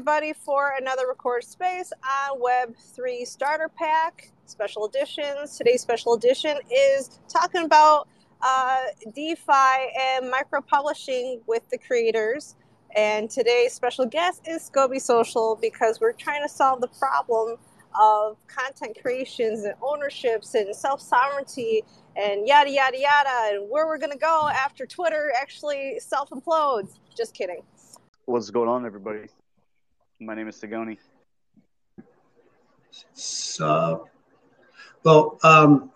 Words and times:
everybody 0.00 0.32
for 0.32 0.72
another 0.80 1.06
record 1.06 1.44
space 1.44 1.92
on 2.02 2.40
Web3 2.40 3.26
Starter 3.26 3.68
Pak 3.68 4.30
special 4.46 4.86
editions. 4.86 5.58
Today's 5.58 5.82
special 5.82 6.14
edition 6.14 6.56
is 6.72 7.20
talking 7.28 7.66
about 7.66 8.08
uh, 8.40 8.78
DeFi 9.14 9.92
and 10.00 10.30
micro 10.30 10.62
publishing 10.62 11.42
with 11.46 11.68
the 11.68 11.76
creators. 11.76 12.56
And 12.96 13.28
today's 13.28 13.74
special 13.74 14.06
guest 14.06 14.40
is 14.48 14.70
Scoby 14.70 15.02
Social 15.02 15.58
because 15.60 16.00
we're 16.00 16.14
trying 16.14 16.40
to 16.40 16.48
solve 16.48 16.80
the 16.80 16.88
problem 16.88 17.58
of 18.00 18.38
content 18.46 18.96
creations 19.02 19.64
and 19.64 19.74
ownerships 19.82 20.54
and 20.54 20.74
self 20.74 21.02
sovereignty 21.02 21.84
and 22.16 22.48
yada 22.48 22.70
yada 22.70 22.98
yada 22.98 23.50
and 23.52 23.68
where 23.68 23.86
we're 23.86 23.98
going 23.98 24.12
to 24.12 24.18
go 24.18 24.48
after 24.48 24.86
Twitter 24.86 25.30
actually 25.38 26.00
self 26.00 26.30
implodes. 26.30 26.94
Just 27.14 27.34
kidding. 27.34 27.60
What's 28.24 28.48
going 28.48 28.70
on, 28.70 28.86
everybody? 28.86 29.28
My 30.20 30.34
name 30.34 30.48
is 30.48 30.60
Sagoni. 30.60 30.98
So, 33.14 34.06
well, 35.02 35.38
um, 35.42 35.90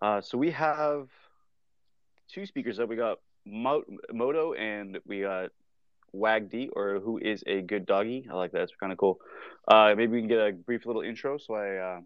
uh, 0.00 0.20
so 0.20 0.38
we 0.38 0.52
have 0.52 1.08
two 2.32 2.46
speakers 2.46 2.78
up. 2.78 2.88
We 2.88 2.94
got 2.94 3.18
Mo- 3.44 3.82
Moto 4.12 4.54
and 4.54 4.98
we 5.04 5.22
got 5.22 5.50
Wag 6.12 6.48
D, 6.48 6.68
or 6.72 7.00
who 7.00 7.18
is 7.18 7.42
a 7.48 7.60
good 7.60 7.86
doggy. 7.86 8.28
I 8.30 8.34
like 8.34 8.52
that. 8.52 8.62
It's 8.62 8.72
kind 8.78 8.92
of 8.92 8.98
cool. 8.98 9.18
Uh, 9.66 9.94
maybe 9.96 10.12
we 10.12 10.20
can 10.20 10.28
get 10.28 10.38
a 10.38 10.52
brief 10.52 10.86
little 10.86 11.02
intro 11.02 11.38
so 11.38 11.54
I 11.54 11.76
uh, 11.76 12.00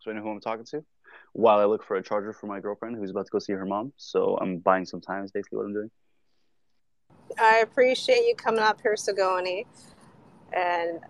so 0.00 0.10
I 0.10 0.14
know 0.14 0.22
who 0.22 0.30
I'm 0.30 0.40
talking 0.40 0.64
to. 0.66 0.84
While 1.32 1.60
I 1.60 1.64
look 1.64 1.84
for 1.84 1.96
a 1.96 2.02
charger 2.02 2.32
for 2.32 2.46
my 2.46 2.58
girlfriend 2.58 2.96
who's 2.96 3.10
about 3.10 3.26
to 3.26 3.30
go 3.30 3.38
see 3.38 3.52
her 3.52 3.66
mom, 3.66 3.92
so 3.96 4.36
I'm 4.40 4.58
buying 4.58 4.84
some 4.84 5.00
time. 5.00 5.24
Is 5.24 5.30
basically 5.30 5.58
what 5.58 5.66
I'm 5.66 5.74
doing. 5.74 5.90
I 7.40 7.58
appreciate 7.58 8.26
you 8.26 8.34
coming 8.36 8.60
up 8.60 8.80
here, 8.82 8.94
Sagoni. 8.94 9.66
And 10.52 11.00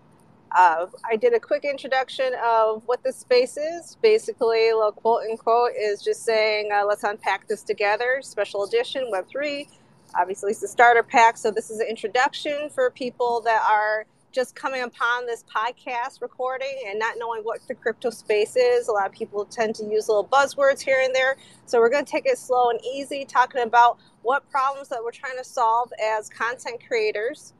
uh, 0.57 0.87
I 1.09 1.17
did 1.17 1.35
a 1.35 1.41
quick 1.41 1.65
introduction 1.65 2.33
of 2.45 2.83
what 2.87 3.03
this 3.03 3.17
space 3.17 3.57
is. 3.57 3.97
Basically, 4.03 4.71
a 4.71 4.93
quote 4.93 5.25
unquote 5.31 5.73
is 5.79 6.03
just 6.03 6.25
saying, 6.25 6.71
uh, 6.75 6.85
let's 6.87 7.05
unpack 7.05 7.49
this 7.49 7.63
together. 7.63 8.21
Special 8.23 8.65
edition, 8.65 9.11
Web3. 9.13 9.69
Obviously, 10.15 10.53
it's 10.53 10.61
the 10.61 10.69
starter 10.69 11.03
pack. 11.03 11.37
So, 11.37 11.51
this 11.51 11.71
is 11.71 11.81
an 11.81 11.87
introduction 11.89 12.71
for 12.71 12.91
people 12.91 13.43
that 13.43 13.63
are 13.71 14.07
just 14.37 14.55
coming 14.55 14.83
upon 14.83 15.25
this 15.25 15.43
podcast 15.45 16.21
recording 16.21 16.83
and 16.87 16.99
not 16.99 17.15
knowing 17.17 17.41
what 17.43 17.59
the 17.69 17.75
crypto 17.75 18.11
space 18.11 18.55
is. 18.55 18.87
A 18.89 18.93
lot 18.93 19.07
of 19.07 19.13
people 19.13 19.47
tend 19.47 19.75
to 19.77 19.85
use 19.85 20.11
little 20.11 20.29
buzzwords 20.29 20.83
here 20.83 21.01
and 21.03 21.15
there. 21.15 21.39
So, 21.65 21.81
we're 21.81 21.89
going 21.89 22.05
to 22.05 22.11
take 22.11 22.27
it 22.27 22.37
slow 22.37 22.69
and 22.69 22.79
easy, 22.85 23.25
talking 23.25 23.63
about 23.63 23.97
what 24.21 24.47
problems 24.51 24.89
that 24.91 25.03
we're 25.03 25.11
trying 25.11 25.39
to 25.39 25.45
solve 25.45 25.91
as 26.03 26.29
content 26.29 26.83
creators, 26.87 27.55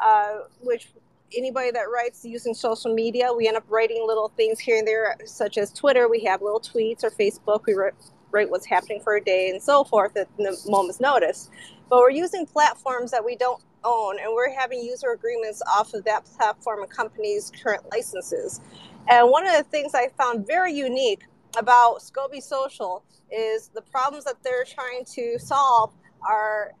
uh, 0.00 0.44
which 0.62 0.88
anybody 1.36 1.70
that 1.70 1.90
writes 1.92 2.24
using 2.24 2.54
social 2.54 2.94
media, 2.94 3.30
we 3.30 3.46
end 3.46 3.58
up 3.58 3.64
writing 3.68 4.02
little 4.06 4.32
things 4.34 4.58
here 4.58 4.78
and 4.78 4.88
there, 4.88 5.14
such 5.26 5.58
as 5.58 5.70
Twitter. 5.70 6.08
We 6.08 6.24
have 6.24 6.40
little 6.40 6.60
tweets 6.60 7.04
or 7.04 7.10
Facebook. 7.10 7.64
We 7.66 7.74
write, 7.74 7.92
write 8.30 8.48
what's 8.48 8.64
happening 8.64 9.02
for 9.02 9.16
a 9.16 9.20
day 9.22 9.50
and 9.50 9.62
so 9.62 9.84
forth 9.84 10.16
at 10.16 10.34
the 10.38 10.58
moment's 10.66 10.98
notice. 10.98 11.50
But 11.90 11.98
we're 11.98 12.10
using 12.10 12.46
platforms 12.46 13.10
that 13.10 13.22
we 13.22 13.36
don't 13.36 13.62
own, 13.84 14.18
and 14.18 14.32
we're 14.32 14.52
having 14.52 14.82
user 14.82 15.12
agreements 15.12 15.62
off 15.66 15.94
of 15.94 16.04
that 16.04 16.24
platform 16.24 16.82
and 16.82 16.90
companies' 16.90 17.52
current 17.62 17.84
licenses. 17.90 18.60
And 19.08 19.30
one 19.30 19.46
of 19.46 19.52
the 19.56 19.64
things 19.64 19.94
I 19.94 20.08
found 20.16 20.46
very 20.46 20.72
unique 20.72 21.22
about 21.58 21.98
Scoby 22.00 22.42
Social 22.42 23.04
is 23.30 23.68
the 23.68 23.82
problems 23.82 24.24
that 24.24 24.42
they're 24.42 24.64
trying 24.64 25.04
to 25.14 25.38
solve 25.38 25.92
are 26.28 26.72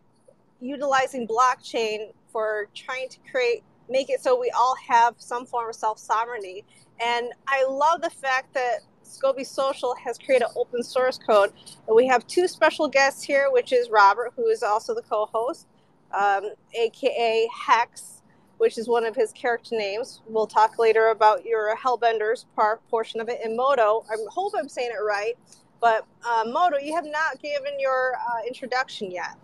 utilizing 0.60 1.26
blockchain 1.26 2.12
for 2.30 2.68
trying 2.74 3.08
to 3.08 3.18
create 3.30 3.64
make 3.88 4.08
it 4.10 4.22
so 4.22 4.38
we 4.38 4.50
all 4.50 4.74
have 4.88 5.14
some 5.18 5.44
form 5.44 5.68
of 5.68 5.74
self 5.74 5.98
sovereignty. 5.98 6.64
And 7.00 7.28
I 7.46 7.64
love 7.66 8.00
the 8.00 8.10
fact 8.10 8.54
that 8.54 8.80
Scoby 9.04 9.44
Social 9.44 9.94
has 10.02 10.18
created 10.18 10.46
open 10.56 10.82
source 10.82 11.18
code. 11.18 11.52
And 11.86 11.94
we 11.94 12.06
have 12.06 12.26
two 12.26 12.48
special 12.48 12.88
guests 12.88 13.22
here, 13.22 13.50
which 13.50 13.72
is 13.72 13.90
Robert, 13.90 14.32
who 14.36 14.46
is 14.46 14.62
also 14.62 14.94
the 14.94 15.02
co 15.02 15.28
host, 15.32 15.66
um, 16.14 16.50
aka 16.74 17.48
Hex, 17.66 18.22
which 18.58 18.78
is 18.78 18.88
one 18.88 19.04
of 19.04 19.16
his 19.16 19.32
character 19.32 19.76
names. 19.76 20.22
We'll 20.26 20.46
talk 20.46 20.78
later 20.78 21.08
about 21.08 21.44
your 21.44 21.76
Hellbenders 21.76 22.44
part 22.54 22.86
portion 22.88 23.20
of 23.20 23.28
it. 23.28 23.40
And 23.42 23.56
Moto, 23.56 24.04
I 24.10 24.16
hope 24.28 24.52
I'm 24.56 24.68
saying 24.68 24.90
it 24.92 25.02
right. 25.02 25.34
But 25.80 26.06
uh, 26.24 26.44
Moto, 26.46 26.78
you 26.78 26.94
have 26.94 27.04
not 27.04 27.42
given 27.42 27.78
your 27.80 28.14
uh, 28.14 28.46
introduction 28.46 29.10
yet. 29.10 29.36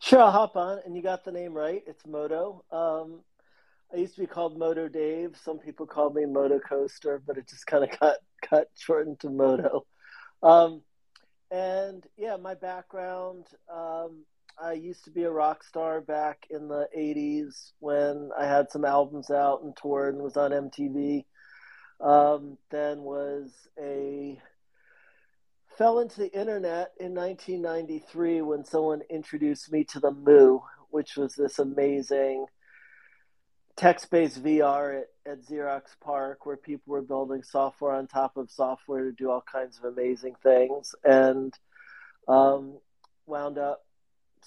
Sure, 0.00 0.20
I'll 0.20 0.32
hop 0.32 0.56
on. 0.56 0.80
And 0.84 0.96
you 0.96 1.02
got 1.02 1.24
the 1.24 1.32
name 1.32 1.54
right. 1.54 1.82
It's 1.86 2.04
Moto. 2.04 2.64
Um, 2.72 3.20
I 3.92 3.98
used 3.98 4.14
to 4.14 4.22
be 4.22 4.26
called 4.26 4.58
Moto 4.58 4.88
Dave. 4.88 5.36
Some 5.42 5.58
people 5.58 5.86
called 5.86 6.14
me 6.14 6.24
Moto 6.24 6.58
Coaster, 6.58 7.22
but 7.24 7.36
it 7.36 7.46
just 7.48 7.66
kind 7.66 7.84
of 7.84 7.98
got 8.00 8.16
cut 8.42 8.68
shortened 8.76 9.20
to 9.20 9.30
Moto. 9.30 9.86
Um, 10.42 10.82
and 11.50 12.04
yeah, 12.16 12.36
my 12.36 12.54
background. 12.54 13.46
Um, 13.72 14.24
I 14.60 14.72
used 14.72 15.04
to 15.04 15.10
be 15.10 15.24
a 15.24 15.30
rock 15.30 15.64
star 15.64 16.00
back 16.00 16.46
in 16.50 16.68
the 16.68 16.88
'80s 16.96 17.72
when 17.80 18.30
I 18.38 18.46
had 18.46 18.70
some 18.70 18.84
albums 18.84 19.30
out 19.30 19.62
and 19.62 19.76
toured 19.76 20.14
and 20.14 20.22
was 20.22 20.36
on 20.36 20.50
MTV. 20.50 21.24
Um, 22.00 22.58
then 22.70 23.02
was 23.02 23.52
a 23.80 24.40
fell 25.78 26.00
into 26.00 26.18
the 26.18 26.32
internet 26.38 26.92
in 27.00 27.14
1993 27.14 28.42
when 28.42 28.64
someone 28.64 29.02
introduced 29.08 29.72
me 29.72 29.84
to 29.84 30.00
the 30.00 30.10
MOO, 30.10 30.62
which 30.90 31.16
was 31.16 31.34
this 31.34 31.58
amazing 31.58 32.46
text-based 33.76 34.42
VR 34.42 35.00
at, 35.00 35.32
at 35.32 35.42
Xerox 35.42 35.82
PARC 36.04 36.44
where 36.44 36.56
people 36.56 36.92
were 36.92 37.02
building 37.02 37.42
software 37.42 37.92
on 37.92 38.06
top 38.06 38.36
of 38.36 38.50
software 38.50 39.04
to 39.04 39.12
do 39.12 39.30
all 39.30 39.44
kinds 39.50 39.78
of 39.78 39.84
amazing 39.84 40.34
things, 40.42 40.94
and 41.04 41.54
um, 42.28 42.78
wound 43.26 43.58
up 43.58 43.84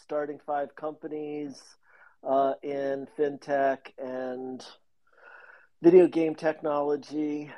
starting 0.02 0.40
five 0.46 0.76
companies 0.76 1.62
uh, 2.28 2.54
in 2.64 3.08
fintech 3.18 3.80
and 3.98 4.66
video 5.82 6.08
game 6.08 6.36
technology 6.36 7.52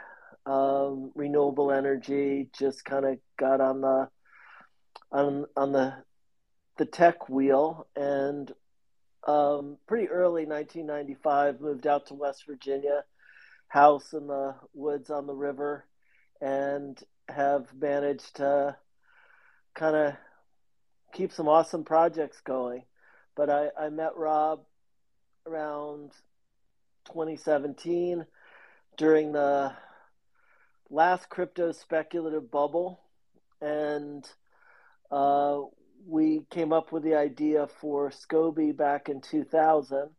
um, 0.47 1.11
renewable 1.13 1.71
energy. 1.71 2.49
Just 2.57 2.85
kind 2.85 3.05
of 3.05 3.19
got 3.37 3.61
on 3.61 3.81
the 3.81 4.09
on 5.11 5.45
on 5.55 5.71
the 5.71 5.93
the 6.77 6.85
tech 6.85 7.29
wheel, 7.29 7.87
and 7.95 8.51
um, 9.27 9.77
pretty 9.87 10.07
early 10.07 10.45
1995 10.45 11.59
moved 11.59 11.85
out 11.85 12.07
to 12.07 12.13
West 12.13 12.45
Virginia, 12.47 13.03
house 13.67 14.13
in 14.13 14.27
the 14.27 14.55
woods 14.73 15.09
on 15.09 15.27
the 15.27 15.35
river, 15.35 15.85
and 16.41 17.01
have 17.27 17.73
managed 17.73 18.37
to 18.37 18.75
kind 19.75 19.95
of 19.95 20.13
keep 21.13 21.31
some 21.31 21.47
awesome 21.47 21.83
projects 21.83 22.41
going. 22.41 22.83
But 23.35 23.49
I, 23.49 23.69
I 23.79 23.89
met 23.89 24.15
Rob 24.15 24.61
around 25.45 26.11
2017 27.05 28.25
during 28.97 29.31
the 29.31 29.73
last 30.89 31.29
crypto 31.29 31.71
speculative 31.71 32.49
bubble, 32.49 32.99
and 33.61 34.27
uh, 35.11 35.61
we 36.07 36.41
came 36.49 36.73
up 36.73 36.91
with 36.91 37.03
the 37.03 37.15
idea 37.15 37.67
for 37.79 38.09
Scoby 38.09 38.75
back 38.75 39.09
in 39.09 39.21
2000. 39.21 40.09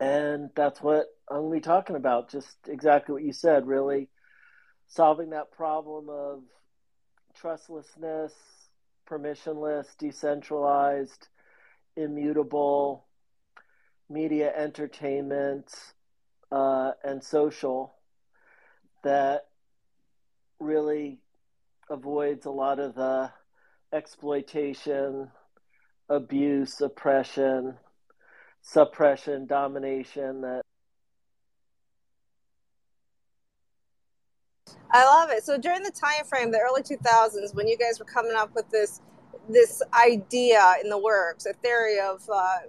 And 0.00 0.50
that's 0.56 0.82
what 0.82 1.06
I'm 1.30 1.42
going 1.42 1.50
to 1.50 1.56
be 1.56 1.60
talking 1.60 1.96
about. 1.96 2.30
Just 2.30 2.56
exactly 2.66 3.12
what 3.12 3.22
you 3.22 3.32
said, 3.32 3.66
really 3.66 4.08
solving 4.88 5.30
that 5.30 5.52
problem 5.52 6.08
of 6.08 6.42
trustlessness, 7.36 8.32
permissionless, 9.08 9.96
decentralized, 9.98 11.28
immutable 11.96 13.04
media 14.08 14.52
entertainment 14.56 15.72
uh, 16.52 16.92
and 17.02 17.22
social 17.22 17.94
that 19.02 19.46
really 20.60 21.18
avoids 21.90 22.46
a 22.46 22.50
lot 22.50 22.78
of 22.78 22.94
the 22.94 23.30
exploitation, 23.92 25.30
abuse, 26.08 26.80
oppression, 26.80 27.74
suppression, 28.62 29.46
domination 29.46 30.40
that 30.40 30.62
I 34.94 35.04
love 35.04 35.30
it. 35.30 35.44
So 35.44 35.58
during 35.58 35.82
the 35.82 35.90
time 35.90 36.24
frame, 36.24 36.50
the 36.50 36.60
early 36.60 36.82
2000s, 36.82 37.54
when 37.54 37.68
you 37.68 37.76
guys 37.76 37.98
were 37.98 38.06
coming 38.06 38.34
up 38.34 38.54
with 38.54 38.70
this 38.70 39.02
this 39.46 39.82
idea 39.92 40.76
in 40.82 40.88
the 40.88 40.96
works, 40.96 41.44
a 41.44 41.52
theory 41.52 42.00
of, 42.00 42.22
uh, 42.32 42.60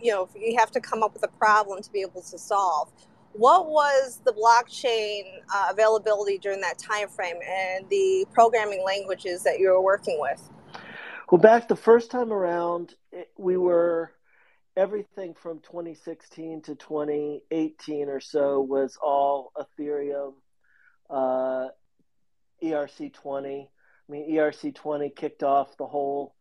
you 0.00 0.10
know, 0.10 0.28
you 0.34 0.58
have 0.58 0.72
to 0.72 0.80
come 0.80 1.00
up 1.00 1.12
with 1.12 1.22
a 1.22 1.28
problem 1.38 1.80
to 1.80 1.92
be 1.92 2.00
able 2.00 2.22
to 2.22 2.36
solve 2.36 2.90
what 3.34 3.66
was 3.66 4.20
the 4.24 4.32
blockchain 4.32 5.22
uh, 5.54 5.68
availability 5.70 6.38
during 6.38 6.60
that 6.60 6.78
time 6.78 7.08
frame 7.08 7.36
and 7.46 7.88
the 7.88 8.26
programming 8.32 8.84
languages 8.84 9.42
that 9.42 9.58
you 9.58 9.70
were 9.70 9.80
working 9.80 10.18
with 10.20 10.50
well 11.30 11.40
back 11.40 11.68
the 11.68 11.76
first 11.76 12.10
time 12.10 12.32
around 12.32 12.94
it, 13.10 13.30
we 13.38 13.56
were 13.56 14.12
everything 14.76 15.34
from 15.34 15.60
2016 15.60 16.62
to 16.62 16.74
2018 16.74 18.08
or 18.08 18.20
so 18.20 18.60
was 18.60 18.98
all 19.02 19.52
Ethereum, 19.56 20.32
uh, 21.12 21.68
ERC20. 22.62 23.66
I 23.66 24.12
mean, 24.12 24.32
ERC20 24.32 25.14
kicked 25.14 25.42
off 25.42 25.76
the 25.76 25.86
whole 25.86 26.34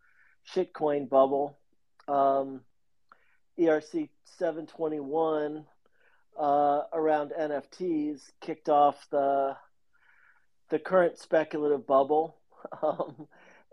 shitcoin 0.53 1.09
bubble. 1.09 1.59
Um, 2.07 2.61
ERC 3.59 4.09
721 4.37 5.65
uh, 6.39 6.81
around 6.93 7.33
NFTs 7.37 8.31
kicked 8.39 8.69
off 8.69 9.07
the 9.11 9.55
the 10.69 10.79
current 10.79 11.17
speculative 11.17 11.85
bubble, 11.85 12.37
um, 12.81 13.27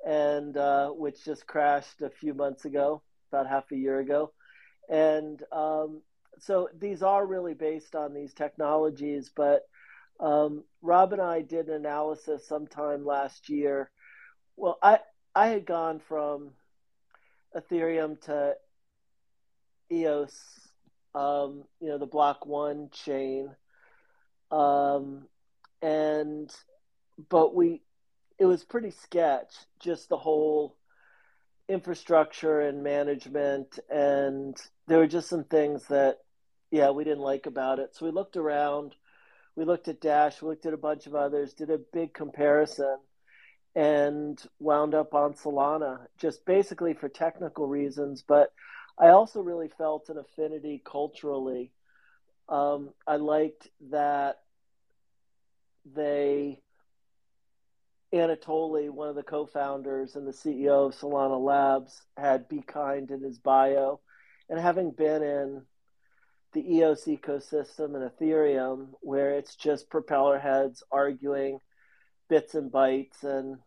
and 0.04 0.56
uh, 0.56 0.88
which 0.88 1.24
just 1.24 1.46
crashed 1.46 2.02
a 2.02 2.10
few 2.10 2.34
months 2.34 2.64
ago, 2.64 3.02
about 3.30 3.46
half 3.46 3.70
a 3.70 3.76
year 3.76 4.00
ago, 4.00 4.32
and 4.90 5.42
um, 5.52 6.02
so 6.38 6.68
these 6.78 7.02
are 7.02 7.24
really 7.24 7.54
based 7.54 7.94
on 7.94 8.12
these 8.12 8.34
technologies. 8.34 9.30
But 9.34 9.62
um, 10.20 10.64
Rob 10.82 11.12
and 11.12 11.22
I 11.22 11.42
did 11.42 11.68
an 11.68 11.74
analysis 11.74 12.46
sometime 12.46 13.04
last 13.04 13.48
year. 13.48 13.90
Well, 14.56 14.78
I 14.82 15.00
I 15.34 15.48
had 15.48 15.66
gone 15.66 16.00
from 16.00 16.50
Ethereum 17.56 18.20
to 18.22 18.54
EOS, 19.92 20.36
um, 21.14 21.64
you 21.80 21.88
know, 21.88 21.98
the 21.98 22.06
Block.one 22.06 22.90
chain, 22.92 23.50
um, 24.50 25.26
and 25.82 26.54
but 27.30 27.54
we, 27.54 27.82
it 28.38 28.46
was 28.46 28.64
pretty 28.64 28.90
sketch, 28.90 29.52
just 29.80 30.08
the 30.08 30.16
whole 30.16 30.76
infrastructure 31.68 32.60
and 32.60 32.82
management, 32.82 33.78
and 33.90 34.56
there 34.86 34.98
were 34.98 35.06
just 35.06 35.28
some 35.28 35.44
things 35.44 35.84
that, 35.88 36.18
yeah, 36.70 36.90
we 36.90 37.04
didn't 37.04 37.20
like 37.20 37.46
about 37.46 37.78
it. 37.78 37.94
So 37.94 38.06
we 38.06 38.12
looked 38.12 38.36
around, 38.36 38.94
we 39.58 39.64
looked 39.64 39.88
at 39.88 40.00
Dash, 40.00 40.40
we 40.40 40.50
looked 40.50 40.66
at 40.66 40.72
a 40.72 40.76
bunch 40.76 41.08
of 41.08 41.16
others, 41.16 41.52
did 41.52 41.69
a 41.69 41.81
big 41.93 42.14
comparison, 42.14 42.96
and 43.75 44.40
wound 44.60 44.94
up 44.94 45.14
on 45.14 45.34
Solana, 45.34 45.99
just 46.16 46.46
basically 46.46 46.94
for 46.94 47.08
technical 47.08 47.66
reasons, 47.66 48.22
but 48.22 48.52
I 48.96 49.08
also 49.08 49.40
really 49.40 49.66
felt 49.66 50.10
an 50.10 50.16
affinity 50.16 50.81
culturally. 50.84 51.72
Um, 52.49 52.90
I 53.05 53.16
liked 53.16 53.66
that 53.90 54.37
they, 55.93 56.61
Anatoly, 58.14 58.90
one 58.90 59.08
of 59.08 59.16
the 59.16 59.25
co 59.25 59.44
founders 59.44 60.14
and 60.14 60.25
the 60.25 60.32
CEO 60.32 60.87
of 60.87 60.94
Solana 60.94 61.44
Labs, 61.44 62.00
had 62.16 62.49
Be 62.49 62.62
Kind 62.62 63.11
in 63.11 63.25
his 63.25 63.40
bio. 63.40 63.99
And 64.49 64.61
having 64.61 64.93
been 64.93 65.25
in 65.25 65.62
the 66.52 66.76
EOS 66.76 67.04
ecosystem 67.04 67.94
and 67.94 68.10
Ethereum, 68.10 68.88
where 69.00 69.32
it's 69.32 69.54
just 69.54 69.90
propeller 69.90 70.38
heads 70.38 70.82
arguing 70.90 71.60
bits 72.28 72.54
and 72.54 72.70
bytes 72.70 73.22
and 73.22 73.58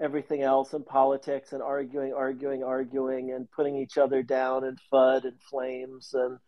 everything 0.00 0.42
else 0.42 0.74
and 0.74 0.84
politics 0.84 1.52
and 1.52 1.62
arguing, 1.62 2.12
arguing, 2.12 2.62
arguing, 2.62 3.32
and 3.32 3.50
putting 3.50 3.76
each 3.76 3.96
other 3.98 4.22
down 4.22 4.64
in 4.64 4.76
FUD 4.92 5.24
and 5.24 5.40
flames. 5.40 6.14
And 6.14 6.38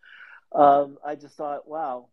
um, 0.53 0.97
I 1.05 1.15
just 1.15 1.35
thought, 1.35 1.67
wow, 1.67 2.07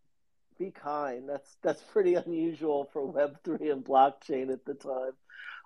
be 0.58 0.70
kind. 0.70 1.28
That's 1.28 1.56
that's 1.62 1.82
pretty 1.92 2.14
unusual 2.14 2.88
for 2.92 3.04
Web 3.04 3.38
three 3.44 3.70
and 3.70 3.84
blockchain 3.84 4.50
at 4.52 4.64
the 4.64 4.75
time. 4.75 5.12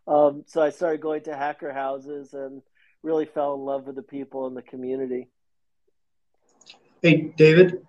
Um, 0.06 0.44
so 0.46 0.60
I 0.60 0.70
started 0.70 1.00
going 1.00 1.22
to 1.24 1.36
hacker 1.36 1.72
houses 1.72 2.34
and 2.34 2.62
really 3.02 3.26
fell 3.26 3.54
in 3.54 3.60
love 3.60 3.86
with 3.86 3.96
the 3.96 4.02
people 4.02 4.46
in 4.46 4.54
the 4.54 4.62
community. 4.62 5.28
Hey, 7.02 7.32
David, 7.36 7.86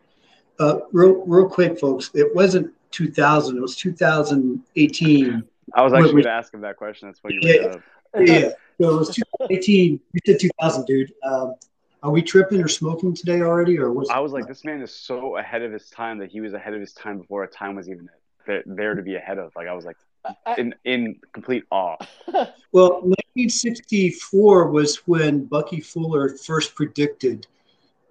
uh, 0.59 0.79
real 0.91 1.23
real 1.25 1.49
quick, 1.49 1.79
folks. 1.79 2.11
It 2.13 2.33
wasn't 2.35 2.73
2000. 2.91 3.57
It 3.57 3.61
was 3.61 3.75
2018 3.75 5.43
I 5.73 5.81
was 5.81 5.93
actually 5.93 6.11
going 6.11 6.23
to 6.23 6.29
ask 6.29 6.53
him 6.53 6.61
that 6.61 6.77
question. 6.77 7.07
That's 7.07 7.23
why 7.23 7.31
you 7.31 7.39
yeah, 7.41 7.75
yeah. 8.19 8.49
So 8.79 8.95
it 8.95 8.99
was 8.99 9.15
2018. 9.15 9.99
You 10.13 10.19
said 10.25 10.39
2000, 10.39 10.85
dude. 10.85 11.13
Um, 11.23 11.55
are 12.03 12.11
we 12.11 12.21
tripping 12.21 12.61
or 12.61 12.67
smoking 12.67 13.13
today 13.13 13.41
already, 13.41 13.77
or 13.77 13.91
was? 13.91 14.09
I 14.09 14.19
was 14.19 14.31
like, 14.31 14.47
this 14.47 14.65
man 14.65 14.81
is 14.81 14.93
so 14.93 15.37
ahead 15.37 15.61
of 15.61 15.71
his 15.71 15.89
time 15.89 16.17
that 16.17 16.31
he 16.31 16.41
was 16.41 16.53
ahead 16.53 16.73
of 16.73 16.79
his 16.79 16.93
time 16.93 17.19
before 17.19 17.43
a 17.43 17.47
time 17.47 17.75
was 17.75 17.89
even 17.89 18.09
there 18.65 18.95
to 18.95 19.01
be 19.01 19.15
ahead 19.15 19.37
of. 19.37 19.51
Like 19.55 19.67
I 19.67 19.73
was 19.73 19.85
like, 19.85 19.97
in 20.57 20.73
in 20.83 21.19
complete 21.31 21.63
awe. 21.69 21.97
well, 22.71 23.01
1964 23.01 24.71
was 24.71 24.97
when 25.07 25.45
Bucky 25.45 25.79
Fuller 25.79 26.29
first 26.37 26.75
predicted 26.75 27.47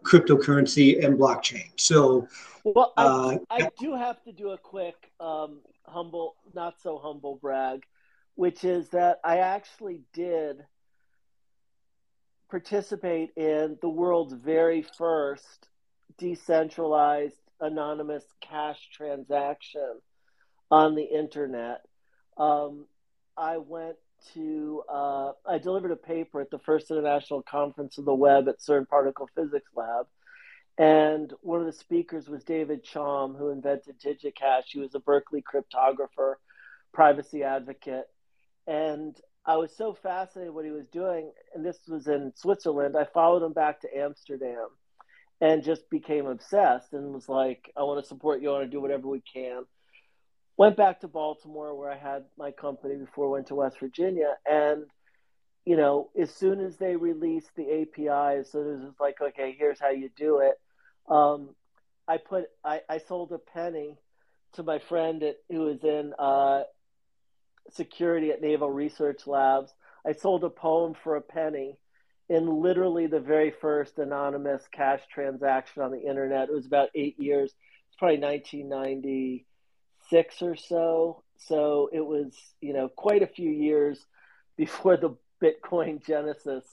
cryptocurrency 0.05 1.05
and 1.05 1.19
blockchain. 1.19 1.71
So, 1.77 2.29
well, 2.65 2.93
I, 2.97 3.05
uh, 3.05 3.39
I 3.51 3.69
do 3.79 3.95
have 3.95 4.23
to 4.25 4.33
do 4.33 4.51
a 4.51 4.59
quick 4.59 5.11
um, 5.21 5.61
humble, 5.85 6.37
not 6.55 6.81
so 6.81 6.99
humble 6.99 7.39
brag, 7.41 7.85
which 8.35 8.65
is 8.65 8.89
that 8.91 9.21
I 9.25 9.39
actually 9.39 10.03
did 10.13 10.65
participate 12.51 13.31
in 13.37 13.79
the 13.81 13.89
world's 13.89 14.33
very 14.33 14.83
first 14.83 15.69
decentralized 16.19 17.41
anonymous 17.61 18.25
cash 18.41 18.89
transaction 18.93 20.01
on 20.71 20.95
the 20.95 21.05
internet. 21.05 21.83
Um, 22.37 22.87
I 23.37 23.59
went 23.59 23.97
to, 24.35 24.83
uh, 24.89 25.33
I 25.47 25.59
delivered 25.59 25.91
a 25.91 25.97
paper 25.97 26.41
at 26.41 26.51
the 26.51 26.59
first 26.59 26.91
international 26.91 27.43
conference 27.43 27.99
of 27.99 28.05
the 28.05 28.15
web 28.15 28.49
at 28.49 28.61
CERN 28.61 28.89
Particle 28.89 29.29
Physics 29.35 29.71
Lab 29.75 30.07
and 30.81 31.35
one 31.43 31.61
of 31.61 31.67
the 31.67 31.75
speakers 31.75 32.27
was 32.27 32.43
David 32.43 32.87
Chaum, 32.87 33.37
who 33.37 33.51
invented 33.51 34.01
DigiCash. 34.01 34.63
He 34.69 34.79
was 34.81 34.95
a 34.95 34.99
Berkeley 34.99 35.43
cryptographer, 35.43 36.37
privacy 36.95 37.45
advocate. 37.45 38.07
And 38.67 39.15
I 39.45 39.59
was 39.59 39.77
so 39.77 39.93
fascinated 39.93 40.55
what 40.55 40.65
he 40.65 40.71
was 40.71 40.87
doing. 40.87 41.33
And 41.55 41.67
this 41.67 41.77
was 41.87 42.07
in 42.07 42.33
Switzerland. 42.35 42.97
I 42.97 43.05
followed 43.05 43.45
him 43.45 43.53
back 43.53 43.83
to 43.83 43.95
Amsterdam 43.95 44.69
and 45.43 45.63
just 45.63 45.83
became 45.91 46.25
obsessed 46.25 46.95
and 46.95 47.13
was 47.13 47.29
like, 47.29 47.71
I 47.77 47.83
want 47.83 48.03
to 48.03 48.09
support 48.09 48.41
you. 48.41 48.49
I 48.49 48.53
want 48.53 48.65
to 48.65 48.71
do 48.71 48.81
whatever 48.81 49.07
we 49.07 49.21
can. 49.21 49.65
Went 50.61 50.77
back 50.77 51.01
to 51.01 51.09
Baltimore 51.09 51.75
where 51.75 51.91
I 51.91 51.97
had 51.97 52.27
my 52.37 52.51
company 52.51 52.95
before 52.95 53.29
I 53.29 53.31
went 53.31 53.47
to 53.47 53.55
West 53.55 53.81
Virginia. 53.81 54.37
And 54.45 54.85
you 55.65 55.75
know, 55.75 56.11
as 56.21 56.35
soon 56.35 56.61
as 56.61 56.77
they 56.77 56.97
released 56.97 57.49
the 57.57 57.63
API, 57.63 58.45
so 58.45 58.61
it 58.61 58.85
was 58.85 58.93
like, 59.01 59.23
okay, 59.23 59.57
here's 59.59 59.81
how 59.81 59.89
you 59.89 60.11
do 60.15 60.41
it. 60.41 60.61
Um, 61.09 61.55
I 62.07 62.19
put 62.19 62.45
I, 62.63 62.83
I 62.91 62.99
sold 62.99 63.33
a 63.33 63.39
penny 63.39 63.97
to 64.53 64.63
my 64.63 64.81
friend 64.81 65.23
at, 65.23 65.37
who 65.49 65.61
was 65.61 65.83
in 65.83 66.13
uh, 66.19 66.65
security 67.71 68.31
at 68.31 68.43
Naval 68.43 68.71
Research 68.71 69.27
Labs. 69.27 69.73
I 70.07 70.13
sold 70.13 70.45
a 70.45 70.51
poem 70.51 70.93
for 70.93 71.17
a 71.17 71.23
penny 71.23 71.79
in 72.29 72.61
literally 72.61 73.07
the 73.07 73.21
very 73.21 73.51
first 73.51 73.99
anonymous 73.99 74.69
cash 74.71 75.01
transaction 75.11 75.81
on 75.81 75.91
the 75.91 76.03
internet. 76.03 76.51
It 76.51 76.55
was 76.55 76.67
about 76.67 76.91
eight 76.95 77.19
years. 77.19 77.51
It's 77.89 77.97
probably 77.97 78.19
1996 80.11 80.43
or 80.43 80.57
so. 80.57 81.23
So 81.37 81.91
it 81.93 82.05
was, 82.05 82.35
you 82.61 82.73
know, 82.73 82.89
quite 82.89 83.23
a 83.23 83.27
few 83.27 83.51
years 83.51 83.99
before 84.57 84.97
the 84.97 85.17
Bitcoin 85.43 86.05
Genesis 86.05 86.65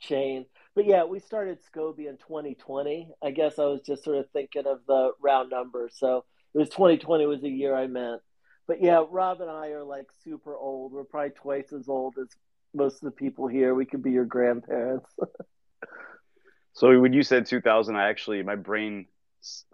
chain 0.00 0.46
but 0.74 0.86
yeah, 0.86 1.04
we 1.04 1.20
started 1.20 1.58
Scoby 1.62 2.08
in 2.08 2.16
2020. 2.16 3.12
I 3.22 3.30
guess 3.30 3.58
I 3.58 3.64
was 3.64 3.80
just 3.82 4.02
sort 4.02 4.18
of 4.18 4.28
thinking 4.30 4.66
of 4.66 4.80
the 4.86 5.12
round 5.22 5.50
number. 5.50 5.88
So 5.92 6.24
it 6.52 6.58
was 6.58 6.68
2020 6.70 7.26
was 7.26 7.42
the 7.42 7.48
year 7.48 7.76
I 7.76 7.86
meant. 7.86 8.20
But 8.66 8.82
yeah, 8.82 9.04
Rob 9.08 9.40
and 9.40 9.50
I 9.50 9.68
are 9.68 9.84
like 9.84 10.06
super 10.24 10.56
old. 10.56 10.92
We're 10.92 11.04
probably 11.04 11.30
twice 11.30 11.72
as 11.72 11.88
old 11.88 12.16
as 12.20 12.28
most 12.74 12.96
of 12.96 13.02
the 13.02 13.10
people 13.12 13.46
here. 13.46 13.74
We 13.74 13.84
could 13.84 14.02
be 14.02 14.10
your 14.10 14.24
grandparents. 14.24 15.08
so 16.72 16.98
when 16.98 17.12
you 17.12 17.22
said 17.22 17.46
2000, 17.46 17.94
I 17.94 18.08
actually 18.08 18.42
my 18.42 18.56
brain 18.56 19.06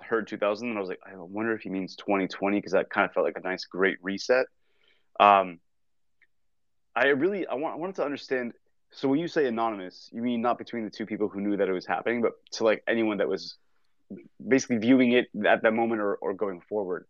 heard 0.00 0.26
2000 0.28 0.68
and 0.68 0.76
I 0.76 0.80
was 0.80 0.88
like, 0.88 1.00
I 1.06 1.16
wonder 1.16 1.54
if 1.54 1.62
he 1.62 1.70
means 1.70 1.96
2020 1.96 2.58
because 2.58 2.72
that 2.72 2.90
kind 2.90 3.04
of 3.04 3.12
felt 3.12 3.24
like 3.24 3.36
a 3.36 3.40
nice 3.40 3.64
great 3.64 3.98
reset. 4.02 4.46
Um, 5.18 5.58
I 6.94 7.08
really 7.08 7.46
I 7.46 7.54
want 7.54 7.74
I 7.74 7.76
wanted 7.78 7.96
to 7.96 8.04
understand 8.04 8.52
so 8.92 9.08
when 9.08 9.20
you 9.20 9.28
say 9.28 9.46
anonymous, 9.46 10.08
you 10.12 10.22
mean 10.22 10.42
not 10.42 10.58
between 10.58 10.84
the 10.84 10.90
two 10.90 11.06
people 11.06 11.28
who 11.28 11.40
knew 11.40 11.56
that 11.56 11.68
it 11.68 11.72
was 11.72 11.86
happening, 11.86 12.22
but 12.22 12.32
to 12.52 12.64
like 12.64 12.82
anyone 12.88 13.18
that 13.18 13.28
was 13.28 13.56
basically 14.46 14.78
viewing 14.78 15.12
it 15.12 15.28
at 15.46 15.62
that 15.62 15.72
moment 15.72 16.00
or, 16.00 16.16
or 16.16 16.34
going 16.34 16.60
forward. 16.60 17.06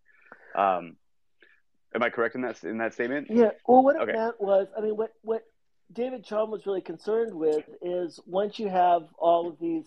Um, 0.54 0.96
am 1.94 2.02
I 2.02 2.10
correct 2.10 2.34
in 2.34 2.42
that 2.42 2.62
in 2.64 2.78
that 2.78 2.92
statement? 2.94 3.28
Yeah. 3.30 3.50
Well, 3.66 3.82
what 3.82 3.96
it 3.96 4.14
meant 4.14 4.40
was, 4.40 4.68
I 4.76 4.82
mean, 4.82 4.96
what 4.96 5.12
what 5.22 5.42
David 5.92 6.24
Chaum 6.24 6.50
was 6.50 6.66
really 6.66 6.82
concerned 6.82 7.34
with 7.34 7.64
is 7.80 8.20
once 8.26 8.58
you 8.58 8.68
have 8.68 9.02
all 9.18 9.48
of 9.48 9.58
these 9.58 9.86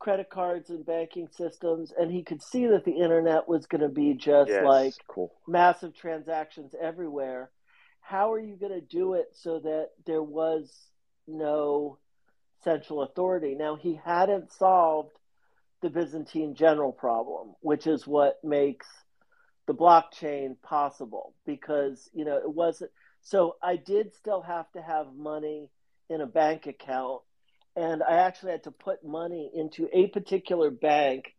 credit 0.00 0.30
cards 0.30 0.70
and 0.70 0.84
banking 0.84 1.28
systems, 1.28 1.92
and 1.96 2.10
he 2.10 2.24
could 2.24 2.42
see 2.42 2.66
that 2.66 2.84
the 2.84 2.98
internet 2.98 3.48
was 3.48 3.66
going 3.66 3.82
to 3.82 3.88
be 3.88 4.14
just 4.14 4.50
yes, 4.50 4.64
like 4.64 4.94
cool. 5.06 5.32
massive 5.46 5.94
transactions 5.94 6.74
everywhere. 6.80 7.50
How 8.00 8.32
are 8.32 8.40
you 8.40 8.56
going 8.56 8.72
to 8.72 8.80
do 8.80 9.14
it 9.14 9.28
so 9.32 9.60
that 9.60 9.90
there 10.04 10.22
was 10.22 10.90
no 11.28 11.98
central 12.62 13.02
authority. 13.02 13.54
Now, 13.54 13.76
he 13.76 13.98
hadn't 14.04 14.52
solved 14.52 15.16
the 15.82 15.90
Byzantine 15.90 16.54
general 16.54 16.92
problem, 16.92 17.54
which 17.60 17.86
is 17.86 18.06
what 18.06 18.38
makes 18.44 18.86
the 19.66 19.74
blockchain 19.74 20.56
possible 20.62 21.32
because 21.46 22.10
you 22.12 22.24
know 22.24 22.36
it 22.36 22.52
wasn't 22.52 22.90
so 23.22 23.54
I 23.62 23.76
did 23.76 24.12
still 24.14 24.42
have 24.42 24.70
to 24.72 24.82
have 24.82 25.14
money 25.14 25.68
in 26.08 26.20
a 26.20 26.26
bank 26.26 26.66
account 26.66 27.20
and 27.76 28.02
I 28.02 28.18
actually 28.18 28.52
had 28.52 28.64
to 28.64 28.70
put 28.70 29.04
money 29.04 29.50
into 29.54 29.88
a 29.92 30.08
particular 30.08 30.70
bank. 30.70 31.34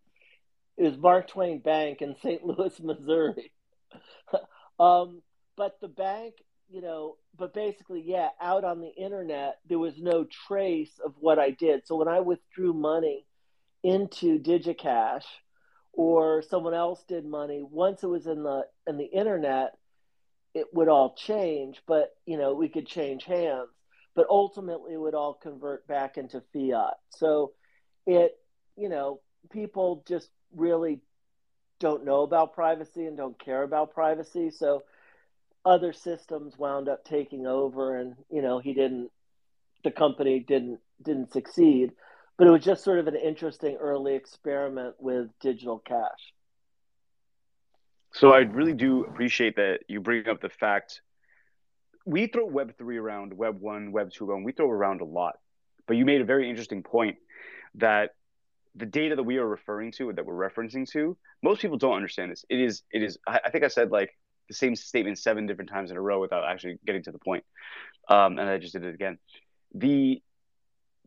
It 0.77 0.83
was 0.83 0.97
Mark 0.97 1.27
Twain 1.27 1.59
Bank 1.59 2.01
in 2.01 2.15
St. 2.21 2.43
Louis, 2.43 2.79
Missouri. 2.83 3.51
um, 4.79 5.21
but 5.57 5.79
the 5.81 5.87
bank, 5.87 6.35
you 6.69 6.81
know, 6.81 7.17
but 7.37 7.53
basically, 7.53 8.01
yeah, 8.05 8.29
out 8.41 8.63
on 8.63 8.79
the 8.79 8.93
internet, 8.95 9.59
there 9.67 9.79
was 9.79 9.97
no 9.97 10.25
trace 10.47 10.99
of 11.03 11.13
what 11.19 11.39
I 11.39 11.51
did. 11.51 11.85
So 11.85 11.97
when 11.97 12.07
I 12.07 12.21
withdrew 12.21 12.73
money 12.73 13.25
into 13.83 14.39
DigiCash 14.39 15.25
or 15.93 16.41
someone 16.41 16.73
else 16.73 17.03
did 17.07 17.25
money, 17.25 17.61
once 17.69 18.03
it 18.03 18.07
was 18.07 18.27
in 18.27 18.43
the 18.43 18.65
in 18.87 18.97
the 18.97 19.05
internet, 19.05 19.77
it 20.53 20.67
would 20.73 20.87
all 20.87 21.13
change. 21.15 21.81
But 21.85 22.15
you 22.25 22.37
know, 22.37 22.53
we 22.53 22.69
could 22.69 22.87
change 22.87 23.25
hands 23.25 23.69
but 24.15 24.27
ultimately 24.29 24.93
it 24.93 24.99
would 24.99 25.15
all 25.15 25.33
convert 25.33 25.87
back 25.87 26.17
into 26.17 26.41
fiat. 26.53 26.95
So 27.09 27.53
it, 28.05 28.37
you 28.75 28.89
know, 28.89 29.21
people 29.51 30.03
just 30.07 30.29
really 30.55 30.99
don't 31.79 32.05
know 32.05 32.21
about 32.21 32.53
privacy 32.53 33.05
and 33.05 33.17
don't 33.17 33.39
care 33.39 33.63
about 33.63 33.93
privacy. 33.93 34.51
So 34.51 34.83
other 35.65 35.93
systems 35.93 36.57
wound 36.57 36.89
up 36.89 37.05
taking 37.05 37.47
over 37.47 37.97
and, 37.97 38.15
you 38.29 38.41
know, 38.41 38.59
he 38.59 38.73
didn't 38.73 39.11
the 39.83 39.91
company 39.91 40.39
didn't 40.39 40.79
didn't 41.01 41.31
succeed. 41.31 41.91
But 42.37 42.47
it 42.47 42.51
was 42.51 42.63
just 42.63 42.83
sort 42.83 42.99
of 42.99 43.07
an 43.07 43.15
interesting 43.15 43.77
early 43.77 44.15
experiment 44.15 44.95
with 44.99 45.27
digital 45.41 45.79
cash. 45.79 46.33
So 48.13 48.33
I 48.33 48.39
really 48.39 48.73
do 48.73 49.05
appreciate 49.05 49.55
that 49.55 49.81
you 49.87 50.01
bring 50.01 50.27
up 50.27 50.41
the 50.41 50.49
fact 50.49 51.01
we 52.05 52.27
throw 52.27 52.45
Web 52.45 52.77
three 52.77 52.97
around, 52.97 53.33
Web 53.33 53.59
one, 53.59 53.91
Web 53.91 54.11
two 54.11 54.29
around. 54.29 54.43
We 54.43 54.51
throw 54.51 54.69
around 54.69 55.01
a 55.01 55.05
lot, 55.05 55.37
but 55.87 55.97
you 55.97 56.05
made 56.05 56.21
a 56.21 56.25
very 56.25 56.49
interesting 56.49 56.83
point 56.83 57.17
that 57.75 58.11
the 58.75 58.85
data 58.85 59.15
that 59.15 59.23
we 59.23 59.37
are 59.37 59.47
referring 59.47 59.91
to, 59.93 60.13
that 60.13 60.25
we're 60.25 60.49
referencing 60.49 60.89
to, 60.91 61.17
most 61.43 61.61
people 61.61 61.77
don't 61.77 61.95
understand 61.95 62.31
this. 62.31 62.45
It 62.49 62.59
is, 62.59 62.83
it 62.91 63.03
is. 63.03 63.17
I, 63.27 63.49
think 63.49 63.63
I 63.63 63.67
said 63.67 63.91
like 63.91 64.09
the 64.47 64.53
same 64.53 64.75
statement 64.75 65.19
seven 65.19 65.45
different 65.45 65.69
times 65.69 65.91
in 65.91 65.97
a 65.97 66.01
row 66.01 66.21
without 66.21 66.45
actually 66.45 66.77
getting 66.85 67.03
to 67.03 67.11
the 67.11 67.19
point, 67.19 67.43
um, 68.07 68.39
and 68.39 68.49
I 68.49 68.57
just 68.57 68.73
did 68.73 68.85
it 68.85 68.93
again. 68.93 69.17
The 69.73 70.21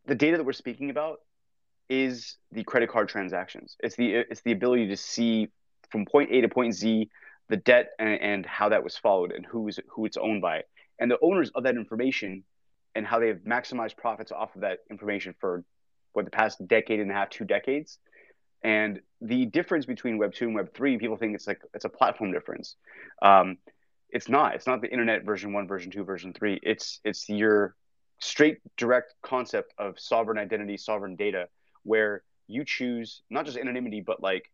the 0.07 0.15
data 0.15 0.37
that 0.37 0.43
we're 0.43 0.53
speaking 0.53 0.91
about 0.91 1.17
is 1.89 2.37
the 2.51 2.63
credit 2.63 2.89
card 2.89 3.09
transactions. 3.09 3.75
It's 3.79 3.95
the 3.95 4.15
it's 4.15 4.41
the 4.41 4.51
ability 4.51 4.87
to 4.89 4.97
see 4.97 5.49
from 5.91 6.05
point 6.05 6.31
A 6.31 6.41
to 6.41 6.49
point 6.49 6.73
Z 6.73 7.09
the 7.47 7.57
debt 7.57 7.89
and, 7.99 8.19
and 8.21 8.45
how 8.45 8.69
that 8.69 8.83
was 8.83 8.97
followed 8.97 9.31
and 9.31 9.45
who 9.45 9.67
is 9.67 9.79
who 9.89 10.05
it's 10.05 10.17
owned 10.17 10.41
by 10.41 10.63
and 10.99 11.09
the 11.09 11.19
owners 11.21 11.51
of 11.55 11.63
that 11.63 11.75
information 11.75 12.43
and 12.95 13.05
how 13.05 13.19
they've 13.19 13.41
maximized 13.45 13.97
profits 13.97 14.31
off 14.31 14.55
of 14.55 14.61
that 14.61 14.79
information 14.89 15.35
for 15.39 15.63
what 16.13 16.25
the 16.25 16.31
past 16.31 16.65
decade 16.67 16.99
and 16.99 17.11
a 17.11 17.13
half, 17.13 17.29
two 17.29 17.45
decades. 17.45 17.99
And 18.63 19.01
the 19.21 19.45
difference 19.45 19.85
between 19.85 20.17
Web 20.17 20.33
two 20.33 20.45
and 20.45 20.55
Web 20.55 20.73
three, 20.73 20.97
people 20.97 21.17
think 21.17 21.35
it's 21.35 21.45
like 21.45 21.61
it's 21.73 21.85
a 21.85 21.89
platform 21.89 22.31
difference. 22.31 22.77
Um, 23.21 23.57
it's 24.09 24.29
not. 24.29 24.55
It's 24.55 24.65
not 24.65 24.81
the 24.81 24.89
internet 24.89 25.23
version 25.23 25.53
one, 25.53 25.67
version 25.67 25.91
two, 25.91 26.03
version 26.03 26.33
three. 26.33 26.59
It's 26.63 26.99
it's 27.03 27.27
your 27.27 27.75
straight 28.19 28.59
direct 28.77 29.13
concept 29.21 29.73
of 29.77 29.99
sovereign 29.99 30.37
identity, 30.37 30.77
sovereign 30.77 31.15
data, 31.15 31.47
where 31.83 32.23
you 32.47 32.63
choose 32.63 33.21
not 33.29 33.45
just 33.45 33.57
anonymity, 33.57 34.01
but 34.01 34.23
like 34.23 34.49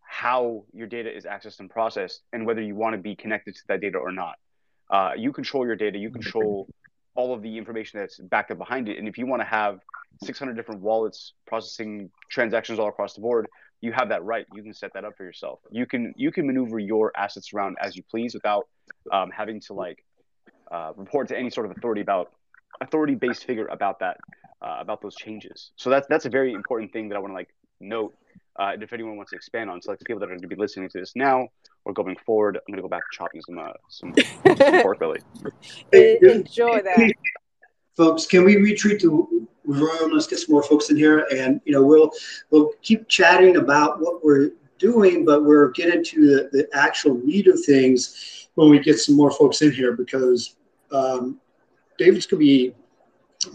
how 0.00 0.64
your 0.72 0.86
data 0.86 1.14
is 1.14 1.24
accessed 1.24 1.58
and 1.60 1.68
processed, 1.68 2.22
and 2.32 2.46
whether 2.46 2.62
you 2.62 2.74
want 2.74 2.94
to 2.94 3.02
be 3.02 3.16
connected 3.16 3.54
to 3.54 3.60
that 3.68 3.80
data 3.80 3.98
or 3.98 4.12
not. 4.12 4.36
Uh, 4.92 5.12
you 5.16 5.32
control 5.32 5.66
your 5.66 5.74
data. 5.74 5.98
You 5.98 6.10
control 6.10 6.68
all 7.14 7.34
of 7.34 7.42
the 7.42 7.56
information 7.56 7.98
that's 7.98 8.18
backed 8.18 8.50
up 8.50 8.58
behind 8.58 8.88
it. 8.88 8.98
And 8.98 9.08
if 9.08 9.18
you 9.18 9.26
want 9.26 9.40
to 9.40 9.46
have 9.46 9.80
600 10.22 10.54
different 10.54 10.82
wallets 10.82 11.32
processing 11.46 12.10
transactions 12.30 12.78
all 12.78 12.88
across 12.88 13.14
the 13.14 13.20
board, 13.22 13.48
you 13.80 13.92
have 13.92 14.10
that 14.10 14.22
right. 14.22 14.46
You 14.54 14.62
can 14.62 14.74
set 14.74 14.92
that 14.94 15.04
up 15.04 15.16
for 15.16 15.24
yourself. 15.24 15.60
You 15.70 15.86
can 15.86 16.12
you 16.16 16.30
can 16.30 16.46
maneuver 16.46 16.78
your 16.78 17.10
assets 17.16 17.52
around 17.52 17.76
as 17.80 17.96
you 17.96 18.02
please 18.08 18.34
without 18.34 18.68
um, 19.10 19.30
having 19.30 19.60
to 19.62 19.72
like 19.72 20.04
uh, 20.70 20.92
report 20.96 21.28
to 21.28 21.36
any 21.36 21.50
sort 21.50 21.66
of 21.66 21.72
authority 21.76 22.00
about 22.00 22.32
authority 22.80 23.14
based 23.14 23.44
figure 23.44 23.66
about 23.66 23.98
that 23.98 24.18
uh, 24.62 24.76
about 24.78 25.02
those 25.02 25.16
changes. 25.16 25.72
So 25.76 25.90
that's 25.90 26.06
that's 26.06 26.26
a 26.26 26.30
very 26.30 26.52
important 26.52 26.92
thing 26.92 27.08
that 27.08 27.16
I 27.16 27.18
want 27.18 27.32
to 27.32 27.34
like 27.34 27.52
note 27.80 28.14
uh, 28.58 28.70
and 28.74 28.82
if 28.82 28.92
anyone 28.92 29.16
wants 29.16 29.30
to 29.30 29.36
expand 29.36 29.70
on, 29.70 29.80
so 29.80 29.90
like 29.90 29.98
the 29.98 30.04
people 30.04 30.20
that 30.20 30.26
are 30.26 30.30
going 30.30 30.40
to 30.40 30.48
be 30.48 30.56
listening 30.56 30.88
to 30.88 30.98
this 30.98 31.12
now 31.16 31.48
or 31.84 31.92
going 31.92 32.16
forward, 32.26 32.56
I'm 32.56 32.72
going 32.72 32.76
to 32.76 32.82
go 32.82 32.88
back 32.88 33.00
to 33.00 33.16
chopping 33.16 33.40
some 33.42 33.58
uh, 33.58 33.72
some, 33.88 34.14
some 34.46 34.82
pork 34.82 34.98
belly. 34.98 35.20
Enjoy 35.92 36.80
that, 36.82 37.12
folks. 37.96 38.26
Can 38.26 38.44
we 38.44 38.56
retreat 38.56 39.00
to 39.00 39.48
room? 39.64 40.12
Let's 40.12 40.26
get 40.26 40.38
some 40.38 40.52
more 40.52 40.62
folks 40.62 40.90
in 40.90 40.96
here, 40.96 41.26
and 41.34 41.62
you 41.64 41.72
know 41.72 41.82
we'll 41.82 42.10
we'll 42.50 42.72
keep 42.82 43.08
chatting 43.08 43.56
about 43.56 44.00
what 44.00 44.22
we're 44.22 44.52
doing, 44.78 45.24
but 45.24 45.44
we're 45.44 45.70
getting 45.70 46.04
to 46.04 46.20
the, 46.20 46.48
the 46.52 46.68
actual 46.76 47.14
meat 47.14 47.46
of 47.46 47.58
things 47.64 48.48
when 48.56 48.68
we 48.68 48.78
get 48.78 48.98
some 48.98 49.16
more 49.16 49.30
folks 49.30 49.62
in 49.62 49.72
here 49.72 49.92
because 49.92 50.56
um, 50.90 51.40
David's 51.96 52.26
going 52.26 52.40
to 52.40 52.44
be 52.44 52.74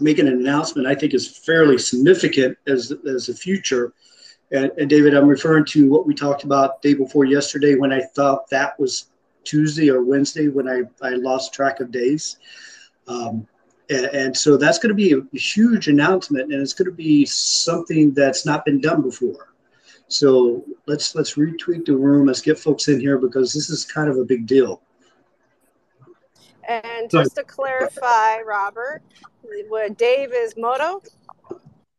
making 0.00 0.26
an 0.26 0.34
announcement. 0.34 0.88
I 0.88 0.94
think 0.96 1.14
is 1.14 1.38
fairly 1.38 1.78
significant 1.78 2.58
as 2.66 2.92
as 3.06 3.28
a 3.28 3.34
future 3.34 3.92
and, 4.50 4.70
and, 4.78 4.88
David, 4.88 5.14
I'm 5.14 5.28
referring 5.28 5.64
to 5.66 5.88
what 5.88 6.06
we 6.06 6.14
talked 6.14 6.44
about 6.44 6.80
day 6.80 6.94
before 6.94 7.24
yesterday 7.24 7.74
when 7.74 7.92
I 7.92 8.00
thought 8.00 8.48
that 8.50 8.78
was 8.78 9.10
Tuesday 9.44 9.90
or 9.90 10.02
Wednesday 10.02 10.48
when 10.48 10.68
I, 10.68 10.82
I 11.02 11.10
lost 11.10 11.52
track 11.52 11.80
of 11.80 11.90
days. 11.90 12.38
Um, 13.06 13.46
and, 13.90 14.06
and, 14.06 14.36
so 14.36 14.56
that's 14.56 14.78
going 14.78 14.90
to 14.90 14.94
be 14.94 15.12
a, 15.12 15.18
a 15.18 15.38
huge 15.38 15.88
announcement, 15.88 16.52
and 16.52 16.60
it's 16.60 16.74
going 16.74 16.90
to 16.90 16.96
be 16.96 17.24
something 17.24 18.12
that's 18.12 18.44
not 18.44 18.64
been 18.64 18.80
done 18.80 19.02
before. 19.02 19.54
So 20.08 20.64
let's 20.86 21.14
let's 21.14 21.34
retweet 21.34 21.84
the 21.84 21.96
room. 21.96 22.26
Let's 22.26 22.40
get 22.40 22.58
folks 22.58 22.88
in 22.88 23.00
here 23.00 23.18
because 23.18 23.52
this 23.52 23.70
is 23.70 23.84
kind 23.84 24.10
of 24.10 24.16
a 24.16 24.24
big 24.24 24.46
deal. 24.46 24.82
And 26.66 27.10
just 27.10 27.34
to 27.36 27.44
clarify, 27.44 28.40
Robert, 28.40 29.02
what 29.68 29.96
Dave 29.96 30.32
is 30.34 30.54
Moto. 30.56 31.02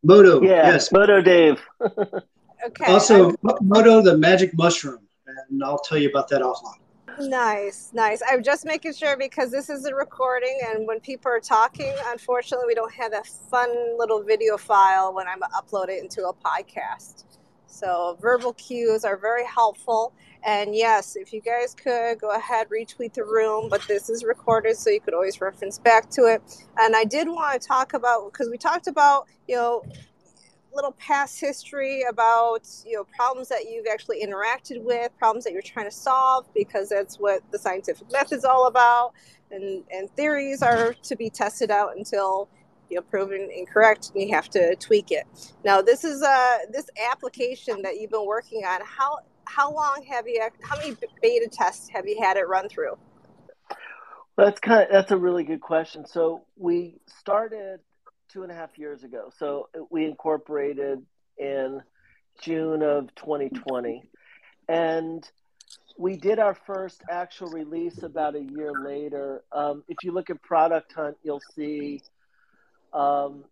Moto, 0.03 0.41
yeah, 0.41 0.72
yes, 0.72 0.91
Moto 0.91 1.22
Dave. 1.22 1.60
Okay. 2.66 2.86
Also, 2.86 3.34
Moto 3.62 4.01
the 4.01 4.18
magic 4.18 4.58
mushroom, 4.58 5.00
and 5.28 5.63
I'll 5.63 5.80
tell 5.80 5.98
you 5.98 6.10
about 6.10 6.28
that 6.30 6.42
offline. 6.42 6.80
Nice, 7.20 7.92
nice. 7.94 8.22
I'm 8.30 8.44
just 8.44 8.66
making 8.66 8.94
sure 8.94 9.18
because 9.18 9.51
this 9.51 9.70
is 9.70 9.86
a 9.86 9.94
recording, 9.94 10.58
and 10.68 10.88
when 10.88 11.00
people 11.00 11.32
are 11.32 11.39
talking, 11.39 11.94
unfortunately, 12.06 12.66
we 12.68 12.75
don't 12.75 12.94
have 12.94 13.12
that 13.12 13.28
fun 13.28 13.98
little 13.98 14.24
video 14.24 14.58
file 14.58 15.13
when 15.13 15.28
I'm 15.28 15.42
upload 15.42 15.89
it 15.89 16.01
into 16.01 16.28
a 16.28 16.34
podcast. 16.34 17.25
So 17.68 18.18
verbal 18.22 18.54
cues 18.54 19.04
are 19.04 19.18
very 19.18 19.46
helpful. 19.46 20.13
And 20.46 20.74
yes, 20.74 21.18
if 21.18 21.34
you 21.34 21.42
guys 21.42 21.75
could 21.75 22.20
go 22.20 22.32
ahead, 22.32 22.68
retweet 22.70 23.13
the 23.13 23.25
room, 23.25 23.68
but 23.70 23.82
this 23.88 24.10
is 24.10 24.24
recorded, 24.24 24.78
so 24.78 24.89
you 24.89 25.01
could 25.01 25.13
always 25.13 25.42
reference 25.42 25.78
back 25.78 26.10
to 26.12 26.22
it. 26.24 26.42
And 26.80 26.96
I 26.96 27.04
did 27.04 27.28
want 27.28 27.62
to 27.62 27.68
talk 27.68 27.94
about 27.94 28.32
because 28.32 28.50
we 28.50 28.58
talked 28.58 28.88
about, 28.88 29.28
you 29.48 29.58
know, 29.58 29.84
little 30.74 30.92
past 30.94 31.40
history 31.40 32.04
about 32.10 32.68
you 32.86 32.94
know 32.94 33.06
problems 33.16 33.50
that 33.50 33.66
you've 33.70 33.88
actually 33.92 34.24
interacted 34.26 34.82
with, 34.82 35.12
problems 35.18 35.44
that 35.46 35.54
you're 35.54 35.62
trying 35.62 35.88
to 35.88 35.96
solve, 35.96 36.46
because 36.54 36.90
that's 36.90 37.18
what 37.18 37.42
the 37.52 37.60
scientific 37.60 38.12
method's 38.12 38.46
all 38.46 38.68
about. 38.68 39.14
And 39.52 39.84
and 39.92 40.10
theories 40.16 40.62
are 40.62 40.94
to 40.94 41.16
be 41.16 41.30
tested 41.30 41.72
out 41.72 41.98
until 41.98 42.50
you 42.90 42.96
know 42.98 43.02
proven 43.02 43.50
incorrect, 43.56 44.12
and 44.14 44.22
you 44.22 44.34
have 44.34 44.50
to 44.52 44.76
tweak 44.76 45.12
it. 45.12 45.26
Now, 45.64 45.82
this 45.82 46.04
is 46.04 46.22
uh 46.22 46.58
this 46.72 46.86
application 47.12 47.82
that 47.82 48.00
you've 48.00 48.12
been 48.12 48.26
working 48.26 48.64
on. 48.66 48.82
How 48.84 49.20
how 49.46 49.74
long 49.74 50.06
have 50.10 50.28
you? 50.28 50.48
How 50.62 50.78
many 50.78 50.96
beta 51.22 51.50
tests 51.52 51.90
have 51.90 52.08
you 52.08 52.18
had 52.22 52.38
it 52.38 52.48
run 52.48 52.70
through? 52.70 52.98
That's 54.38 54.60
kind 54.62 54.84
of, 54.84 54.90
that's 54.90 55.12
a 55.12 55.18
really 55.18 55.44
good 55.44 55.60
question. 55.60 56.06
So 56.06 56.46
we 56.56 57.02
started 57.08 57.82
two 58.31 58.43
and 58.43 58.51
a 58.51 58.55
half 58.55 58.77
years 58.77 59.03
ago. 59.03 59.31
So 59.38 59.69
we 59.89 60.05
incorporated 60.05 61.03
in 61.38 61.81
June 62.41 62.81
of 62.81 63.13
2020. 63.15 64.03
And 64.67 65.29
we 65.98 66.15
did 66.15 66.39
our 66.39 66.55
first 66.55 67.01
actual 67.09 67.50
release 67.50 68.03
about 68.03 68.36
a 68.36 68.41
year 68.41 68.71
later. 68.71 69.43
Um, 69.51 69.83
if 69.88 69.98
you 70.03 70.12
look 70.12 70.29
at 70.29 70.41
Product 70.41 70.91
Hunt, 70.93 71.17
you'll 71.24 71.41
see 71.55 72.01
um, 72.93 73.43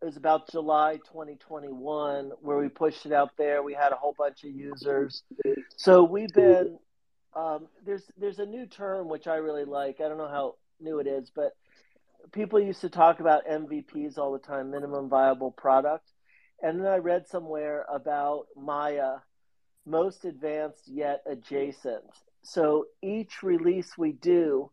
it 0.00 0.06
was 0.06 0.16
about 0.16 0.50
July 0.50 0.96
2021 1.06 2.32
where 2.40 2.58
we 2.58 2.68
pushed 2.68 3.06
it 3.06 3.12
out 3.12 3.30
there. 3.38 3.62
We 3.62 3.72
had 3.72 3.92
a 3.92 3.96
whole 3.96 4.14
bunch 4.18 4.42
of 4.44 4.50
users. 4.50 5.22
So 5.76 6.02
we've 6.02 6.32
been 6.32 6.78
um, 7.34 7.68
there's 7.86 8.02
there's 8.18 8.40
a 8.40 8.46
new 8.46 8.66
term 8.66 9.08
which 9.08 9.26
I 9.26 9.36
really 9.36 9.64
like. 9.64 10.00
I 10.00 10.08
don't 10.08 10.18
know 10.18 10.28
how 10.28 10.56
new 10.80 10.98
it 10.98 11.06
is, 11.06 11.30
but 11.34 11.52
people 12.32 12.60
used 12.60 12.80
to 12.82 12.90
talk 12.90 13.20
about 13.20 13.46
MVPs 13.46 14.18
all 14.18 14.32
the 14.32 14.38
time, 14.38 14.70
minimum 14.70 15.08
viable 15.08 15.50
product. 15.50 16.08
And 16.62 16.80
then 16.80 16.86
I 16.86 16.98
read 16.98 17.26
somewhere 17.26 17.84
about 17.92 18.46
Maya, 18.56 19.16
most 19.84 20.24
advanced 20.24 20.86
yet 20.86 21.22
adjacent. 21.26 22.04
So 22.42 22.86
each 23.02 23.42
release 23.42 23.98
we 23.98 24.12
do 24.12 24.70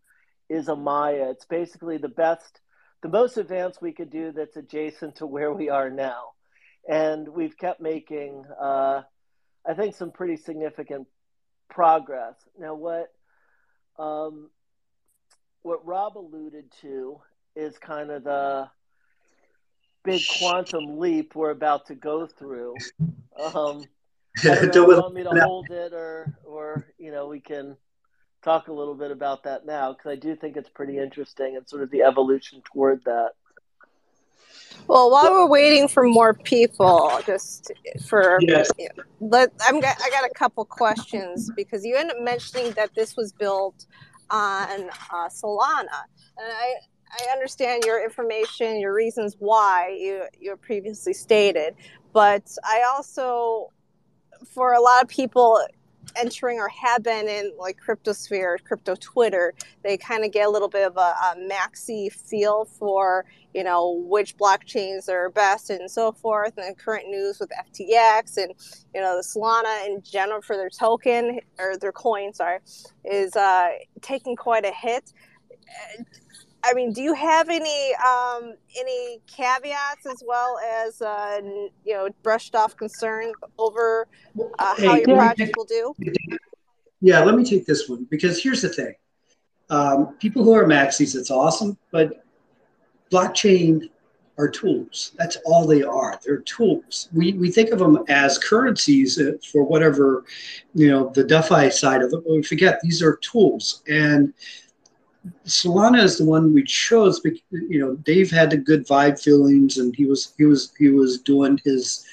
is 0.49 0.67
a 0.67 0.75
Maya. 0.75 1.31
It's 1.31 1.45
basically 1.45 1.97
the 1.97 2.07
best, 2.07 2.61
the 3.01 3.09
most 3.09 3.37
advanced 3.37 3.81
we 3.81 3.93
could 3.93 4.11
do 4.11 4.31
that's 4.31 4.57
adjacent 4.57 5.15
to 5.17 5.25
where 5.25 5.51
we 5.53 5.69
are 5.69 5.89
now. 5.89 6.33
And 6.87 7.27
we've 7.27 7.57
kept 7.57 7.81
making, 7.81 8.45
uh, 8.61 9.01
I 9.67 9.73
think, 9.75 9.95
some 9.95 10.11
pretty 10.11 10.37
significant 10.37 11.07
progress. 11.69 12.35
Now, 12.57 12.75
what 12.75 13.07
um, 13.97 14.49
what 15.61 15.85
Rob 15.85 16.17
alluded 16.17 16.71
to 16.81 17.19
is 17.59 17.77
kind 17.77 18.09
of 18.11 18.23
the 18.23 18.69
big 20.03 20.21
quantum 20.39 20.99
leap 20.99 21.35
we're 21.35 21.51
about 21.51 21.87
to 21.87 21.95
go 21.95 22.25
through. 22.25 22.75
Um, 23.37 23.83
don't 24.43 24.67
know 24.67 24.69
if 24.69 24.75
you 24.75 25.01
want 25.01 25.13
me 25.13 25.23
to 25.23 25.29
hold 25.29 25.69
it, 25.71 25.93
or 25.93 26.31
or 26.45 26.87
you 26.97 27.11
know 27.11 27.27
we 27.27 27.39
can 27.39 27.75
talk 28.41 28.67
a 28.69 28.73
little 28.73 28.95
bit 28.95 29.11
about 29.11 29.43
that 29.43 29.65
now 29.65 29.91
because 29.91 30.11
I 30.11 30.15
do 30.15 30.35
think 30.35 30.55
it's 30.55 30.69
pretty 30.69 30.97
interesting 30.97 31.57
and 31.57 31.67
sort 31.67 31.83
of 31.83 31.91
the 31.91 32.03
evolution 32.03 32.61
toward 32.71 33.03
that. 33.05 33.31
Well, 34.87 35.11
while 35.11 35.31
we're 35.31 35.49
waiting 35.49 35.87
for 35.87 36.03
more 36.03 36.33
people, 36.33 37.19
just 37.25 37.71
for 38.05 38.39
Yes. 38.41 38.71
let 39.19 39.51
I'm 39.67 39.77
I 39.77 40.09
got 40.11 40.25
a 40.25 40.33
couple 40.33 40.65
questions 40.65 41.51
because 41.55 41.85
you 41.85 41.95
ended 41.95 42.17
up 42.17 42.23
mentioning 42.23 42.71
that 42.71 42.93
this 42.95 43.15
was 43.15 43.31
built 43.33 43.85
on 44.29 44.89
uh, 45.11 45.29
Solana, 45.29 46.05
and 46.37 46.47
I 46.51 46.75
I 47.11 47.31
understand 47.31 47.83
your 47.85 48.03
information, 48.03 48.79
your 48.79 48.93
reasons 48.93 49.35
why 49.39 49.95
you 49.99 50.23
you 50.39 50.55
previously 50.57 51.13
stated, 51.13 51.75
but 52.13 52.43
I 52.63 52.83
also 52.93 53.71
for 54.53 54.73
a 54.73 54.81
lot 54.81 55.03
of 55.03 55.09
people 55.09 55.59
entering 56.15 56.59
or 56.59 56.69
have 56.69 57.03
been 57.03 57.27
in 57.27 57.51
like 57.57 57.77
cryptosphere, 57.85 58.57
crypto 58.63 58.95
Twitter, 58.95 59.53
they 59.83 59.97
kind 59.97 60.23
of 60.23 60.31
get 60.31 60.47
a 60.47 60.49
little 60.49 60.67
bit 60.67 60.87
of 60.87 60.97
a, 60.97 60.99
a 60.99 61.35
maxi 61.49 62.11
feel 62.11 62.65
for 62.65 63.25
you 63.53 63.63
know 63.63 64.03
which 64.07 64.37
blockchains 64.37 65.09
are 65.09 65.29
best 65.29 65.69
and 65.69 65.89
so 65.89 66.11
forth. 66.11 66.53
And 66.57 66.75
the 66.75 66.79
current 66.79 67.07
news 67.07 67.39
with 67.39 67.49
FTX 67.49 68.37
and 68.37 68.53
you 68.93 69.01
know 69.01 69.17
the 69.17 69.23
Solana 69.23 69.87
in 69.87 70.01
general 70.03 70.41
for 70.41 70.55
their 70.55 70.69
token 70.69 71.39
or 71.57 71.77
their 71.77 71.91
coin, 71.91 72.33
sorry, 72.33 72.59
is 73.05 73.35
uh, 73.35 73.69
taking 74.01 74.35
quite 74.35 74.65
a 74.65 74.71
hit. 74.71 75.13
I 76.63 76.73
mean, 76.73 76.91
do 76.91 77.01
you 77.01 77.13
have 77.13 77.49
any 77.49 77.93
um, 77.95 78.53
any 78.77 79.21
caveats 79.27 80.05
as 80.05 80.23
well 80.25 80.59
as 80.59 81.01
uh, 81.01 81.39
you 81.85 81.93
know 81.93 82.09
brushed 82.23 82.55
off 82.55 82.75
concern 82.75 83.31
over 83.57 84.07
uh, 84.37 84.45
how 84.59 84.75
Hey, 84.75 84.99
your 84.99 85.09
yeah. 85.09 85.15
project 85.15 85.53
will 85.57 85.65
do? 85.65 85.93
Yeah, 87.01 87.23
let 87.23 87.35
me 87.35 87.45
take 87.45 87.65
this 87.65 87.87
one 87.87 88.05
because 88.09 88.43
here's 88.43 88.61
the 88.61 88.69
thing. 88.69 88.93
Um, 89.69 90.15
people 90.19 90.43
who 90.43 90.53
are 90.53 90.65
maxis, 90.65 91.15
it's 91.15 91.31
awesome, 91.31 91.77
but 91.91 92.25
blockchain 93.11 93.89
are 94.39 94.49
tools. 94.49 95.11
That's 95.17 95.37
all 95.45 95.67
they 95.67 95.83
are. 95.83 96.19
They're 96.25 96.39
tools. 96.39 97.09
We, 97.13 97.33
we 97.33 97.51
think 97.51 97.71
of 97.71 97.79
them 97.79 98.03
as 98.07 98.37
currencies 98.37 99.19
uh, 99.19 99.33
for 99.51 99.63
whatever, 99.63 100.23
you 100.73 100.89
know, 100.89 101.11
the 101.13 101.25
DeFi 101.25 101.69
side 101.69 102.01
of 102.01 102.13
it, 102.13 102.23
but 102.25 102.31
we 102.31 102.41
forget 102.41 102.79
these 102.81 103.03
are 103.03 103.17
tools. 103.17 103.83
And 103.87 104.33
Solana 105.45 106.01
is 106.01 106.17
the 106.17 106.25
one 106.25 106.53
we 106.53 106.63
chose 106.63 107.19
because 107.19 107.41
you 107.51 107.79
know 107.79 107.95
Dave 107.95 108.31
had 108.31 108.49
the 108.49 108.57
good 108.57 108.87
vibe 108.87 109.21
feelings, 109.21 109.77
and 109.77 109.95
he 109.95 110.05
was 110.05 110.33
he 110.37 110.45
was 110.45 110.73
he 110.77 110.89
was 110.89 111.19
doing 111.19 111.59
his 111.65 112.05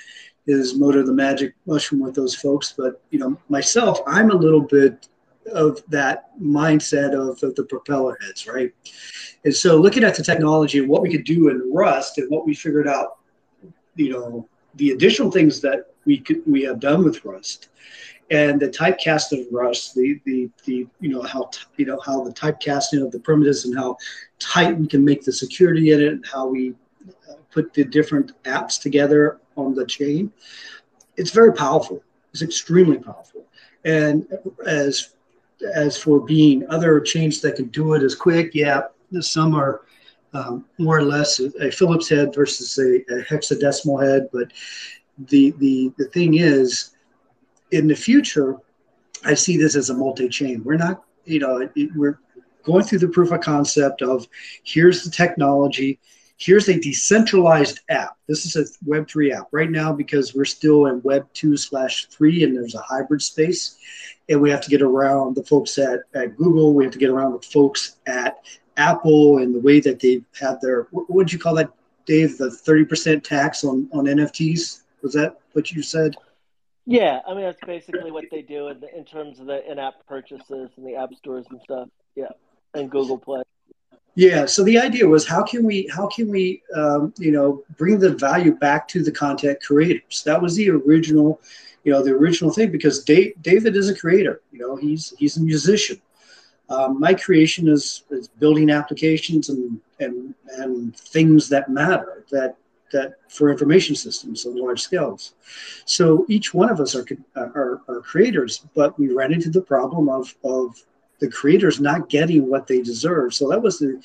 his 0.46 0.78
Moto 0.78 1.04
the 1.04 1.12
magic 1.12 1.54
mushroom 1.66 2.00
with 2.00 2.14
those 2.14 2.34
folks. 2.34 2.74
But 2.76 3.00
you 3.10 3.18
know 3.18 3.38
myself, 3.48 4.00
I'm 4.06 4.30
a 4.30 4.34
little 4.34 4.60
bit 4.60 5.08
of 5.52 5.82
that 5.88 6.30
mindset 6.40 7.12
of, 7.12 7.40
of 7.42 7.54
the 7.54 7.64
propeller 7.64 8.18
heads, 8.20 8.48
right? 8.48 8.72
And 9.44 9.54
so 9.54 9.76
looking 9.76 10.02
at 10.02 10.16
the 10.16 10.24
technology 10.24 10.78
and 10.78 10.88
what 10.88 11.02
we 11.02 11.10
could 11.10 11.24
do 11.24 11.50
in 11.50 11.72
Rust 11.72 12.18
and 12.18 12.28
what 12.28 12.44
we 12.44 12.54
figured 12.54 12.88
out, 12.88 13.18
you 13.94 14.10
know, 14.10 14.48
the 14.74 14.90
additional 14.90 15.30
things 15.30 15.60
that 15.60 15.92
we 16.04 16.18
could 16.18 16.42
we 16.46 16.62
have 16.62 16.80
done 16.80 17.04
with 17.04 17.24
Rust 17.24 17.68
and 18.30 18.58
the 18.60 18.68
typecast 18.68 19.32
of 19.32 19.46
Rust, 19.52 19.94
the 19.94 20.20
the 20.24 20.50
the 20.64 20.86
you 21.00 21.08
know 21.08 21.22
how 21.22 21.50
you 21.76 21.86
know 21.86 22.00
how 22.04 22.24
the 22.24 22.32
typecasting 22.32 23.04
of 23.04 23.12
the 23.12 23.20
primitives 23.20 23.64
and 23.64 23.76
how 23.76 23.96
tight 24.38 24.76
we 24.76 24.86
can 24.86 25.04
make 25.04 25.22
the 25.24 25.32
security 25.32 25.92
in 25.92 26.02
it, 26.02 26.12
and 26.12 26.26
how 26.26 26.46
we 26.46 26.74
uh, 27.30 27.34
put 27.52 27.72
the 27.72 27.84
different 27.84 28.32
apps 28.44 28.80
together 28.80 29.38
on 29.56 29.74
the 29.74 29.86
chain. 29.86 30.32
It's 31.16 31.30
very 31.30 31.52
powerful. 31.52 32.02
It's 32.32 32.42
extremely 32.42 32.98
powerful. 32.98 33.44
And 33.84 34.26
as 34.66 35.14
as 35.74 35.96
for 35.96 36.20
being 36.20 36.68
other 36.68 37.00
chains 37.00 37.40
that 37.40 37.56
can 37.56 37.66
do 37.66 37.94
it 37.94 38.02
as 38.02 38.14
quick, 38.14 38.54
yeah, 38.54 38.82
some 39.20 39.54
are 39.54 39.82
um, 40.34 40.64
more 40.78 40.98
or 40.98 41.04
less 41.04 41.38
a, 41.40 41.46
a 41.64 41.70
Phillips 41.70 42.08
head 42.08 42.34
versus 42.34 42.76
a, 42.78 42.96
a 43.14 43.22
hexadecimal 43.24 44.04
head. 44.04 44.28
But 44.32 44.52
the 45.28 45.52
the 45.58 45.92
the 45.96 46.06
thing 46.06 46.38
is 46.38 46.95
in 47.70 47.88
the 47.88 47.96
future, 47.96 48.56
I 49.24 49.34
see 49.34 49.56
this 49.56 49.76
as 49.76 49.90
a 49.90 49.94
multi-chain. 49.94 50.62
We're 50.64 50.76
not, 50.76 51.02
you 51.24 51.40
know, 51.40 51.68
it, 51.74 51.90
we're 51.94 52.18
going 52.62 52.84
through 52.84 52.98
the 52.98 53.08
proof 53.08 53.32
of 53.32 53.40
concept 53.40 54.02
of 54.02 54.26
here's 54.64 55.04
the 55.04 55.10
technology, 55.10 55.98
here's 56.36 56.68
a 56.68 56.78
decentralized 56.78 57.80
app. 57.88 58.16
This 58.26 58.44
is 58.44 58.56
a 58.56 58.84
Web3 58.88 59.32
app 59.32 59.48
right 59.52 59.70
now 59.70 59.92
because 59.92 60.34
we're 60.34 60.44
still 60.44 60.86
in 60.86 61.00
Web 61.02 61.26
2 61.32 61.56
slash 61.56 62.06
3 62.06 62.44
and 62.44 62.56
there's 62.56 62.74
a 62.74 62.80
hybrid 62.80 63.22
space. 63.22 63.78
And 64.28 64.40
we 64.40 64.50
have 64.50 64.60
to 64.62 64.70
get 64.70 64.82
around 64.82 65.36
the 65.36 65.44
folks 65.44 65.78
at, 65.78 66.00
at 66.14 66.36
Google, 66.36 66.74
we 66.74 66.84
have 66.84 66.92
to 66.92 66.98
get 66.98 67.10
around 67.10 67.32
the 67.32 67.46
folks 67.46 67.96
at 68.06 68.38
Apple 68.76 69.38
and 69.38 69.54
the 69.54 69.60
way 69.60 69.80
that 69.80 70.00
they've 70.00 70.24
their, 70.60 70.88
what 70.90 71.08
would 71.08 71.32
you 71.32 71.38
call 71.38 71.54
that, 71.54 71.70
Dave, 72.04 72.38
the 72.38 72.48
30% 72.48 73.22
tax 73.22 73.64
on, 73.64 73.88
on 73.92 74.04
NFTs? 74.04 74.82
Was 75.02 75.14
that 75.14 75.38
what 75.52 75.72
you 75.72 75.82
said? 75.82 76.14
Yeah, 76.86 77.20
I 77.26 77.34
mean 77.34 77.42
that's 77.42 77.60
basically 77.66 78.12
what 78.12 78.24
they 78.30 78.42
do 78.42 78.68
in, 78.68 78.80
the, 78.80 78.96
in 78.96 79.04
terms 79.04 79.40
of 79.40 79.46
the 79.46 79.68
in-app 79.70 80.06
purchases 80.08 80.70
and 80.76 80.86
the 80.86 80.94
app 80.94 81.12
stores 81.14 81.46
and 81.50 81.60
stuff. 81.60 81.88
Yeah, 82.14 82.30
and 82.74 82.88
Google 82.88 83.18
Play. 83.18 83.42
Yeah. 84.14 84.46
So 84.46 84.64
the 84.64 84.78
idea 84.78 85.06
was 85.06 85.26
how 85.26 85.42
can 85.42 85.64
we 85.64 85.88
how 85.94 86.06
can 86.06 86.30
we 86.30 86.62
um, 86.74 87.12
you 87.18 87.32
know 87.32 87.64
bring 87.76 87.98
the 87.98 88.10
value 88.10 88.54
back 88.54 88.88
to 88.88 89.02
the 89.02 89.12
content 89.12 89.58
creators? 89.62 90.22
That 90.24 90.40
was 90.40 90.56
the 90.56 90.70
original, 90.70 91.40
you 91.84 91.92
know, 91.92 92.02
the 92.02 92.12
original 92.12 92.50
thing 92.50 92.70
because 92.70 93.04
Dave, 93.04 93.34
David 93.42 93.76
is 93.76 93.90
a 93.90 93.94
creator. 93.94 94.40
You 94.52 94.60
know, 94.60 94.76
he's 94.76 95.12
he's 95.18 95.36
a 95.36 95.42
musician. 95.42 96.00
Um, 96.68 96.98
my 96.98 97.14
creation 97.14 97.68
is, 97.68 98.04
is 98.10 98.26
building 98.26 98.70
applications 98.70 99.50
and 99.50 99.80
and 100.00 100.34
and 100.56 100.96
things 100.96 101.48
that 101.50 101.68
matter 101.68 102.24
that 102.30 102.56
that 102.92 103.14
for 103.28 103.50
information 103.50 103.94
systems 103.94 104.46
on 104.46 104.56
large 104.56 104.80
scales. 104.80 105.34
So 105.84 106.24
each 106.28 106.54
one 106.54 106.70
of 106.70 106.80
us 106.80 106.94
are, 106.94 107.06
are, 107.34 107.82
are 107.88 108.00
creators, 108.00 108.64
but 108.74 108.98
we 108.98 109.12
ran 109.12 109.32
into 109.32 109.50
the 109.50 109.60
problem 109.60 110.08
of, 110.08 110.34
of 110.44 110.76
the 111.18 111.30
creators 111.30 111.80
not 111.80 112.08
getting 112.08 112.48
what 112.48 112.66
they 112.66 112.82
deserve. 112.82 113.34
So 113.34 113.48
that 113.48 113.62
was 113.62 113.78
the, 113.78 114.00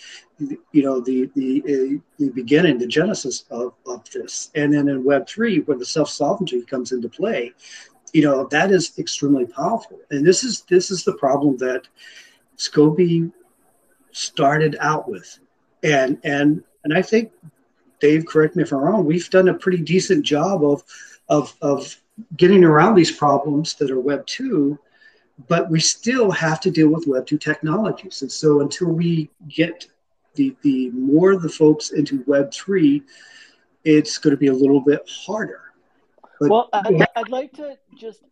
you 0.71 0.83
know, 0.83 1.01
the, 1.01 1.29
the, 1.35 1.61
uh, 1.63 2.01
the 2.17 2.29
beginning, 2.29 2.77
the 2.77 2.87
genesis 2.87 3.45
of, 3.51 3.73
of 3.85 4.09
this. 4.11 4.49
And 4.55 4.73
then 4.73 4.87
in 4.87 5.03
Web3, 5.03 5.67
where 5.67 5.77
the 5.77 5.85
self-sovereignty 5.85 6.63
comes 6.63 6.91
into 6.91 7.09
play, 7.09 7.53
you 8.13 8.23
know, 8.23 8.47
that 8.47 8.71
is 8.71 8.97
extremely 8.97 9.45
powerful. 9.45 9.99
And 10.09 10.25
this 10.25 10.43
is, 10.43 10.61
this 10.61 10.91
is 10.91 11.03
the 11.03 11.13
problem 11.13 11.57
that 11.57 11.87
Scoby 12.57 13.31
started 14.11 14.77
out 14.79 15.09
with. 15.09 15.39
And, 15.83 16.17
and, 16.23 16.63
and 16.83 16.93
I 16.93 17.01
think 17.01 17.31
Dave, 18.01 18.25
correct 18.25 18.55
me 18.55 18.63
if 18.63 18.73
I'm 18.73 18.79
wrong, 18.79 19.05
we've 19.05 19.29
done 19.29 19.47
a 19.47 19.53
pretty 19.53 19.77
decent 19.77 20.25
job 20.25 20.65
of, 20.65 20.83
of, 21.29 21.55
of 21.61 21.95
getting 22.35 22.63
around 22.63 22.95
these 22.95 23.11
problems 23.11 23.75
that 23.75 23.91
are 23.91 23.99
Web 23.99 24.25
2, 24.25 24.77
but 25.47 25.69
we 25.69 25.79
still 25.79 26.31
have 26.31 26.59
to 26.61 26.71
deal 26.71 26.89
with 26.89 27.07
Web 27.07 27.25
2 27.25 27.37
technologies. 27.37 28.21
And 28.21 28.31
so 28.31 28.61
until 28.61 28.89
we 28.89 29.29
get 29.47 29.87
the, 30.35 30.55
the 30.63 30.89
more 30.91 31.31
of 31.31 31.41
the 31.41 31.49
folks 31.49 31.91
into 31.91 32.23
Web 32.27 32.51
3, 32.51 33.01
it's 33.83 34.17
going 34.17 34.31
to 34.31 34.37
be 34.37 34.47
a 34.47 34.53
little 34.53 34.81
bit 34.81 35.07
harder. 35.07 35.61
But, 36.39 36.49
well, 36.49 36.69
I'd, 36.73 37.05
I'd 37.15 37.29
like 37.29 37.53
to 37.53 37.77
just 37.97 38.23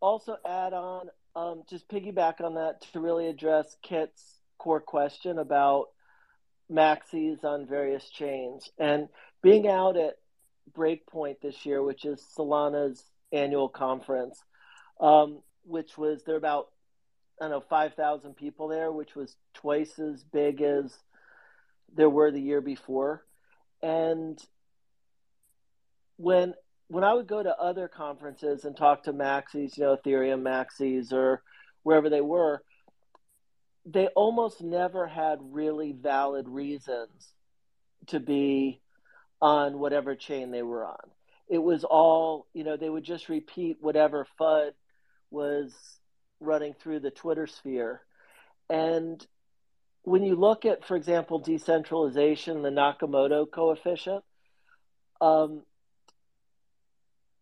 also 0.00 0.38
add 0.46 0.72
on, 0.72 1.10
um, 1.36 1.62
just 1.68 1.88
piggyback 1.88 2.40
on 2.40 2.54
that 2.54 2.80
to 2.92 3.00
really 3.00 3.28
address 3.28 3.76
Kit's 3.82 4.40
core 4.58 4.80
question 4.80 5.38
about 5.38 5.88
maxis 6.72 7.44
on 7.44 7.66
various 7.66 8.08
chains. 8.08 8.70
And 8.78 9.08
being 9.42 9.68
out 9.68 9.96
at 9.96 10.14
Breakpoint 10.76 11.40
this 11.40 11.66
year, 11.66 11.82
which 11.82 12.04
is 12.04 12.24
Solana's 12.36 13.02
annual 13.32 13.68
conference, 13.68 14.42
um, 15.00 15.40
which 15.64 15.96
was 15.98 16.22
there 16.24 16.36
about 16.36 16.68
I 17.40 17.44
don't 17.44 17.50
know 17.52 17.64
five 17.68 17.94
thousand 17.94 18.36
people 18.36 18.68
there, 18.68 18.92
which 18.92 19.14
was 19.14 19.34
twice 19.54 19.98
as 19.98 20.22
big 20.22 20.62
as 20.62 20.96
there 21.94 22.10
were 22.10 22.30
the 22.30 22.40
year 22.40 22.60
before. 22.60 23.24
And 23.82 24.38
when 26.16 26.54
when 26.88 27.04
I 27.04 27.14
would 27.14 27.26
go 27.26 27.42
to 27.42 27.58
other 27.58 27.88
conferences 27.88 28.64
and 28.64 28.76
talk 28.76 29.04
to 29.04 29.12
maxis, 29.12 29.76
you 29.76 29.84
know, 29.84 29.96
Ethereum 29.96 30.42
maxis 30.42 31.12
or 31.12 31.42
wherever 31.82 32.10
they 32.10 32.20
were, 32.20 32.62
they 33.84 34.06
almost 34.08 34.62
never 34.62 35.06
had 35.06 35.38
really 35.40 35.92
valid 35.92 36.48
reasons 36.48 37.32
to 38.06 38.20
be 38.20 38.80
on 39.40 39.78
whatever 39.78 40.14
chain 40.14 40.50
they 40.50 40.62
were 40.62 40.86
on. 40.86 41.10
It 41.48 41.58
was 41.58 41.84
all, 41.84 42.46
you 42.54 42.64
know, 42.64 42.76
they 42.76 42.88
would 42.88 43.04
just 43.04 43.28
repeat 43.28 43.78
whatever 43.80 44.26
FUD 44.40 44.72
was 45.30 45.74
running 46.40 46.74
through 46.74 47.00
the 47.00 47.10
Twitter 47.10 47.46
sphere. 47.46 48.02
And 48.70 49.24
when 50.02 50.22
you 50.22 50.36
look 50.36 50.64
at, 50.64 50.84
for 50.84 50.96
example, 50.96 51.38
decentralization, 51.38 52.62
the 52.62 52.70
Nakamoto 52.70 53.50
coefficient, 53.50 54.24
um, 55.20 55.62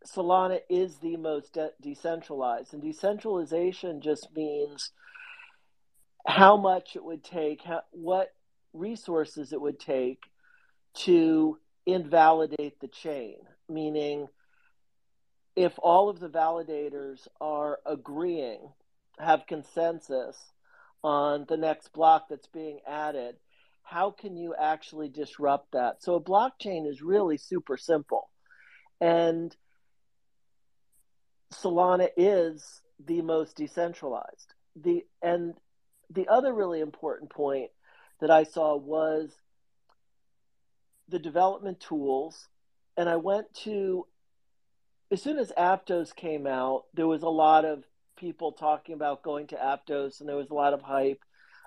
Solana 0.06 0.60
is 0.68 0.96
the 0.98 1.16
most 1.16 1.54
de- 1.54 1.72
decentralized. 1.80 2.72
And 2.72 2.82
decentralization 2.82 4.00
just 4.00 4.28
means 4.34 4.90
how 6.26 6.56
much 6.56 6.96
it 6.96 7.04
would 7.04 7.24
take, 7.24 7.62
how, 7.62 7.82
what 7.90 8.32
resources 8.72 9.52
it 9.52 9.60
would 9.60 9.80
take 9.80 10.22
to 10.94 11.58
invalidate 11.86 12.80
the 12.80 12.88
chain, 12.88 13.36
meaning 13.68 14.26
if 15.56 15.72
all 15.78 16.08
of 16.08 16.20
the 16.20 16.28
validators 16.28 17.26
are 17.40 17.78
agreeing, 17.86 18.60
have 19.18 19.46
consensus 19.46 20.36
on 21.02 21.46
the 21.48 21.56
next 21.56 21.92
block 21.92 22.26
that's 22.28 22.46
being 22.48 22.80
added, 22.86 23.36
how 23.82 24.10
can 24.10 24.36
you 24.36 24.54
actually 24.58 25.08
disrupt 25.08 25.72
that? 25.72 26.02
So 26.02 26.14
a 26.14 26.22
blockchain 26.22 26.88
is 26.88 27.02
really 27.02 27.38
super 27.38 27.76
simple. 27.76 28.30
And 29.00 29.54
Solana 31.52 32.08
is 32.16 32.80
the 33.04 33.22
most 33.22 33.56
decentralized. 33.56 34.54
The 34.76 35.04
and 35.22 35.54
the 36.10 36.28
other 36.28 36.52
really 36.52 36.80
important 36.80 37.30
point 37.30 37.70
that 38.20 38.30
I 38.30 38.44
saw 38.44 38.76
was 38.76 39.30
the 41.08 41.18
development 41.18 41.80
tools. 41.80 42.48
And 42.96 43.08
I 43.08 43.16
went 43.16 43.52
to, 43.64 44.06
as 45.10 45.22
soon 45.22 45.38
as 45.38 45.52
Aptos 45.56 46.14
came 46.14 46.46
out, 46.46 46.84
there 46.94 47.06
was 47.06 47.22
a 47.22 47.28
lot 47.28 47.64
of 47.64 47.84
people 48.16 48.52
talking 48.52 48.94
about 48.94 49.22
going 49.22 49.46
to 49.48 49.56
Aptos 49.56 50.20
and 50.20 50.28
there 50.28 50.36
was 50.36 50.50
a 50.50 50.54
lot 50.54 50.74
of 50.74 50.82
hype. 50.82 51.22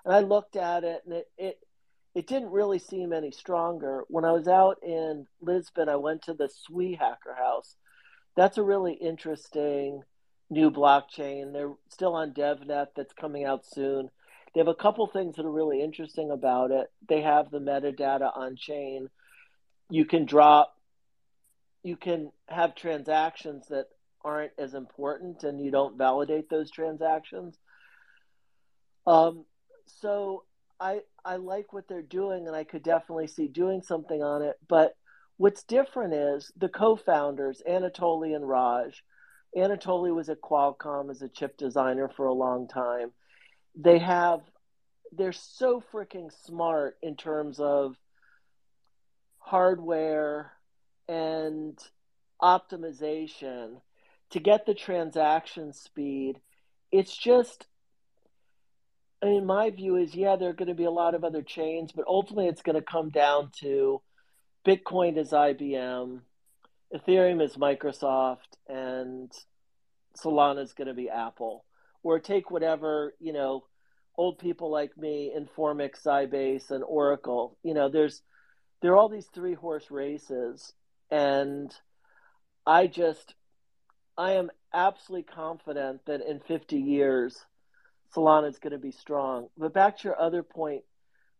And 0.05 0.13
I 0.13 0.19
looked 0.19 0.55
at 0.55 0.83
it 0.83 1.01
and 1.05 1.15
it, 1.15 1.27
it, 1.37 1.59
it 2.13 2.27
didn't 2.27 2.51
really 2.51 2.79
seem 2.79 3.11
any 3.11 3.31
stronger. 3.31 4.03
When 4.07 4.25
I 4.25 4.31
was 4.31 4.47
out 4.47 4.77
in 4.83 5.25
Lisbon, 5.41 5.89
I 5.89 5.95
went 5.95 6.23
to 6.23 6.33
the 6.33 6.49
Sui 6.49 6.93
Hacker 6.93 7.35
House. 7.35 7.75
That's 8.35 8.57
a 8.57 8.63
really 8.63 8.93
interesting 8.93 10.03
new 10.49 10.69
blockchain. 10.69 11.53
They're 11.53 11.73
still 11.89 12.13
on 12.13 12.33
DevNet 12.33 12.87
that's 12.95 13.13
coming 13.13 13.45
out 13.45 13.65
soon. 13.65 14.09
They 14.53 14.59
have 14.59 14.67
a 14.67 14.75
couple 14.75 15.07
things 15.07 15.35
that 15.35 15.45
are 15.45 15.51
really 15.51 15.81
interesting 15.81 16.29
about 16.29 16.71
it. 16.71 16.91
They 17.07 17.21
have 17.21 17.49
the 17.49 17.59
metadata 17.59 18.35
on 18.35 18.55
chain. 18.55 19.09
You 19.89 20.05
can 20.05 20.25
drop, 20.25 20.75
you 21.81 21.95
can 21.95 22.31
have 22.47 22.75
transactions 22.75 23.67
that 23.69 23.87
aren't 24.23 24.53
as 24.57 24.73
important 24.73 25.43
and 25.43 25.59
you 25.59 25.71
don't 25.71 25.97
validate 25.97 26.49
those 26.49 26.69
transactions. 26.69 27.57
Um, 29.05 29.45
so 29.85 30.43
I 30.79 31.01
I 31.25 31.37
like 31.37 31.73
what 31.73 31.87
they're 31.87 32.01
doing 32.01 32.47
and 32.47 32.55
I 32.55 32.63
could 32.63 32.83
definitely 32.83 33.27
see 33.27 33.47
doing 33.47 33.81
something 33.81 34.21
on 34.21 34.43
it. 34.43 34.57
But 34.67 34.95
what's 35.37 35.63
different 35.63 36.13
is 36.13 36.51
the 36.55 36.69
co-founders, 36.69 37.61
Anatoly 37.67 38.35
and 38.35 38.47
Raj. 38.47 39.03
Anatoly 39.57 40.13
was 40.13 40.29
at 40.29 40.41
Qualcomm 40.41 41.09
as 41.11 41.21
a 41.21 41.27
chip 41.27 41.57
designer 41.57 42.09
for 42.15 42.27
a 42.27 42.33
long 42.33 42.67
time 42.67 43.11
they 43.75 43.99
have 43.99 44.41
they're 45.15 45.31
so 45.31 45.83
freaking 45.93 46.31
smart 46.45 46.97
in 47.01 47.15
terms 47.15 47.59
of 47.59 47.95
hardware 49.39 50.51
and 51.07 51.77
optimization 52.41 53.81
to 54.31 54.39
get 54.39 54.65
the 54.65 54.73
transaction 54.73 55.73
speed. 55.73 56.39
It's 56.91 57.15
just 57.15 57.67
I 59.21 59.27
mean, 59.27 59.45
my 59.45 59.69
view 59.69 59.95
is 59.95 60.15
yeah, 60.15 60.35
there 60.35 60.49
are 60.49 60.53
going 60.53 60.67
to 60.67 60.73
be 60.73 60.83
a 60.83 60.91
lot 60.91 61.15
of 61.15 61.23
other 61.23 61.41
chains, 61.41 61.91
but 61.91 62.05
ultimately 62.07 62.47
it's 62.47 62.61
going 62.61 62.75
to 62.75 62.81
come 62.81 63.09
down 63.09 63.51
to 63.61 64.01
Bitcoin 64.65 65.17
is 65.17 65.31
IBM, 65.31 66.21
Ethereum 66.93 67.43
is 67.43 67.55
Microsoft, 67.55 68.57
and 68.67 69.31
Solana 70.17 70.63
is 70.63 70.73
going 70.73 70.87
to 70.87 70.93
be 70.93 71.09
Apple 71.09 71.65
or 72.03 72.19
take 72.19 72.51
whatever 72.51 73.13
you 73.19 73.33
know 73.33 73.63
old 74.17 74.37
people 74.37 74.69
like 74.69 74.95
me 74.97 75.31
Informix, 75.35 76.03
Sybase, 76.03 76.71
and 76.71 76.83
Oracle. 76.83 77.57
You 77.63 77.73
know, 77.73 77.89
there's 77.89 78.21
there 78.81 78.91
are 78.91 78.97
all 78.97 79.09
these 79.09 79.29
three 79.33 79.53
horse 79.53 79.89
races, 79.89 80.73
and 81.09 81.73
I 82.65 82.87
just 82.87 83.33
I 84.17 84.33
am 84.33 84.51
absolutely 84.73 85.23
confident 85.23 86.05
that 86.05 86.21
in 86.21 86.39
50 86.39 86.77
years, 86.77 87.45
Solana 88.15 88.49
is 88.49 88.59
going 88.59 88.73
to 88.73 88.79
be 88.79 88.91
strong. 88.91 89.47
But 89.57 89.73
back 89.73 89.99
to 89.99 90.09
your 90.09 90.19
other 90.19 90.43
point 90.43 90.83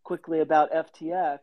quickly 0.04 0.39
about 0.39 0.71
FTX, 0.71 1.39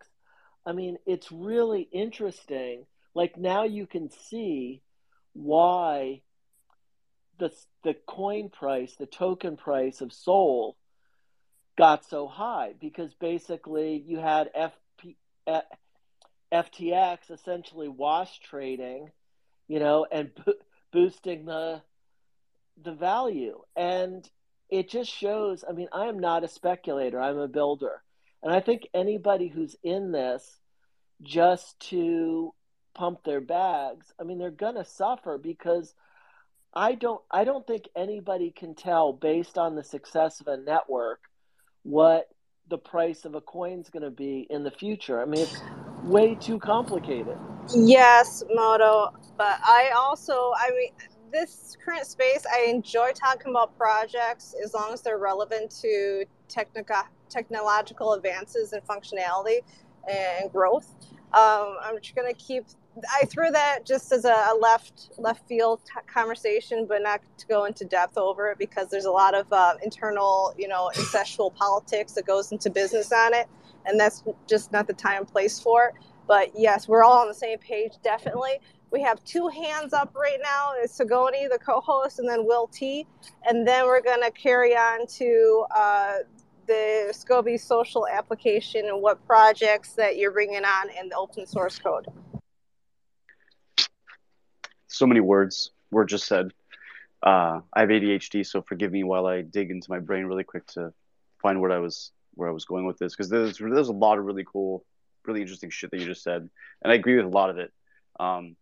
I 0.67 0.73
mean, 0.73 0.99
it's 1.07 1.31
really 1.31 1.89
interesting. 1.93 2.87
Like 3.15 3.37
now 3.37 3.65
you 3.65 3.87
can 3.87 4.11
see 4.11 4.83
why 5.33 6.23
the 7.41 7.53
the 7.83 7.95
coin 8.07 8.51
price, 8.51 8.95
the 8.95 9.07
token 9.07 9.57
price 9.57 10.01
of 10.01 10.13
Sol 10.13 10.77
got 11.77 12.05
so 12.05 12.29
high 12.29 12.75
because 12.79 13.15
basically 13.15 14.05
you 14.07 14.19
had 14.19 14.51
FP, 14.55 15.17
eh, 15.47 15.63
FTX 16.53 17.31
essentially 17.31 17.89
wash 17.89 18.39
trading, 18.41 19.11
you 19.67 19.81
know, 19.81 20.07
and 20.13 20.31
bo- 20.35 20.53
boosting 20.93 21.47
the 21.47 21.83
the 22.83 22.93
value. 22.93 23.61
And 23.75 24.29
it 24.69 24.89
just 24.89 25.11
shows, 25.11 25.65
I 25.69 25.73
mean, 25.73 25.89
I 25.93 26.07
am 26.07 26.19
not 26.19 26.45
a 26.45 26.49
speculator, 26.49 27.21
I'm 27.21 27.39
a 27.39 27.49
builder. 27.49 28.03
And 28.43 28.53
I 28.53 28.61
think 28.61 28.89
anybody 28.95 29.49
who's 29.49 29.77
in 29.83 30.13
this 30.13 30.61
just 31.23 31.79
to 31.91 32.55
pump 32.95 33.25
their 33.25 33.41
bags, 33.41 34.13
I 34.19 34.25
mean, 34.25 34.39
they're 34.39 34.51
going 34.51 34.77
to 34.77 34.85
suffer 34.85 35.39
because 35.39 35.95
I 36.75 36.95
don't 36.95 37.21
I 37.31 37.45
don't 37.45 37.67
think 37.67 37.89
anybody 37.97 38.53
can 38.57 38.75
tell 38.75 39.13
based 39.13 39.59
on 39.59 39.75
the 39.75 39.83
success 39.83 40.41
of 40.41 40.47
a 40.47 40.57
network 40.57 41.21
what 41.83 42.29
the 42.69 42.79
price 42.79 43.25
of 43.25 43.35
a 43.35 43.41
coin 43.41 43.81
is 43.81 43.91
going 43.91 44.05
to 44.05 44.11
be 44.11 44.47
in 44.49 44.63
the 44.63 44.71
future. 44.71 45.21
I 45.21 45.25
mean, 45.25 45.43
it's 45.43 45.61
way 46.05 46.37
too 46.37 46.59
complicated. 46.61 47.37
Yes, 47.75 48.45
Moto, 48.53 49.13
but 49.37 49.59
I 49.63 49.91
also 49.97 50.53
I 50.57 50.71
mean 50.71 50.93
this 51.33 51.77
current 51.85 52.07
space 52.07 52.45
I 52.53 52.65
enjoy 52.65 53.13
talking 53.13 53.51
about 53.51 53.77
projects 53.77 54.55
as 54.65 54.75
long 54.75 54.93
as 54.93 55.03
they're 55.03 55.19
relevant 55.19 55.71
to 55.83 56.25
technical 56.49 57.03
technological 57.29 58.13
advances 58.15 58.73
and 58.73 58.83
functionality 58.85 59.61
and 60.09 60.51
growth. 60.53 60.95
Um, 61.33 61.77
I'm 61.81 62.01
just 62.01 62.17
going 62.17 62.33
to 62.33 62.35
keep 62.35 62.65
I 63.21 63.25
threw 63.27 63.51
that 63.51 63.87
just 63.87 64.13
as 64.13 64.25
a, 64.25 64.55
left 64.61 65.11
left 65.19 65.47
field 65.47 65.81
t- 65.87 65.93
conversation, 66.13 66.87
but 66.87 67.03
not 67.03 67.21
to 67.39 67.47
go 67.47 67.65
into 67.65 67.85
depth 67.85 68.19
over 68.19 68.51
it 68.51 68.59
because 68.59 68.89
there's 68.89 69.05
a 69.05 69.11
lot 69.11 69.35
of 69.35 69.53
uh, 69.53 69.75
internal, 69.83 70.55
you 70.59 70.69
know, 70.69 70.91
incestual 70.95 71.55
politics 71.55 72.13
that 72.13 72.27
goes 72.27 72.53
into 72.53 72.69
business 72.71 73.13
on 73.13 73.35
it, 73.35 73.49
and 73.87 73.99
that's 73.99 74.25
just 74.49 74.73
not 74.73 74.87
the 74.87 74.93
time 74.93 75.19
and 75.19 75.29
place 75.29 75.61
for 75.61 75.87
it. 75.87 75.95
But 76.27 76.51
yes, 76.57 76.89
we're 76.89 77.05
all 77.05 77.21
on 77.21 77.29
the 77.29 77.35
same 77.35 77.59
page, 77.59 77.93
definitely. 78.03 78.61
We 78.91 79.01
have 79.03 79.23
two 79.25 79.49
hands 79.49 79.93
up 79.93 80.15
right 80.17 80.39
now. 80.43 80.73
It's 80.77 80.99
Sagoni, 80.99 81.49
the 81.49 81.59
co-host, 81.59 82.19
and 82.19 82.29
then 82.29 82.45
Will 82.45 82.67
T, 82.67 83.07
and 83.47 83.67
then 83.67 83.87
we're 83.87 84.03
gonna 84.03 84.31
carry 84.33 84.77
on 84.77 85.07
to 85.07 85.65
uh, 85.75 86.15
the 86.67 87.09
Scoby 87.13 87.59
social 87.59 88.07
application 88.09 88.87
and 88.87 89.01
what 89.01 89.25
projects 89.27 89.93
that 89.93 90.17
you're 90.17 90.33
bringing 90.33 90.65
on 90.65 90.91
in 90.91 91.09
the 91.09 91.17
open 91.17 91.47
source 91.47 91.79
code 91.79 92.07
so 94.91 95.07
many 95.07 95.21
words 95.21 95.71
were 95.91 96.05
just 96.05 96.27
said. 96.27 96.53
Uh, 97.23 97.61
I 97.73 97.81
have 97.81 97.91
ADHD, 97.91 98.47
so 98.47 98.63
forgive 98.63 98.93
me 98.93 99.05
while 99.05 99.27
I 99.27 99.43
dig 99.43 99.71
into 99.71 99.91
my 99.91 99.99
brain 99.99 100.25
really 100.25 100.45
quick 100.45 100.67
to 100.69 100.93
find 101.41 101.61
where 101.61 101.71
I 101.71 101.79
was 101.79 102.13
where 102.35 102.49
I 102.49 102.53
was 102.53 102.65
going 102.65 102.87
with 102.87 102.99
this 102.99 103.15
because 103.15 103.29
there's 103.29 103.59
there's 103.59 103.89
a 103.89 103.93
lot 103.93 104.19
of 104.19 104.25
really 104.25 104.45
cool, 104.45 104.85
really 105.27 105.43
interesting 105.43 105.71
shit 105.71 105.91
that 105.91 106.01
you 106.01 106.07
just 106.07 106.23
said, 106.23 106.49
and 106.83 106.93
I 106.93 106.95
agree 106.95 107.17
with 107.17 107.27
a 107.27 107.29
lot 107.29 107.51
of 107.51 107.59
it. 107.59 107.73
Um, 108.19 108.57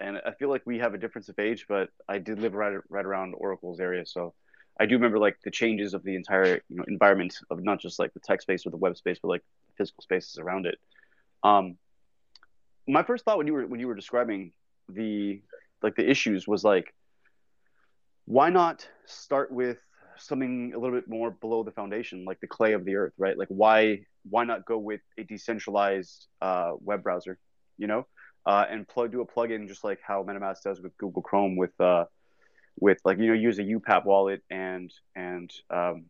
and 0.00 0.20
I 0.24 0.32
feel 0.32 0.48
like 0.48 0.62
we 0.64 0.78
have 0.78 0.94
a 0.94 0.98
difference 0.98 1.28
of 1.28 1.38
age, 1.38 1.66
but 1.68 1.90
I 2.08 2.18
did 2.18 2.38
live 2.40 2.54
right 2.54 2.78
right 2.88 3.04
around 3.04 3.34
Oracle's 3.36 3.80
area, 3.80 4.06
so 4.06 4.34
I 4.80 4.86
do 4.86 4.94
remember 4.94 5.18
like 5.18 5.38
the 5.44 5.50
changes 5.50 5.92
of 5.92 6.02
the 6.02 6.14
entire 6.14 6.60
you 6.68 6.76
know 6.76 6.84
environment 6.88 7.36
of 7.50 7.62
not 7.62 7.80
just 7.80 7.98
like 7.98 8.14
the 8.14 8.20
tech 8.20 8.40
space 8.40 8.66
or 8.66 8.70
the 8.70 8.76
web 8.76 8.96
space, 8.96 9.18
but 9.20 9.28
like 9.28 9.42
physical 9.76 10.02
spaces 10.02 10.38
around 10.38 10.66
it. 10.66 10.78
Um, 11.42 11.76
my 12.86 13.02
first 13.02 13.24
thought 13.24 13.38
when 13.38 13.46
you 13.46 13.52
were 13.52 13.66
when 13.66 13.80
you 13.80 13.86
were 13.86 13.94
describing 13.94 14.52
the 14.88 15.42
like 15.82 15.96
the 15.96 16.08
issues 16.08 16.46
was 16.46 16.64
like, 16.64 16.94
why 18.24 18.50
not 18.50 18.88
start 19.06 19.50
with 19.50 19.78
something 20.16 20.72
a 20.74 20.78
little 20.78 20.96
bit 20.96 21.08
more 21.08 21.30
below 21.30 21.62
the 21.62 21.70
foundation, 21.70 22.24
like 22.24 22.40
the 22.40 22.46
clay 22.46 22.72
of 22.72 22.84
the 22.84 22.96
earth, 22.96 23.12
right? 23.18 23.38
Like 23.38 23.48
why 23.48 24.00
why 24.28 24.44
not 24.44 24.66
go 24.66 24.78
with 24.78 25.00
a 25.16 25.24
decentralized 25.24 26.26
uh, 26.42 26.72
web 26.80 27.02
browser, 27.02 27.38
you 27.78 27.86
know, 27.86 28.06
uh, 28.44 28.64
and 28.68 28.86
plug 28.86 29.12
do 29.12 29.20
a 29.20 29.26
plugin 29.26 29.68
just 29.68 29.84
like 29.84 30.00
how 30.06 30.22
MetaMask 30.22 30.62
does 30.62 30.80
with 30.80 30.96
Google 30.98 31.22
Chrome 31.22 31.56
with 31.56 31.78
uh, 31.80 32.04
with 32.80 32.98
like 33.04 33.18
you 33.18 33.28
know 33.28 33.34
use 33.34 33.58
a 33.58 33.64
UPAP 33.64 34.04
wallet 34.04 34.42
and 34.50 34.92
and 35.14 35.50
um, 35.70 36.06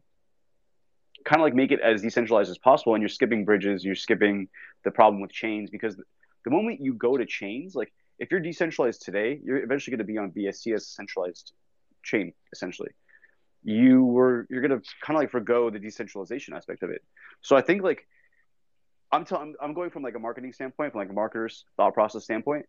kind 1.25 1.41
of 1.41 1.45
like 1.45 1.55
make 1.55 1.73
it 1.73 1.81
as 1.81 2.03
decentralized 2.03 2.51
as 2.51 2.59
possible. 2.59 2.95
And 2.95 3.03
you're 3.03 3.09
skipping 3.09 3.45
bridges, 3.45 3.85
you're 3.85 3.95
skipping 3.95 4.49
the 4.85 4.91
problem 4.91 5.21
with 5.21 5.33
chains 5.33 5.71
because 5.71 5.97
the 6.45 6.51
moment 6.51 6.81
you 6.81 6.95
go 6.95 7.17
to 7.17 7.27
chains, 7.27 7.75
like 7.75 7.93
if 8.19 8.31
you're 8.31 8.41
decentralized 8.41 9.03
today, 9.03 9.41
you're 9.43 9.63
eventually 9.63 9.97
going 9.97 10.07
to 10.07 10.13
be 10.13 10.19
on 10.19 10.31
BSC 10.31 10.75
as 10.75 10.83
a 10.83 10.87
centralized 10.87 11.53
chain, 12.03 12.33
essentially. 12.53 12.91
You 13.63 14.05
were 14.05 14.47
you're 14.51 14.63
going 14.63 14.81
to 14.81 14.89
kind 15.03 15.17
of 15.17 15.23
like 15.23 15.31
forego 15.31 15.71
the 15.71 15.79
decentralization 15.79 16.55
aspect 16.55 16.83
of 16.83 16.91
it. 16.91 17.03
So 17.43 17.57
I 17.57 17.61
think 17.61 17.83
like 17.83 18.07
I'm 19.13 19.25
telling 19.25 19.55
I'm 19.61 19.75
going 19.75 19.91
from 19.91 20.03
like 20.03 20.15
a 20.15 20.19
marketing 20.19 20.53
standpoint, 20.53 20.93
from 20.93 21.01
like 21.01 21.11
a 21.11 21.13
marketer's 21.13 21.65
thought 21.77 21.95
process 21.95 22.25
standpoint. 22.25 22.67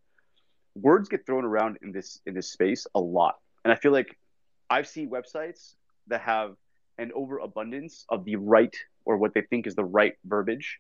Words 0.76 1.10
get 1.10 1.26
thrown 1.26 1.46
around 1.46 1.78
in 1.82 1.92
this 1.92 2.20
in 2.26 2.34
this 2.34 2.52
space 2.52 2.86
a 2.96 3.00
lot, 3.00 3.36
and 3.64 3.72
I 3.72 3.76
feel 3.76 3.92
like 3.92 4.18
I've 4.70 4.88
seen 4.88 5.10
websites 5.10 5.74
that 6.08 6.22
have 6.22 6.56
an 6.98 7.12
overabundance 7.16 8.06
of 8.10 8.26
the 8.26 8.36
right 8.36 8.76
or 9.06 9.18
what 9.18 9.34
they 9.34 9.42
think 9.42 9.68
is 9.68 9.76
the 9.76 9.86
right 9.86 10.14
verbiage 10.26 10.80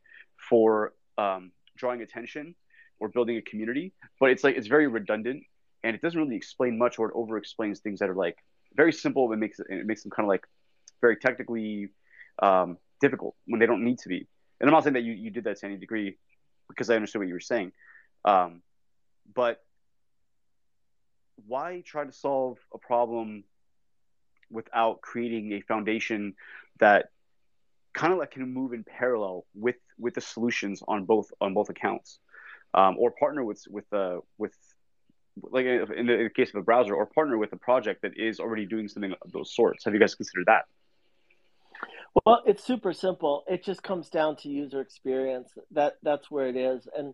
for 0.49 0.93
um, 1.17 1.51
drawing 1.77 2.01
attention 2.01 2.55
or 2.99 3.09
building 3.09 3.37
a 3.37 3.41
community, 3.41 3.93
but 4.19 4.29
it's 4.29 4.43
like 4.43 4.55
it's 4.55 4.67
very 4.67 4.87
redundant 4.87 5.43
and 5.83 5.95
it 5.95 6.01
doesn't 6.01 6.19
really 6.19 6.35
explain 6.35 6.77
much 6.77 6.99
or 6.99 7.09
it 7.09 7.13
over 7.15 7.37
explains 7.37 7.79
things 7.79 7.99
that 7.99 8.09
are 8.09 8.15
like 8.15 8.37
very 8.75 8.91
simple 8.91 9.31
and 9.31 9.39
makes 9.39 9.59
it, 9.59 9.67
it 9.69 9.85
makes 9.85 10.03
them 10.03 10.11
kind 10.11 10.25
of 10.25 10.29
like 10.29 10.45
very 11.01 11.15
technically 11.17 11.89
um, 12.41 12.77
difficult 12.99 13.35
when 13.45 13.59
they 13.59 13.65
don't 13.65 13.83
need 13.83 13.99
to 13.99 14.09
be. 14.09 14.27
And 14.59 14.69
I'm 14.69 14.73
not 14.73 14.83
saying 14.83 14.93
that 14.93 15.03
you, 15.03 15.13
you 15.13 15.29
did 15.29 15.45
that 15.45 15.57
to 15.59 15.65
any 15.65 15.77
degree 15.77 16.17
because 16.67 16.89
I 16.89 16.95
understood 16.95 17.19
what 17.19 17.27
you 17.27 17.33
were 17.33 17.39
saying. 17.39 17.71
Um, 18.25 18.61
but 19.33 19.63
why 21.47 21.81
try 21.85 22.03
to 22.03 22.11
solve 22.11 22.57
a 22.73 22.77
problem 22.77 23.45
without 24.51 25.01
creating 25.01 25.53
a 25.53 25.61
foundation 25.61 26.33
that 26.79 27.11
kind 27.93 28.11
of 28.11 28.19
like 28.19 28.31
can 28.31 28.51
move 28.53 28.73
in 28.73 28.83
parallel 28.83 29.45
with 29.55 29.75
with 29.97 30.13
the 30.13 30.21
solutions 30.21 30.83
on 30.87 31.05
both 31.05 31.31
on 31.41 31.53
both 31.53 31.69
accounts 31.69 32.19
um, 32.73 32.95
or 32.97 33.11
partner 33.11 33.43
with 33.43 33.63
with 33.69 33.91
uh, 33.93 34.17
with 34.37 34.53
like 35.41 35.65
in 35.65 35.85
the, 35.87 35.93
in 35.93 36.07
the, 36.07 36.29
case 36.29 36.49
of 36.49 36.55
a 36.55 36.63
browser 36.63 36.93
or 36.93 37.05
partner 37.05 37.37
with 37.37 37.53
a 37.53 37.57
project 37.57 38.01
that 38.01 38.17
is 38.17 38.39
already 38.39 38.65
doing 38.65 38.87
something 38.87 39.13
of 39.21 39.31
those 39.31 39.55
sorts. 39.55 39.85
Have 39.85 39.93
you 39.93 39.99
guys 39.99 40.15
considered 40.15 40.45
that? 40.47 40.65
Well 42.25 42.43
it's 42.45 42.63
super 42.63 42.93
simple. 42.93 43.43
It 43.47 43.63
just 43.63 43.83
comes 43.83 44.09
down 44.09 44.35
to 44.37 44.49
user 44.49 44.81
experience. 44.81 45.51
That 45.71 45.97
that's 46.03 46.29
where 46.29 46.47
it 46.47 46.55
is. 46.55 46.87
And 46.95 47.13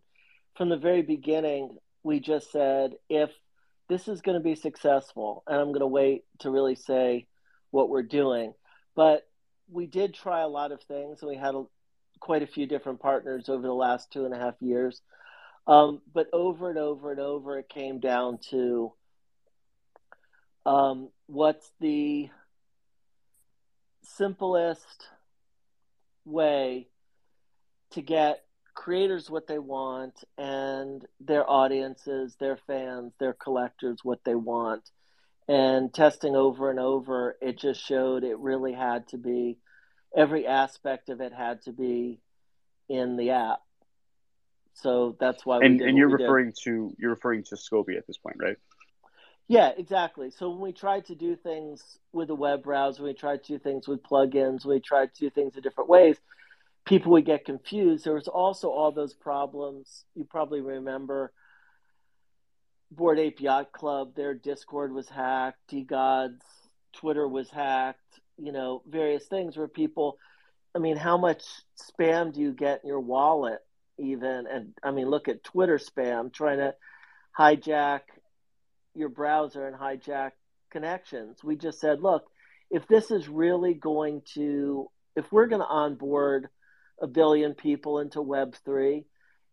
from 0.55 0.69
the 0.69 0.77
very 0.77 1.01
beginning 1.01 1.77
we 2.03 2.19
just 2.19 2.51
said 2.51 2.93
if 3.09 3.31
this 3.89 4.07
is 4.07 4.21
going 4.21 4.37
to 4.37 4.43
be 4.43 4.55
successful 4.55 5.43
and 5.47 5.57
i'm 5.59 5.67
going 5.67 5.79
to 5.79 5.87
wait 5.87 6.23
to 6.39 6.49
really 6.49 6.75
say 6.75 7.27
what 7.71 7.89
we're 7.89 8.03
doing. 8.03 8.53
But 8.95 9.27
we 9.69 9.85
did 9.85 10.13
try 10.13 10.41
a 10.41 10.47
lot 10.47 10.71
of 10.71 10.81
things 10.83 11.21
and 11.21 11.29
we 11.29 11.37
had 11.37 11.55
a, 11.55 11.63
quite 12.19 12.43
a 12.43 12.47
few 12.47 12.65
different 12.65 12.99
partners 12.99 13.49
over 13.49 13.63
the 13.63 13.73
last 13.73 14.11
two 14.11 14.25
and 14.25 14.33
a 14.33 14.37
half 14.37 14.55
years 14.61 15.01
um, 15.67 16.01
but 16.13 16.27
over 16.33 16.69
and 16.69 16.77
over 16.77 17.11
and 17.11 17.19
over, 17.19 17.57
it 17.57 17.69
came 17.69 17.99
down 17.99 18.39
to 18.49 18.93
um, 20.65 21.09
what's 21.27 21.69
the 21.79 22.29
simplest 24.03 25.07
way 26.25 26.87
to 27.91 28.01
get 28.01 28.43
creators 28.75 29.29
what 29.29 29.47
they 29.47 29.57
want 29.57 30.23
and 30.37 31.05
their 31.19 31.49
audiences, 31.49 32.35
their 32.39 32.57
fans, 32.67 33.13
their 33.19 33.33
collectors 33.33 33.99
what 34.03 34.23
they 34.23 34.35
want. 34.35 34.89
And 35.47 35.93
testing 35.93 36.35
over 36.35 36.69
and 36.71 36.79
over, 36.79 37.37
it 37.41 37.59
just 37.59 37.79
showed 37.83 38.23
it 38.23 38.37
really 38.39 38.73
had 38.73 39.07
to 39.09 39.17
be 39.17 39.59
every 40.15 40.47
aspect 40.47 41.09
of 41.09 41.21
it 41.21 41.33
had 41.33 41.61
to 41.63 41.71
be 41.71 42.19
in 42.89 43.15
the 43.15 43.31
app. 43.31 43.59
So 44.75 45.15
that's 45.19 45.45
why. 45.45 45.59
And 45.61 45.81
and 45.81 45.97
you're 45.97 46.09
referring 46.09 46.47
did. 46.47 46.57
to 46.65 46.95
you're 46.99 47.11
referring 47.11 47.43
to 47.43 47.55
Scoby 47.55 47.97
at 47.97 48.05
this 48.05 48.17
point, 48.17 48.37
right? 48.39 48.57
Yeah, 49.47 49.71
exactly. 49.77 50.31
So 50.31 50.49
when 50.49 50.59
we 50.59 50.73
tried 50.73 51.05
to 51.05 51.15
do 51.15 51.35
things 51.35 51.99
with 52.11 52.29
a 52.29 52.35
web 52.35 52.63
browser, 52.63 53.03
we 53.03 53.13
tried 53.13 53.43
to 53.43 53.53
do 53.53 53.59
things 53.59 53.87
with 53.87 54.03
plugins, 54.03 54.65
we 54.65 54.79
tried 54.79 55.13
to 55.13 55.19
do 55.19 55.29
things 55.29 55.55
in 55.55 55.61
different 55.61 55.89
ways. 55.89 56.17
People 56.83 57.13
would 57.13 57.25
get 57.25 57.45
confused. 57.45 58.05
There 58.05 58.13
was 58.13 58.27
also 58.27 58.69
all 58.69 58.91
those 58.91 59.13
problems. 59.13 60.03
You 60.13 60.23
probably 60.23 60.61
remember 60.61 61.31
Bored 62.91 63.17
Ape 63.17 63.41
Yacht 63.41 63.71
Club. 63.71 64.15
Their 64.15 64.33
Discord 64.33 64.93
was 64.93 65.09
hacked. 65.09 65.57
DeGod's 65.71 66.45
Twitter 66.93 67.27
was 67.27 67.49
hacked. 67.49 67.99
You 68.37 68.51
know, 68.51 68.81
various 68.87 69.25
things 69.25 69.55
where 69.55 69.67
people. 69.67 70.17
I 70.75 70.79
mean, 70.79 70.97
how 70.97 71.17
much 71.17 71.43
spam 71.79 72.33
do 72.33 72.41
you 72.41 72.51
get 72.51 72.81
in 72.83 72.89
your 72.89 72.99
wallet 72.99 73.59
even 73.97 74.45
and 74.51 74.73
i 74.83 74.91
mean 74.91 75.09
look 75.09 75.27
at 75.27 75.43
twitter 75.43 75.77
spam 75.77 76.31
trying 76.33 76.57
to 76.57 76.73
hijack 77.37 78.01
your 78.95 79.09
browser 79.09 79.67
and 79.67 79.75
hijack 79.75 80.31
connections. 80.71 81.43
We 81.43 81.55
just 81.55 81.79
said 81.79 82.01
look 82.01 82.25
if 82.71 82.87
this 82.87 83.11
is 83.11 83.27
really 83.29 83.73
going 83.73 84.23
to 84.33 84.89
if 85.15 85.31
we're 85.31 85.47
going 85.47 85.61
to 85.61 85.67
onboard 85.67 86.49
a 87.01 87.07
billion 87.07 87.53
people 87.53 87.99
into 87.99 88.19
web3 88.19 89.05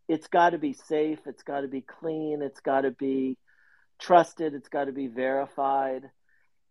it's 0.09 0.26
got 0.28 0.50
to 0.50 0.59
be 0.59 0.72
safe 0.72 1.20
it's 1.26 1.42
got 1.42 1.61
to 1.61 1.68
be 1.68 1.81
clean 1.81 2.40
it's 2.42 2.61
got 2.61 2.83
to 2.83 2.90
be 2.90 3.37
trusted 4.00 4.55
it's 4.55 4.68
got 4.68 4.85
to 4.85 4.92
be 4.92 5.07
verified. 5.07 6.02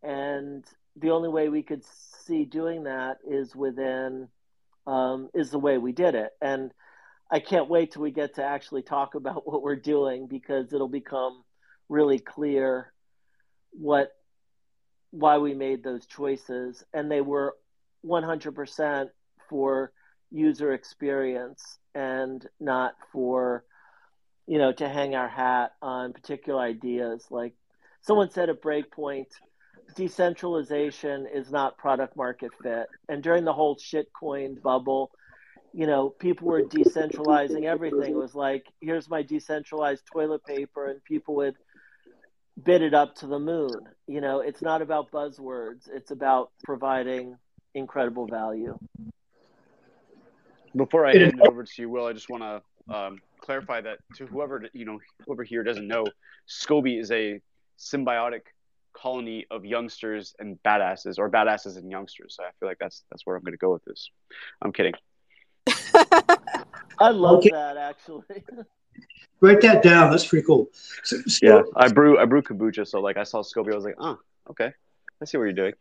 And 0.04 0.66
the 0.96 1.12
only 1.12 1.30
way 1.30 1.48
we 1.48 1.64
could 1.64 1.84
see 2.26 2.44
doing 2.46 2.84
that 2.84 3.18
is 3.26 3.56
within 3.56 4.28
um, 4.88 5.30
is 5.34 5.52
the 5.52 5.60
way 5.60 5.78
we 5.78 5.92
did 5.92 6.16
it. 6.16 6.32
And 6.42 6.74
I 7.32 7.40
can't 7.40 7.70
wait 7.70 7.92
till 7.92 8.02
we 8.02 8.12
get 8.12 8.36
to 8.36 8.44
actually 8.44 8.82
talk 8.82 9.16
about 9.16 9.48
what 9.48 9.62
we're 9.62 9.76
doing 9.76 10.28
because 10.28 10.74
it'll 10.74 10.90
become 10.90 11.44
really 11.90 12.20
clear 12.20 12.92
what 13.72 14.12
why 15.12 15.38
we 15.38 15.54
made 15.54 15.84
those 15.84 16.06
choices. 16.06 16.84
And 16.94 17.12
they 17.12 17.22
were 17.22 17.56
100% 18.06 19.10
for 19.50 19.92
user 20.32 20.72
experience 20.72 21.78
and 21.94 22.48
not 22.60 22.96
for 23.12 23.66
you 24.48 24.58
know 24.58 24.72
to 24.72 24.88
hang 24.88 25.14
our 25.16 25.28
hat 25.28 25.72
on 25.82 26.14
particular 26.14 26.62
ideas. 26.62 27.26
Like 27.30 27.54
someone 28.02 28.30
said 28.30 28.50
at 28.50 28.62
breakpoint 28.62 29.28
decentralization 29.96 31.28
is 31.34 31.52
not 31.52 31.78
product 31.78 32.16
market 32.16 32.52
fit. 32.64 32.88
And 33.10 33.22
during 33.22 33.44
the 33.44 33.54
whole 33.54 33.76
shitcoin 33.76 34.62
bubble 34.62 35.12
you 35.74 35.88
know, 35.88 36.10
people 36.10 36.48
were 36.48 36.64
decentralizing 36.64 37.64
everything. 37.66 38.12
It 38.12 38.18
was 38.18 38.36
like, 38.36 38.66
here's 38.82 39.10
my 39.10 39.22
decentralized 39.22 40.04
toilet 40.12 40.44
paper, 40.46 40.88
and 40.88 41.04
people 41.04 41.36
would 41.36 41.56
bid 42.62 42.82
it 42.82 42.94
up 42.94 43.16
to 43.16 43.28
the 43.28 43.40
moon. 43.40 43.88
You 44.08 44.22
know, 44.22 44.40
it's 44.40 44.62
not 44.62 44.82
about 44.82 45.12
buzzwords, 45.12 45.90
it's 45.92 46.12
about 46.12 46.52
providing 46.64 47.38
incredible 47.74 48.28
value. 48.28 48.78
Before 50.76 51.06
I 51.06 51.14
hand 51.14 51.34
it 51.40 51.48
over 51.48 51.64
to 51.64 51.82
you, 51.82 51.90
Will, 51.90 52.06
I 52.06 52.14
just 52.14 52.30
want 52.30 52.44
to 52.44 52.96
um, 52.96 53.22
clarify 53.42 53.82
that 53.82 54.00
to 54.16 54.26
whoever 54.26 54.66
you 54.74 54.86
know, 54.86 55.00
whoever 55.26 55.44
here 55.44 55.64
doesn't 55.64 55.88
know, 55.88 56.06
SCOBY 56.48 57.00
is 57.00 57.12
a 57.12 57.42
symbiotic 57.78 58.42
colony 58.94 59.46
of 59.50 59.66
youngsters 59.66 60.34
and 60.40 60.62
badasses, 60.64 61.18
or 61.18 61.30
badasses 61.30 61.78
and 61.78 61.90
youngsters. 61.90 62.36
So 62.38 62.44
I 62.44 62.50
feel 62.60 62.70
like 62.70 62.80
that's 62.80 63.04
that's 63.12 63.26
where 63.26 63.36
I'm 63.36 63.44
going 63.44 63.54
to 63.54 63.58
go 63.58 63.74
with 63.74 63.84
this. 63.86 64.10
I'm 64.62 64.72
kidding. 64.72 64.94
I 67.00 67.10
love 67.10 67.40
okay. 67.40 67.50
that 67.52 67.78
actually. 67.78 68.44
Write 69.42 69.62
that 69.62 69.82
down. 69.82 70.12
That's 70.12 70.28
pretty 70.28 70.46
cool. 70.46 70.70
So, 71.04 71.18
so, 71.26 71.40
yeah, 71.42 71.62
I 71.76 71.88
brew 71.88 72.20
I 72.20 72.26
brew 72.26 72.44
kombucha, 72.44 72.88
so 72.88 73.00
like 73.02 73.18
I 73.18 73.24
saw 73.24 73.42
Scoby, 73.42 73.72
I 73.72 73.76
was 73.76 73.86
like, 73.86 73.96
oh, 73.98 74.20
okay, 74.52 74.72
I 75.20 75.26
see 75.26 75.38
what 75.38 75.46
you're 75.46 75.54
doing. 75.54 75.74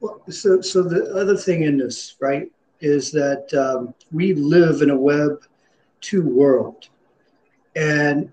Well, 0.00 0.22
so 0.30 0.62
so 0.62 0.82
the 0.82 1.14
other 1.14 1.36
thing 1.36 1.64
in 1.64 1.76
this, 1.76 2.16
right, 2.20 2.50
is 2.80 3.10
that 3.12 3.52
um, 3.52 3.94
we 4.12 4.32
live 4.34 4.80
in 4.80 4.90
a 4.90 4.96
Web 4.96 5.42
two 6.00 6.22
world, 6.22 6.88
and 7.74 8.30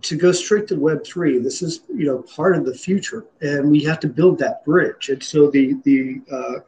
to 0.00 0.16
go 0.16 0.32
straight 0.32 0.66
to 0.68 0.76
Web 0.76 1.04
three, 1.04 1.38
this 1.38 1.60
is 1.60 1.80
you 1.88 2.06
know 2.06 2.22
part 2.22 2.56
of 2.56 2.64
the 2.64 2.74
future, 2.74 3.26
and 3.42 3.70
we 3.70 3.84
have 3.84 4.00
to 4.00 4.08
build 4.08 4.38
that 4.38 4.64
bridge. 4.64 5.10
And 5.10 5.22
so 5.22 5.50
the 5.50 5.74
the 5.84 6.22
uh, 6.32 6.60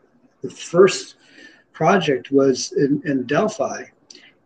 the 0.43 0.51
first 0.51 1.15
project 1.73 2.31
was 2.31 2.73
in, 2.73 3.03
in 3.05 3.27
DeFi, 3.27 3.91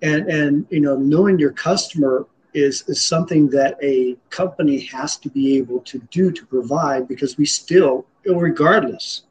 and 0.02 0.28
and 0.28 0.66
you 0.70 0.80
know 0.80 0.96
knowing 0.96 1.38
your 1.38 1.52
customer 1.52 2.26
is, 2.56 2.84
is 2.88 3.02
something 3.02 3.48
that 3.50 3.76
a 3.82 4.16
company 4.30 4.80
has 4.80 5.16
to 5.18 5.28
be 5.28 5.58
able 5.58 5.80
to 5.80 5.98
do 6.10 6.32
to 6.32 6.46
provide 6.46 7.06
because 7.06 7.36
we 7.36 7.44
still, 7.44 8.06
regardless 8.24 9.24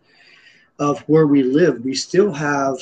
of 0.78 1.00
where 1.02 1.26
we 1.26 1.42
live, 1.42 1.84
we 1.84 1.96
still 1.96 2.32
have 2.32 2.78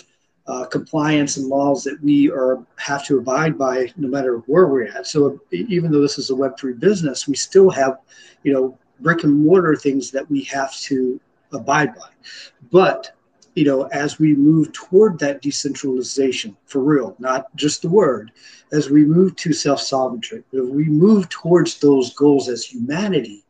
uh, 0.45 0.65
compliance 0.65 1.37
and 1.37 1.47
laws 1.47 1.83
that 1.85 2.01
we 2.03 2.29
are 2.29 2.61
have 2.75 3.05
to 3.05 3.17
abide 3.17 3.57
by 3.57 3.87
no 3.95 4.09
matter 4.09 4.39
where 4.47 4.67
we're 4.67 4.87
at. 4.87 5.07
So 5.07 5.39
even 5.51 5.91
though 5.91 6.01
this 6.01 6.19
is 6.19 6.29
a 6.29 6.35
Web 6.35 6.57
three 6.57 6.73
business, 6.73 7.27
we 7.27 7.35
still 7.35 7.69
have, 7.69 7.99
you 8.43 8.51
know, 8.51 8.77
brick 8.99 9.23
and 9.23 9.45
mortar 9.45 9.75
things 9.75 10.11
that 10.11 10.29
we 10.29 10.43
have 10.43 10.75
to 10.81 11.19
abide 11.53 11.95
by. 11.95 12.09
But 12.71 13.15
you 13.55 13.65
know, 13.65 13.83
as 13.83 14.19
we 14.19 14.33
move 14.35 14.71
toward 14.73 15.19
that 15.19 15.41
decentralization 15.41 16.57
for 16.65 16.79
real, 16.79 17.15
not 17.19 17.55
just 17.55 17.81
the 17.81 17.89
word, 17.89 18.31
as 18.71 18.89
we 18.89 19.05
move 19.05 19.35
to 19.37 19.53
self 19.53 19.79
sovereignty, 19.79 20.43
if 20.51 20.69
we 20.69 20.85
move 20.85 21.29
towards 21.29 21.79
those 21.79 22.13
goals 22.13 22.49
as 22.49 22.65
humanity, 22.65 23.43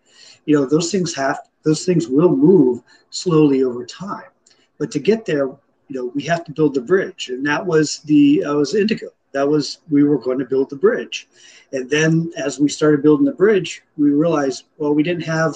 you 0.45 0.55
know, 0.55 0.65
those 0.65 0.91
things 0.91 1.15
have, 1.15 1.39
those 1.63 1.85
things 1.85 2.07
will 2.07 2.35
move 2.35 2.81
slowly 3.09 3.63
over 3.63 3.85
time. 3.85 4.29
But 4.77 4.91
to 4.91 4.99
get 4.99 5.25
there, 5.25 5.47
you 5.47 5.59
know, 5.95 6.11
we 6.13 6.23
have 6.23 6.43
to 6.45 6.51
build 6.51 6.73
the 6.73 6.81
bridge. 6.81 7.29
And 7.29 7.45
that 7.45 7.65
was 7.65 7.99
the, 7.99 8.43
uh, 8.43 8.55
was 8.55 8.75
Indigo. 8.75 9.09
That 9.31 9.47
was, 9.47 9.79
we 9.89 10.03
were 10.03 10.17
going 10.17 10.39
to 10.39 10.45
build 10.45 10.69
the 10.69 10.75
bridge. 10.75 11.27
And 11.71 11.89
then 11.89 12.31
as 12.37 12.59
we 12.59 12.69
started 12.69 13.01
building 13.01 13.25
the 13.25 13.31
bridge, 13.31 13.81
we 13.97 14.11
realized, 14.11 14.65
well, 14.77 14.93
we 14.93 15.01
didn't 15.01 15.23
have 15.23 15.55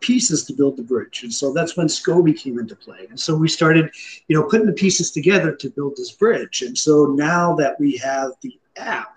pieces 0.00 0.44
to 0.44 0.52
build 0.52 0.76
the 0.76 0.82
bridge. 0.82 1.22
And 1.22 1.32
so 1.32 1.52
that's 1.52 1.76
when 1.76 1.86
Scoby 1.86 2.36
came 2.36 2.58
into 2.58 2.76
play. 2.76 3.06
And 3.08 3.18
so 3.18 3.36
we 3.36 3.48
started, 3.48 3.90
you 4.28 4.36
know, 4.36 4.44
putting 4.48 4.66
the 4.66 4.72
pieces 4.72 5.10
together 5.10 5.54
to 5.54 5.70
build 5.70 5.96
this 5.96 6.12
bridge. 6.12 6.62
And 6.62 6.76
so 6.76 7.06
now 7.06 7.54
that 7.56 7.78
we 7.78 7.96
have 7.98 8.32
the 8.42 8.58
app, 8.76 9.14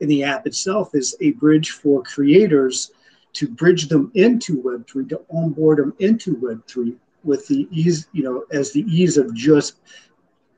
and 0.00 0.10
the 0.10 0.24
app 0.24 0.46
itself 0.46 0.94
is 0.94 1.16
a 1.20 1.30
bridge 1.32 1.70
for 1.70 2.02
creators 2.02 2.90
to 3.34 3.48
bridge 3.48 3.88
them 3.88 4.10
into 4.14 4.60
Web3, 4.62 5.08
to 5.10 5.22
onboard 5.32 5.78
them 5.78 5.94
into 6.00 6.36
Web3 6.36 6.96
with 7.24 7.46
the 7.46 7.68
ease, 7.70 8.08
you 8.12 8.24
know, 8.24 8.44
as 8.50 8.72
the 8.72 8.82
ease 8.82 9.16
of 9.16 9.34
just 9.34 9.76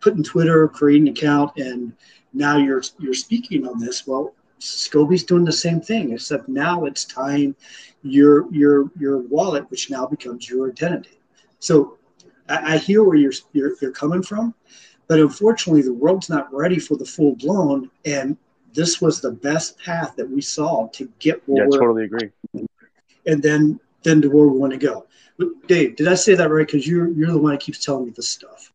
putting 0.00 0.22
Twitter, 0.22 0.66
creating 0.68 1.08
an 1.08 1.14
account, 1.14 1.56
and 1.58 1.92
now 2.32 2.56
you're 2.56 2.82
you're 2.98 3.14
speaking 3.14 3.66
on 3.66 3.78
this. 3.78 4.06
Well, 4.06 4.34
Scoby's 4.58 5.24
doing 5.24 5.44
the 5.44 5.52
same 5.52 5.80
thing, 5.80 6.12
except 6.12 6.48
now 6.48 6.84
it's 6.84 7.04
tying 7.04 7.54
your 8.02 8.52
your 8.52 8.90
your 8.98 9.18
wallet, 9.18 9.70
which 9.70 9.90
now 9.90 10.06
becomes 10.06 10.48
your 10.48 10.68
identity. 10.68 11.18
So 11.58 11.98
I, 12.48 12.74
I 12.74 12.78
hear 12.78 13.02
where 13.04 13.16
you're, 13.16 13.32
you're 13.52 13.72
you're 13.80 13.92
coming 13.92 14.22
from, 14.22 14.54
but 15.06 15.20
unfortunately, 15.20 15.82
the 15.82 15.92
world's 15.92 16.28
not 16.28 16.52
ready 16.52 16.78
for 16.78 16.96
the 16.96 17.04
full 17.04 17.36
blown. 17.36 17.90
And 18.04 18.36
this 18.72 19.00
was 19.00 19.20
the 19.20 19.30
best 19.30 19.78
path 19.78 20.14
that 20.16 20.28
we 20.28 20.40
saw 20.40 20.88
to 20.88 21.10
get 21.18 21.42
where 21.46 21.64
yeah, 21.64 21.78
totally 21.78 22.04
agree. 22.04 22.30
And 23.26 23.42
then 23.42 23.80
then 24.02 24.20
to 24.22 24.28
where 24.28 24.46
we 24.46 24.58
want 24.58 24.72
to 24.72 24.78
go. 24.78 25.06
But 25.38 25.66
Dave, 25.66 25.96
did 25.96 26.08
I 26.08 26.14
say 26.14 26.34
that 26.34 26.50
right? 26.50 26.66
Because 26.66 26.86
you're 26.86 27.08
you're 27.08 27.32
the 27.32 27.38
one 27.38 27.52
that 27.52 27.60
keeps 27.60 27.84
telling 27.84 28.06
me 28.06 28.10
this 28.10 28.28
stuff. 28.28 28.72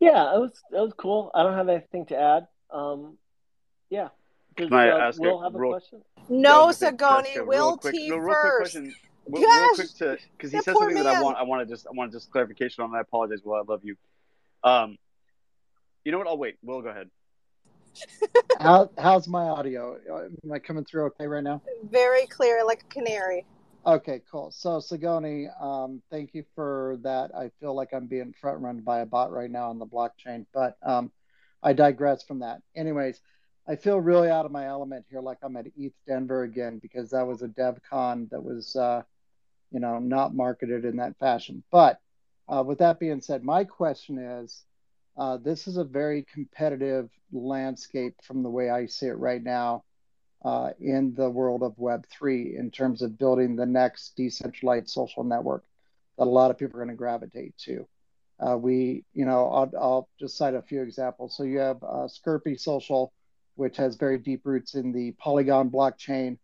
Yeah, 0.00 0.34
it 0.34 0.38
was 0.38 0.62
that 0.70 0.80
was 0.80 0.92
cool. 0.96 1.30
I 1.34 1.42
don't 1.42 1.54
have 1.54 1.68
anything 1.68 2.06
to 2.06 2.18
add. 2.18 2.46
Um, 2.70 3.18
yeah, 3.90 4.08
can 4.58 4.72
I 4.72 4.90
uh, 4.90 4.98
ask 4.98 5.20
Will 5.20 5.40
a, 5.40 5.44
have 5.44 5.54
a 5.54 5.58
real, 5.58 5.70
question? 5.72 6.02
No, 6.28 6.68
Sagoni. 6.68 7.46
Will 7.46 7.76
quick, 7.76 7.94
T 7.94 8.08
no, 8.08 8.16
real 8.16 8.34
first. 8.34 8.72
Quick 8.72 8.84
question. 8.84 8.94
Real, 9.28 9.42
real 9.42 9.74
quick 9.74 9.94
to 9.98 10.18
because 10.36 10.52
he 10.52 10.58
said 10.58 10.74
something 10.74 10.94
man. 10.94 11.04
that 11.04 11.16
I 11.16 11.22
want. 11.22 11.36
I 11.36 11.42
want 11.42 11.66
to 11.66 11.72
just 11.72 11.86
I 11.86 11.90
want 11.92 12.12
just 12.12 12.30
clarification 12.30 12.84
on. 12.84 12.94
I 12.94 13.00
apologize. 13.00 13.40
Will, 13.44 13.54
I 13.54 13.62
love 13.66 13.84
you. 13.84 13.96
Um, 14.64 14.98
you 16.04 16.12
know 16.12 16.18
what? 16.18 16.26
I'll 16.26 16.38
wait. 16.38 16.56
Will, 16.62 16.82
go 16.82 16.88
ahead. 16.88 17.08
How, 18.60 18.90
how's 18.98 19.26
my 19.26 19.48
audio? 19.48 19.98
Am 20.44 20.52
I 20.52 20.58
coming 20.58 20.84
through 20.84 21.06
okay 21.06 21.26
right 21.26 21.42
now? 21.42 21.62
Very 21.90 22.26
clear, 22.26 22.64
like 22.64 22.82
a 22.82 22.86
canary. 22.86 23.44
Okay, 23.86 24.20
cool. 24.30 24.50
So 24.50 24.78
Sagoni, 24.78 25.48
um, 25.62 26.02
thank 26.10 26.34
you 26.34 26.44
for 26.54 26.98
that. 27.02 27.34
I 27.34 27.50
feel 27.60 27.74
like 27.74 27.88
I'm 27.92 28.06
being 28.06 28.34
front 28.40 28.60
run 28.60 28.80
by 28.80 29.00
a 29.00 29.06
bot 29.06 29.32
right 29.32 29.50
now 29.50 29.70
on 29.70 29.78
the 29.78 29.86
blockchain, 29.86 30.44
but 30.52 30.76
um, 30.82 31.10
I 31.62 31.72
digress 31.72 32.22
from 32.22 32.40
that. 32.40 32.60
Anyways, 32.76 33.20
I 33.68 33.76
feel 33.76 34.00
really 34.00 34.30
out 34.30 34.46
of 34.46 34.50
my 34.50 34.66
element 34.66 35.04
here, 35.10 35.20
like 35.20 35.38
I'm 35.42 35.56
at 35.56 35.66
ETH 35.76 35.92
Denver 36.06 36.42
again, 36.44 36.78
because 36.78 37.10
that 37.10 37.26
was 37.26 37.42
a 37.42 37.48
DevCon 37.48 38.30
that 38.30 38.42
was, 38.42 38.74
uh, 38.74 39.02
you 39.70 39.78
know, 39.78 39.98
not 39.98 40.34
marketed 40.34 40.86
in 40.86 40.96
that 40.96 41.18
fashion. 41.18 41.62
But 41.70 42.00
uh, 42.48 42.64
with 42.66 42.78
that 42.78 42.98
being 42.98 43.20
said, 43.20 43.44
my 43.44 43.64
question 43.64 44.16
is 44.16 44.64
uh, 45.18 45.36
this 45.36 45.68
is 45.68 45.76
a 45.76 45.84
very 45.84 46.24
competitive 46.32 47.10
landscape 47.30 48.14
from 48.22 48.42
the 48.42 48.48
way 48.48 48.70
I 48.70 48.86
see 48.86 49.06
it 49.06 49.18
right 49.18 49.42
now 49.42 49.84
uh, 50.42 50.70
in 50.80 51.14
the 51.14 51.28
world 51.28 51.62
of 51.62 51.76
Web3 51.76 52.58
in 52.58 52.70
terms 52.70 53.02
of 53.02 53.18
building 53.18 53.54
the 53.54 53.66
next 53.66 54.16
decentralized 54.16 54.88
social 54.88 55.24
network 55.24 55.64
that 56.16 56.24
a 56.24 56.30
lot 56.30 56.50
of 56.50 56.56
people 56.56 56.80
are 56.80 56.84
going 56.84 56.94
to 56.94 56.98
gravitate 56.98 57.54
to. 57.58 57.86
Uh, 58.40 58.56
we, 58.56 59.04
you 59.12 59.26
know, 59.26 59.50
I'll, 59.50 59.70
I'll, 59.78 60.08
just 60.18 60.36
cite 60.36 60.54
a 60.54 60.62
few 60.62 60.80
examples. 60.80 61.36
So 61.36 61.42
you 61.42 61.58
have 61.58 61.82
uh, 61.82 62.06
Scoby 62.06 62.58
Social 62.58 63.12
which 63.58 63.76
has 63.76 63.96
very 63.96 64.18
deep 64.18 64.42
roots 64.44 64.74
in 64.74 64.92
the 64.92 65.10
Polygon 65.12 65.68
blockchain. 65.68 66.38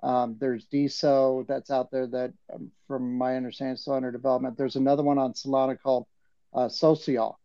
Um, 0.00 0.36
there's 0.38 0.66
DeSo 0.66 1.44
that's 1.46 1.70
out 1.70 1.90
there 1.90 2.06
that, 2.06 2.32
um, 2.54 2.70
from 2.86 3.18
my 3.18 3.36
understanding, 3.36 3.76
still 3.76 3.94
under 3.94 4.12
development. 4.12 4.56
There's 4.56 4.76
another 4.76 5.02
one 5.02 5.18
on 5.18 5.32
Solana 5.32 5.76
called 5.80 6.06
uh, 6.54 6.68
Social. 6.68 7.38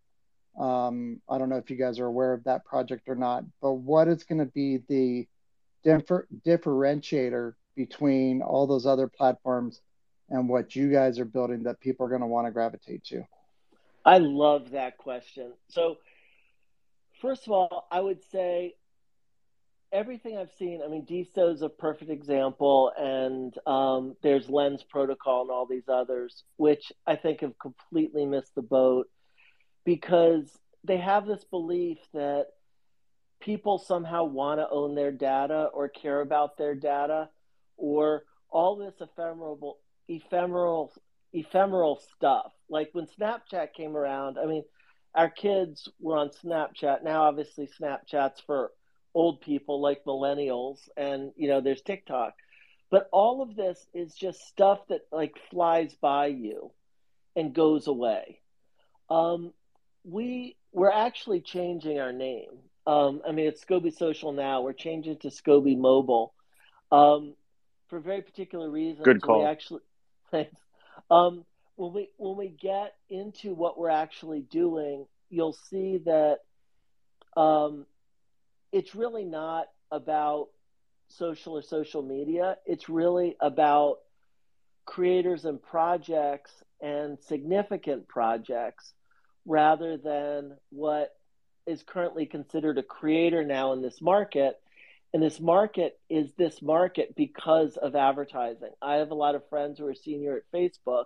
Um, 0.59 1.19
I 1.27 1.39
don't 1.39 1.49
know 1.49 1.57
if 1.57 1.69
you 1.71 1.77
guys 1.77 1.99
are 1.99 2.05
aware 2.05 2.33
of 2.33 2.43
that 2.43 2.63
project 2.65 3.09
or 3.09 3.15
not, 3.15 3.43
but 3.59 3.73
what 3.73 4.07
is 4.07 4.23
going 4.23 4.39
to 4.39 4.45
be 4.45 4.83
the 4.87 5.27
differ- 5.83 6.27
differentiator 6.45 7.53
between 7.75 8.43
all 8.43 8.67
those 8.67 8.85
other 8.85 9.07
platforms 9.07 9.81
and 10.29 10.47
what 10.47 10.75
you 10.75 10.91
guys 10.91 11.19
are 11.19 11.25
building 11.25 11.63
that 11.63 11.79
people 11.79 12.05
are 12.05 12.09
going 12.09 12.21
to 12.21 12.27
want 12.27 12.45
to 12.45 12.51
gravitate 12.51 13.03
to? 13.05 13.23
I 14.05 14.19
love 14.19 14.71
that 14.71 14.97
question. 14.97 15.53
So, 15.69 15.97
first 17.19 17.47
of 17.47 17.51
all, 17.53 17.87
I 17.91 17.99
would 17.99 18.23
say 18.31 18.75
everything 19.91 20.37
I've 20.37 20.51
seen, 20.57 20.81
I 20.83 20.87
mean, 20.87 21.05
DeSo 21.05 21.53
is 21.53 21.61
a 21.61 21.69
perfect 21.69 22.11
example, 22.11 22.91
and 22.97 23.53
um, 23.65 24.15
there's 24.21 24.49
Lens 24.49 24.83
Protocol 24.83 25.43
and 25.43 25.51
all 25.51 25.65
these 25.65 25.87
others, 25.87 26.43
which 26.57 26.91
I 27.05 27.15
think 27.15 27.41
have 27.41 27.57
completely 27.59 28.25
missed 28.25 28.55
the 28.55 28.61
boat 28.61 29.07
because 29.85 30.51
they 30.83 30.97
have 30.97 31.25
this 31.25 31.43
belief 31.45 31.97
that 32.13 32.47
people 33.39 33.77
somehow 33.77 34.23
want 34.23 34.59
to 34.59 34.69
own 34.69 34.95
their 34.95 35.11
data 35.11 35.69
or 35.73 35.89
care 35.89 36.21
about 36.21 36.57
their 36.57 36.75
data 36.75 37.29
or 37.77 38.23
all 38.49 38.75
this 38.75 38.95
ephemeral 38.99 39.77
ephemeral 40.09 40.93
ephemeral 41.33 42.01
stuff. 42.15 42.51
Like 42.69 42.89
when 42.93 43.05
snapchat 43.05 43.73
came 43.73 43.95
around 43.95 44.37
i 44.39 44.45
mean 44.45 44.63
our 45.13 45.29
kids 45.29 45.89
were 45.99 46.17
on 46.17 46.29
snapchat. 46.29 47.03
Now 47.03 47.23
obviously 47.23 47.67
snapchat's 47.79 48.41
for 48.41 48.71
old 49.17 49.41
people 49.41 49.81
like 49.81 50.05
millennials 50.05 50.77
and 50.95 51.31
you 51.35 51.47
know 51.47 51.59
there's 51.59 51.81
TikTok. 51.81 52.35
But 52.91 53.09
all 53.11 53.41
of 53.41 53.55
this 53.55 53.83
is 53.93 54.13
just 54.13 54.47
stuff 54.47 54.79
that 54.89 55.01
like 55.11 55.35
flies 55.49 55.95
by 55.99 56.27
you 56.27 56.71
and 57.35 57.53
goes 57.53 57.87
away. 57.87 58.39
Um, 59.09 59.53
we 60.03 60.55
we're 60.71 60.91
actually 60.91 61.41
changing 61.41 61.99
our 61.99 62.13
name. 62.13 62.59
Um, 62.85 63.21
I 63.27 63.31
mean, 63.31 63.47
it's 63.47 63.65
Scoby 63.65 63.91
Social 63.91 64.33
now. 64.33 64.61
We're 64.61 64.73
changing 64.73 65.17
to 65.19 65.29
Scoby 65.29 65.75
Mobile 65.75 66.33
um, 66.91 67.33
for 67.89 67.99
very 67.99 68.21
particular 68.21 68.69
reasons. 68.69 69.03
Good 69.03 69.21
call. 69.23 69.39
We 69.39 69.45
actually, 69.45 69.81
thanks. 70.31 70.55
Um, 71.09 71.43
when 71.75 71.91
we 71.91 72.09
when 72.17 72.37
we 72.37 72.49
get 72.49 72.93
into 73.09 73.55
what 73.55 73.79
we're 73.79 73.89
actually 73.89 74.41
doing, 74.41 75.07
you'll 75.31 75.57
see 75.69 76.03
that 76.05 76.37
um, 77.35 77.87
it's 78.71 78.95
really 78.95 79.25
not 79.25 79.67
about 79.91 80.47
social 81.09 81.57
or 81.57 81.61
social 81.61 82.01
media. 82.01 82.57
It's 82.65 82.89
really 82.89 83.35
about 83.39 83.97
creators 84.85 85.45
and 85.45 85.61
projects 85.61 86.51
and 86.81 87.17
significant 87.19 88.07
projects 88.07 88.93
rather 89.45 89.97
than 89.97 90.57
what 90.69 91.15
is 91.65 91.83
currently 91.83 92.25
considered 92.25 92.77
a 92.77 92.83
creator 92.83 93.43
now 93.43 93.73
in 93.73 93.81
this 93.81 94.01
market. 94.01 94.59
And 95.13 95.23
this 95.23 95.39
market 95.39 95.99
is 96.09 96.33
this 96.33 96.61
market 96.61 97.15
because 97.15 97.77
of 97.77 97.95
advertising. 97.95 98.71
I 98.81 98.95
have 98.95 99.11
a 99.11 99.15
lot 99.15 99.35
of 99.35 99.47
friends 99.49 99.79
who 99.79 99.87
are 99.87 99.95
senior 99.95 100.37
at 100.37 100.51
Facebook, 100.53 101.05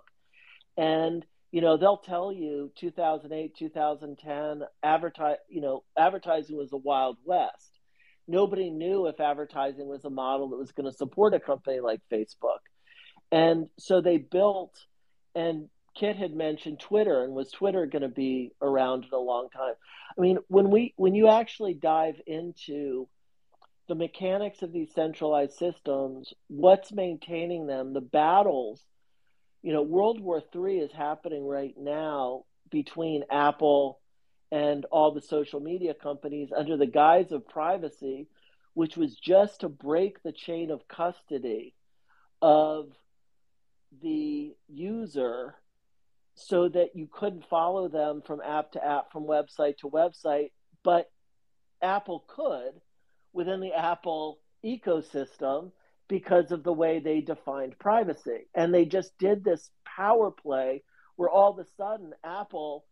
and 0.76 1.24
you 1.52 1.60
know 1.60 1.76
they'll 1.76 1.98
tell 1.98 2.32
you 2.32 2.72
2008 2.76 3.56
2010 3.56 4.62
advertise 4.82 5.36
you 5.48 5.60
know 5.60 5.84
advertising 5.96 6.56
was 6.56 6.70
the 6.70 6.76
wild 6.76 7.16
west 7.24 7.78
nobody 8.26 8.70
knew 8.70 9.06
if 9.06 9.20
advertising 9.20 9.86
was 9.86 10.04
a 10.04 10.10
model 10.10 10.48
that 10.50 10.56
was 10.56 10.72
going 10.72 10.90
to 10.90 10.96
support 10.96 11.34
a 11.34 11.40
company 11.40 11.80
like 11.80 12.00
facebook 12.10 12.60
and 13.30 13.68
so 13.78 14.00
they 14.00 14.16
built 14.16 14.74
and 15.34 15.68
kit 15.94 16.16
had 16.16 16.34
mentioned 16.34 16.80
twitter 16.80 17.22
and 17.22 17.34
was 17.34 17.50
twitter 17.52 17.86
going 17.86 18.02
to 18.02 18.08
be 18.08 18.50
around 18.60 19.04
in 19.04 19.10
a 19.12 19.18
long 19.18 19.48
time 19.50 19.74
i 20.18 20.20
mean 20.20 20.38
when 20.48 20.70
we 20.70 20.94
when 20.96 21.14
you 21.14 21.28
actually 21.28 21.74
dive 21.74 22.20
into 22.26 23.06
the 23.88 23.94
mechanics 23.94 24.62
of 24.62 24.72
these 24.72 24.92
centralized 24.94 25.54
systems, 25.54 26.32
what's 26.48 26.92
maintaining 26.92 27.66
them, 27.66 27.92
the 27.92 28.00
battles. 28.00 28.80
You 29.62 29.72
know, 29.72 29.82
World 29.82 30.20
War 30.20 30.42
III 30.54 30.78
is 30.78 30.92
happening 30.92 31.46
right 31.46 31.74
now 31.78 32.44
between 32.70 33.24
Apple 33.30 34.00
and 34.50 34.84
all 34.86 35.12
the 35.12 35.22
social 35.22 35.60
media 35.60 35.94
companies 35.94 36.50
under 36.56 36.76
the 36.76 36.86
guise 36.86 37.32
of 37.32 37.48
privacy, 37.48 38.28
which 38.74 38.96
was 38.96 39.14
just 39.14 39.60
to 39.60 39.68
break 39.68 40.22
the 40.22 40.32
chain 40.32 40.70
of 40.70 40.88
custody 40.88 41.74
of 42.40 42.90
the 44.02 44.54
user 44.68 45.54
so 46.34 46.68
that 46.68 46.96
you 46.96 47.08
couldn't 47.10 47.48
follow 47.48 47.88
them 47.88 48.22
from 48.26 48.40
app 48.40 48.72
to 48.72 48.84
app, 48.84 49.12
from 49.12 49.24
website 49.24 49.76
to 49.78 49.88
website, 49.88 50.50
but 50.82 51.10
Apple 51.80 52.24
could 52.26 52.80
within 53.32 53.60
the 53.60 53.72
Apple 53.72 54.38
ecosystem 54.64 55.72
because 56.12 56.52
of 56.52 56.62
the 56.62 56.72
way 56.74 56.98
they 56.98 57.22
defined 57.22 57.74
privacy. 57.78 58.46
And 58.54 58.74
they 58.74 58.84
just 58.84 59.16
did 59.18 59.42
this 59.42 59.70
power 59.96 60.30
play 60.30 60.82
where 61.16 61.30
all 61.30 61.52
of 61.52 61.58
a 61.58 61.66
sudden 61.78 62.12
Apple 62.22 62.84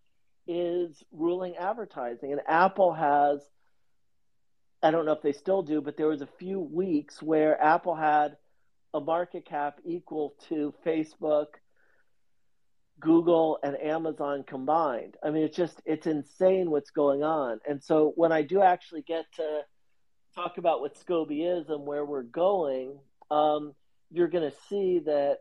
is 0.47 1.05
ruling 1.13 1.55
advertising. 1.59 2.33
And 2.33 2.41
Apple 2.49 2.95
has, 2.95 3.43
I 4.83 4.91
don't 4.91 5.05
know 5.05 5.13
if 5.13 5.21
they 5.21 5.33
still 5.33 5.61
do, 5.61 5.83
but 5.83 5.99
there 5.99 6.07
was 6.07 6.23
a 6.23 6.29
few 6.39 6.61
weeks 6.61 7.21
where 7.21 7.63
Apple 7.63 7.95
had 7.95 8.39
a 8.95 9.01
market 9.01 9.45
cap 9.45 9.81
equal 9.85 10.35
to 10.49 10.73
Facebook, 10.87 11.49
Google, 13.01 13.59
and 13.63 13.79
Amazon 13.79 14.45
combined. 14.47 15.19
I 15.23 15.29
mean, 15.29 15.43
it's 15.43 15.59
just, 15.59 15.83
it's 15.85 16.07
insane 16.07 16.71
what's 16.71 16.91
going 16.91 17.23
on. 17.23 17.61
And 17.69 17.85
so 17.85 18.15
when 18.17 18.33
I 18.33 18.41
do 18.41 18.63
actually 18.63 19.03
get 19.03 19.27
to 19.37 19.61
talk 20.35 20.57
about 20.57 20.81
what 20.81 20.99
SCOBY 20.99 21.61
is 21.61 21.69
and 21.69 21.85
where 21.85 22.07
we're 22.07 22.23
going, 22.23 22.99
um, 23.31 23.75
you're 24.11 24.29
going 24.29 24.51
to 24.51 24.57
see 24.69 25.01
that 25.01 25.39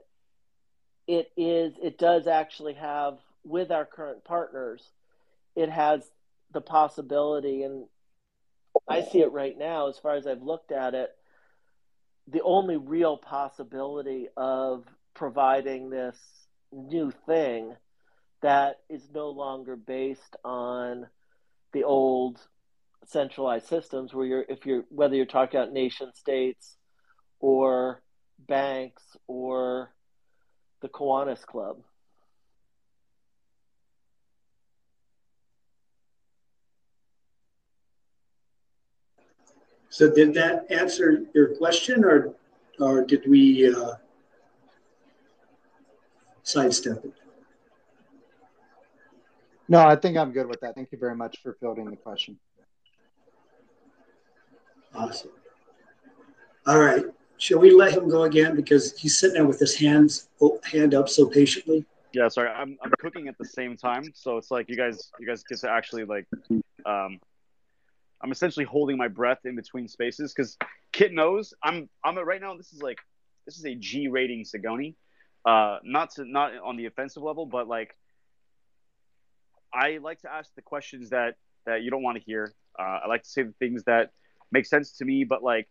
it 1.07 1.31
is, 1.35 1.73
it 1.81 1.97
does 1.97 2.27
actually 2.27 2.75
have, 2.75 3.17
with 3.43 3.71
our 3.71 3.85
current 3.85 4.23
partners, 4.23 4.83
it 5.55 5.69
has 5.69 6.03
the 6.53 6.61
possibility, 6.61 7.63
and 7.63 7.85
I 8.87 9.01
see 9.01 9.21
it 9.21 9.31
right 9.31 9.57
now 9.57 9.89
as 9.89 9.97
far 9.97 10.15
as 10.15 10.27
I've 10.27 10.43
looked 10.43 10.71
at 10.71 10.93
it, 10.93 11.09
the 12.27 12.41
only 12.43 12.77
real 12.77 13.17
possibility 13.17 14.27
of 14.37 14.85
providing 15.15 15.89
this 15.89 16.17
new 16.71 17.11
thing 17.25 17.75
that 18.41 18.77
is 18.89 19.09
no 19.13 19.29
longer 19.29 19.75
based 19.75 20.35
on 20.45 21.07
the 21.73 21.83
old 21.83 22.39
centralized 23.05 23.67
systems 23.67 24.13
where 24.13 24.25
you're 24.25 24.45
if 24.47 24.65
you're 24.65 24.83
whether 24.89 25.15
you're 25.15 25.25
talking 25.25 25.59
about 25.59 25.73
nation 25.73 26.11
states 26.13 26.77
or 27.39 28.01
banks 28.47 29.03
or 29.27 29.91
the 30.81 30.89
Kiwanis 30.89 31.45
Club. 31.45 31.77
So 39.89 40.13
did 40.13 40.33
that 40.35 40.71
answer 40.71 41.23
your 41.33 41.55
question, 41.55 42.05
or 42.05 42.35
or 42.79 43.03
did 43.03 43.27
we 43.27 43.73
uh, 43.73 43.95
sidestep 46.43 47.03
it? 47.03 47.13
No, 49.67 49.85
I 49.85 49.95
think 49.95 50.17
I'm 50.17 50.31
good 50.31 50.47
with 50.47 50.61
that. 50.61 50.75
Thank 50.75 50.91
you 50.91 50.97
very 50.97 51.15
much 51.15 51.39
for 51.41 51.57
fielding 51.59 51.89
the 51.89 51.95
question. 51.95 52.39
Awesome. 54.93 55.31
All 56.65 56.79
right. 56.79 57.05
Shall 57.39 57.59
we 57.59 57.71
let 57.71 57.93
him 57.93 58.09
go 58.09 58.23
again 58.23 58.55
because 58.55 58.97
he's 58.97 59.17
sitting 59.17 59.35
there 59.35 59.45
with 59.45 59.59
his 59.59 59.75
hands 59.75 60.27
hand 60.65 60.93
up 60.93 61.07
so 61.07 61.25
patiently? 61.25 61.85
Yeah, 62.13 62.27
sorry. 62.27 62.49
I'm 62.49 62.77
I'm 62.83 62.91
cooking 62.99 63.29
at 63.29 63.37
the 63.37 63.45
same 63.45 63.77
time, 63.77 64.11
so 64.13 64.37
it's 64.37 64.51
like 64.51 64.67
you 64.67 64.75
guys 64.75 65.09
you 65.19 65.25
guys 65.25 65.43
get 65.43 65.59
to 65.59 65.69
actually 65.69 66.03
like 66.03 66.27
um 66.85 67.19
I'm 68.21 68.31
essentially 68.31 68.65
holding 68.65 68.97
my 68.97 69.07
breath 69.07 69.45
in 69.45 69.55
between 69.55 69.87
spaces 69.87 70.33
because 70.33 70.57
Kit 70.91 71.13
knows 71.13 71.53
I'm 71.63 71.89
I'm 72.03 72.17
right 72.17 72.41
now. 72.41 72.57
This 72.57 72.73
is 72.73 72.81
like 72.81 72.97
this 73.45 73.57
is 73.57 73.65
a 73.65 73.73
G 73.75 74.09
rating 74.09 74.43
Sagoni, 74.43 74.95
uh, 75.45 75.77
not 75.83 76.11
to 76.15 76.25
not 76.25 76.51
on 76.61 76.75
the 76.75 76.87
offensive 76.87 77.23
level, 77.23 77.45
but 77.45 77.69
like 77.69 77.95
I 79.73 79.99
like 80.01 80.19
to 80.21 80.31
ask 80.31 80.53
the 80.55 80.61
questions 80.61 81.11
that 81.11 81.35
that 81.65 81.83
you 81.83 81.89
don't 81.89 82.03
want 82.03 82.17
to 82.17 82.23
hear. 82.23 82.53
Uh, 82.77 82.99
I 83.03 83.07
like 83.07 83.23
to 83.23 83.29
say 83.29 83.43
the 83.43 83.53
things 83.59 83.85
that 83.85 84.11
make 84.51 84.65
sense 84.65 84.97
to 84.97 85.05
me, 85.05 85.23
but 85.23 85.41
like 85.41 85.69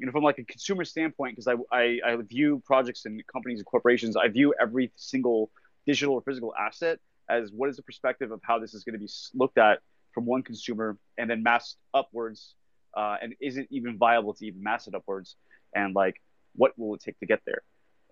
you 0.00 0.06
know 0.06 0.12
from 0.12 0.24
like 0.24 0.38
a 0.38 0.44
consumer 0.44 0.84
standpoint 0.84 1.36
because 1.36 1.46
I, 1.46 1.76
I 1.76 2.00
I 2.04 2.16
view 2.16 2.62
projects 2.64 3.04
and 3.04 3.22
companies 3.26 3.58
and 3.58 3.66
corporations 3.66 4.16
I 4.16 4.28
view 4.28 4.54
every 4.60 4.90
single 4.96 5.50
digital 5.86 6.14
or 6.14 6.22
physical 6.22 6.54
asset 6.58 6.98
as 7.28 7.52
what 7.52 7.68
is 7.68 7.76
the 7.76 7.82
perspective 7.82 8.32
of 8.32 8.40
how 8.42 8.58
this 8.58 8.74
is 8.74 8.82
going 8.82 8.94
to 8.94 8.98
be 8.98 9.08
looked 9.34 9.58
at 9.58 9.80
from 10.12 10.24
one 10.26 10.42
consumer 10.42 10.98
and 11.18 11.30
then 11.30 11.42
massed 11.42 11.76
upwards 11.94 12.54
uh, 12.96 13.16
and 13.22 13.34
is 13.40 13.56
it 13.56 13.68
even 13.70 13.98
viable 13.98 14.34
to 14.34 14.46
even 14.46 14.62
mass 14.62 14.88
it 14.88 14.94
upwards 14.94 15.36
and 15.74 15.94
like 15.94 16.20
what 16.54 16.76
will 16.78 16.94
it 16.94 17.00
take 17.00 17.18
to 17.20 17.26
get 17.26 17.40
there? 17.46 17.62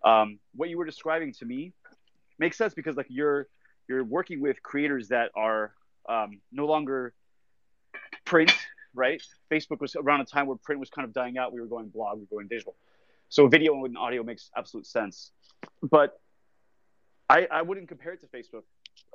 Um, 0.05 0.39
what 0.55 0.69
you 0.69 0.79
were 0.79 0.85
describing 0.85 1.33
to 1.35 1.45
me 1.45 1.73
makes 2.39 2.57
sense 2.57 2.75
because 2.75 2.97
like 2.97 3.07
you're 3.09 3.49
you're 3.89 4.05
working 4.05 4.41
with 4.41 4.63
creators 4.63 5.09
that 5.09 5.31
are 5.35 5.73
um, 6.09 6.41
no 6.53 6.67
longer 6.67 7.15
print 8.25 8.53
right? 8.95 9.23
Facebook 9.51 9.81
was 9.81 9.97
around 9.97 10.21
a 10.21 10.25
time 10.25 10.47
where 10.47 10.57
print 10.57 10.81
was 10.81 10.91
kind 10.91 11.07
of 11.07 11.13
dying 11.13 11.39
out. 11.39 11.53
We 11.53 11.61
were 11.61 11.67
going 11.67 11.89
blog 11.89 12.19
we 12.19 12.27
were 12.31 12.37
going 12.39 12.49
digital. 12.49 12.77
So 13.29 13.47
video 13.47 13.85
and 13.85 13.97
audio 13.99 14.23
makes 14.23 14.51
absolute 14.57 14.87
sense. 14.87 15.33
But 15.83 16.19
I, 17.29 17.47
I 17.51 17.63
wouldn't 17.63 17.89
compare 17.89 18.13
it 18.13 18.21
to 18.21 18.27
facebook. 18.27 18.63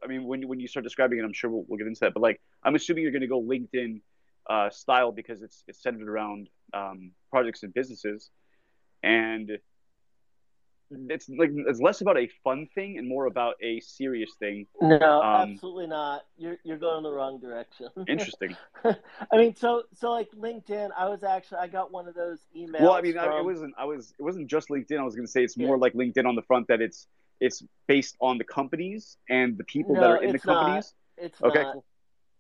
I 0.04 0.08
mean, 0.08 0.24
when 0.26 0.48
when 0.48 0.60
you 0.60 0.68
start 0.68 0.84
describing 0.84 1.20
it, 1.20 1.24
I'm 1.24 1.34
sure 1.34 1.50
we'll, 1.50 1.66
we'll 1.68 1.78
get 1.78 1.88
into 1.88 2.00
that. 2.02 2.14
But 2.14 2.22
like, 2.22 2.40
I'm 2.64 2.76
assuming 2.76 3.04
you're 3.04 3.12
going 3.12 3.22
to 3.22 3.28
go 3.28 3.42
LinkedIn 3.42 4.02
uh, 4.50 4.70
style 4.70 5.12
because 5.12 5.42
it's 5.42 5.64
it's 5.68 5.82
centered 5.82 6.08
around 6.08 6.50
um, 6.74 7.12
projects 7.30 7.64
and 7.64 7.74
businesses, 7.74 8.30
and 9.02 9.58
it's 11.10 11.30
like 11.30 11.52
it's 11.54 11.80
less 11.80 12.02
about 12.02 12.18
a 12.18 12.30
fun 12.44 12.68
thing 12.76 12.98
and 12.98 13.08
more 13.08 13.26
about 13.26 13.56
a 13.62 13.80
serious 13.80 14.32
thing. 14.40 14.68
No, 14.82 15.22
um, 15.22 15.52
absolutely 15.52 15.88
not. 15.88 16.26
You're 16.38 16.58
you're 16.64 16.78
going 16.78 16.98
in 16.98 17.04
the 17.04 17.12
wrong 17.12 17.40
direction. 17.40 17.88
interesting. 18.08 18.56
I 18.84 19.38
mean, 19.38 19.56
so 19.56 19.84
so 19.94 20.12
like 20.12 20.30
LinkedIn, 20.32 20.90
I 20.98 21.08
was 21.08 21.24
actually 21.24 21.60
I 21.60 21.68
got 21.68 21.92
one 21.92 22.08
of 22.08 22.16
those 22.16 22.40
emails. 22.56 22.82
Well, 22.82 22.94
I 22.94 23.02
mean, 23.02 23.14
from... 23.14 23.32
I, 23.32 23.40
it 23.40 23.46
wasn't 23.46 23.74
I 23.78 23.86
was 23.86 24.14
it 24.18 24.24
wasn't 24.24 24.50
just 24.50 24.70
LinkedIn. 24.70 25.00
I 25.00 25.04
was 25.04 25.16
going 25.16 25.26
to 25.26 25.32
say 25.32 25.44
it's 25.44 25.58
more 25.58 25.76
yeah. 25.76 25.82
like 25.82 25.94
LinkedIn 25.94 26.26
on 26.26 26.36
the 26.36 26.44
front 26.44 26.68
that 26.68 26.82
it's 26.82 27.08
it's 27.40 27.64
based 27.88 28.16
on 28.22 28.38
the 28.38 28.44
companies 28.44 29.18
and 29.30 29.58
the 29.58 29.64
people 29.66 29.96
no, 29.96 30.02
that 30.02 30.10
are 30.10 30.24
in 30.24 30.32
the 30.32 30.40
companies. 30.40 30.94
Not. 31.18 31.26
It's 31.26 31.42
okay. 31.42 31.64
Not. 31.64 31.78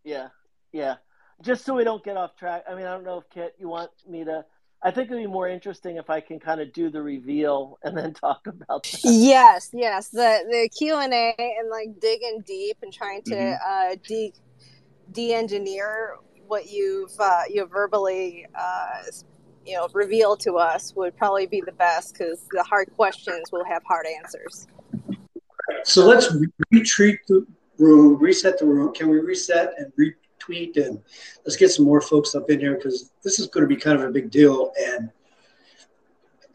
Yeah, 0.03 0.27
yeah. 0.71 0.95
Just 1.41 1.65
so 1.65 1.75
we 1.75 1.83
don't 1.83 2.03
get 2.03 2.15
off 2.15 2.35
track. 2.35 2.63
I 2.69 2.75
mean, 2.75 2.85
I 2.85 2.93
don't 2.93 3.03
know 3.03 3.19
if 3.19 3.29
Kit, 3.29 3.55
you 3.57 3.67
want 3.67 3.91
me 4.07 4.23
to. 4.23 4.45
I 4.85 4.91
think 4.91 5.09
it'd 5.09 5.23
be 5.23 5.27
more 5.27 5.47
interesting 5.47 5.95
if 5.95 6.09
I 6.09 6.19
can 6.19 6.39
kind 6.39 6.59
of 6.59 6.73
do 6.73 6.89
the 6.89 7.01
reveal 7.01 7.79
and 7.83 7.97
then 7.97 8.13
talk 8.25 8.47
about 8.47 8.83
that. 8.83 8.99
Yes, 9.03 9.69
yes. 9.73 10.09
The 10.09 10.43
the 10.49 10.69
Q 10.77 10.99
and 10.99 11.13
A 11.13 11.33
and 11.37 11.69
like 11.69 11.99
digging 11.99 12.43
deep 12.45 12.77
and 12.81 12.91
trying 12.91 13.21
to 13.23 13.35
mm-hmm. 13.35 13.93
uh, 13.93 13.95
de 14.05 14.33
de 15.13 15.33
engineer 15.33 16.15
what 16.47 16.69
you've 16.69 17.17
uh, 17.19 17.43
you 17.49 17.65
verbally 17.65 18.45
uh, 18.55 19.03
you 19.65 19.75
know 19.75 19.87
revealed 19.93 20.41
to 20.41 20.55
us 20.55 20.93
would 20.95 21.15
probably 21.15 21.47
be 21.47 21.61
the 21.61 21.71
best 21.71 22.13
because 22.13 22.45
the 22.51 22.63
hard 22.63 22.91
questions 22.95 23.51
will 23.51 23.63
have 23.63 23.81
hard 23.87 24.05
answers. 24.05 24.67
So 25.85 26.05
let's 26.05 26.35
retreat 26.71 27.19
the 27.29 27.45
room, 27.79 28.17
reset 28.19 28.59
the 28.59 28.65
room. 28.65 28.93
Can 28.93 29.09
we 29.09 29.19
reset 29.19 29.73
and 29.77 29.91
retweet 30.47 30.77
and 30.77 31.01
let's 31.45 31.55
get 31.55 31.69
some 31.69 31.85
more 31.85 32.01
folks 32.01 32.35
up 32.35 32.49
in 32.49 32.59
here 32.59 32.75
because 32.75 33.11
this 33.23 33.39
is 33.39 33.47
going 33.47 33.63
to 33.63 33.67
be 33.67 33.79
kind 33.79 33.99
of 33.99 34.07
a 34.07 34.11
big 34.11 34.29
deal. 34.31 34.71
And 34.79 35.11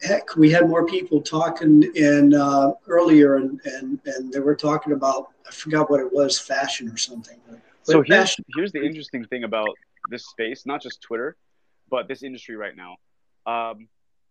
heck, 0.01 0.35
we 0.35 0.49
had 0.49 0.67
more 0.67 0.85
people 0.85 1.21
talking 1.21 1.83
in 1.95 2.33
uh, 2.33 2.71
earlier, 2.87 3.35
and, 3.35 3.59
and 3.65 3.99
and 4.05 4.31
they 4.31 4.39
were 4.39 4.55
talking 4.55 4.93
about 4.93 5.27
I 5.47 5.51
forgot 5.51 5.89
what 5.89 5.99
it 5.99 6.11
was, 6.11 6.39
fashion 6.39 6.89
or 6.89 6.97
something. 6.97 7.37
But 7.47 7.59
so 7.83 8.01
here's, 8.01 8.35
here's 8.55 8.71
the 8.71 8.83
interesting 8.83 9.25
thing 9.25 9.43
about 9.43 9.69
this 10.09 10.27
space, 10.27 10.65
not 10.65 10.81
just 10.81 11.01
Twitter, 11.01 11.35
but 11.89 12.07
this 12.07 12.23
industry 12.23 12.55
right 12.55 12.73
now. 12.75 12.97
Um, 13.45 13.87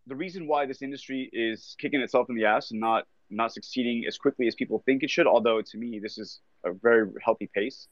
the 0.07 0.15
reason 0.15 0.47
why 0.47 0.65
this 0.67 0.81
industry 0.81 1.29
is 1.33 1.77
kicking 1.79 2.01
itself 2.01 2.29
in 2.31 2.37
the 2.37 2.45
ass 2.45 2.71
and 2.71 2.81
not 2.81 3.05
not 3.31 3.53
succeeding 3.53 4.05
as 4.07 4.17
quickly 4.17 4.47
as 4.47 4.55
people 4.55 4.83
think 4.87 5.03
it 5.03 5.11
should, 5.11 5.27
although 5.27 5.61
to 5.61 5.77
me 5.77 5.99
this 5.99 6.17
is 6.17 6.41
a 6.65 6.73
very 6.73 7.11
healthy 7.23 7.51
pace, 7.53 7.89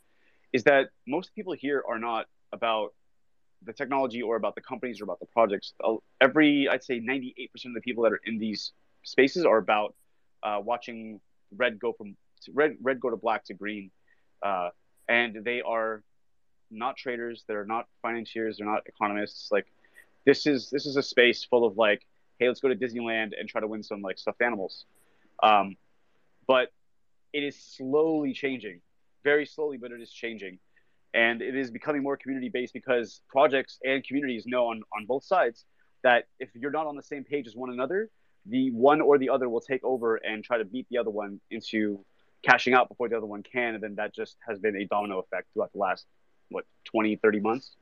is 0.57 0.65
that 0.65 0.89
most 1.07 1.35
people 1.35 1.53
here 1.53 1.85
are 1.87 1.99
not 1.99 2.25
about 2.51 2.95
the 3.63 3.75
technology 3.75 4.23
or 4.23 4.37
about 4.37 4.55
the 4.55 4.63
companies 4.63 5.03
or 5.03 5.05
about 5.05 5.21
the 5.21 5.27
projects. 5.27 5.75
Every, 6.19 6.67
I'd 6.67 6.83
say 6.83 6.99
98% 6.99 7.67
of 7.67 7.75
the 7.75 7.83
people 7.83 8.05
that 8.05 8.13
are 8.15 8.21
in 8.25 8.39
these 8.39 8.73
spaces 9.03 9.45
are 9.45 9.59
about 9.59 9.95
uh, 10.43 10.59
watching 10.63 11.21
red 11.55 11.79
go 11.79 11.93
from 11.93 12.17
red, 12.55 12.77
red 12.81 13.01
go 13.01 13.11
to 13.11 13.19
black 13.19 13.45
to 13.45 13.55
green. 13.55 13.91
Uh, 14.43 14.71
and 15.11 15.45
they 15.45 15.61
are 15.61 16.03
not 16.71 16.97
traders. 16.97 17.45
They're 17.47 17.67
not 17.67 17.87
financiers. 18.01 18.57
They're 18.57 18.67
not 18.67 18.83
economists. 18.87 19.53
Like 19.53 19.67
this 20.25 20.47
is 20.47 20.71
this 20.71 20.87
is 20.87 20.97
a 20.97 21.03
space 21.03 21.45
full 21.45 21.67
of 21.67 21.77
like, 21.77 22.01
hey, 22.39 22.49
let's 22.49 22.61
go 22.61 22.69
to 22.69 22.75
Disneyland 22.75 23.33
and 23.39 23.47
try 23.47 23.61
to 23.61 23.67
win 23.67 23.83
some 23.83 24.01
like 24.01 24.17
stuffed 24.19 24.41
animals. 24.41 24.87
Um, 25.43 25.77
but 26.47 26.73
it 27.35 27.43
is 27.43 27.57
slowly 27.57 28.33
changing, 28.33 28.81
very 29.27 29.45
slowly, 29.45 29.77
but 29.77 29.91
it 29.91 30.01
is 30.01 30.13
changing, 30.13 30.59
and 31.13 31.43
it 31.43 31.57
is 31.57 31.69
becoming 31.79 32.03
more 32.03 32.17
community 32.17 32.49
based 32.49 32.73
because 32.73 33.21
projects 33.29 33.79
and 33.85 34.05
communities 34.07 34.45
know 34.47 34.69
on 34.69 34.83
on 34.97 35.05
both 35.05 35.25
sides 35.25 35.65
that 36.05 36.29
if 36.39 36.49
you're 36.55 36.77
not 36.79 36.87
on 36.87 36.95
the 36.95 37.03
same 37.03 37.25
page 37.25 37.47
as 37.51 37.57
one 37.57 37.71
another, 37.71 38.09
the 38.55 38.71
one 38.71 39.01
or 39.01 39.19
the 39.19 39.29
other 39.29 39.49
will 39.49 39.65
take 39.73 39.83
over 39.83 40.17
and 40.17 40.45
try 40.45 40.59
to 40.59 40.65
beat 40.65 40.87
the 40.91 40.99
other 40.99 41.11
one 41.11 41.41
into 41.51 42.05
cashing 42.49 42.73
out 42.73 42.89
before 42.89 43.09
the 43.09 43.17
other 43.17 43.27
one 43.27 43.43
can. 43.43 43.75
And 43.75 43.83
then 43.83 43.95
that 43.97 44.15
just 44.15 44.37
has 44.49 44.61
been 44.61 44.77
a 44.77 44.85
domino 44.85 45.19
effect 45.19 45.49
throughout 45.53 45.73
the 45.73 45.79
last 45.79 46.07
what 46.51 46.65
20 46.85 47.17
30 47.17 47.41
months 47.41 47.77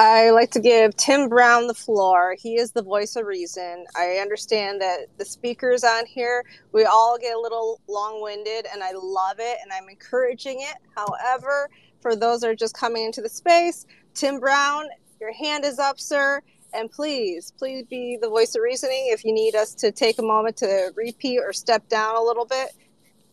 I 0.00 0.30
like 0.30 0.52
to 0.52 0.60
give 0.60 0.96
Tim 0.96 1.28
Brown 1.28 1.66
the 1.66 1.74
floor. 1.74 2.36
He 2.38 2.54
is 2.54 2.70
the 2.70 2.84
voice 2.84 3.16
of 3.16 3.26
reason. 3.26 3.84
I 3.96 4.18
understand 4.22 4.80
that 4.80 5.06
the 5.16 5.24
speakers 5.24 5.82
on 5.82 6.06
here, 6.06 6.44
we 6.70 6.84
all 6.84 7.18
get 7.20 7.34
a 7.34 7.40
little 7.40 7.80
long 7.88 8.22
winded, 8.22 8.68
and 8.72 8.80
I 8.84 8.92
love 8.92 9.40
it 9.40 9.58
and 9.60 9.72
I'm 9.72 9.88
encouraging 9.88 10.60
it. 10.60 10.76
However, 10.94 11.68
for 12.00 12.14
those 12.14 12.42
that 12.42 12.50
are 12.50 12.54
just 12.54 12.76
coming 12.76 13.06
into 13.06 13.20
the 13.20 13.28
space, 13.28 13.86
Tim 14.14 14.38
Brown, 14.38 14.84
your 15.20 15.32
hand 15.32 15.64
is 15.64 15.80
up, 15.80 15.98
sir. 15.98 16.42
And 16.72 16.88
please, 16.88 17.52
please 17.58 17.84
be 17.90 18.16
the 18.22 18.28
voice 18.28 18.54
of 18.54 18.62
reasoning. 18.62 19.08
If 19.08 19.24
you 19.24 19.32
need 19.34 19.56
us 19.56 19.74
to 19.74 19.90
take 19.90 20.20
a 20.20 20.22
moment 20.22 20.58
to 20.58 20.92
repeat 20.94 21.40
or 21.40 21.52
step 21.52 21.88
down 21.88 22.14
a 22.14 22.22
little 22.22 22.44
bit, 22.44 22.68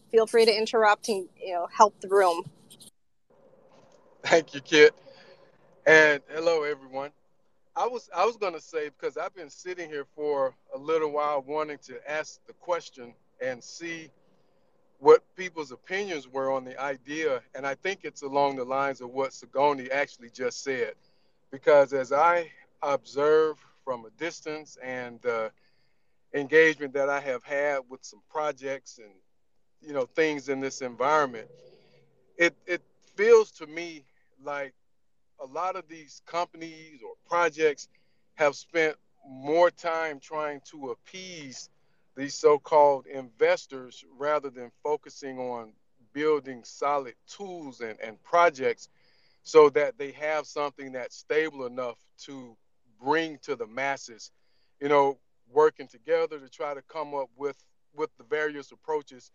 feel 0.09 0.25
free 0.25 0.45
to 0.45 0.51
interrupt 0.51 1.09
and 1.09 1.29
you 1.39 1.53
know 1.53 1.67
help 1.71 2.01
the 2.01 2.07
room. 2.07 2.41
Thank 4.23 4.55
you, 4.55 4.61
Kit. 4.61 4.95
And 5.85 6.21
hello, 6.29 6.63
everyone. 6.63 7.11
I 7.75 7.87
was 7.87 8.09
I 8.15 8.25
was 8.25 8.37
gonna 8.37 8.59
say 8.59 8.89
because 8.89 9.17
I've 9.17 9.35
been 9.35 9.51
sitting 9.51 9.89
here 9.89 10.05
for 10.15 10.55
a 10.73 10.77
little 10.79 11.11
while 11.11 11.43
wanting 11.45 11.77
to 11.85 11.99
ask 12.11 12.39
the 12.47 12.53
question 12.53 13.13
and 13.41 13.63
see 13.63 14.09
what 14.99 15.23
people's 15.35 15.71
opinions 15.71 16.27
were 16.27 16.51
on 16.51 16.63
the 16.65 16.79
idea, 16.81 17.41
and 17.53 17.67
I 17.67 17.75
think 17.75 17.99
it's 18.03 18.23
along 18.23 18.55
the 18.55 18.65
lines 18.65 19.01
of 19.01 19.11
what 19.11 19.31
Sagoni 19.31 19.91
actually 19.91 20.31
just 20.31 20.63
said. 20.63 20.95
Because 21.51 21.93
as 21.93 22.11
I 22.11 22.49
observe 22.81 23.57
from 23.83 24.05
a 24.05 24.09
distance 24.11 24.77
and 24.83 25.21
the 25.21 25.51
engagement 26.33 26.93
that 26.93 27.09
I 27.09 27.19
have 27.19 27.43
had 27.43 27.81
with 27.89 28.03
some 28.03 28.21
projects 28.29 28.97
and 28.97 29.13
you 29.81 29.93
know 29.93 30.05
things 30.05 30.49
in 30.49 30.61
this 30.61 30.81
environment, 30.81 31.49
it 32.37 32.55
it 32.65 32.81
feels 33.15 33.51
to 33.51 33.67
me 33.67 34.05
like 34.43 34.73
a 35.41 35.45
lot 35.45 35.75
of 35.75 35.87
these 35.87 36.21
companies 36.25 37.01
or 37.03 37.13
projects 37.27 37.87
have 38.35 38.55
spent 38.55 38.95
more 39.27 39.71
time 39.71 40.19
trying 40.19 40.61
to 40.71 40.91
appease 40.91 41.69
these 42.15 42.35
so-called 42.35 43.07
investors 43.07 44.05
rather 44.17 44.49
than 44.49 44.71
focusing 44.83 45.37
on 45.37 45.73
building 46.13 46.63
solid 46.63 47.15
tools 47.27 47.81
and, 47.81 47.99
and 48.01 48.21
projects 48.23 48.89
so 49.43 49.69
that 49.69 49.97
they 49.97 50.11
have 50.11 50.45
something 50.45 50.93
that's 50.93 51.17
stable 51.17 51.65
enough 51.65 51.97
to 52.17 52.55
bring 53.03 53.37
to 53.39 53.55
the 53.55 53.67
masses 53.67 54.31
you 54.79 54.87
know 54.87 55.17
working 55.51 55.87
together 55.87 56.39
to 56.39 56.49
try 56.49 56.73
to 56.73 56.81
come 56.83 57.13
up 57.13 57.29
with 57.35 57.57
with 57.95 58.09
the 58.17 58.23
various 58.23 58.71
approaches 58.71 59.31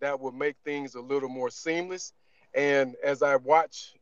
that 0.00 0.20
will 0.20 0.32
make 0.32 0.56
things 0.64 0.94
a 0.94 1.00
little 1.00 1.28
more 1.28 1.50
seamless. 1.50 2.12
And 2.54 2.94
as 3.04 3.22
i 3.22 3.36
watch 3.36 3.94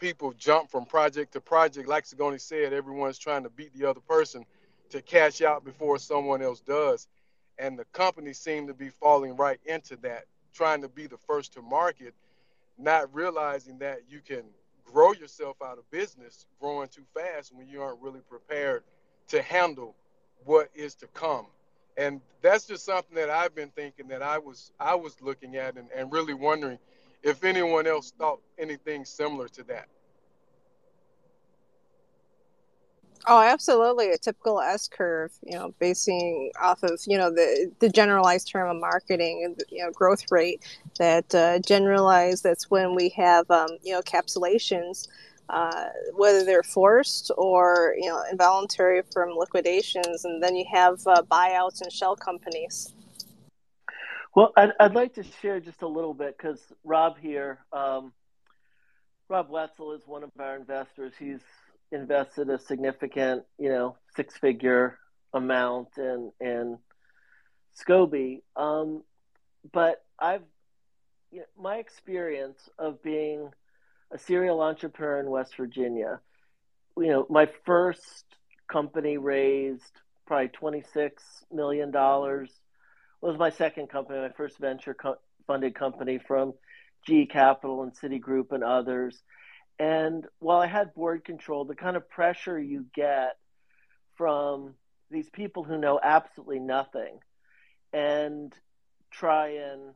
people 0.00 0.32
jump 0.32 0.70
from 0.70 0.86
project 0.86 1.34
to 1.34 1.40
project. 1.40 1.88
Like 1.88 2.04
Sagoni 2.04 2.40
said 2.40 2.72
everyone's 2.72 3.18
trying 3.18 3.44
to 3.44 3.50
beat 3.50 3.72
the 3.78 3.88
other 3.88 4.00
person 4.00 4.44
to 4.90 5.02
cash 5.02 5.42
out 5.42 5.64
before 5.64 5.98
someone 5.98 6.42
else 6.42 6.60
does. 6.60 7.06
And 7.58 7.78
the 7.78 7.84
companies 7.86 8.38
seem 8.38 8.66
to 8.66 8.74
be 8.74 8.88
falling 8.88 9.36
right 9.36 9.60
into 9.66 9.96
that 9.98 10.24
trying 10.52 10.82
to 10.82 10.88
be 10.88 11.06
the 11.06 11.18
first 11.18 11.52
to 11.52 11.62
market 11.62 12.14
not 12.78 13.14
realizing 13.14 13.78
that 13.78 14.00
you 14.08 14.20
can 14.26 14.42
grow 14.84 15.12
yourself 15.12 15.56
out 15.62 15.78
of 15.78 15.88
business 15.90 16.46
growing 16.58 16.88
too 16.88 17.04
fast 17.14 17.54
when 17.54 17.68
you 17.68 17.82
aren't 17.82 18.00
really 18.00 18.20
prepared 18.28 18.82
to 19.28 19.42
handle 19.42 19.94
what 20.44 20.70
is 20.74 20.94
to 20.96 21.06
come. 21.08 21.46
And 21.96 22.20
that's 22.42 22.66
just 22.66 22.84
something 22.84 23.14
that 23.16 23.30
i've 23.30 23.54
been 23.54 23.70
thinking 23.70 24.08
that 24.08 24.22
i 24.22 24.38
was 24.38 24.72
i 24.80 24.94
was 24.94 25.16
looking 25.20 25.56
at 25.56 25.76
and, 25.76 25.88
and 25.94 26.12
really 26.12 26.34
wondering 26.34 26.78
if 27.22 27.44
anyone 27.44 27.86
else 27.86 28.12
thought 28.18 28.40
anything 28.58 29.04
similar 29.04 29.48
to 29.48 29.62
that 29.64 29.88
Oh, 33.26 33.40
absolutely. 33.40 34.10
A 34.10 34.18
typical 34.18 34.60
S 34.60 34.88
curve, 34.88 35.30
you 35.44 35.56
know, 35.56 35.74
basing 35.78 36.50
off 36.60 36.82
of, 36.82 36.98
you 37.06 37.18
know, 37.18 37.30
the, 37.30 37.70
the 37.78 37.90
generalized 37.90 38.50
term 38.50 38.74
of 38.74 38.80
marketing 38.80 39.42
and, 39.44 39.62
you 39.68 39.84
know, 39.84 39.92
growth 39.92 40.30
rate 40.30 40.62
that 40.98 41.34
uh, 41.34 41.58
generalized, 41.58 42.42
that's 42.42 42.70
when 42.70 42.94
we 42.94 43.10
have, 43.10 43.50
um, 43.50 43.68
you 43.82 43.92
know, 43.92 44.00
capsulations, 44.00 45.08
uh, 45.50 45.88
whether 46.14 46.44
they're 46.44 46.62
forced 46.62 47.30
or, 47.36 47.94
you 47.98 48.08
know, 48.08 48.22
involuntary 48.30 49.02
from 49.12 49.36
liquidations. 49.36 50.24
And 50.24 50.42
then 50.42 50.56
you 50.56 50.64
have 50.72 51.00
uh, 51.06 51.22
buyouts 51.30 51.82
and 51.82 51.92
shell 51.92 52.16
companies. 52.16 52.94
Well, 54.34 54.52
I'd, 54.56 54.70
I'd 54.78 54.94
like 54.94 55.14
to 55.14 55.24
share 55.42 55.60
just 55.60 55.82
a 55.82 55.88
little 55.88 56.14
bit 56.14 56.36
because 56.36 56.60
Rob 56.84 57.18
here, 57.18 57.58
um, 57.72 58.12
Rob 59.28 59.48
Whetsel 59.50 59.96
is 59.96 60.02
one 60.06 60.22
of 60.22 60.30
our 60.38 60.56
investors. 60.56 61.12
He's 61.18 61.40
invested 61.92 62.48
a 62.48 62.58
significant, 62.58 63.44
you 63.58 63.70
know, 63.70 63.96
six 64.14 64.36
figure 64.36 64.98
amount 65.34 65.88
in 65.98 66.32
in 66.40 66.78
Scoby. 67.76 68.42
Um, 68.56 69.02
but 69.72 70.02
I've 70.18 70.42
you 71.32 71.40
know, 71.40 71.46
my 71.58 71.76
experience 71.76 72.68
of 72.78 73.02
being 73.02 73.50
a 74.12 74.18
serial 74.18 74.60
entrepreneur 74.60 75.20
in 75.20 75.30
West 75.30 75.56
Virginia, 75.56 76.20
you 76.96 77.08
know, 77.08 77.26
my 77.30 77.48
first 77.64 78.24
company 78.70 79.16
raised 79.18 79.92
probably 80.26 80.48
twenty 80.48 80.84
six 80.92 81.24
million 81.52 81.90
dollars. 81.90 82.50
Was 83.20 83.36
my 83.38 83.50
second 83.50 83.88
company, 83.88 84.18
my 84.18 84.30
first 84.30 84.58
venture 84.58 84.94
co- 84.94 85.18
funded 85.46 85.74
company 85.74 86.18
from 86.18 86.54
G 87.06 87.26
Capital 87.26 87.82
and 87.82 87.92
Citigroup 87.94 88.52
and 88.52 88.64
others. 88.64 89.22
And 89.78 90.26
while 90.38 90.60
I 90.60 90.66
had 90.66 90.94
board 90.94 91.24
control, 91.24 91.64
the 91.64 91.74
kind 91.74 91.96
of 91.96 92.08
pressure 92.08 92.58
you 92.58 92.86
get 92.94 93.36
from 94.16 94.74
these 95.10 95.28
people 95.30 95.64
who 95.64 95.78
know 95.78 95.98
absolutely 96.02 96.60
nothing 96.60 97.18
and 97.92 98.54
try 99.10 99.48
and 99.48 99.94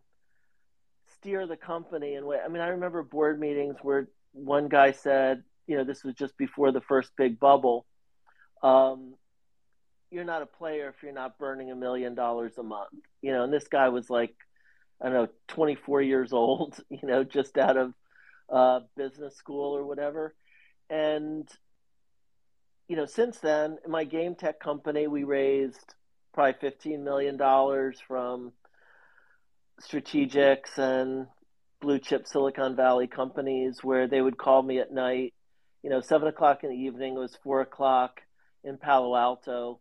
steer 1.18 1.47
the 1.47 1.57
company 1.57 2.14
in 2.14 2.27
way. 2.27 2.39
I 2.45 2.49
mean, 2.49 2.62
I 2.62 2.68
remember 2.68 3.03
board 3.03 3.39
meetings 3.39 3.77
where 3.83 4.09
one 4.33 4.68
guy 4.68 4.93
said, 4.93 5.43
you 5.66 5.77
know, 5.77 5.85
this 5.85 6.05
was 6.05 6.14
just 6.14 6.37
before 6.37 6.72
the 6.72 6.81
first 6.81 7.11
big 7.16 7.39
bubble. 7.39 7.87
Um, 8.62 9.14
you're 10.14 10.24
not 10.24 10.42
a 10.42 10.46
player 10.46 10.88
if 10.88 11.02
you're 11.02 11.12
not 11.12 11.38
burning 11.38 11.72
a 11.72 11.74
million 11.74 12.14
dollars 12.14 12.56
a 12.56 12.62
month, 12.62 12.94
you 13.20 13.32
know. 13.32 13.42
And 13.42 13.52
this 13.52 13.66
guy 13.66 13.88
was 13.88 14.08
like, 14.08 14.34
I 15.02 15.06
don't 15.06 15.14
know, 15.14 15.28
24 15.48 16.02
years 16.02 16.32
old, 16.32 16.78
you 16.88 17.00
know, 17.02 17.24
just 17.24 17.58
out 17.58 17.76
of 17.76 17.94
uh, 18.48 18.80
business 18.96 19.36
school 19.36 19.76
or 19.76 19.84
whatever. 19.84 20.34
And, 20.88 21.48
you 22.88 22.96
know, 22.96 23.06
since 23.06 23.38
then, 23.38 23.78
my 23.88 24.04
game 24.04 24.36
tech 24.36 24.60
company, 24.60 25.08
we 25.08 25.24
raised 25.24 25.94
probably 26.32 26.70
$15 26.70 27.02
million 27.02 27.36
from 28.06 28.52
strategics 29.82 30.78
and 30.78 31.26
blue 31.80 31.98
chip 31.98 32.26
Silicon 32.26 32.76
Valley 32.76 33.08
companies 33.08 33.82
where 33.82 34.06
they 34.06 34.20
would 34.20 34.38
call 34.38 34.62
me 34.62 34.78
at 34.78 34.92
night, 34.92 35.34
you 35.82 35.90
know, 35.90 36.00
seven 36.00 36.28
o'clock 36.28 36.62
in 36.62 36.70
the 36.70 36.76
evening, 36.76 37.16
it 37.16 37.18
was 37.18 37.36
four 37.42 37.60
o'clock 37.60 38.20
in 38.62 38.78
Palo 38.78 39.16
Alto. 39.16 39.80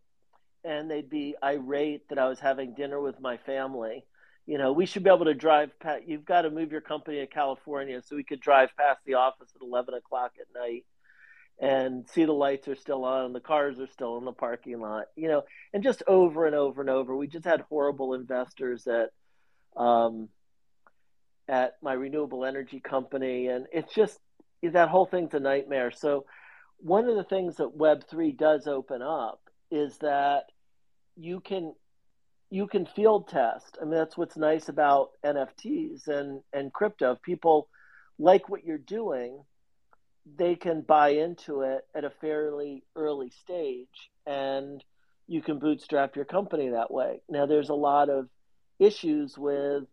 And 0.63 0.89
they'd 0.89 1.09
be 1.09 1.35
irate 1.43 2.09
that 2.09 2.17
I 2.17 2.27
was 2.27 2.39
having 2.39 2.73
dinner 2.73 2.99
with 3.01 3.19
my 3.19 3.37
family 3.37 4.05
you 4.45 4.57
know, 4.57 4.73
we 4.73 4.85
should 4.85 5.03
be 5.03 5.09
able 5.09 5.25
to 5.25 5.33
drive 5.33 5.77
past, 5.79 6.03
you've 6.05 6.25
got 6.25 6.41
to 6.41 6.49
move 6.49 6.71
your 6.71 6.81
company 6.81 7.19
to 7.19 7.27
California 7.27 8.01
so 8.01 8.15
we 8.15 8.23
could 8.23 8.41
drive 8.41 8.69
past 8.77 8.99
the 9.05 9.13
office 9.13 9.49
at 9.55 9.61
11 9.61 9.93
o'clock 9.93 10.33
at 10.39 10.47
night 10.59 10.85
and 11.59 12.09
see 12.09 12.25
the 12.25 12.33
lights 12.33 12.67
are 12.67 12.75
still 12.75 13.05
on 13.05 13.25
and 13.25 13.35
the 13.35 13.39
cars 13.39 13.79
are 13.79 13.87
still 13.87 14.17
in 14.17 14.25
the 14.25 14.33
parking 14.33 14.79
lot, 14.81 15.05
you 15.15 15.29
know, 15.29 15.43
and 15.73 15.83
just 15.83 16.03
over 16.07 16.45
and 16.45 16.55
over 16.55 16.81
and 16.81 16.89
over. 16.89 17.15
We 17.15 17.27
just 17.27 17.45
had 17.45 17.61
horrible 17.61 18.15
investors 18.15 18.85
at, 18.87 19.11
um, 19.81 20.27
at 21.47 21.75
my 21.81 21.93
renewable 21.93 22.43
energy 22.43 22.81
company. 22.81 23.47
And 23.47 23.67
it's 23.71 23.93
just, 23.93 24.19
that 24.61 24.89
whole 24.89 25.05
thing's 25.05 25.33
a 25.33 25.39
nightmare. 25.39 25.91
So 25.91 26.25
one 26.79 27.07
of 27.07 27.15
the 27.15 27.23
things 27.23 27.57
that 27.57 27.77
Web3 27.77 28.37
does 28.37 28.67
open 28.67 29.01
up 29.01 29.39
is 29.71 29.97
that 29.99 30.45
you 31.15 31.39
can 31.39 31.73
you 32.49 32.67
can 32.67 32.85
field 32.85 33.27
test. 33.27 33.79
I 33.81 33.85
mean, 33.85 33.95
that's 33.95 34.15
what's 34.15 34.37
nice 34.37 34.69
about 34.69 35.09
NFTs 35.25 36.07
and, 36.07 36.41
and 36.53 36.71
crypto. 36.71 37.13
If 37.13 37.21
people 37.23 37.67
like 38.19 38.47
what 38.47 38.63
you're 38.63 38.77
doing, 38.77 39.43
they 40.37 40.55
can 40.55 40.81
buy 40.81 41.09
into 41.09 41.61
it 41.61 41.81
at 41.95 42.03
a 42.03 42.11
fairly 42.11 42.83
early 42.95 43.31
stage 43.31 44.11
and 44.27 44.83
you 45.27 45.41
can 45.41 45.57
bootstrap 45.57 46.15
your 46.15 46.25
company 46.25 46.69
that 46.69 46.91
way. 46.91 47.21
Now, 47.27 47.47
there's 47.47 47.69
a 47.69 47.73
lot 47.73 48.09
of 48.09 48.29
issues 48.77 49.35
with 49.35 49.85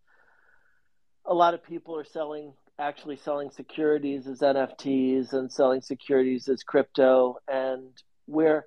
a 1.25 1.33
lot 1.35 1.55
of 1.55 1.65
people 1.65 1.97
are 1.97 2.05
selling 2.05 2.53
actually 2.79 3.17
selling 3.17 3.51
securities 3.51 4.27
as 4.27 4.41
NFTs 4.41 5.33
and 5.33 5.53
selling 5.53 5.81
securities 5.81 6.49
as 6.49 6.63
crypto 6.63 7.37
and 7.47 7.91
where 8.27 8.67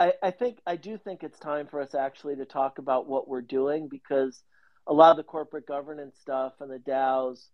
I, 0.00 0.14
I 0.22 0.30
think 0.30 0.60
I 0.66 0.76
do 0.76 0.96
think 0.96 1.22
it's 1.22 1.38
time 1.38 1.66
for 1.66 1.82
us 1.82 1.94
actually 1.94 2.36
to 2.36 2.46
talk 2.46 2.78
about 2.78 3.06
what 3.06 3.28
we're 3.28 3.42
doing 3.42 3.86
because 3.86 4.42
a 4.86 4.94
lot 4.94 5.10
of 5.10 5.18
the 5.18 5.22
corporate 5.22 5.66
governance 5.66 6.16
stuff 6.18 6.54
and 6.60 6.70
the 6.70 6.78
DAOs 6.78 7.48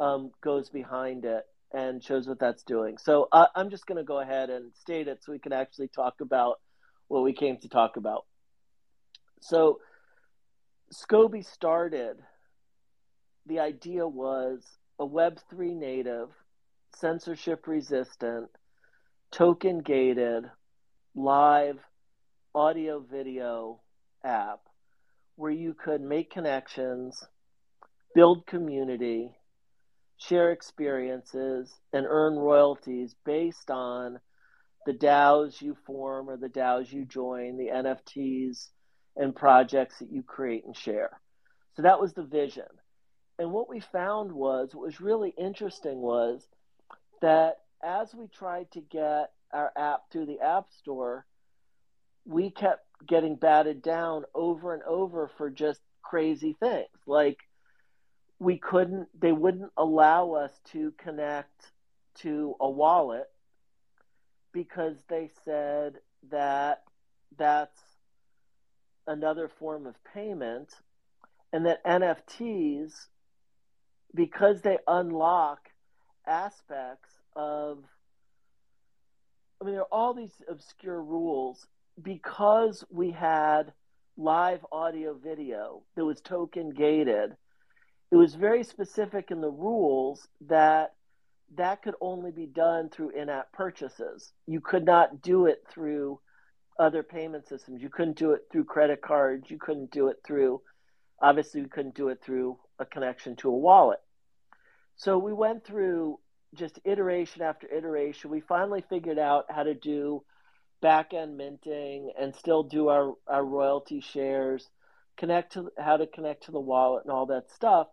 um, 0.00 0.30
goes 0.42 0.70
behind 0.70 1.26
it 1.26 1.44
and 1.74 2.02
shows 2.02 2.26
what 2.26 2.38
that's 2.38 2.62
doing. 2.62 2.96
So 2.96 3.28
uh, 3.30 3.46
I'm 3.54 3.68
just 3.68 3.86
going 3.86 3.98
to 3.98 4.04
go 4.04 4.20
ahead 4.20 4.48
and 4.48 4.72
state 4.74 5.06
it 5.06 5.22
so 5.22 5.32
we 5.32 5.38
can 5.38 5.52
actually 5.52 5.88
talk 5.88 6.22
about 6.22 6.60
what 7.08 7.22
we 7.22 7.34
came 7.34 7.58
to 7.58 7.68
talk 7.68 7.98
about. 7.98 8.24
So 9.42 9.80
Scoby 10.94 11.44
started, 11.44 12.16
the 13.44 13.60
idea 13.60 14.08
was 14.08 14.64
a 14.98 15.06
Web3 15.06 15.76
native, 15.76 16.30
censorship 16.94 17.66
resistant, 17.66 18.48
token 19.30 19.80
gated, 19.80 20.46
live 21.18 21.78
audio 22.54 23.00
video 23.00 23.80
app 24.22 24.60
where 25.36 25.50
you 25.50 25.72
could 25.72 26.02
make 26.02 26.30
connections, 26.30 27.24
build 28.14 28.46
community, 28.46 29.34
share 30.18 30.52
experiences, 30.52 31.72
and 31.94 32.04
earn 32.06 32.34
royalties 32.34 33.16
based 33.24 33.70
on 33.70 34.20
the 34.84 34.92
DAOs 34.92 35.62
you 35.62 35.74
form 35.86 36.28
or 36.28 36.36
the 36.36 36.50
DAOs 36.50 36.92
you 36.92 37.06
join, 37.06 37.56
the 37.56 37.68
NFTs 37.68 38.68
and 39.16 39.34
projects 39.34 40.00
that 40.00 40.12
you 40.12 40.22
create 40.22 40.66
and 40.66 40.76
share. 40.76 41.18
So 41.76 41.82
that 41.82 41.98
was 41.98 42.12
the 42.12 42.24
vision. 42.24 42.68
And 43.38 43.52
what 43.52 43.70
we 43.70 43.80
found 43.80 44.32
was, 44.32 44.74
what 44.74 44.84
was 44.84 45.00
really 45.00 45.34
interesting 45.38 46.02
was 46.02 46.46
that 47.22 47.60
as 47.82 48.14
we 48.14 48.28
tried 48.28 48.70
to 48.72 48.82
get 48.82 49.30
our 49.52 49.72
app 49.76 50.10
through 50.10 50.26
the 50.26 50.40
App 50.40 50.66
Store, 50.78 51.26
we 52.24 52.50
kept 52.50 52.84
getting 53.06 53.36
batted 53.36 53.82
down 53.82 54.24
over 54.34 54.74
and 54.74 54.82
over 54.82 55.30
for 55.36 55.50
just 55.50 55.80
crazy 56.02 56.56
things. 56.58 56.88
Like 57.06 57.38
we 58.38 58.58
couldn't, 58.58 59.08
they 59.18 59.32
wouldn't 59.32 59.72
allow 59.76 60.32
us 60.32 60.52
to 60.72 60.92
connect 60.98 61.72
to 62.16 62.54
a 62.60 62.68
wallet 62.68 63.26
because 64.52 64.96
they 65.08 65.30
said 65.44 65.94
that 66.30 66.82
that's 67.36 67.78
another 69.06 69.50
form 69.58 69.86
of 69.86 69.94
payment 70.14 70.72
and 71.52 71.66
that 71.66 71.84
NFTs, 71.84 72.92
because 74.14 74.62
they 74.62 74.78
unlock 74.88 75.68
aspects 76.26 77.10
of, 77.34 77.84
mean, 79.66 79.74
there 79.74 79.82
are 79.82 79.92
all 79.92 80.14
these 80.14 80.32
obscure 80.48 81.02
rules 81.02 81.66
because 82.02 82.84
we 82.90 83.10
had 83.10 83.72
live 84.16 84.64
audio 84.72 85.14
video 85.14 85.82
that 85.94 86.04
was 86.04 86.20
token 86.20 86.70
gated. 86.70 87.36
It 88.10 88.16
was 88.16 88.34
very 88.34 88.64
specific 88.64 89.30
in 89.30 89.40
the 89.40 89.50
rules 89.50 90.26
that 90.48 90.94
that 91.56 91.82
could 91.82 91.94
only 92.00 92.32
be 92.32 92.46
done 92.46 92.88
through 92.88 93.10
in-app 93.10 93.52
purchases. 93.52 94.32
You 94.46 94.60
could 94.60 94.84
not 94.84 95.22
do 95.22 95.46
it 95.46 95.64
through 95.70 96.20
other 96.78 97.02
payment 97.02 97.46
systems. 97.46 97.82
You 97.82 97.88
couldn't 97.88 98.18
do 98.18 98.32
it 98.32 98.42
through 98.50 98.64
credit 98.64 99.00
cards. 99.00 99.50
You 99.50 99.58
couldn't 99.58 99.90
do 99.90 100.08
it 100.08 100.16
through 100.26 100.60
obviously 101.20 101.60
you 101.60 101.68
couldn't 101.68 101.94
do 101.94 102.08
it 102.08 102.20
through 102.22 102.58
a 102.78 102.84
connection 102.84 103.36
to 103.36 103.48
a 103.48 103.56
wallet. 103.56 104.00
So 104.96 105.18
we 105.18 105.32
went 105.32 105.64
through 105.64 106.18
just 106.56 106.80
iteration 106.84 107.42
after 107.42 107.66
iteration. 107.72 108.30
We 108.30 108.40
finally 108.40 108.84
figured 108.88 109.18
out 109.18 109.46
how 109.48 109.62
to 109.62 109.74
do 109.74 110.22
back 110.80 111.14
end 111.14 111.36
minting 111.36 112.12
and 112.18 112.34
still 112.34 112.62
do 112.62 112.88
our, 112.88 113.14
our 113.26 113.44
royalty 113.44 114.00
shares, 114.00 114.68
connect 115.16 115.54
to 115.54 115.70
how 115.78 115.96
to 115.96 116.06
connect 116.06 116.44
to 116.44 116.52
the 116.52 116.60
wallet 116.60 117.04
and 117.04 117.12
all 117.12 117.26
that 117.26 117.50
stuff. 117.50 117.88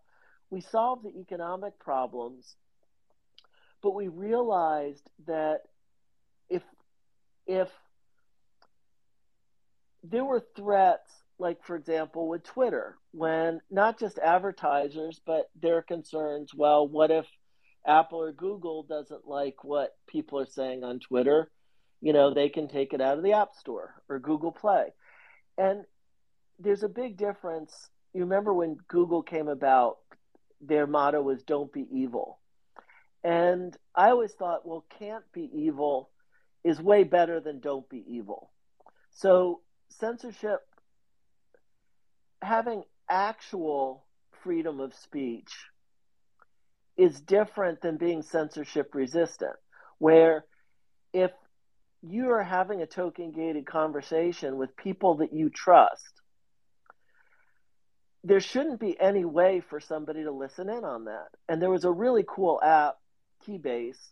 We 0.50 0.62
solved 0.62 1.06
the 1.06 1.20
economic 1.20 1.80
problems 1.80 2.56
but 3.84 3.94
we 3.94 4.08
realized 4.08 5.08
that 5.28 5.60
if 6.50 6.64
if 7.46 7.70
there 10.04 10.24
were 10.24 10.44
threats 10.56 11.12
like 11.38 11.64
for 11.64 11.76
example 11.76 12.28
with 12.28 12.44
twitter 12.44 12.98
when 13.12 13.62
not 13.70 14.00
just 14.00 14.18
advertisers 14.18 15.22
but 15.26 15.50
their 15.62 15.82
concerns 15.82 16.54
well 16.54 16.88
what 16.88 17.12
if 17.12 17.26
apple 17.86 18.22
or 18.22 18.32
google 18.32 18.84
doesn't 18.84 19.28
like 19.28 19.64
what 19.64 19.96
people 20.08 20.40
are 20.40 20.46
saying 20.46 20.84
on 20.84 21.00
twitter 21.00 21.50
you 22.04 22.12
know 22.12 22.34
they 22.34 22.50
can 22.50 22.68
take 22.68 22.94
it 22.94 23.00
out 23.00 23.18
of 23.18 23.24
the 23.24 23.32
app 23.32 23.56
store 23.56 23.96
or 24.10 24.20
google 24.20 24.52
play. 24.52 24.94
And 25.58 25.86
there's 26.60 26.84
a 26.84 26.90
big 26.90 27.16
difference. 27.16 27.90
You 28.14 28.22
remember 28.22 28.54
when 28.54 28.76
google 28.90 29.24
came 29.24 29.48
about 29.48 29.98
their 30.60 30.86
motto 30.86 31.22
was 31.22 31.44
don't 31.44 31.72
be 31.72 31.88
evil. 31.90 32.40
And 33.24 33.76
I 33.96 34.10
always 34.10 34.34
thought, 34.34 34.68
well, 34.68 34.86
can't 35.00 35.24
be 35.34 35.50
evil 35.54 36.10
is 36.66 36.82
way 36.82 37.06
better 37.06 37.40
than 37.40 37.62
don't 37.62 37.88
be 37.88 38.04
evil. 38.06 38.52
So 39.12 39.62
censorship, 39.88 40.60
having 42.42 42.84
actual 43.10 44.04
freedom 44.44 44.82
of 44.82 44.94
speech 44.94 45.54
is 46.98 47.20
different 47.22 47.82
than 47.82 47.98
being 47.98 48.22
censorship 48.22 48.94
resistant, 48.94 49.56
where 49.98 50.46
if 51.14 51.32
you 52.02 52.32
are 52.32 52.44
having 52.44 52.82
a 52.82 52.86
token 52.86 53.32
gated 53.32 53.66
conversation 53.66 54.58
with 54.58 54.76
people 54.76 55.16
that 55.16 55.34
you 55.34 55.50
trust, 55.50 56.22
there 58.24 58.40
shouldn't 58.40 58.80
be 58.80 59.00
any 59.00 59.26
way 59.26 59.62
for 59.70 59.80
somebody 59.80 60.24
to 60.24 60.32
listen 60.32 60.70
in 60.70 60.84
on 60.84 61.06
that. 61.06 61.28
And 61.50 61.62
there 61.62 61.70
was 61.70 61.84
a 61.84 61.92
really 61.92 62.24
cool 62.28 62.60
app 62.64 62.96
Keybase, 63.46 64.12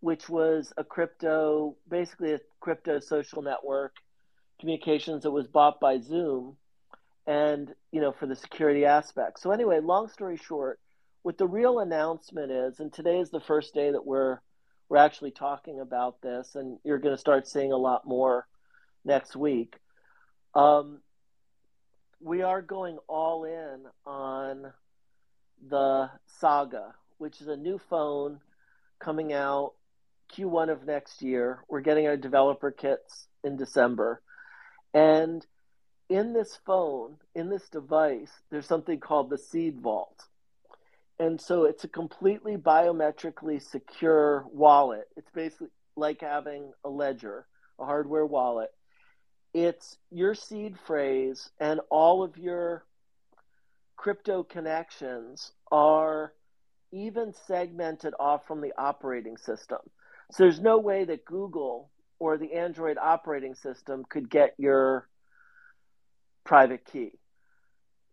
which 0.00 0.28
was 0.28 0.72
a 0.76 0.84
crypto, 0.84 1.76
basically 1.88 2.32
a 2.32 2.40
crypto 2.60 3.00
social 3.00 3.42
network 3.42 3.94
communications 4.60 5.24
that 5.24 5.30
was 5.30 5.46
bought 5.46 5.80
by 5.80 5.98
Zoom 5.98 6.56
and, 7.26 7.74
you 7.92 8.00
know, 8.00 8.12
for 8.12 8.26
the 8.26 8.36
security 8.36 8.84
aspect. 8.84 9.40
So 9.40 9.50
anyway, 9.50 9.80
long 9.80 10.08
story 10.08 10.38
short, 10.38 10.80
what 11.26 11.38
the 11.38 11.48
real 11.48 11.80
announcement 11.80 12.52
is, 12.52 12.78
and 12.78 12.92
today 12.92 13.18
is 13.18 13.30
the 13.30 13.40
first 13.40 13.74
day 13.74 13.90
that 13.90 14.06
we're 14.06 14.38
we're 14.88 14.98
actually 14.98 15.32
talking 15.32 15.80
about 15.80 16.22
this, 16.22 16.54
and 16.54 16.78
you're 16.84 17.00
going 17.00 17.16
to 17.16 17.20
start 17.20 17.48
seeing 17.48 17.72
a 17.72 17.76
lot 17.76 18.06
more 18.06 18.46
next 19.04 19.34
week. 19.34 19.74
Um, 20.54 21.00
we 22.20 22.42
are 22.42 22.62
going 22.62 22.98
all 23.08 23.42
in 23.42 23.86
on 24.06 24.72
the 25.68 26.08
Saga, 26.38 26.94
which 27.18 27.40
is 27.40 27.48
a 27.48 27.56
new 27.56 27.80
phone 27.90 28.38
coming 29.00 29.32
out 29.32 29.72
Q1 30.32 30.70
of 30.70 30.86
next 30.86 31.22
year. 31.22 31.64
We're 31.68 31.80
getting 31.80 32.06
our 32.06 32.16
developer 32.16 32.70
kits 32.70 33.26
in 33.42 33.56
December. 33.56 34.22
And 34.94 35.44
in 36.08 36.34
this 36.34 36.56
phone, 36.64 37.16
in 37.34 37.50
this 37.50 37.68
device, 37.68 38.30
there's 38.52 38.68
something 38.68 39.00
called 39.00 39.28
the 39.28 39.38
Seed 39.38 39.80
Vault. 39.80 40.22
And 41.18 41.40
so 41.40 41.64
it's 41.64 41.84
a 41.84 41.88
completely 41.88 42.56
biometrically 42.56 43.62
secure 43.62 44.44
wallet. 44.52 45.08
It's 45.16 45.30
basically 45.30 45.68
like 45.96 46.20
having 46.20 46.72
a 46.84 46.90
ledger, 46.90 47.46
a 47.78 47.84
hardware 47.86 48.26
wallet. 48.26 48.70
It's 49.54 49.96
your 50.10 50.34
seed 50.34 50.76
phrase, 50.86 51.48
and 51.58 51.80
all 51.90 52.22
of 52.22 52.36
your 52.36 52.84
crypto 53.96 54.42
connections 54.42 55.52
are 55.72 56.34
even 56.92 57.32
segmented 57.46 58.12
off 58.20 58.46
from 58.46 58.60
the 58.60 58.74
operating 58.76 59.38
system. 59.38 59.78
So 60.32 60.42
there's 60.44 60.60
no 60.60 60.78
way 60.78 61.04
that 61.04 61.24
Google 61.24 61.90
or 62.18 62.36
the 62.36 62.52
Android 62.54 62.98
operating 62.98 63.54
system 63.54 64.04
could 64.08 64.28
get 64.28 64.54
your 64.58 65.08
private 66.44 66.84
key. 66.84 67.12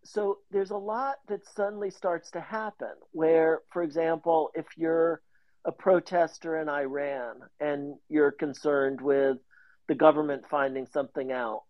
So 0.05 0.39
there's 0.51 0.71
a 0.71 0.77
lot 0.77 1.15
that 1.27 1.45
suddenly 1.45 1.89
starts 1.89 2.31
to 2.31 2.41
happen 2.41 2.93
where, 3.11 3.61
for 3.71 3.83
example, 3.83 4.51
if 4.53 4.65
you're 4.75 5.21
a 5.65 5.71
protester 5.71 6.59
in 6.59 6.67
Iran 6.67 7.37
and 7.59 7.95
you're 8.09 8.31
concerned 8.31 8.99
with 8.99 9.37
the 9.87 9.95
government 9.95 10.43
finding 10.49 10.85
something 10.87 11.31
out, 11.31 11.63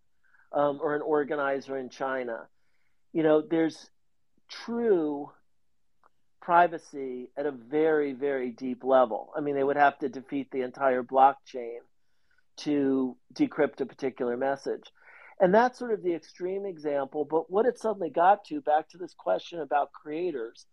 um, 0.52 0.80
or 0.82 0.96
an 0.96 1.02
organizer 1.02 1.78
in 1.78 1.90
China, 1.90 2.48
you 3.12 3.24
know, 3.24 3.42
there's 3.42 3.90
true 4.50 5.32
privacy 6.42 7.30
at 7.38 7.46
a 7.46 7.52
very, 7.52 8.14
very 8.14 8.52
deep 8.52 8.84
level. 8.84 9.32
I 9.36 9.42
mean, 9.42 9.56
they 9.56 9.64
would 9.64 9.78
have 9.78 9.98
to 10.00 10.10
defeat 10.10 10.52
the 10.52 10.62
entire 10.62 11.04
blockchain 11.04 11.80
to 12.58 13.18
decrypt 13.34 13.82
a 13.82 13.86
particular 13.86 14.38
message. 14.38 14.84
And 15.40 15.54
that's 15.54 15.80
sort 15.80 15.94
of 15.94 16.04
the 16.04 16.14
extreme 16.14 16.66
example. 16.66 17.26
But 17.26 17.52
what 17.52 17.66
it 17.66 17.80
suddenly 17.80 18.10
got 18.10 18.46
to, 18.46 18.62
back 18.62 18.90
to 18.90 18.98
this 18.98 19.14
question 19.14 19.60
about 19.60 19.92
creators, 19.92 20.66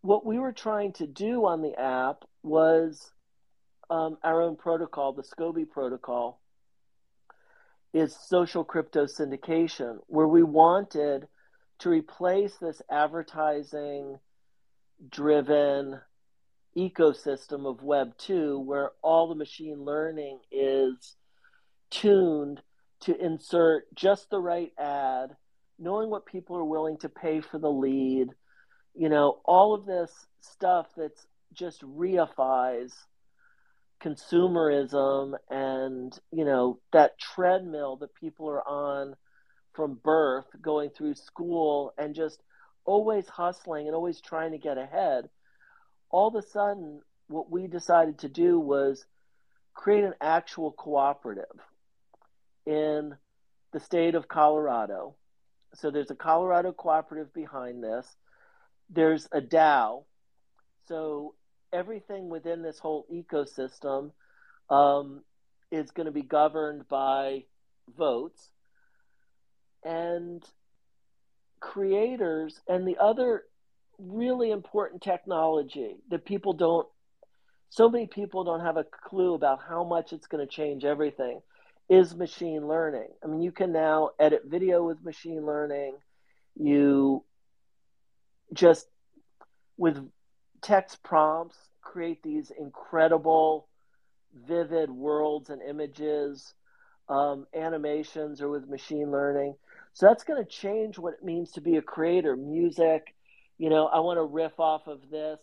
what 0.00 0.24
we 0.24 0.38
were 0.38 0.52
trying 0.52 0.92
to 0.94 1.06
do 1.06 1.46
on 1.46 1.62
the 1.62 1.78
app 1.78 2.24
was 2.42 3.10
um, 3.90 4.18
our 4.22 4.42
own 4.42 4.56
protocol, 4.56 5.12
the 5.12 5.22
SCOBY 5.22 5.70
protocol, 5.70 6.40
is 7.92 8.16
social 8.16 8.64
crypto 8.64 9.06
syndication, 9.06 9.98
where 10.06 10.28
we 10.28 10.42
wanted 10.42 11.26
to 11.80 11.88
replace 11.88 12.56
this 12.56 12.82
advertising 12.90 14.18
driven 15.08 16.00
ecosystem 16.76 17.66
of 17.66 17.82
Web 17.82 18.16
2, 18.18 18.58
where 18.60 18.90
all 19.02 19.28
the 19.28 19.34
machine 19.34 19.84
learning 19.84 20.38
is 20.52 21.16
tuned 21.90 22.60
to 23.00 23.24
insert 23.24 23.92
just 23.94 24.30
the 24.30 24.40
right 24.40 24.72
ad, 24.78 25.36
knowing 25.78 26.10
what 26.10 26.26
people 26.26 26.56
are 26.56 26.64
willing 26.64 26.98
to 26.98 27.08
pay 27.08 27.40
for 27.40 27.58
the 27.58 27.70
lead, 27.70 28.28
you 28.94 29.08
know, 29.08 29.40
all 29.44 29.74
of 29.74 29.86
this 29.86 30.10
stuff 30.40 30.86
that's 30.96 31.26
just 31.52 31.82
reifies 31.82 32.92
consumerism 34.02 35.34
and, 35.50 36.18
you 36.32 36.44
know, 36.44 36.78
that 36.92 37.18
treadmill 37.18 37.96
that 37.96 38.14
people 38.14 38.48
are 38.48 38.66
on 38.66 39.14
from 39.72 40.00
birth, 40.02 40.46
going 40.60 40.90
through 40.90 41.14
school 41.14 41.92
and 41.98 42.14
just 42.14 42.42
always 42.84 43.28
hustling 43.28 43.86
and 43.86 43.94
always 43.94 44.20
trying 44.20 44.52
to 44.52 44.58
get 44.58 44.78
ahead. 44.78 45.28
All 46.10 46.28
of 46.28 46.34
a 46.34 46.42
sudden, 46.42 47.00
what 47.28 47.50
we 47.50 47.66
decided 47.66 48.18
to 48.18 48.28
do 48.28 48.58
was 48.58 49.04
create 49.74 50.04
an 50.04 50.14
actual 50.20 50.72
cooperative 50.72 51.44
in 52.68 53.16
the 53.72 53.80
state 53.80 54.14
of 54.14 54.28
Colorado. 54.28 55.16
So 55.74 55.90
there's 55.90 56.10
a 56.10 56.14
Colorado 56.14 56.72
cooperative 56.72 57.32
behind 57.32 57.82
this. 57.82 58.06
There's 58.90 59.26
a 59.32 59.40
DAO. 59.40 60.04
So 60.86 61.34
everything 61.72 62.28
within 62.28 62.62
this 62.62 62.78
whole 62.78 63.06
ecosystem 63.12 64.12
um, 64.68 65.22
is 65.70 65.90
going 65.90 66.06
to 66.06 66.12
be 66.12 66.22
governed 66.22 66.88
by 66.88 67.44
votes. 67.96 68.50
And 69.82 70.44
creators 71.60 72.60
and 72.68 72.86
the 72.86 72.98
other 72.98 73.44
really 73.98 74.50
important 74.50 75.02
technology 75.02 75.96
that 76.10 76.24
people 76.24 76.52
don't 76.52 76.86
so 77.70 77.88
many 77.88 78.06
people 78.06 78.44
don't 78.44 78.60
have 78.60 78.76
a 78.76 78.84
clue 78.84 79.34
about 79.34 79.58
how 79.68 79.84
much 79.84 80.12
it's 80.12 80.28
going 80.28 80.46
to 80.46 80.50
change 80.50 80.84
everything 80.84 81.40
is 81.88 82.14
machine 82.14 82.66
learning. 82.68 83.08
I 83.22 83.26
mean, 83.26 83.40
you 83.40 83.52
can 83.52 83.72
now 83.72 84.10
edit 84.18 84.42
video 84.44 84.84
with 84.84 85.04
machine 85.04 85.44
learning. 85.46 85.96
You 86.54 87.24
just, 88.52 88.86
with 89.76 89.98
text 90.60 91.02
prompts, 91.02 91.56
create 91.80 92.22
these 92.22 92.50
incredible, 92.50 93.68
vivid 94.46 94.90
worlds 94.90 95.50
and 95.50 95.62
images, 95.62 96.54
um, 97.08 97.46
animations, 97.54 98.42
or 98.42 98.48
with 98.48 98.68
machine 98.68 99.10
learning. 99.10 99.54
So 99.94 100.06
that's 100.06 100.24
going 100.24 100.44
to 100.44 100.48
change 100.48 100.98
what 100.98 101.14
it 101.14 101.24
means 101.24 101.52
to 101.52 101.60
be 101.60 101.76
a 101.76 101.82
creator. 101.82 102.36
Music, 102.36 103.14
you 103.56 103.70
know, 103.70 103.86
I 103.86 104.00
want 104.00 104.18
to 104.18 104.24
riff 104.24 104.60
off 104.60 104.86
of 104.86 105.10
this. 105.10 105.40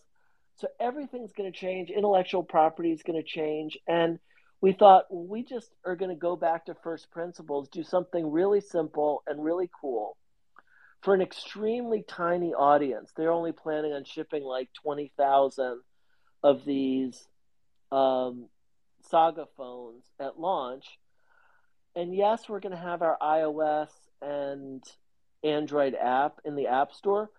So 0.56 0.68
everything's 0.80 1.32
going 1.32 1.52
to 1.52 1.58
change. 1.58 1.90
Intellectual 1.90 2.42
property 2.42 2.92
is 2.92 3.02
going 3.02 3.20
to 3.20 3.28
change. 3.28 3.76
And 3.86 4.18
we 4.60 4.72
thought, 4.72 5.04
we 5.10 5.42
just 5.42 5.70
are 5.84 5.96
going 5.96 6.10
to 6.10 6.16
go 6.16 6.36
back 6.36 6.66
to 6.66 6.74
first 6.82 7.10
principles, 7.10 7.68
do 7.68 7.82
something 7.82 8.30
really 8.30 8.60
simple 8.60 9.22
and 9.26 9.44
really 9.44 9.70
cool 9.80 10.16
for 11.02 11.14
an 11.14 11.20
extremely 11.20 12.02
tiny 12.02 12.54
audience. 12.54 13.12
They're 13.16 13.32
only 13.32 13.52
planning 13.52 13.92
on 13.92 14.04
shipping 14.04 14.42
like 14.42 14.70
20,000 14.82 15.80
of 16.42 16.64
these 16.64 17.28
um, 17.92 18.48
Saga 19.08 19.46
phones 19.56 20.04
at 20.18 20.38
launch. 20.38 20.86
And 21.94 22.14
yes, 22.14 22.48
we're 22.48 22.60
going 22.60 22.74
to 22.74 22.82
have 22.82 23.02
our 23.02 23.16
iOS 23.22 23.90
and 24.20 24.82
Android 25.44 25.94
app 25.94 26.40
in 26.44 26.56
the 26.56 26.66
App 26.66 26.92
Store, 26.92 27.30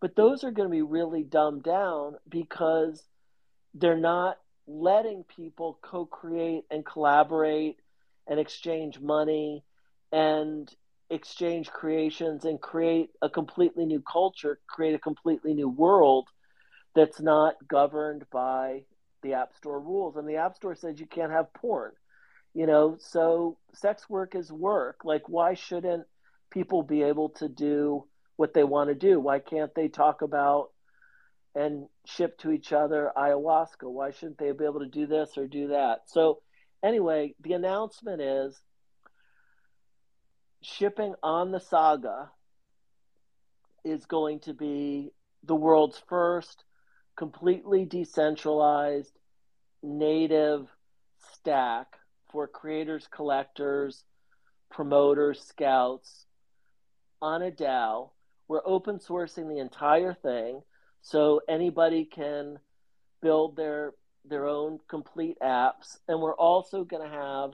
but 0.00 0.16
those 0.16 0.42
are 0.42 0.50
going 0.50 0.68
to 0.68 0.72
be 0.72 0.82
really 0.82 1.22
dumbed 1.22 1.62
down 1.62 2.16
because 2.28 3.02
they're 3.74 3.96
not 3.96 4.36
letting 4.66 5.24
people 5.24 5.78
co 5.82 6.06
create 6.06 6.64
and 6.70 6.84
collaborate 6.84 7.78
and 8.26 8.38
exchange 8.38 9.00
money 9.00 9.64
and 10.12 10.72
exchange 11.10 11.68
creations 11.70 12.44
and 12.44 12.60
create 12.60 13.10
a 13.20 13.28
completely 13.28 13.84
new 13.84 14.00
culture, 14.00 14.58
create 14.66 14.94
a 14.94 14.98
completely 14.98 15.54
new 15.54 15.68
world 15.68 16.28
that's 16.94 17.20
not 17.20 17.54
governed 17.68 18.24
by 18.32 18.84
the 19.22 19.34
App 19.34 19.54
Store 19.54 19.80
rules. 19.80 20.16
And 20.16 20.28
the 20.28 20.36
App 20.36 20.56
Store 20.56 20.74
says 20.74 21.00
you 21.00 21.06
can't 21.06 21.32
have 21.32 21.52
porn. 21.54 21.92
You 22.54 22.66
know, 22.66 22.96
so 22.98 23.56
sex 23.72 24.08
work 24.10 24.34
is 24.34 24.52
work. 24.52 25.00
Like, 25.04 25.28
why 25.28 25.54
shouldn't 25.54 26.06
people 26.50 26.82
be 26.82 27.02
able 27.02 27.30
to 27.30 27.48
do 27.48 28.04
what 28.36 28.52
they 28.52 28.64
want 28.64 28.90
to 28.90 28.94
do? 28.94 29.18
Why 29.18 29.38
can't 29.38 29.74
they 29.74 29.88
talk 29.88 30.20
about 30.20 30.70
and 31.54 31.86
ship 32.04 32.38
to 32.38 32.50
each 32.50 32.72
other 32.72 33.12
ayahuasca? 33.16 33.84
Why 33.84 34.10
shouldn't 34.10 34.38
they 34.38 34.52
be 34.52 34.64
able 34.64 34.80
to 34.80 34.86
do 34.86 35.06
this 35.06 35.36
or 35.36 35.46
do 35.46 35.68
that? 35.68 36.02
So, 36.06 36.40
anyway, 36.82 37.34
the 37.40 37.52
announcement 37.52 38.20
is 38.20 38.58
shipping 40.62 41.14
on 41.22 41.50
the 41.50 41.60
saga 41.60 42.30
is 43.84 44.06
going 44.06 44.40
to 44.40 44.54
be 44.54 45.10
the 45.44 45.56
world's 45.56 46.00
first 46.08 46.64
completely 47.16 47.84
decentralized 47.84 49.12
native 49.82 50.68
stack 51.34 51.98
for 52.30 52.46
creators, 52.46 53.08
collectors, 53.10 54.04
promoters, 54.70 55.40
scouts 55.40 56.26
on 57.20 57.42
a 57.42 57.50
DAO. 57.50 58.10
We're 58.48 58.62
open 58.64 58.98
sourcing 58.98 59.48
the 59.48 59.58
entire 59.58 60.14
thing 60.14 60.62
so 61.02 61.40
anybody 61.48 62.04
can 62.04 62.58
build 63.20 63.56
their 63.56 63.94
their 64.24 64.46
own 64.46 64.78
complete 64.88 65.36
apps. 65.42 65.98
And 66.08 66.20
we're 66.20 66.36
also 66.36 66.84
going 66.84 67.02
to 67.02 67.16
have 67.16 67.50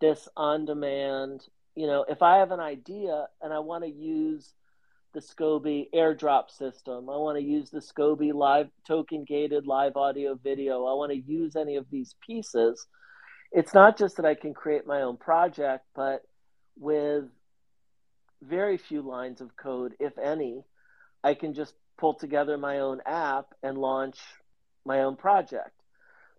this 0.00 0.28
on 0.36 0.64
demand. 0.64 1.46
You 1.74 1.86
know 1.86 2.04
if 2.06 2.20
i 2.20 2.36
have 2.36 2.50
an 2.50 2.60
idea 2.60 3.28
and 3.40 3.50
i 3.50 3.58
want 3.58 3.82
to 3.84 3.90
use 3.90 4.52
the 5.14 5.20
scoby 5.20 5.88
airdrop 5.94 6.50
system 6.50 7.08
i 7.08 7.16
want 7.16 7.38
to 7.38 7.42
use 7.42 7.70
the 7.70 7.80
scoby 7.80 8.30
live 8.30 8.68
token 8.86 9.24
gated 9.24 9.66
live 9.66 9.96
audio 9.96 10.34
video 10.34 10.84
i 10.84 10.92
want 10.92 11.12
to 11.12 11.18
use 11.18 11.56
any 11.56 11.76
of 11.76 11.86
these 11.90 12.14
pieces 12.26 12.86
it's 13.52 13.72
not 13.72 13.96
just 13.96 14.16
that 14.16 14.26
i 14.26 14.34
can 14.34 14.52
create 14.52 14.86
my 14.86 15.00
own 15.00 15.16
project 15.16 15.86
but 15.94 16.20
with 16.78 17.24
very 18.42 18.76
few 18.76 19.02
lines 19.02 19.40
of 19.40 19.56
code, 19.56 19.94
if 20.00 20.18
any, 20.18 20.64
I 21.22 21.34
can 21.34 21.54
just 21.54 21.74
pull 21.98 22.14
together 22.14 22.56
my 22.58 22.80
own 22.80 23.00
app 23.06 23.46
and 23.62 23.78
launch 23.78 24.18
my 24.84 25.02
own 25.02 25.16
project. 25.16 25.70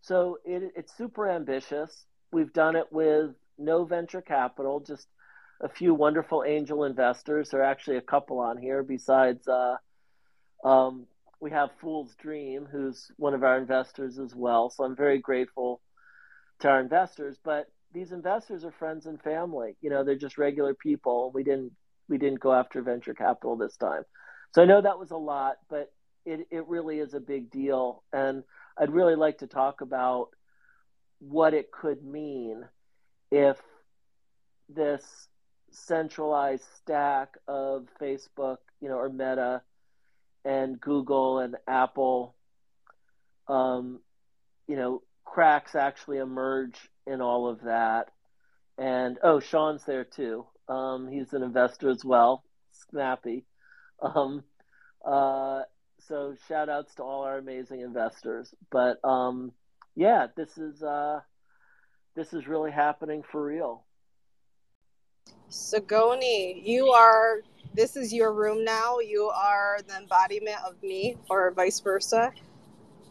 So 0.02 0.38
it, 0.44 0.74
it's 0.76 0.96
super 0.98 1.30
ambitious. 1.30 2.06
We've 2.32 2.52
done 2.52 2.76
it 2.76 2.92
with 2.92 3.32
no 3.58 3.86
venture 3.86 4.22
capital, 4.22 4.82
just 4.82 5.08
a 5.62 5.70
few 5.70 5.94
wonderful 5.94 6.44
angel 6.46 6.84
investors. 6.84 7.50
There 7.50 7.62
are 7.62 7.72
actually 7.72 7.98
a 7.98 8.02
couple 8.02 8.40
on 8.40 8.58
here 8.58 8.84
besides, 8.84 9.48
uh, 9.48 9.78
um, 10.64 11.06
we 11.40 11.52
have 11.52 11.70
Fool's 11.80 12.16
Dream, 12.16 12.68
who's 12.70 13.12
one 13.18 13.34
of 13.34 13.44
our 13.44 13.58
investors 13.58 14.18
as 14.20 14.34
well. 14.36 14.70
So 14.70 14.84
I'm 14.84 14.96
very 14.96 15.20
grateful 15.20 15.82
to 16.60 16.70
our 16.70 16.80
investors. 16.80 17.38
But 17.44 17.68
these 17.94 18.12
investors 18.12 18.66
are 18.66 18.72
friends 18.72 19.06
and 19.06 19.22
family. 19.22 19.76
You 19.82 19.90
know, 19.90 20.04
they're 20.04 20.16
just 20.16 20.38
regular 20.38 20.74
people. 20.74 21.32
We 21.34 21.44
didn't 21.44 21.74
we 22.10 22.18
didn't 22.18 22.42
go 22.42 22.54
after 22.54 22.82
venture 22.82 23.14
capital 23.14 23.56
this 23.56 23.78
time. 23.78 24.04
So 24.54 24.62
I 24.62 24.66
know 24.66 24.82
that 24.82 25.00
was 25.00 25.12
a 25.12 25.18
lot, 25.18 25.58
but 25.70 25.92
it, 26.26 26.48
it 26.52 26.68
really 26.68 27.00
is 27.00 27.14
a 27.14 27.20
big 27.20 27.50
deal. 27.50 28.04
And 28.14 28.44
I'd 28.78 28.92
really 28.92 29.16
like 29.16 29.40
to 29.40 29.48
talk 29.48 29.82
about 29.82 30.30
what 31.20 31.54
it 31.54 31.72
could 31.72 32.04
mean 32.04 32.64
if 33.32 33.58
this 34.70 35.04
centralized 35.72 36.66
stack 36.78 37.36
of 37.48 37.88
Facebook, 38.00 38.58
you 38.80 38.90
know, 38.90 38.98
or 38.98 39.10
Meta 39.10 39.62
and 40.46 40.80
Google 40.80 41.40
and 41.40 41.56
Apple, 41.68 42.36
um, 43.48 44.02
you 44.68 44.76
know, 44.76 45.02
cracks 45.26 45.74
actually 45.74 46.18
emerge 46.18 46.90
in 47.08 47.22
all 47.22 47.48
of 47.48 47.62
that. 47.64 48.12
And 48.78 49.18
oh, 49.24 49.40
Sean's 49.40 49.84
there 49.86 50.04
too. 50.04 50.46
Um, 50.68 51.08
he's 51.08 51.34
an 51.34 51.42
investor 51.42 51.90
as 51.90 52.06
well, 52.06 52.44
snappy. 52.90 53.46
Um, 54.02 54.44
uh, 55.06 55.62
So 56.08 56.36
shout 56.48 56.70
outs 56.70 56.96
to 56.96 57.04
all 57.04 57.24
our 57.24 57.38
amazing 57.38 57.82
investors. 57.82 58.54
But 58.72 59.04
um, 59.04 59.54
yeah, 59.96 60.28
this 60.36 60.58
is 60.58 60.84
uh, 60.84 61.22
this 62.16 62.34
is 62.34 62.48
really 62.48 62.72
happening 62.72 63.24
for 63.32 63.44
real. 63.44 63.86
Sagoni, 65.50 66.62
you 66.66 66.88
are 66.88 67.42
this 67.74 67.96
is 67.96 68.14
your 68.14 68.34
room 68.34 68.64
now. 68.64 69.00
You 69.00 69.32
are 69.34 69.80
the 69.88 69.98
embodiment 69.98 70.58
of 70.68 70.82
me, 70.84 71.16
or 71.30 71.52
vice 71.52 71.80
versa. 71.80 72.32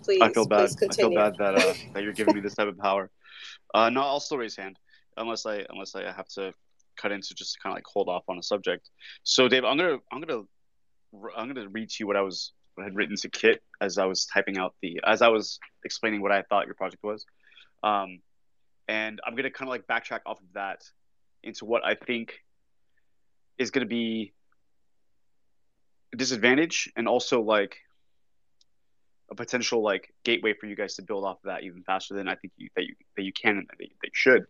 Please, 0.02 0.20
I 0.20 0.32
feel 0.32 0.46
bad. 0.46 0.66
please 0.66 0.76
continue. 0.76 1.18
I 1.18 1.30
feel 1.30 1.30
bad 1.30 1.38
that 1.38 1.68
uh, 1.68 1.74
that 1.94 2.02
you're 2.02 2.12
giving 2.12 2.34
me 2.34 2.40
this 2.40 2.54
type 2.54 2.68
of 2.68 2.78
power. 2.78 3.10
Uh, 3.74 3.88
no, 3.90 4.02
I'll 4.02 4.20
still 4.20 4.38
raise 4.38 4.56
hand 4.56 4.78
unless 5.16 5.46
I 5.46 5.64
unless 5.70 5.94
I 5.94 6.04
have 6.12 6.28
to 6.34 6.52
cut 6.96 7.12
into 7.12 7.34
just 7.34 7.58
kind 7.62 7.72
of 7.72 7.76
like 7.76 7.84
hold 7.86 8.08
off 8.08 8.24
on 8.28 8.38
a 8.38 8.42
subject. 8.42 8.90
So, 9.22 9.48
Dave, 9.48 9.64
I'm 9.64 9.76
gonna 9.76 9.98
I'm 10.12 10.20
gonna 10.20 10.42
I'm 11.36 11.48
gonna 11.48 11.68
read 11.68 11.90
to 11.90 11.96
you 12.00 12.06
what 12.06 12.16
I 12.16 12.22
was 12.22 12.52
what 12.74 12.84
I 12.84 12.86
had 12.86 12.96
written 12.96 13.16
to 13.16 13.28
Kit 13.28 13.62
as 13.80 13.98
I 13.98 14.06
was 14.06 14.26
typing 14.26 14.58
out 14.58 14.74
the 14.82 15.00
as 15.04 15.22
I 15.22 15.28
was 15.28 15.58
explaining 15.84 16.22
what 16.22 16.32
I 16.32 16.42
thought 16.42 16.66
your 16.66 16.74
project 16.74 17.02
was, 17.02 17.24
um, 17.82 18.20
and 18.88 19.20
I'm 19.26 19.34
gonna 19.34 19.50
kind 19.50 19.68
of 19.68 19.70
like 19.70 19.86
backtrack 19.86 20.20
off 20.26 20.40
of 20.40 20.52
that 20.54 20.82
into 21.42 21.64
what 21.64 21.84
I 21.84 21.94
think 21.94 22.40
is 23.58 23.70
gonna 23.70 23.86
be 23.86 24.32
a 26.12 26.16
disadvantage 26.16 26.90
and 26.96 27.08
also 27.08 27.42
like 27.42 27.76
a 29.30 29.34
potential 29.34 29.82
like 29.82 30.12
gateway 30.24 30.54
for 30.54 30.66
you 30.66 30.76
guys 30.76 30.94
to 30.94 31.02
build 31.02 31.24
off 31.24 31.38
of 31.38 31.44
that 31.44 31.62
even 31.64 31.82
faster 31.82 32.14
than 32.14 32.28
I 32.28 32.34
think 32.36 32.52
you, 32.56 32.68
that 32.76 32.84
you 32.84 32.94
that 33.16 33.22
you 33.22 33.32
can 33.32 33.58
and 33.58 33.66
that 33.68 33.80
you, 33.80 33.94
that 34.02 34.08
you 34.08 34.12
should. 34.12 34.46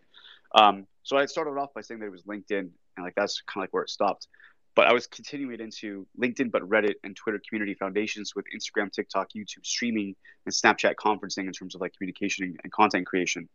Um, 0.54 0.86
so 1.02 1.16
I 1.16 1.26
started 1.26 1.52
off 1.52 1.72
by 1.74 1.80
saying 1.80 2.00
that 2.00 2.06
it 2.06 2.12
was 2.12 2.22
LinkedIn, 2.24 2.58
and 2.58 3.04
like 3.04 3.14
that's 3.14 3.42
kind 3.46 3.62
of 3.62 3.68
like 3.68 3.72
where 3.72 3.84
it 3.84 3.90
stopped. 3.90 4.26
But 4.74 4.86
I 4.86 4.92
was 4.92 5.06
continuing 5.06 5.54
it 5.54 5.60
into 5.60 6.06
LinkedIn, 6.18 6.50
but 6.50 6.62
Reddit 6.62 6.94
and 7.04 7.14
Twitter 7.14 7.40
community 7.46 7.74
foundations 7.74 8.34
with 8.34 8.46
Instagram, 8.56 8.90
TikTok, 8.90 9.30
YouTube 9.36 9.66
streaming, 9.66 10.16
and 10.46 10.54
Snapchat 10.54 10.94
conferencing 10.94 11.46
in 11.46 11.52
terms 11.52 11.74
of 11.74 11.80
like 11.80 11.94
communication 11.94 12.56
and 12.62 12.72
content 12.72 13.06
creation, 13.06 13.48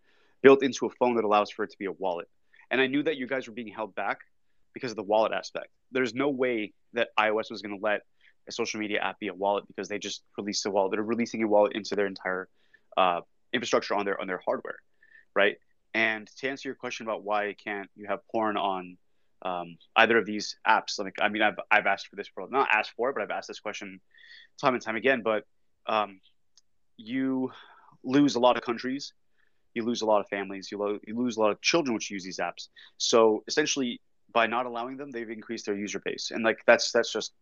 built 0.43 0.61
into 0.61 0.86
a 0.86 0.89
phone 0.91 1.15
that 1.15 1.24
allows 1.24 1.49
for 1.49 1.63
it 1.63 1.72
to 1.72 1.78
be 1.78 1.86
a 1.86 1.91
wallet. 1.91 2.30
And 2.70 2.80
I 2.80 2.88
knew 2.88 3.01
that 3.03 3.18
you 3.18 3.26
guys 3.26 3.47
were 3.47 3.53
being 3.53 3.68
held 3.68 3.95
back 3.95 4.20
because 4.74 4.91
of 4.91 4.97
the 4.97 5.03
wallet 5.03 5.32
aspect. 5.32 5.70
There's 5.91 6.13
no 6.13 6.30
way 6.30 6.74
that 6.93 7.09
iOS 7.20 7.49
was 7.49 7.61
going 7.63 7.76
to 7.76 7.84
let 7.84 8.01
a 8.47 8.51
social 8.51 8.80
media 8.80 8.99
app 8.99 9.20
be 9.20 9.28
a 9.28 9.34
wallet 9.34 9.68
because 9.68 9.88
they 9.89 9.97
just 9.97 10.22
released 10.38 10.65
a 10.65 10.72
wallet. 10.72 10.91
They're 10.91 11.03
releasing 11.03 11.41
a 11.41 11.47
wallet 11.47 11.74
into 11.74 11.95
their 11.95 12.05
entire 12.05 12.47
uh, 12.95 13.22
infrastructure 13.53 13.95
on 13.95 14.05
their 14.05 14.20
on 14.20 14.28
their 14.28 14.41
hardware, 14.43 14.78
right? 15.36 15.57
And 15.93 16.30
to 16.38 16.49
answer 16.49 16.70
your 16.70 16.76
question 16.76 17.07
about 17.07 17.24
why 17.24 17.55
can't 17.63 17.89
you 17.95 18.05
have 18.07 18.20
porn 18.32 18.57
on 18.57 18.97
um, 19.41 19.77
either 19.95 20.17
of 20.17 20.25
these 20.25 20.57
apps, 20.67 20.99
like 20.99 21.15
I 21.21 21.29
mean, 21.29 21.41
I've 21.41 21.59
I've 21.69 21.85
asked 21.85 22.07
for 22.07 22.15
this 22.15 22.29
not 22.49 22.69
asked 22.71 22.91
for 22.95 23.09
it, 23.09 23.13
but 23.13 23.23
I've 23.23 23.31
asked 23.31 23.47
this 23.47 23.59
question 23.59 23.99
time 24.61 24.73
and 24.73 24.83
time 24.83 24.95
again. 24.95 25.21
But 25.23 25.43
um, 25.85 26.19
you 26.97 27.51
lose 28.03 28.35
a 28.35 28.39
lot 28.39 28.57
of 28.57 28.63
countries, 28.63 29.13
you 29.73 29.83
lose 29.83 30.01
a 30.01 30.05
lot 30.05 30.21
of 30.21 30.27
families, 30.27 30.71
you, 30.71 30.77
lo- 30.79 30.99
you 31.05 31.15
lose 31.15 31.38
a 31.38 31.39
lot 31.39 31.51
of 31.51 31.61
children 31.61 31.93
which 31.93 32.09
use 32.09 32.23
these 32.23 32.39
apps. 32.39 32.69
So 32.97 33.43
essentially, 33.47 34.01
by 34.33 34.47
not 34.47 34.65
allowing 34.65 34.97
them, 34.97 35.11
they've 35.11 35.29
increased 35.29 35.65
their 35.65 35.75
user 35.75 35.99
base, 35.99 36.31
and 36.31 36.43
like 36.43 36.59
that's 36.65 36.91
that's 36.91 37.11
just 37.11 37.33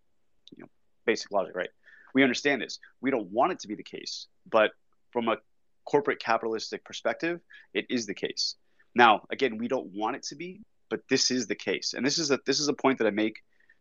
you 0.56 0.64
know 0.64 0.70
basic 1.06 1.32
logic, 1.32 1.56
right? 1.56 1.70
We 2.14 2.24
understand 2.24 2.62
this. 2.62 2.80
We 3.02 3.12
don't 3.12 3.32
want 3.32 3.52
it 3.54 3.60
to 3.60 3.68
be 3.68 3.76
the 3.76 3.84
case, 3.84 4.28
but 4.50 4.72
from 5.12 5.28
a 5.30 5.38
corporate 5.86 6.20
capitalistic 6.20 6.84
perspective, 6.84 7.40
it 7.74 7.86
is 7.90 8.06
the 8.06 8.14
case. 8.14 8.56
Now, 8.96 9.24
again, 9.30 9.58
we 9.58 9.68
don't 9.68 9.88
want 9.94 10.16
it 10.16 10.24
to 10.24 10.36
be, 10.36 10.62
but 10.90 11.02
this 11.10 11.32
is 11.32 11.48
the 11.48 11.56
case, 11.56 11.94
and 11.94 12.06
this 12.06 12.18
is 12.18 12.32
a 12.32 12.40
this 12.46 12.60
is 12.60 12.68
a 12.68 12.74
point 12.74 12.98
that 13.00 13.08
I 13.08 13.12
make 13.12 13.38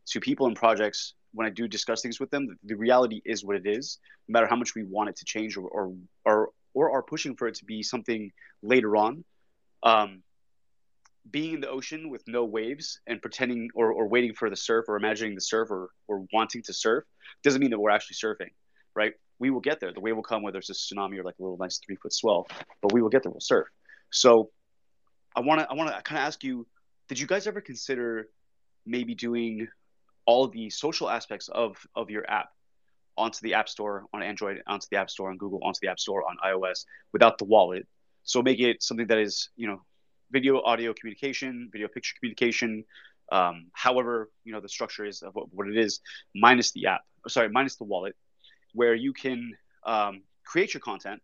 to 0.07 0.21
people 0.21 0.47
in 0.47 0.55
projects 0.55 1.15
when 1.33 1.47
I 1.47 1.51
do 1.51 1.67
discuss 1.67 2.03
things 2.03 2.21
with 2.21 2.31
them. 2.31 2.57
The 2.65 2.77
reality 2.77 3.21
is 3.25 3.45
what 3.45 3.57
it 3.57 3.67
is, 3.67 3.99
no 4.29 4.35
matter 4.35 4.47
how 4.47 4.57
much 4.57 4.75
we 4.75 4.85
want 4.85 5.11
it 5.11 5.17
to 5.17 5.25
change 5.25 5.57
or 5.57 5.69
or 5.69 5.95
or, 6.25 6.51
or 6.75 6.91
are 6.93 7.03
pushing 7.03 7.37
for 7.37 7.49
it 7.49 7.55
to 7.57 7.65
be 7.65 7.83
something 7.83 8.33
later 8.63 8.97
on. 8.97 9.25
Um, 9.83 10.23
being 11.31 11.55
in 11.55 11.61
the 11.61 11.69
ocean 11.69 12.11
with 12.11 12.23
no 12.27 12.45
waves 12.45 13.01
and 13.07 13.21
pretending 13.21 13.71
or, 13.75 13.93
or 13.93 14.09
waiting 14.09 14.35
for 14.35 14.51
the 14.51 14.57
surf 14.57 14.85
or 14.89 14.97
imagining 14.97 15.35
the 15.35 15.41
surf 15.41 15.71
or, 15.71 15.89
or 16.07 16.27
wanting 16.33 16.63
to 16.63 16.73
surf 16.73 17.05
doesn't 17.43 17.61
mean 17.61 17.71
that 17.71 17.79
we're 17.79 17.91
actually 17.91 18.17
surfing, 18.17 18.51
right? 18.95 19.15
We 19.39 19.51
will 19.51 19.61
get 19.61 19.81
there. 19.81 19.93
The 19.93 20.01
wave 20.01 20.17
will 20.17 20.23
come 20.23 20.43
whether 20.43 20.59
it's 20.59 20.71
a 20.71 20.75
tsunami 20.75 21.19
or 21.19 21.25
like 21.25 21.37
a 21.39 21.43
little 21.43 21.57
nice 21.57 21.81
three 21.85 21.97
foot 21.97 22.13
swell, 22.13 22.47
but 22.83 22.93
we 22.93 23.01
will 23.03 23.09
get 23.09 23.23
there. 23.23 23.33
We'll 23.33 23.41
surf. 23.41 23.67
So 24.11 24.51
I 25.35 25.41
want 25.41 25.61
to 25.61 25.67
I 25.69 25.75
want 25.75 25.95
to 25.95 26.03
kind 26.03 26.19
of 26.19 26.27
ask 26.27 26.45
you, 26.45 26.67
did 27.09 27.19
you 27.19 27.27
guys 27.27 27.47
ever 27.47 27.61
consider 27.61 28.29
maybe 28.87 29.15
doing 29.15 29.69
all 30.27 30.49
the 30.49 30.71
social 30.71 31.09
aspects 31.11 31.49
of 31.49 31.77
of 31.95 32.11
your 32.11 32.29
app 32.31 32.49
onto 33.17 33.39
the 33.43 33.55
App 33.55 33.69
Store 33.69 34.05
on 34.13 34.23
Android, 34.23 34.63
onto 34.67 34.87
the 34.91 34.97
App 34.97 35.11
Store 35.11 35.31
on 35.31 35.37
Google, 35.37 35.61
onto 35.63 35.79
the 35.81 35.89
App 35.89 36.01
Store 36.01 36.25
on 36.29 36.37
iOS 36.45 36.85
without 37.13 37.39
the 37.39 37.45
wallet? 37.45 37.87
So 38.25 38.43
make 38.43 38.59
it 38.61 38.83
something 38.83 39.07
that 39.09 39.19
is 39.19 39.51
you 39.57 39.67
know 39.67 39.83
video 40.31 40.61
audio 40.63 40.95
communication, 40.95 41.69
video 41.73 41.89
picture 41.89 42.15
communication, 42.19 42.85
um, 43.31 43.67
however 43.73 44.31
you 44.45 44.53
know 44.53 44.61
the 44.61 44.69
structure 44.69 45.05
is 45.05 45.23
of 45.23 45.35
what, 45.35 45.53
what, 45.53 45.69
it 45.69 45.77
is, 45.77 46.01
minus 46.35 46.73
the 46.73 46.87
app, 46.87 47.03
sorry, 47.29 47.49
minus 47.49 47.77
the 47.77 47.85
wallet, 47.85 48.17
where 48.73 48.95
you 48.95 49.13
can 49.13 49.53
um, 49.85 50.23
create 50.45 50.75
your 50.75 50.81
content 50.81 51.21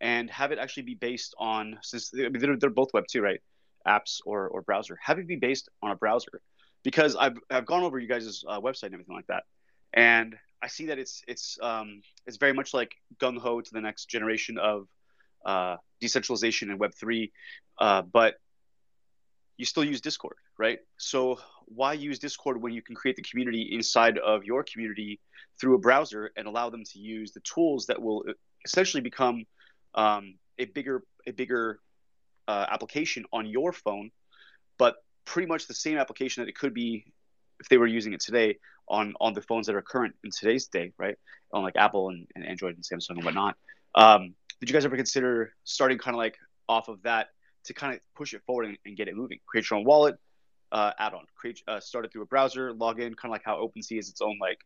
and 0.00 0.30
have 0.30 0.52
it 0.52 0.58
actually 0.58 0.82
be 0.84 0.94
based 0.94 1.34
on 1.38 1.78
since 1.82 2.12
I 2.14 2.28
mean, 2.28 2.38
they're, 2.38 2.56
they're 2.56 2.70
both 2.70 2.92
Web 2.92 3.04
2, 3.10 3.20
right? 3.20 3.40
Apps 3.86 4.20
or 4.24 4.48
or 4.48 4.62
browser. 4.62 4.98
Have 5.02 5.18
it 5.18 5.26
be 5.26 5.36
based 5.36 5.68
on 5.82 5.90
a 5.90 5.96
browser 5.96 6.40
because 6.82 7.16
I've 7.16 7.36
I've 7.50 7.66
gone 7.66 7.82
over 7.82 7.98
you 7.98 8.08
guys' 8.08 8.44
uh, 8.46 8.60
website 8.60 8.84
and 8.84 8.94
everything 8.94 9.16
like 9.16 9.26
that, 9.26 9.44
and 9.92 10.36
I 10.62 10.68
see 10.68 10.86
that 10.86 10.98
it's 10.98 11.22
it's 11.26 11.58
um, 11.62 12.00
it's 12.26 12.36
very 12.36 12.52
much 12.52 12.74
like 12.74 12.94
gung 13.18 13.38
ho 13.38 13.60
to 13.60 13.70
the 13.72 13.80
next 13.80 14.06
generation 14.06 14.58
of 14.58 14.88
uh, 15.44 15.76
decentralization 16.00 16.70
and 16.70 16.78
Web 16.78 16.92
three, 16.94 17.32
uh, 17.78 18.02
but 18.02 18.34
you 19.56 19.64
still 19.64 19.84
use 19.84 20.00
Discord, 20.00 20.36
right? 20.58 20.78
So 20.98 21.38
why 21.66 21.94
use 21.94 22.18
Discord 22.18 22.60
when 22.60 22.72
you 22.72 22.82
can 22.82 22.94
create 22.94 23.16
the 23.16 23.22
community 23.22 23.70
inside 23.72 24.18
of 24.18 24.44
your 24.44 24.64
community 24.64 25.20
through 25.60 25.74
a 25.74 25.78
browser 25.78 26.30
and 26.36 26.46
allow 26.46 26.70
them 26.70 26.84
to 26.84 26.98
use 26.98 27.32
the 27.32 27.40
tools 27.40 27.86
that 27.86 28.00
will 28.00 28.24
essentially 28.64 29.00
become 29.00 29.44
um, 29.94 30.34
a 30.58 30.66
bigger 30.66 31.02
a 31.26 31.32
bigger 31.32 31.80
uh, 32.48 32.66
application 32.70 33.24
on 33.32 33.46
your 33.46 33.72
phone, 33.72 34.10
but 34.78 34.96
pretty 35.24 35.48
much 35.48 35.66
the 35.66 35.74
same 35.74 35.98
application 35.98 36.42
that 36.42 36.48
it 36.48 36.56
could 36.56 36.74
be 36.74 37.04
if 37.60 37.68
they 37.68 37.78
were 37.78 37.86
using 37.86 38.12
it 38.12 38.20
today 38.20 38.58
on 38.88 39.14
on 39.20 39.32
the 39.32 39.42
phones 39.42 39.66
that 39.66 39.74
are 39.74 39.82
current 39.82 40.14
in 40.24 40.30
today's 40.30 40.66
day, 40.66 40.92
right? 40.98 41.16
On 41.52 41.62
like 41.62 41.76
Apple 41.76 42.10
and, 42.10 42.26
and 42.34 42.46
Android 42.46 42.76
and 42.76 42.84
Samsung 42.84 43.16
and 43.16 43.24
whatnot. 43.24 43.56
Um, 43.94 44.34
did 44.60 44.68
you 44.68 44.74
guys 44.74 44.84
ever 44.84 44.96
consider 44.96 45.54
starting 45.64 45.98
kind 45.98 46.14
of 46.14 46.18
like 46.18 46.36
off 46.68 46.88
of 46.88 47.02
that 47.02 47.28
to 47.66 47.74
kind 47.74 47.94
of 47.94 48.00
push 48.14 48.32
it 48.32 48.42
forward 48.46 48.66
and, 48.66 48.78
and, 48.84 48.96
get 48.96 49.08
it 49.08 49.16
moving. 49.16 49.38
Create 49.46 49.68
your 49.68 49.78
own 49.78 49.84
wallet, 49.84 50.16
uh, 50.72 50.92
add-on. 50.98 51.24
Create 51.34 51.62
uh, 51.68 51.80
start 51.80 52.04
it 52.04 52.12
through 52.12 52.22
a 52.22 52.26
browser, 52.26 52.72
log 52.72 53.00
in, 53.00 53.14
kind 53.14 53.30
of 53.30 53.32
like 53.32 53.44
how 53.44 53.56
OpenSea 53.56 53.98
is 53.98 54.08
its 54.08 54.20
own 54.20 54.38
like, 54.40 54.58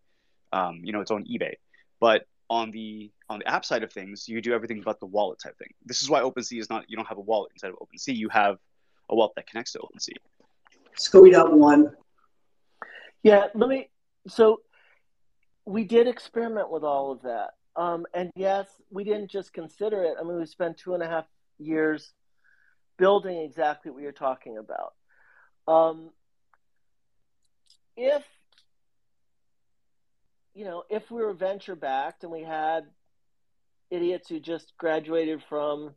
um, 0.52 0.80
you 0.82 0.92
know, 0.92 1.00
its 1.00 1.10
own 1.10 1.24
eBay. 1.24 1.54
But 1.98 2.26
on 2.50 2.72
the 2.72 3.10
on 3.30 3.38
the 3.38 3.48
app 3.48 3.64
side 3.64 3.84
of 3.84 3.92
things, 3.92 4.28
you 4.28 4.42
do 4.42 4.52
everything 4.52 4.82
but 4.84 4.98
the 4.98 5.06
wallet 5.06 5.38
type 5.42 5.56
thing. 5.56 5.72
This 5.86 6.02
is 6.02 6.10
why 6.10 6.20
OpenSea 6.20 6.60
is 6.60 6.68
not. 6.68 6.84
You 6.88 6.96
don't 6.96 7.06
have 7.06 7.18
a 7.18 7.22
wallet 7.22 7.52
inside 7.54 7.68
of 7.70 7.76
OpenSea. 7.76 8.14
You 8.14 8.28
have 8.28 8.58
a 9.08 9.14
wallet 9.14 9.32
that 9.36 9.46
connects 9.46 9.72
to 9.72 9.78
OpenSea. 9.78 10.16
Scoey 10.98 11.32
out 11.32 11.56
one. 11.56 11.94
Yeah, 13.22 13.46
let 13.54 13.68
me. 13.68 13.88
So 14.26 14.60
we 15.64 15.84
did 15.84 16.08
experiment 16.08 16.70
with 16.70 16.82
all 16.82 17.12
of 17.12 17.22
that. 17.22 17.50
Um, 17.76 18.04
and 18.12 18.32
yes, 18.34 18.66
we 18.90 19.04
didn't 19.04 19.30
just 19.30 19.52
consider 19.52 20.02
it. 20.02 20.16
I 20.20 20.24
mean, 20.24 20.36
we 20.36 20.44
spent 20.44 20.76
two 20.76 20.94
and 20.94 21.02
a 21.02 21.06
half 21.06 21.26
years 21.58 22.12
building 22.98 23.38
exactly 23.38 23.92
what 23.92 24.02
you're 24.02 24.12
talking 24.12 24.58
about. 24.58 24.94
Um, 25.68 26.10
if 27.96 28.24
you 30.54 30.64
know, 30.64 30.84
if 30.90 31.10
we 31.10 31.22
were 31.22 31.32
venture 31.32 31.76
backed 31.76 32.22
and 32.22 32.32
we 32.32 32.42
had 32.42 32.84
idiots 33.90 34.28
who 34.28 34.40
just 34.40 34.72
graduated 34.78 35.42
from 35.48 35.94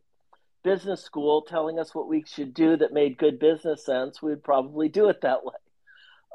business 0.64 1.04
school 1.04 1.42
telling 1.42 1.80
us 1.80 1.94
what 1.94 2.08
we 2.08 2.24
should 2.26 2.54
do 2.54 2.78
that 2.78 2.94
made 2.94 3.18
good 3.18 3.40
business 3.40 3.86
sense, 3.86 4.22
we'd 4.22 4.44
probably 4.44 4.90
do 4.90 5.10
it 5.10 5.22
that 5.22 5.44
way. 5.44 5.54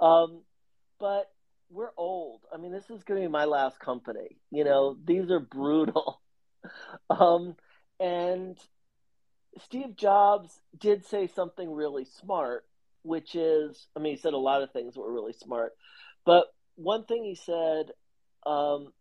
Um, 0.01 0.43
but 1.01 1.31
we're 1.71 1.93
old. 1.97 2.43
I 2.53 2.59
mean, 2.59 2.73
this 2.73 2.91
is 2.91 3.03
going 3.05 3.21
to 3.21 3.29
be 3.29 3.33
my 3.33 3.45
last 3.45 3.79
company. 3.79 4.39
You 4.51 4.65
know, 4.65 4.97
these 5.05 5.31
are 5.31 5.41
brutal. 5.41 6.21
um, 7.11 7.57
and 8.01 8.59
Steve 9.65 9.97
Jobs 9.97 10.61
did 10.79 11.05
say 11.05 11.27
something 11.27 11.71
really 11.71 12.05
smart, 12.05 12.65
which 13.03 13.35
is, 13.35 13.87
I 13.97 14.01
mean, 14.01 14.15
he 14.15 14.21
said 14.21 14.35
a 14.35 14.39
lot 14.39 14.63
of 14.63 14.73
things 14.73 14.95
that 14.95 15.01
were 15.01 15.13
really 15.13 15.33
smart, 15.33 15.73
but 16.25 16.47
one 16.77 17.05
thing 17.05 17.25
he 17.25 17.35
said 17.35 17.91
um, 18.47 18.93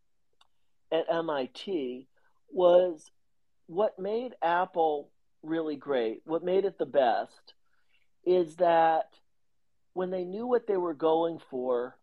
at 0.92 1.06
MIT 1.12 2.08
was 2.52 3.12
what 3.68 4.00
made 4.00 4.34
Apple 4.42 5.10
really 5.44 5.76
great, 5.76 6.22
what 6.26 6.44
made 6.44 6.66
it 6.66 6.78
the 6.78 6.86
best, 6.86 7.54
is 8.26 8.56
that 8.58 9.10
when 9.94 10.10
they 10.10 10.24
knew 10.24 10.46
what 10.46 10.68
they 10.68 10.78
were 10.78 10.94
going 10.94 11.40
for, 11.50 11.98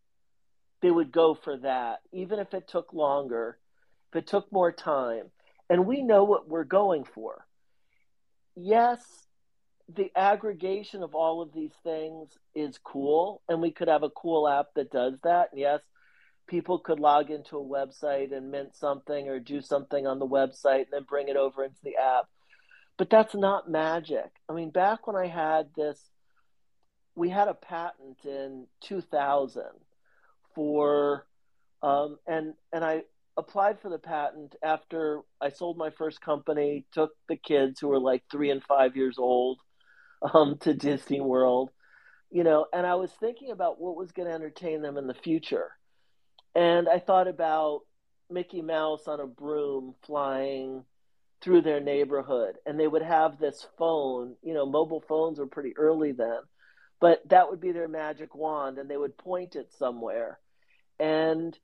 they 0.82 0.90
would 0.90 1.12
go 1.12 1.34
for 1.34 1.56
that, 1.58 2.00
even 2.12 2.38
if 2.38 2.52
it 2.52 2.68
took 2.68 2.92
longer, 2.92 3.58
if 4.12 4.18
it 4.18 4.26
took 4.26 4.50
more 4.52 4.72
time, 4.72 5.30
and 5.70 5.86
we 5.86 6.02
know 6.02 6.24
what 6.24 6.48
we're 6.48 6.64
going 6.64 7.04
for. 7.04 7.46
Yes, 8.54 9.00
the 9.94 10.10
aggregation 10.16 11.02
of 11.02 11.14
all 11.14 11.42
of 11.42 11.52
these 11.52 11.74
things 11.82 12.36
is 12.54 12.78
cool, 12.78 13.42
and 13.48 13.60
we 13.60 13.70
could 13.70 13.88
have 13.88 14.02
a 14.02 14.10
cool 14.10 14.48
app 14.48 14.66
that 14.76 14.90
does 14.90 15.14
that. 15.24 15.50
Yes, 15.54 15.80
people 16.46 16.78
could 16.78 17.00
log 17.00 17.30
into 17.30 17.56
a 17.56 17.64
website 17.64 18.36
and 18.36 18.50
mint 18.50 18.74
something 18.74 19.28
or 19.28 19.40
do 19.40 19.60
something 19.60 20.06
on 20.06 20.18
the 20.18 20.26
website 20.26 20.82
and 20.82 20.92
then 20.92 21.06
bring 21.08 21.28
it 21.28 21.36
over 21.36 21.64
into 21.64 21.80
the 21.82 21.96
app. 21.96 22.26
But 22.96 23.10
that's 23.10 23.34
not 23.34 23.70
magic. 23.70 24.30
I 24.48 24.52
mean, 24.52 24.70
back 24.70 25.06
when 25.06 25.16
I 25.16 25.26
had 25.26 25.68
this, 25.76 25.98
we 27.16 27.28
had 27.28 27.48
a 27.48 27.54
patent 27.54 28.18
in 28.24 28.66
2000 28.82 29.62
for, 30.54 31.26
um, 31.82 32.18
and 32.26 32.54
and 32.72 32.84
I 32.84 33.02
applied 33.36 33.80
for 33.80 33.88
the 33.88 33.98
patent 33.98 34.54
after 34.62 35.22
I 35.40 35.48
sold 35.50 35.76
my 35.76 35.90
first 35.90 36.20
company, 36.20 36.86
took 36.92 37.10
the 37.28 37.36
kids 37.36 37.80
who 37.80 37.88
were 37.88 37.98
like 37.98 38.22
three 38.30 38.50
and 38.50 38.62
five 38.62 38.96
years 38.96 39.16
old 39.18 39.58
um, 40.34 40.56
to 40.60 40.74
Disney 40.74 41.20
World, 41.20 41.70
you 42.30 42.44
know, 42.44 42.66
and 42.72 42.86
I 42.86 42.94
was 42.94 43.10
thinking 43.12 43.50
about 43.50 43.80
what 43.80 43.96
was 43.96 44.12
going 44.12 44.28
to 44.28 44.34
entertain 44.34 44.82
them 44.82 44.96
in 44.96 45.06
the 45.06 45.14
future. 45.14 45.72
And 46.54 46.88
I 46.88 46.98
thought 46.98 47.28
about 47.28 47.80
Mickey 48.30 48.62
Mouse 48.62 49.08
on 49.08 49.20
a 49.20 49.26
broom 49.26 49.94
flying 50.06 50.84
through 51.40 51.62
their 51.62 51.80
neighborhood, 51.80 52.56
and 52.64 52.78
they 52.78 52.86
would 52.86 53.02
have 53.02 53.38
this 53.38 53.66
phone. 53.76 54.36
You 54.42 54.54
know, 54.54 54.64
mobile 54.64 55.04
phones 55.06 55.38
were 55.38 55.46
pretty 55.46 55.76
early 55.76 56.12
then, 56.12 56.38
but 57.00 57.20
that 57.28 57.50
would 57.50 57.60
be 57.60 57.72
their 57.72 57.88
magic 57.88 58.34
wand, 58.34 58.78
and 58.78 58.88
they 58.88 58.96
would 58.96 59.18
point 59.18 59.56
it 59.56 59.72
somewhere. 59.72 60.38
And 60.98 61.58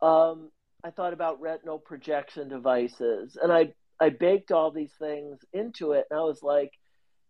um, 0.00 0.50
I 0.82 0.90
thought 0.90 1.12
about 1.12 1.40
retinal 1.40 1.78
projection 1.78 2.48
devices, 2.48 3.36
and 3.40 3.52
I 3.52 3.74
I 4.00 4.10
baked 4.10 4.52
all 4.52 4.70
these 4.70 4.92
things 4.98 5.38
into 5.52 5.92
it, 5.92 6.06
and 6.10 6.18
I 6.18 6.22
was 6.22 6.42
like, 6.42 6.72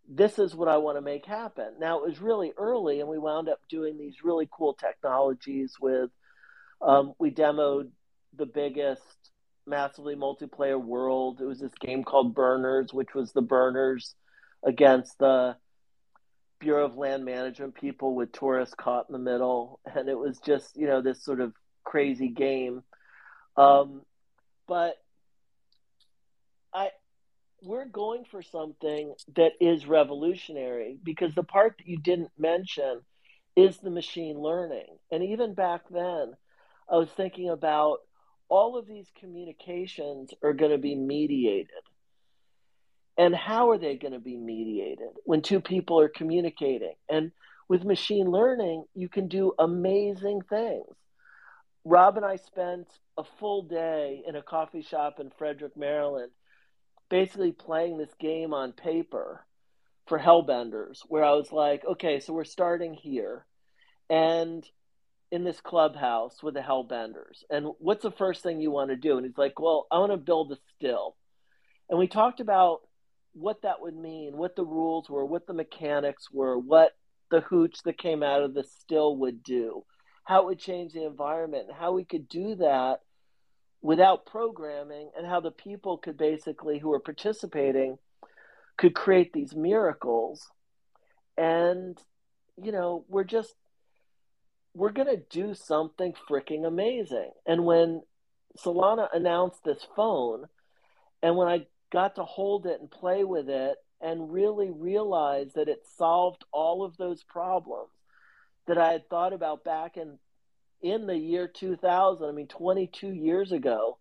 this 0.07 0.39
is 0.39 0.55
what 0.55 0.67
I 0.67 0.77
want 0.77 0.97
to 0.97 1.01
make 1.01 1.25
happen. 1.25 1.73
Now 1.79 1.97
it 1.97 2.07
was 2.07 2.21
really 2.21 2.53
early, 2.57 2.99
and 2.99 3.09
we 3.09 3.17
wound 3.17 3.49
up 3.49 3.59
doing 3.69 3.97
these 3.97 4.23
really 4.23 4.47
cool 4.51 4.75
technologies 4.75 5.73
with. 5.81 6.09
Um, 6.81 7.13
we 7.19 7.31
demoed 7.31 7.89
the 8.35 8.45
biggest 8.45 9.01
massively 9.67 10.15
multiplayer 10.15 10.81
world. 10.81 11.41
It 11.41 11.45
was 11.45 11.59
this 11.59 11.73
game 11.79 12.03
called 12.03 12.35
Burners, 12.35 12.93
which 12.93 13.13
was 13.13 13.31
the 13.31 13.41
Burners 13.41 14.15
against 14.63 15.17
the 15.19 15.55
Bureau 16.59 16.85
of 16.85 16.97
Land 16.97 17.25
Management 17.25 17.75
people 17.75 18.15
with 18.15 18.31
tourists 18.31 18.75
caught 18.75 19.07
in 19.09 19.13
the 19.13 19.19
middle, 19.19 19.79
and 19.85 20.09
it 20.09 20.17
was 20.17 20.39
just 20.39 20.75
you 20.75 20.87
know 20.87 21.01
this 21.01 21.23
sort 21.23 21.39
of 21.39 21.53
crazy 21.83 22.29
game. 22.29 22.83
Um, 23.57 24.01
but 24.67 24.95
I 26.73 26.89
we're 27.61 27.85
going 27.85 28.25
for 28.25 28.41
something 28.41 29.13
that 29.35 29.53
is 29.59 29.87
revolutionary 29.87 30.97
because 31.03 31.33
the 31.33 31.43
part 31.43 31.77
that 31.77 31.87
you 31.87 31.97
didn't 31.97 32.31
mention 32.37 33.01
is 33.55 33.77
the 33.77 33.89
machine 33.89 34.37
learning. 34.37 34.97
And 35.11 35.23
even 35.23 35.53
back 35.53 35.81
then, 35.89 36.33
I 36.91 36.97
was 36.97 37.09
thinking 37.09 37.49
about 37.49 37.99
all 38.49 38.77
of 38.77 38.87
these 38.87 39.07
communications 39.19 40.33
are 40.43 40.53
going 40.53 40.71
to 40.71 40.77
be 40.77 40.95
mediated. 40.95 41.69
And 43.17 43.33
how 43.35 43.71
are 43.71 43.77
they 43.77 43.95
going 43.95 44.13
to 44.13 44.19
be 44.19 44.35
mediated 44.35 45.09
when 45.23 45.41
two 45.41 45.61
people 45.61 45.99
are 45.99 46.09
communicating? 46.09 46.95
And 47.09 47.31
with 47.67 47.83
machine 47.83 48.29
learning, 48.29 48.85
you 48.93 49.09
can 49.09 49.27
do 49.27 49.53
amazing 49.57 50.41
things. 50.49 50.95
Rob 51.85 52.17
and 52.17 52.25
I 52.25 52.35
spent 52.35 52.87
a 53.17 53.23
full 53.39 53.63
day 53.63 54.23
in 54.27 54.35
a 54.35 54.41
coffee 54.41 54.81
shop 54.81 55.19
in 55.19 55.31
Frederick, 55.37 55.77
Maryland, 55.77 56.31
basically 57.09 57.51
playing 57.51 57.97
this 57.97 58.13
game 58.19 58.53
on 58.53 58.73
paper 58.73 59.45
for 60.07 60.19
Hellbenders, 60.19 60.99
where 61.07 61.23
I 61.23 61.33
was 61.33 61.51
like, 61.51 61.85
okay, 61.85 62.19
so 62.19 62.33
we're 62.33 62.43
starting 62.43 62.93
here. 62.93 63.45
And 64.09 64.67
in 65.35 65.43
this 65.43 65.59
clubhouse 65.59 66.41
with 66.41 66.53
the 66.53 66.61
Hellbenders. 66.61 67.43
And 67.49 67.67
what's 67.79 68.03
the 68.03 68.11
first 68.11 68.41
thing 68.41 68.61
you 68.61 68.71
want 68.71 68.89
to 68.89 68.95
do? 68.95 69.17
And 69.17 69.25
he's 69.25 69.37
like, 69.37 69.59
Well, 69.59 69.85
I 69.91 69.99
want 69.99 70.13
to 70.13 70.17
build 70.17 70.51
a 70.53 70.57
still. 70.75 71.17
And 71.89 71.99
we 71.99 72.07
talked 72.07 72.39
about 72.39 72.79
what 73.33 73.61
that 73.63 73.81
would 73.81 73.95
mean, 73.95 74.37
what 74.37 74.55
the 74.55 74.63
rules 74.63 75.09
were, 75.09 75.25
what 75.25 75.45
the 75.45 75.53
mechanics 75.53 76.31
were, 76.31 76.57
what 76.57 76.93
the 77.29 77.41
hooch 77.41 77.83
that 77.83 77.97
came 77.97 78.23
out 78.23 78.43
of 78.43 78.53
the 78.53 78.63
still 78.63 79.17
would 79.17 79.43
do, 79.43 79.83
how 80.23 80.43
it 80.43 80.45
would 80.45 80.59
change 80.59 80.93
the 80.93 81.05
environment, 81.05 81.65
and 81.67 81.77
how 81.77 81.91
we 81.91 82.05
could 82.05 82.29
do 82.29 82.55
that 82.55 83.01
without 83.81 84.25
programming, 84.25 85.11
and 85.17 85.27
how 85.27 85.41
the 85.41 85.51
people 85.51 85.97
could 85.97 86.17
basically, 86.17 86.79
who 86.79 86.89
were 86.89 86.99
participating, 86.99 87.97
could 88.77 88.95
create 88.95 89.33
these 89.33 89.53
miracles. 89.53 90.47
And, 91.37 91.97
you 92.57 92.71
know, 92.71 93.03
we're 93.09 93.25
just 93.25 93.53
we're 94.75 94.91
going 94.91 95.07
to 95.07 95.23
do 95.29 95.55
something 95.55 96.13
freaking 96.29 96.67
amazing. 96.67 97.31
And 97.47 97.65
when 97.65 98.01
Solana 98.59 99.07
announced 99.13 99.63
this 99.63 99.87
phone, 99.95 100.45
and 101.23 101.37
when 101.37 101.47
I 101.47 101.65
got 101.91 102.15
to 102.15 102.23
hold 102.23 102.65
it 102.65 102.81
and 102.81 102.91
play 102.91 103.23
with 103.23 103.49
it 103.49 103.77
and 104.01 104.31
really 104.31 104.69
realize 104.69 105.53
that 105.53 105.69
it 105.69 105.87
solved 105.97 106.43
all 106.51 106.83
of 106.83 106.97
those 106.97 107.23
problems 107.23 107.89
that 108.67 108.77
I 108.77 108.91
had 108.91 109.09
thought 109.09 109.33
about 109.33 109.63
back 109.63 109.97
in 109.97 110.19
in 110.81 111.07
the 111.07 111.17
year 111.17 111.47
2000, 111.47 112.27
I 112.27 112.31
mean 112.31 112.47
22 112.47 113.07
years 113.07 113.51
ago. 113.53 113.97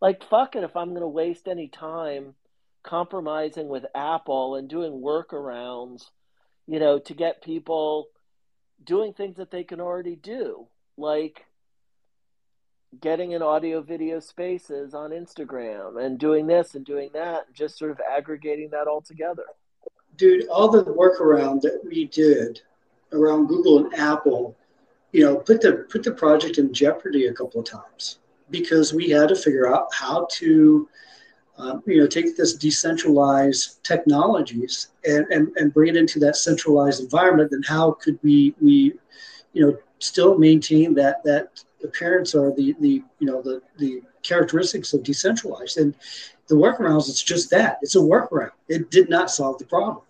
Like 0.00 0.28
fuck 0.28 0.56
it 0.56 0.64
if 0.64 0.76
I'm 0.76 0.90
going 0.90 1.00
to 1.00 1.08
waste 1.08 1.46
any 1.46 1.68
time 1.68 2.34
compromising 2.82 3.68
with 3.68 3.86
Apple 3.94 4.56
and 4.56 4.68
doing 4.68 5.00
workarounds, 5.00 6.10
you 6.66 6.80
know, 6.80 6.98
to 6.98 7.14
get 7.14 7.42
people 7.42 8.08
doing 8.84 9.12
things 9.12 9.36
that 9.36 9.50
they 9.50 9.64
can 9.64 9.80
already 9.80 10.16
do, 10.16 10.66
like 10.96 11.44
getting 13.00 13.32
in 13.32 13.42
audio 13.42 13.82
video 13.82 14.18
spaces 14.20 14.94
on 14.94 15.10
Instagram 15.10 16.02
and 16.02 16.18
doing 16.18 16.46
this 16.46 16.74
and 16.74 16.84
doing 16.84 17.10
that, 17.12 17.46
and 17.46 17.54
just 17.54 17.78
sort 17.78 17.90
of 17.90 18.00
aggregating 18.00 18.70
that 18.70 18.86
all 18.86 19.00
together. 19.00 19.44
Dude, 20.16 20.48
all 20.48 20.68
the 20.68 20.84
workaround 20.84 21.60
that 21.62 21.80
we 21.84 22.06
did 22.06 22.60
around 23.12 23.46
Google 23.46 23.84
and 23.84 23.94
Apple, 23.94 24.56
you 25.12 25.24
know, 25.24 25.36
put 25.36 25.60
the 25.60 25.86
put 25.90 26.02
the 26.02 26.12
project 26.12 26.58
in 26.58 26.72
jeopardy 26.72 27.26
a 27.26 27.32
couple 27.32 27.60
of 27.60 27.66
times 27.66 28.18
because 28.50 28.92
we 28.92 29.10
had 29.10 29.28
to 29.28 29.36
figure 29.36 29.72
out 29.72 29.88
how 29.92 30.26
to 30.32 30.88
um, 31.58 31.82
you 31.86 32.00
know, 32.00 32.06
take 32.06 32.36
this 32.36 32.54
decentralized 32.54 33.82
technologies 33.82 34.88
and, 35.04 35.26
and, 35.30 35.48
and 35.56 35.74
bring 35.74 35.88
it 35.88 35.96
into 35.96 36.18
that 36.20 36.36
centralized 36.36 37.02
environment, 37.02 37.50
then 37.50 37.62
how 37.66 37.92
could 37.92 38.18
we, 38.22 38.54
we, 38.60 38.94
you 39.52 39.66
know, 39.66 39.76
still 39.98 40.38
maintain 40.38 40.94
that, 40.94 41.22
that 41.24 41.62
appearance 41.82 42.34
or 42.34 42.54
the, 42.54 42.76
the, 42.80 43.02
you 43.18 43.26
know, 43.26 43.42
the, 43.42 43.60
the 43.78 44.00
characteristics 44.22 44.92
of 44.92 45.02
decentralized 45.02 45.78
and 45.78 45.94
the 46.48 46.54
workarounds, 46.54 47.08
it's 47.08 47.22
just 47.22 47.50
that 47.50 47.78
it's 47.82 47.96
a 47.96 47.98
workaround. 47.98 48.52
It 48.68 48.90
did 48.90 49.08
not 49.10 49.30
solve 49.30 49.58
the 49.58 49.64
problem. 49.64 50.02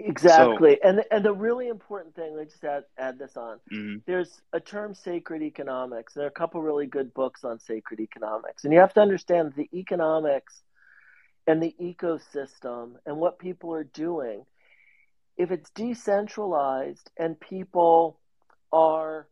Exactly. 0.00 0.78
So, 0.82 0.88
and 0.88 1.04
and 1.10 1.24
the 1.24 1.32
really 1.32 1.68
important 1.68 2.14
thing, 2.14 2.34
let 2.34 2.46
me 2.46 2.50
just 2.50 2.64
add, 2.64 2.84
add 2.98 3.18
this 3.18 3.36
on. 3.36 3.58
Mm-hmm. 3.72 3.98
There's 4.06 4.40
a 4.52 4.60
term 4.60 4.94
sacred 4.94 5.42
economics. 5.42 6.14
There 6.14 6.24
are 6.24 6.28
a 6.28 6.32
couple 6.32 6.60
really 6.62 6.86
good 6.86 7.14
books 7.14 7.44
on 7.44 7.60
sacred 7.60 8.00
economics. 8.00 8.64
And 8.64 8.72
you 8.72 8.80
have 8.80 8.94
to 8.94 9.00
understand 9.00 9.52
the 9.56 9.68
economics 9.72 10.62
and 11.46 11.62
the 11.62 11.74
ecosystem 11.80 12.94
and 13.06 13.18
what 13.18 13.38
people 13.38 13.72
are 13.72 13.84
doing. 13.84 14.44
If 15.36 15.50
it's 15.50 15.70
decentralized 15.70 17.10
and 17.16 17.38
people 17.38 18.18
are 18.72 19.28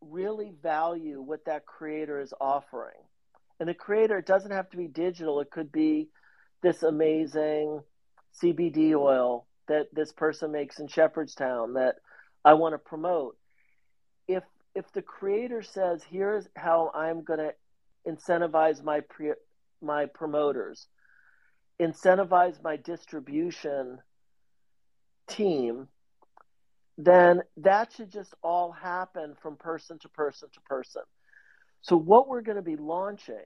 really 0.00 0.52
value 0.62 1.20
what 1.20 1.44
that 1.46 1.66
creator 1.66 2.20
is 2.20 2.32
offering. 2.40 3.00
And 3.58 3.68
the 3.68 3.74
creator 3.74 4.20
doesn't 4.20 4.52
have 4.52 4.70
to 4.70 4.76
be 4.76 4.86
digital, 4.86 5.40
it 5.40 5.50
could 5.50 5.72
be 5.72 6.08
this 6.62 6.82
amazing 6.82 7.80
CBD 8.40 8.94
oil 8.94 9.47
that 9.68 9.88
this 9.92 10.12
person 10.12 10.52
makes 10.52 10.78
in 10.80 10.88
Shepherdstown 10.88 11.74
that 11.74 11.96
I 12.44 12.54
want 12.54 12.74
to 12.74 12.78
promote. 12.78 13.36
If 14.26 14.44
if 14.74 14.90
the 14.92 15.02
creator 15.02 15.62
says, 15.62 16.02
"Here's 16.02 16.48
how 16.56 16.90
I'm 16.94 17.24
going 17.24 17.40
to 17.40 17.54
incentivize 18.06 18.82
my 18.82 19.00
pre- 19.00 19.34
my 19.80 20.06
promoters, 20.06 20.88
incentivize 21.80 22.62
my 22.62 22.76
distribution 22.76 23.98
team," 25.28 25.88
then 26.96 27.42
that 27.58 27.92
should 27.92 28.10
just 28.10 28.34
all 28.42 28.72
happen 28.72 29.34
from 29.40 29.56
person 29.56 29.98
to 30.00 30.08
person 30.08 30.48
to 30.52 30.60
person. 30.62 31.02
So 31.82 31.96
what 31.96 32.28
we're 32.28 32.42
going 32.42 32.56
to 32.56 32.62
be 32.62 32.76
launching 32.76 33.44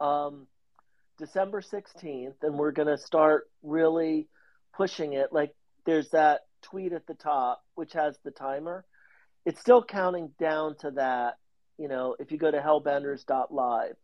um, 0.00 0.46
December 1.22 1.60
16th, 1.60 2.34
and 2.42 2.58
we're 2.58 2.72
going 2.72 2.88
to 2.88 2.98
start 2.98 3.48
really 3.62 4.26
pushing 4.76 5.12
it. 5.12 5.32
Like 5.32 5.54
there's 5.86 6.10
that 6.10 6.40
tweet 6.62 6.92
at 6.92 7.06
the 7.06 7.14
top, 7.14 7.62
which 7.76 7.92
has 7.92 8.18
the 8.24 8.32
timer. 8.32 8.84
It's 9.46 9.60
still 9.60 9.84
counting 9.84 10.32
down 10.40 10.76
to 10.80 10.90
that 10.92 11.38
You 11.78 11.86
know, 11.86 12.16
if 12.18 12.32
you 12.32 12.38
go 12.38 12.50
to 12.50 12.58
hellbenders.live. 12.58 13.96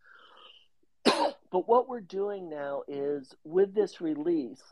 but 1.04 1.68
what 1.68 1.88
we're 1.88 2.00
doing 2.00 2.48
now 2.48 2.82
is 2.86 3.34
with 3.42 3.74
this 3.74 4.00
release, 4.00 4.62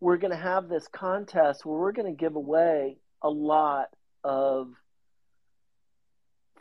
we're 0.00 0.16
going 0.16 0.32
to 0.32 0.36
have 0.36 0.68
this 0.68 0.88
contest 0.88 1.64
where 1.64 1.78
we're 1.78 1.92
going 1.92 2.12
to 2.12 2.20
give 2.20 2.34
away 2.34 2.98
a 3.22 3.30
lot 3.30 3.86
of 4.24 4.74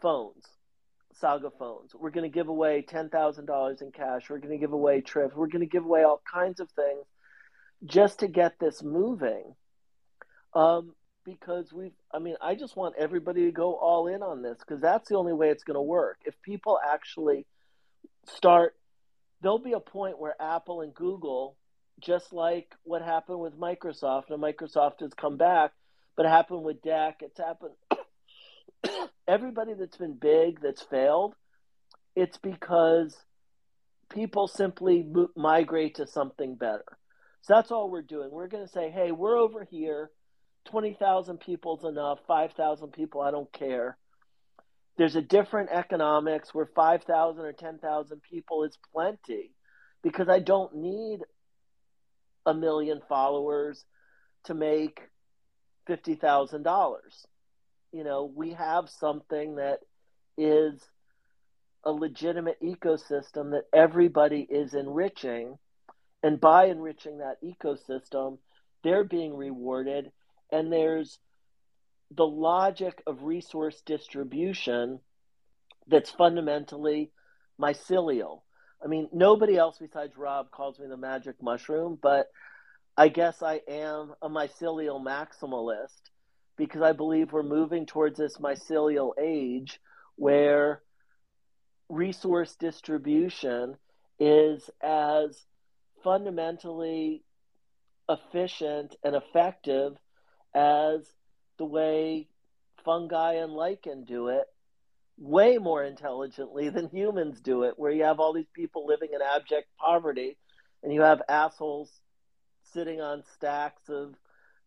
phones, 0.01 0.45
Saga 1.21 1.51
phones. 1.57 1.93
We're 1.95 2.09
going 2.09 2.29
to 2.29 2.33
give 2.33 2.47
away 2.47 2.83
$10,000 2.89 3.81
in 3.81 3.91
cash. 3.91 4.29
We're 4.29 4.39
going 4.39 4.51
to 4.51 4.57
give 4.57 4.73
away 4.73 5.01
trips. 5.01 5.35
We're 5.35 5.47
going 5.47 5.61
to 5.61 5.71
give 5.71 5.85
away 5.85 6.03
all 6.03 6.21
kinds 6.31 6.59
of 6.59 6.69
things 6.71 7.05
just 7.85 8.19
to 8.19 8.27
get 8.27 8.59
this 8.59 8.83
moving. 8.83 9.55
Um, 10.53 10.95
because 11.23 11.71
we've, 11.71 11.93
I 12.11 12.19
mean, 12.19 12.35
I 12.41 12.55
just 12.55 12.75
want 12.75 12.95
everybody 12.97 13.45
to 13.45 13.51
go 13.51 13.75
all 13.75 14.07
in 14.07 14.23
on 14.23 14.41
this 14.41 14.57
because 14.57 14.81
that's 14.81 15.09
the 15.09 15.15
only 15.15 15.33
way 15.33 15.49
it's 15.49 15.63
going 15.63 15.75
to 15.75 15.81
work. 15.81 16.17
If 16.25 16.41
people 16.41 16.79
actually 16.83 17.45
start, 18.27 18.75
there'll 19.41 19.59
be 19.59 19.73
a 19.73 19.79
point 19.79 20.19
where 20.19 20.35
Apple 20.41 20.81
and 20.81 20.93
Google, 20.93 21.55
just 21.99 22.33
like 22.33 22.73
what 22.83 23.03
happened 23.03 23.39
with 23.39 23.59
Microsoft, 23.59 24.31
and 24.31 24.41
Microsoft 24.41 25.01
has 25.01 25.13
come 25.13 25.37
back, 25.37 25.71
but 26.17 26.25
it 26.25 26.29
happened 26.29 26.63
with 26.63 26.81
DEC, 26.81 27.13
it's 27.21 27.39
happened. 27.39 27.73
Everybody 29.27 29.73
that's 29.73 29.97
been 29.97 30.17
big 30.19 30.61
that's 30.61 30.81
failed, 30.81 31.35
it's 32.15 32.37
because 32.37 33.15
people 34.09 34.47
simply 34.47 35.07
migrate 35.35 35.95
to 35.95 36.07
something 36.07 36.55
better. 36.55 36.85
So 37.43 37.55
that's 37.55 37.71
all 37.71 37.89
we're 37.89 38.01
doing. 38.01 38.29
We're 38.31 38.47
going 38.47 38.65
to 38.65 38.71
say, 38.71 38.91
hey, 38.91 39.11
we're 39.11 39.37
over 39.37 39.65
here 39.69 40.11
20,000 40.65 41.39
people 41.39 41.77
is 41.77 41.85
enough, 41.85 42.19
5,000 42.27 42.91
people, 42.91 43.21
I 43.21 43.31
don't 43.31 43.51
care. 43.51 43.97
There's 44.97 45.15
a 45.15 45.21
different 45.21 45.69
economics 45.71 46.53
where 46.53 46.69
5,000 46.75 47.43
or 47.43 47.53
10,000 47.53 48.21
people 48.21 48.63
is 48.63 48.77
plenty 48.93 49.51
because 50.03 50.29
I 50.29 50.39
don't 50.39 50.75
need 50.75 51.19
a 52.45 52.53
million 52.53 53.01
followers 53.07 53.83
to 54.45 54.53
make 54.53 55.01
$50,000. 55.89 56.97
You 57.91 58.03
know, 58.03 58.31
we 58.33 58.53
have 58.53 58.89
something 58.89 59.55
that 59.55 59.79
is 60.37 60.81
a 61.83 61.91
legitimate 61.91 62.61
ecosystem 62.61 63.51
that 63.51 63.65
everybody 63.73 64.47
is 64.49 64.73
enriching. 64.73 65.57
And 66.23 66.39
by 66.39 66.65
enriching 66.65 67.19
that 67.19 67.41
ecosystem, 67.43 68.37
they're 68.83 69.03
being 69.03 69.35
rewarded 69.35 70.11
and 70.51 70.71
there's 70.71 71.19
the 72.15 72.25
logic 72.27 73.01
of 73.07 73.23
resource 73.23 73.81
distribution 73.85 74.99
that's 75.87 76.11
fundamentally 76.11 77.11
mycelial. 77.59 78.41
I 78.83 78.87
mean, 78.87 79.09
nobody 79.13 79.57
else 79.57 79.77
besides 79.79 80.17
Rob 80.17 80.51
calls 80.51 80.79
me 80.79 80.87
the 80.87 80.97
magic 80.97 81.35
mushroom, 81.41 81.97
but 82.01 82.27
I 82.97 83.07
guess 83.07 83.41
I 83.41 83.61
am 83.67 84.13
a 84.21 84.29
mycelial 84.29 85.01
maximalist 85.01 86.10
because 86.61 86.83
I 86.83 86.91
believe 86.91 87.31
we're 87.31 87.41
moving 87.41 87.87
towards 87.87 88.19
this 88.19 88.37
mycelial 88.37 89.13
age 89.19 89.79
where 90.15 90.83
resource 91.89 92.55
distribution 92.55 93.77
is 94.19 94.69
as 94.79 95.43
fundamentally 96.03 97.23
efficient 98.07 98.95
and 99.03 99.15
effective 99.15 99.93
as 100.53 101.01
the 101.57 101.65
way 101.65 102.27
fungi 102.85 103.33
and 103.33 103.53
lichen 103.53 104.03
do 104.03 104.27
it 104.27 104.45
way 105.17 105.57
more 105.57 105.83
intelligently 105.83 106.69
than 106.69 106.89
humans 106.89 107.41
do 107.41 107.63
it, 107.63 107.73
where 107.77 107.91
you 107.91 108.03
have 108.03 108.19
all 108.19 108.33
these 108.33 108.49
people 108.53 108.85
living 108.85 109.09
in 109.15 109.19
abject 109.19 109.67
poverty 109.79 110.37
and 110.83 110.93
you 110.93 111.01
have 111.01 111.23
assholes 111.27 111.89
sitting 112.71 113.01
on 113.01 113.23
stacks 113.33 113.89
of 113.89 114.13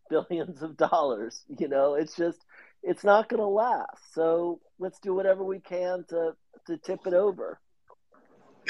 billions 0.11 0.62
of 0.62 0.76
dollars. 0.76 1.42
You 1.59 1.68
know, 1.68 1.94
it's 1.94 2.16
just, 2.16 2.44
it's 2.82 3.05
not 3.05 3.28
going 3.28 3.40
to 3.40 3.46
last. 3.46 4.14
So 4.14 4.61
let's 4.78 4.98
do 5.00 5.14
whatever 5.14 5.44
we 5.44 5.61
can 5.61 6.05
to, 6.09 6.34
to 6.66 6.76
tip 6.78 7.07
it 7.07 7.14
over. 7.14 7.61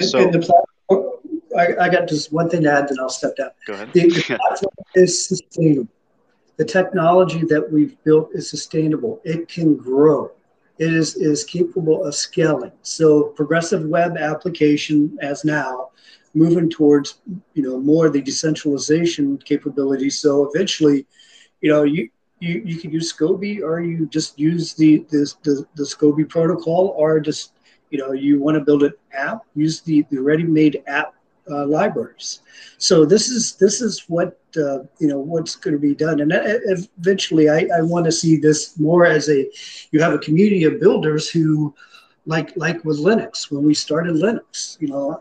So, 0.00 0.28
the 0.28 0.40
platform, 0.40 0.64
oh, 0.90 1.20
I, 1.56 1.84
I 1.84 1.88
got 1.88 2.08
just 2.08 2.32
one 2.32 2.50
thing 2.50 2.62
to 2.64 2.72
add, 2.72 2.88
then 2.88 2.98
I'll 3.00 3.08
step 3.08 3.36
down. 3.36 3.50
Go 3.66 3.74
ahead. 3.74 3.92
The, 3.92 4.08
the 4.08 4.22
platform 4.22 4.72
is 4.96 5.28
sustainable 5.28 5.88
the 6.56 6.64
technology 6.64 7.44
that 7.46 7.72
we've 7.72 8.02
built 8.04 8.30
is 8.32 8.48
sustainable. 8.48 9.20
It 9.24 9.48
can 9.48 9.76
grow. 9.76 10.30
It 10.78 10.92
is, 10.92 11.16
is 11.16 11.44
capable 11.44 12.04
of 12.04 12.14
scaling. 12.14 12.72
So 12.82 13.24
progressive 13.24 13.84
web 13.86 14.16
application 14.16 15.16
as 15.20 15.44
now 15.44 15.90
moving 16.34 16.68
towards 16.68 17.20
you 17.54 17.62
know 17.62 17.78
more 17.80 18.10
the 18.10 18.20
decentralization 18.20 19.38
capability. 19.38 20.10
So 20.10 20.50
eventually, 20.52 21.06
you 21.60 21.70
know, 21.70 21.84
you 21.84 22.10
you, 22.40 22.62
you 22.64 22.76
could 22.78 22.92
use 22.92 23.12
Scoby 23.12 23.62
or 23.62 23.80
you 23.80 24.06
just 24.06 24.38
use 24.38 24.74
the 24.74 25.06
the, 25.10 25.32
the, 25.42 25.66
the 25.76 25.84
Scoby 25.84 26.28
protocol 26.28 26.94
or 26.96 27.20
just 27.20 27.52
you 27.90 27.98
know 27.98 28.12
you 28.12 28.40
want 28.40 28.56
to 28.56 28.64
build 28.64 28.82
an 28.82 28.92
app, 29.12 29.44
use 29.54 29.80
the, 29.80 30.04
the 30.10 30.20
ready-made 30.20 30.82
app 30.86 31.14
uh, 31.50 31.66
libraries. 31.66 32.40
So 32.78 33.04
this 33.04 33.28
is 33.28 33.56
this 33.56 33.80
is 33.80 34.04
what 34.08 34.38
uh, 34.56 34.80
you 34.98 35.08
know 35.08 35.18
what's 35.18 35.56
going 35.56 35.74
to 35.74 35.80
be 35.80 35.94
done, 35.94 36.20
and 36.20 36.32
eventually 36.98 37.48
I, 37.48 37.68
I 37.76 37.82
want 37.82 38.06
to 38.06 38.12
see 38.12 38.36
this 38.36 38.78
more 38.78 39.06
as 39.06 39.28
a 39.28 39.48
you 39.90 40.00
have 40.00 40.12
a 40.12 40.18
community 40.18 40.64
of 40.64 40.80
builders 40.80 41.28
who 41.28 41.74
like 42.26 42.56
like 42.56 42.84
with 42.84 42.98
Linux 42.98 43.50
when 43.50 43.64
we 43.64 43.74
started 43.74 44.14
Linux. 44.14 44.80
You 44.80 44.88
know, 44.88 45.20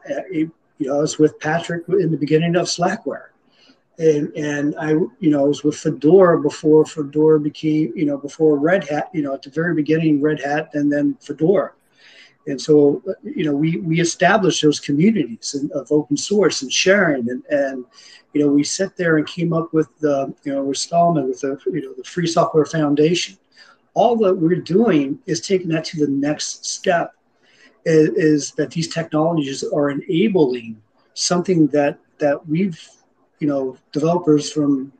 you 0.77 0.87
know 0.87 0.97
I 0.97 1.01
was 1.01 1.19
with 1.19 1.39
Patrick 1.39 1.87
in 1.87 2.11
the 2.11 2.17
beginning 2.17 2.55
of 2.55 2.67
Slackware. 2.67 3.27
And, 3.99 4.35
and 4.35 4.73
I, 4.79 4.93
you 4.93 5.29
know, 5.29 5.41
I 5.41 5.47
was 5.47 5.63
with 5.63 5.77
Fedora 5.77 6.41
before 6.41 6.83
Fedora 6.83 7.39
became, 7.39 7.93
you 7.95 8.05
know, 8.05 8.17
before 8.17 8.57
Red 8.57 8.89
Hat, 8.89 9.11
you 9.13 9.21
know, 9.21 9.35
at 9.35 9.43
the 9.43 9.51
very 9.51 9.75
beginning, 9.75 10.19
Red 10.19 10.41
Hat 10.41 10.71
and 10.73 10.91
then 10.91 11.15
Fedora 11.21 11.73
and 12.47 12.59
so 12.59 13.01
you 13.23 13.45
know 13.45 13.53
we 13.53 13.77
we 13.77 13.99
established 13.99 14.61
those 14.61 14.79
communities 14.79 15.55
of 15.73 15.91
open 15.91 16.17
source 16.17 16.61
and 16.61 16.71
sharing 16.71 17.29
and 17.29 17.43
and 17.49 17.85
you 18.33 18.41
know 18.41 18.47
we 18.47 18.63
sat 18.63 18.95
there 18.97 19.17
and 19.17 19.27
came 19.27 19.53
up 19.53 19.73
with 19.73 19.87
the 19.99 20.33
you 20.43 20.53
know 20.53 20.63
with 20.63 20.77
Stallman 20.77 21.27
with 21.27 21.41
the 21.41 21.57
you 21.67 21.81
know 21.81 21.93
the 21.93 22.03
Free 22.03 22.27
Software 22.27 22.65
Foundation. 22.65 23.37
All 23.95 24.15
that 24.17 24.33
we're 24.33 24.55
doing 24.55 25.19
is 25.27 25.39
taking 25.39 25.69
that 25.69 25.85
to 25.85 26.03
the 26.03 26.11
next 26.11 26.65
step. 26.65 27.13
Is, 27.85 28.09
is 28.09 28.51
that 28.51 28.71
these 28.71 28.87
technologies 28.87 29.63
are 29.63 29.89
enabling 29.89 30.81
something 31.13 31.67
that 31.67 31.99
that 32.19 32.47
we've 32.47 32.81
you 33.39 33.47
know 33.47 33.77
developers 33.91 34.51
from 34.51 34.93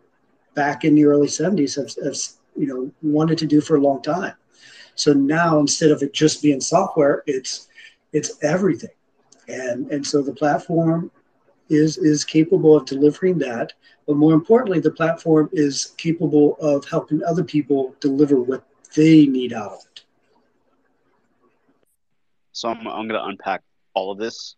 back 0.53 0.84
in 0.84 0.93
the 0.95 1.05
early 1.05 1.27
70s 1.27 1.76
have, 1.76 2.05
have 2.05 2.18
you 2.55 2.68
know 2.68 2.91
wanted 3.01 3.38
to 3.38 3.45
do 3.45 3.61
for 3.61 3.77
a 3.77 3.81
long 3.81 4.01
time 4.01 4.34
so 4.95 5.14
now 5.14 5.60
instead 5.60 5.91
of 5.91 6.01
it 6.03 6.14
just 6.14 6.41
being 6.41 6.61
software, 6.61 7.23
it's 7.26 7.68
it's 8.11 8.43
everything. 8.43 8.91
And 9.47 9.91
and 9.91 10.05
so 10.05 10.22
the 10.22 10.34
platform 10.34 11.11
is 11.69 11.97
is 11.97 12.23
capable 12.23 12.77
of 12.77 12.85
delivering 12.85 13.38
that. 13.39 13.73
But 14.07 14.18
more 14.18 14.34
importantly, 14.34 14.80
the 14.80 14.91
platform 14.91 15.49
is 15.51 15.93
capable 15.97 16.57
of 16.60 16.85
helping 16.85 17.23
other 17.23 17.43
people 17.43 17.95
deliver 17.99 18.41
what 18.41 18.65
they 18.95 19.26
need 19.26 19.53
out 19.53 19.73
of 19.73 19.80
it. 19.91 20.03
So 22.54 22.70
I'm, 22.70 22.88
I'm 22.88 23.08
going 23.08 23.20
to 23.20 23.26
unpack 23.26 23.62
all 23.94 24.12
of 24.12 24.18
this. 24.18 24.56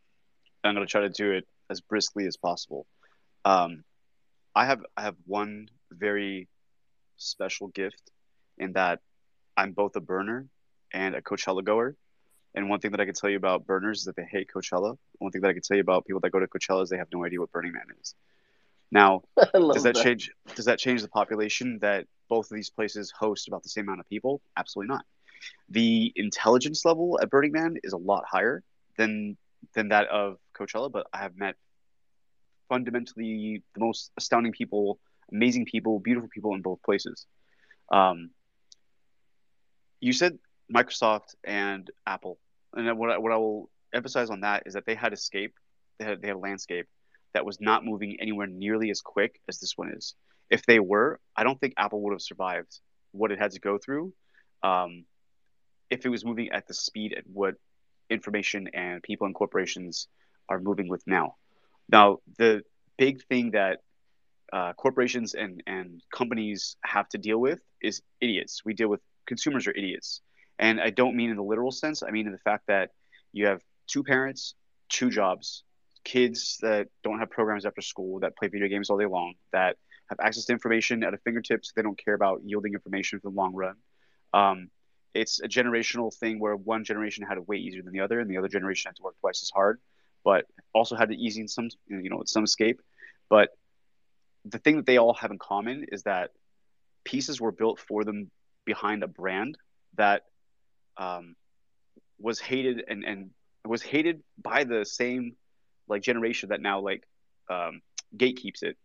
I'm 0.64 0.76
going 0.76 0.86
to 0.86 0.92
try 0.92 1.02
to 1.02 1.10
do 1.10 1.32
it 1.32 1.48
as 1.70 1.82
briskly 1.82 2.28
as 2.28 2.38
possible. 2.38 2.86
Um, 3.44 3.84
I 4.56 4.66
have 4.66 4.82
I 4.96 5.02
have 5.04 5.16
one 5.26 5.70
very 5.92 6.48
special 7.18 7.68
gift 7.68 8.12
in 8.58 8.74
that 8.74 9.00
I'm 9.58 9.72
both 9.72 9.96
a 9.96 10.02
burner 10.02 10.48
and 10.94 11.16
a 11.16 11.22
Coachella 11.22 11.64
goer. 11.64 11.96
And 12.54 12.70
one 12.70 12.80
thing 12.80 12.92
that 12.92 13.02
I 13.02 13.06
can 13.06 13.14
tell 13.14 13.30
you 13.30 13.38
about 13.38 13.66
burners 13.66 14.00
is 14.00 14.06
that 14.06 14.16
they 14.16 14.24
hate 14.24 14.50
Coachella. 14.54 14.98
One 15.20 15.32
thing 15.32 15.42
that 15.42 15.50
I 15.50 15.54
can 15.54 15.62
tell 15.62 15.76
you 15.76 15.82
about 15.82 16.06
people 16.06 16.22
that 16.22 16.32
go 16.32 16.40
to 16.40 16.48
Coachella 16.48 16.84
is 16.84 16.90
they 16.90 16.98
have 16.98 17.10
no 17.14 17.26
idea 17.26 17.40
what 17.40 17.52
Burning 17.52 17.74
Man 17.74 17.84
is. 18.02 18.16
Now, 18.92 19.24
does 19.54 19.84
that, 19.84 19.96
that, 19.96 20.04
change? 20.04 20.32
Does 20.56 20.66
that 20.66 20.80
change 20.80 21.02
the 21.02 21.10
population 21.10 21.80
that 21.80 22.06
both 22.30 22.50
of 22.50 22.56
these 22.56 22.70
places 22.70 23.12
host 23.18 23.48
about 23.50 23.64
the 23.64 23.70
same 23.70 23.86
amount 23.86 24.00
of 24.00 24.08
people? 24.08 24.42
Absolutely 24.56 24.94
not. 24.94 25.06
The 25.70 26.14
intelligence 26.16 26.86
level 26.86 27.20
at 27.22 27.30
Burning 27.30 27.52
Man 27.52 27.76
is 27.84 27.94
a 27.94 27.98
lot 27.98 28.24
higher 28.30 28.64
than 28.98 29.38
than 29.74 29.90
that 29.90 30.08
of 30.08 30.38
Coachella, 30.58 30.92
but 30.92 31.08
I 31.14 31.20
have 31.20 31.36
met 31.36 31.56
fundamentally 32.70 33.64
the 33.74 33.80
most 33.80 34.12
astounding 34.18 34.52
people, 34.52 35.00
amazing 35.32 35.66
people, 35.66 36.00
beautiful 36.00 36.30
people 36.30 36.54
in 36.56 36.62
both 36.62 36.82
places. 36.84 37.26
Um, 37.92 38.32
you 40.00 40.14
said 40.14 40.38
Microsoft 40.74 41.36
and 41.44 41.90
Apple, 42.06 42.40
and 42.74 42.98
what 42.98 43.12
I, 43.12 43.18
what 43.18 43.32
I 43.32 43.38
will 43.38 43.70
emphasize 43.94 44.30
on 44.30 44.42
that 44.42 44.64
is 44.66 44.74
that 44.74 44.86
they 44.86 44.96
had 44.96 45.14
escape, 45.14 45.54
they 46.00 46.06
had 46.06 46.22
they 46.22 46.28
had 46.28 46.38
a 46.38 46.40
landscape 46.40 46.88
that 47.34 47.46
was 47.46 47.60
not 47.60 47.84
moving 47.84 48.18
anywhere 48.20 48.48
nearly 48.48 48.90
as 48.92 49.02
quick 49.02 49.40
as 49.50 49.60
this 49.60 49.74
one 49.76 49.92
is. 49.92 50.16
If 50.50 50.66
they 50.66 50.80
were, 50.80 51.20
I 51.36 51.44
don't 51.44 51.60
think 51.60 51.74
Apple 51.78 52.02
would 52.02 52.14
have 52.14 52.22
survived 52.22 52.80
what 53.12 53.32
it 53.32 53.40
had 53.40 53.52
to 53.52 53.60
go 53.60 53.78
through. 53.78 54.14
Um, 54.64 55.06
if 55.90 56.06
it 56.06 56.10
was 56.10 56.26
moving 56.26 56.52
at 56.52 56.68
the 56.68 56.74
speed 56.74 57.14
at 57.18 57.24
what 57.28 57.56
information 58.10 58.70
and 58.74 59.02
people 59.04 59.26
and 59.26 59.36
corporations 59.36 60.08
are 60.50 60.60
moving 60.60 60.88
with 60.88 61.06
now. 61.08 61.36
Now, 61.90 62.20
the 62.38 62.64
big 62.98 63.24
thing 63.24 63.52
that 63.52 63.80
uh, 64.54 64.74
corporations 64.74 65.34
and, 65.34 65.62
and 65.68 66.02
companies 66.14 66.78
have 66.84 67.10
to 67.10 67.18
deal 67.18 67.40
with 67.40 67.60
is 67.82 68.02
idiots. 68.22 68.64
We 68.64 68.74
deal 68.74 68.88
with 68.88 69.02
consumers 69.26 69.68
are 69.68 69.72
idiots. 69.72 70.22
And 70.58 70.80
I 70.80 70.90
don't 70.90 71.16
mean 71.16 71.30
in 71.30 71.36
the 71.36 71.44
literal 71.44 71.72
sense, 71.72 72.04
I 72.04 72.12
mean 72.12 72.28
in 72.28 72.32
the 72.32 72.40
fact 72.40 72.68
that 72.68 72.92
you 73.34 73.48
have 73.48 73.62
two 73.88 74.04
parents, 74.04 74.56
two 74.90 75.10
jobs, 75.10 75.64
kids 76.04 76.58
that 76.62 76.88
don't 77.04 77.20
have 77.20 77.30
programs 77.30 77.66
after 77.66 77.82
school, 77.82 78.20
that 78.20 78.38
play 78.38 78.48
video 78.48 78.68
games 78.68 78.90
all 78.90 78.98
day 78.98 79.06
long, 79.06 79.34
that 79.52 79.78
have 80.10 80.20
access 80.22 80.46
to 80.46 80.54
information 80.54 81.04
at 81.04 81.14
a 81.14 81.18
fingertips. 81.18 81.74
They 81.76 81.82
don't 81.82 81.98
care 81.98 82.14
about 82.14 82.42
yielding 82.46 82.74
information 82.74 83.20
for 83.20 83.30
the 83.30 83.36
long 83.36 83.54
run. 83.54 83.76
Um, 84.34 84.70
it's 85.16 85.40
a 85.40 85.48
generational 85.48 86.14
thing 86.14 86.40
where 86.40 86.56
one 86.56 86.84
generation 86.84 87.26
had 87.26 87.38
it 87.38 87.48
way 87.48 87.58
easier 87.58 87.82
than 87.82 87.94
the 87.94 88.02
other, 88.02 88.20
and 88.20 88.30
the 88.30 88.38
other 88.38 88.50
generation 88.50 88.90
had 88.90 88.98
to 88.98 89.04
work 89.04 89.16
twice 89.22 89.42
as 89.42 89.50
hard, 89.50 89.80
but 90.24 90.46
also 90.74 90.96
had 90.96 91.10
it 91.10 91.18
easy 91.18 91.42
in 91.42 91.48
some, 91.48 91.70
you 91.88 92.10
know, 92.10 92.22
some 92.26 92.44
escape. 92.44 92.82
But 93.30 93.50
the 94.44 94.60
thing 94.60 94.76
that 94.76 94.86
they 94.86 94.98
all 94.98 95.14
have 95.14 95.32
in 95.32 95.40
common 95.40 95.86
is 95.92 96.04
that 96.04 96.32
pieces 97.06 97.40
were 97.40 97.52
built 97.52 97.80
for 97.80 98.04
them 98.04 98.30
behind 98.66 99.04
a 99.04 99.08
brand 99.08 99.58
that 99.96 100.24
um, 100.98 101.36
was 102.20 102.40
hated 102.40 102.84
and, 102.88 103.04
and 103.06 103.30
was 103.66 103.82
hated 103.82 104.22
by 104.38 104.66
the 104.66 104.86
same 104.86 105.36
like 105.88 106.02
generation 106.02 106.50
that 106.50 106.62
now 106.62 106.80
like 106.80 107.04
um, 107.50 107.82
gatekeeps 108.18 108.64
it 108.64 108.78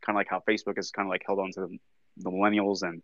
kind 0.00 0.16
of 0.16 0.16
like 0.16 0.28
how 0.28 0.42
facebook 0.48 0.78
is 0.78 0.90
kind 0.90 1.06
of 1.06 1.10
like 1.10 1.22
held 1.26 1.38
on 1.38 1.50
to 1.52 1.60
the, 1.60 1.78
the 2.18 2.30
millennials 2.30 2.82
and 2.82 3.02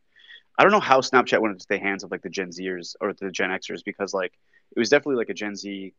i 0.60 0.62
don't 0.62 0.72
know 0.72 0.80
how 0.80 1.00
snapchat 1.00 1.40
went 1.40 1.52
into 1.52 1.66
the 1.68 1.78
hands 1.78 2.04
of 2.04 2.10
like 2.10 2.22
the 2.22 2.28
gen 2.28 2.50
zers 2.50 2.94
or 3.00 3.12
the 3.14 3.30
gen 3.30 3.50
xers 3.50 3.82
because 3.84 4.12
like 4.12 4.32
it 4.76 4.78
was 4.78 4.90
definitely 4.90 5.16
like 5.16 5.30
a 5.30 5.34
gen 5.34 5.56
z 5.56 5.94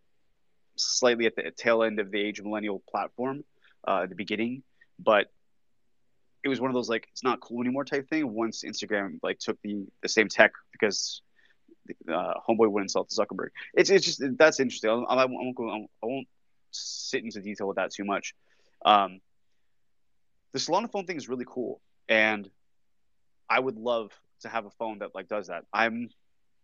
slightly 0.76 1.26
at 1.26 1.36
the 1.36 1.52
tail 1.56 1.84
end 1.84 2.00
of 2.00 2.12
the 2.12 2.20
age 2.20 2.40
of 2.40 2.46
millennial 2.46 2.82
platform 2.90 3.44
uh, 3.88 4.02
at 4.04 4.10
the 4.10 4.16
beginning. 4.16 4.64
But 5.00 5.32
it 6.44 6.50
was 6.50 6.62
one 6.62 6.70
of 6.70 6.74
those 6.74 6.90
like 6.90 7.08
it's 7.12 7.24
not 7.24 7.40
cool 7.40 7.62
anymore 7.62 7.86
type 7.86 8.10
thing 8.10 8.34
once 8.34 8.64
instagram 8.64 9.20
like 9.22 9.38
took 9.38 9.62
the 9.62 9.86
the 10.02 10.10
same 10.10 10.28
tech 10.28 10.54
because 10.72 11.22
uh, 12.10 12.34
homeboy 12.48 12.72
would 12.72 12.82
insult 12.84 13.10
zuckerberg. 13.10 13.50
It's, 13.74 13.90
it's 13.90 14.06
just 14.06 14.22
that's 14.38 14.60
interesting. 14.60 14.90
I, 14.90 15.14
I, 15.14 15.24
I 15.24 15.26
won't 15.26 15.56
go 15.56 15.70
I 15.70 16.06
won't 16.06 16.28
sit 16.72 17.24
into 17.24 17.42
detail 17.42 17.68
with 17.68 17.78
that 17.78 17.92
too 17.92 18.06
much. 18.06 18.34
Um, 18.86 19.20
the 20.54 20.60
Solana 20.60 20.92
phone 20.92 21.06
thing 21.06 21.18
is 21.18 21.30
really 21.30 21.46
cool, 21.48 21.82
and 22.10 22.50
I 23.50 23.60
would 23.60 23.78
love 23.78 24.12
to 24.42 24.50
have 24.50 24.66
a 24.66 24.72
phone 24.72 25.00
that 25.00 25.16
like 25.16 25.28
does 25.28 25.48
that. 25.48 25.64
I'm 25.74 26.10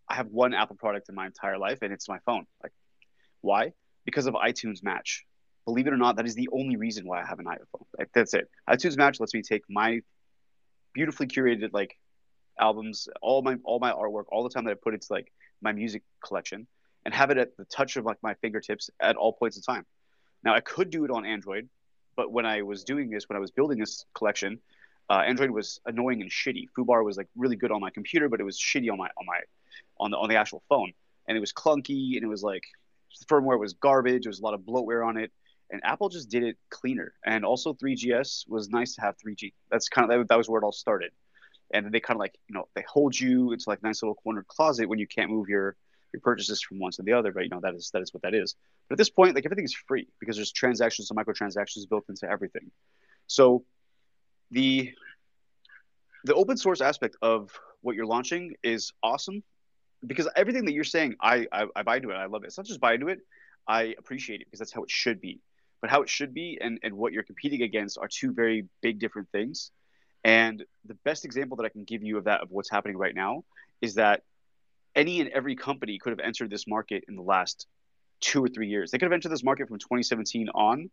I 0.09 0.15
have 0.15 0.27
one 0.27 0.53
Apple 0.53 0.75
product 0.75 1.09
in 1.09 1.15
my 1.15 1.25
entire 1.25 1.57
life, 1.57 1.79
and 1.81 1.91
it's 1.91 2.07
my 2.07 2.19
phone. 2.25 2.45
Like, 2.63 2.71
why? 3.41 3.73
Because 4.05 4.25
of 4.25 4.35
iTunes 4.35 4.83
Match. 4.83 5.25
Believe 5.65 5.87
it 5.87 5.93
or 5.93 5.97
not, 5.97 6.15
that 6.15 6.25
is 6.25 6.35
the 6.35 6.47
only 6.53 6.77
reason 6.77 7.05
why 7.05 7.21
I 7.21 7.25
have 7.25 7.39
an 7.39 7.45
iPhone. 7.45 7.85
Like, 7.97 8.09
that's 8.13 8.33
it. 8.33 8.49
iTunes 8.69 8.97
Match 8.97 9.19
lets 9.19 9.33
me 9.33 9.41
take 9.41 9.63
my 9.69 9.99
beautifully 10.93 11.27
curated 11.27 11.73
like 11.73 11.97
albums, 12.59 13.07
all 13.21 13.41
my 13.41 13.57
all 13.63 13.79
my 13.79 13.91
artwork, 13.91 14.25
all 14.29 14.43
the 14.43 14.49
time 14.49 14.65
that 14.65 14.71
I 14.71 14.75
put 14.75 14.93
into 14.93 15.07
like 15.09 15.31
my 15.61 15.73
music 15.73 16.03
collection, 16.25 16.67
and 17.05 17.13
have 17.13 17.31
it 17.31 17.37
at 17.37 17.57
the 17.57 17.65
touch 17.65 17.97
of 17.97 18.05
like 18.05 18.17
my 18.23 18.33
fingertips 18.35 18.89
at 19.01 19.15
all 19.17 19.33
points 19.33 19.57
in 19.57 19.63
time. 19.63 19.85
Now 20.43 20.55
I 20.55 20.61
could 20.61 20.89
do 20.89 21.03
it 21.03 21.11
on 21.11 21.25
Android, 21.25 21.67
but 22.15 22.31
when 22.31 22.45
I 22.45 22.61
was 22.61 22.83
doing 22.83 23.09
this, 23.09 23.27
when 23.27 23.35
I 23.35 23.39
was 23.39 23.51
building 23.51 23.77
this 23.77 24.05
collection, 24.13 24.59
uh, 25.09 25.23
Android 25.25 25.51
was 25.51 25.79
annoying 25.85 26.21
and 26.21 26.29
shitty. 26.29 26.67
Foobar 26.77 27.03
was 27.03 27.17
like 27.17 27.27
really 27.35 27.55
good 27.55 27.71
on 27.71 27.81
my 27.81 27.89
computer, 27.89 28.29
but 28.29 28.39
it 28.39 28.43
was 28.43 28.59
shitty 28.59 28.91
on 28.91 28.97
my 28.97 29.09
on 29.17 29.25
my 29.25 29.39
on 29.99 30.11
the 30.11 30.17
on 30.17 30.29
the 30.29 30.35
actual 30.35 30.63
phone, 30.67 30.91
and 31.27 31.37
it 31.37 31.39
was 31.39 31.53
clunky 31.53 32.15
and 32.15 32.23
it 32.23 32.27
was 32.27 32.43
like 32.43 32.63
the 33.19 33.25
firmware 33.25 33.59
was 33.59 33.73
garbage. 33.73 34.23
There 34.23 34.29
was 34.29 34.39
a 34.39 34.43
lot 34.43 34.53
of 34.53 34.61
bloatware 34.61 35.05
on 35.05 35.17
it, 35.17 35.31
and 35.69 35.81
Apple 35.83 36.09
just 36.09 36.29
did 36.29 36.43
it 36.43 36.57
cleaner. 36.69 37.13
And 37.25 37.45
also 37.45 37.73
3GS 37.73 38.49
was 38.49 38.69
nice 38.69 38.95
to 38.95 39.01
have 39.01 39.15
3G. 39.17 39.53
That's 39.71 39.89
kind 39.89 40.11
of 40.11 40.27
that, 40.27 40.37
was 40.37 40.49
where 40.49 40.61
it 40.61 40.65
all 40.65 40.71
started. 40.71 41.11
And 41.73 41.91
they 41.91 41.99
kind 41.99 42.15
of 42.15 42.19
like 42.19 42.35
you 42.47 42.55
know 42.55 42.67
they 42.75 42.83
hold 42.87 43.17
you. 43.17 43.51
It's 43.51 43.67
like 43.67 43.83
nice 43.83 44.01
little 44.01 44.15
cornered 44.15 44.47
closet 44.47 44.87
when 44.87 44.99
you 44.99 45.07
can't 45.07 45.29
move 45.29 45.49
your 45.49 45.75
your 46.13 46.21
purchases 46.21 46.61
from 46.61 46.79
one 46.79 46.91
to 46.91 47.03
the 47.03 47.13
other. 47.13 47.31
But 47.31 47.43
you 47.43 47.49
know 47.49 47.59
that 47.61 47.75
is 47.75 47.89
that 47.91 48.01
is 48.01 48.13
what 48.13 48.23
that 48.23 48.33
is. 48.33 48.55
But 48.87 48.93
at 48.93 48.97
this 48.97 49.09
point, 49.09 49.35
like 49.35 49.45
everything 49.45 49.65
is 49.65 49.73
free 49.73 50.07
because 50.19 50.37
there's 50.37 50.51
transactions 50.51 51.11
and 51.11 51.19
microtransactions 51.19 51.89
built 51.89 52.05
into 52.07 52.29
everything. 52.29 52.71
So 53.27 53.65
the 54.51 54.91
the 56.23 56.33
open 56.33 56.57
source 56.57 56.81
aspect 56.81 57.15
of 57.21 57.51
what 57.81 57.95
you're 57.95 58.05
launching 58.05 58.55
is 58.63 58.91
awesome 59.01 59.43
because 60.05 60.27
everything 60.35 60.65
that 60.65 60.73
you're 60.73 60.83
saying, 60.83 61.15
I, 61.21 61.47
I, 61.51 61.65
I 61.75 61.83
buy 61.83 61.97
into 61.97 62.09
it. 62.09 62.15
I 62.15 62.25
love 62.25 62.43
it. 62.43 62.47
It's 62.47 62.57
not 62.57 62.65
just 62.65 62.79
buy 62.79 62.93
into 62.93 63.07
it. 63.07 63.19
I 63.67 63.95
appreciate 63.97 64.41
it 64.41 64.47
because 64.47 64.59
that's 64.59 64.73
how 64.73 64.83
it 64.83 64.91
should 64.91 65.21
be. 65.21 65.39
But 65.81 65.89
how 65.89 66.01
it 66.01 66.09
should 66.09 66.33
be 66.33 66.57
and, 66.59 66.79
and 66.83 66.95
what 66.95 67.13
you're 67.13 67.23
competing 67.23 67.61
against 67.61 67.97
are 67.97 68.07
two 68.07 68.33
very 68.33 68.67
big 68.81 68.99
different 68.99 69.29
things. 69.31 69.71
And 70.23 70.63
the 70.85 70.95
best 71.05 71.23
example 71.23 71.57
that 71.57 71.65
I 71.65 71.69
can 71.69 71.83
give 71.83 72.03
you 72.03 72.17
of 72.17 72.25
that, 72.25 72.41
of 72.41 72.49
what's 72.51 72.69
happening 72.69 72.97
right 72.97 73.13
now, 73.13 73.43
is 73.81 73.95
that 73.95 74.23
any 74.95 75.21
and 75.21 75.29
every 75.29 75.55
company 75.55 75.99
could 75.99 76.09
have 76.09 76.19
entered 76.19 76.49
this 76.49 76.67
market 76.67 77.05
in 77.07 77.15
the 77.15 77.21
last 77.21 77.67
two 78.19 78.43
or 78.43 78.47
three 78.47 78.67
years. 78.67 78.89
They 78.89 78.97
could 78.97 79.05
have 79.05 79.13
entered 79.13 79.29
this 79.29 79.43
market 79.43 79.67
from 79.67 79.77
2017 79.77 80.49
on, 80.49 80.89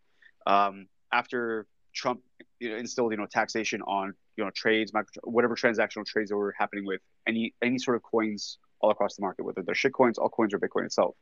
um, 0.46 0.86
after 1.10 1.66
Trump 1.94 2.20
you 2.60 2.70
know, 2.70 2.76
instilled 2.76 3.12
you 3.12 3.18
know 3.18 3.26
taxation 3.26 3.82
on 3.82 4.14
you 4.36 4.44
know 4.44 4.50
trades, 4.54 4.92
micro, 4.92 5.22
whatever 5.24 5.54
transactional 5.54 6.04
trades 6.04 6.30
that 6.30 6.36
were 6.36 6.54
happening 6.58 6.84
with 6.84 7.00
any 7.26 7.54
any 7.62 7.78
sort 7.78 7.96
of 7.96 8.02
coins 8.02 8.58
all 8.80 8.90
across 8.90 9.16
the 9.16 9.22
market, 9.22 9.44
whether 9.44 9.62
they're 9.62 9.74
shit 9.74 9.92
coins, 9.92 10.18
all 10.18 10.28
coins, 10.28 10.52
or 10.52 10.58
Bitcoin 10.58 10.84
itself. 10.84 11.16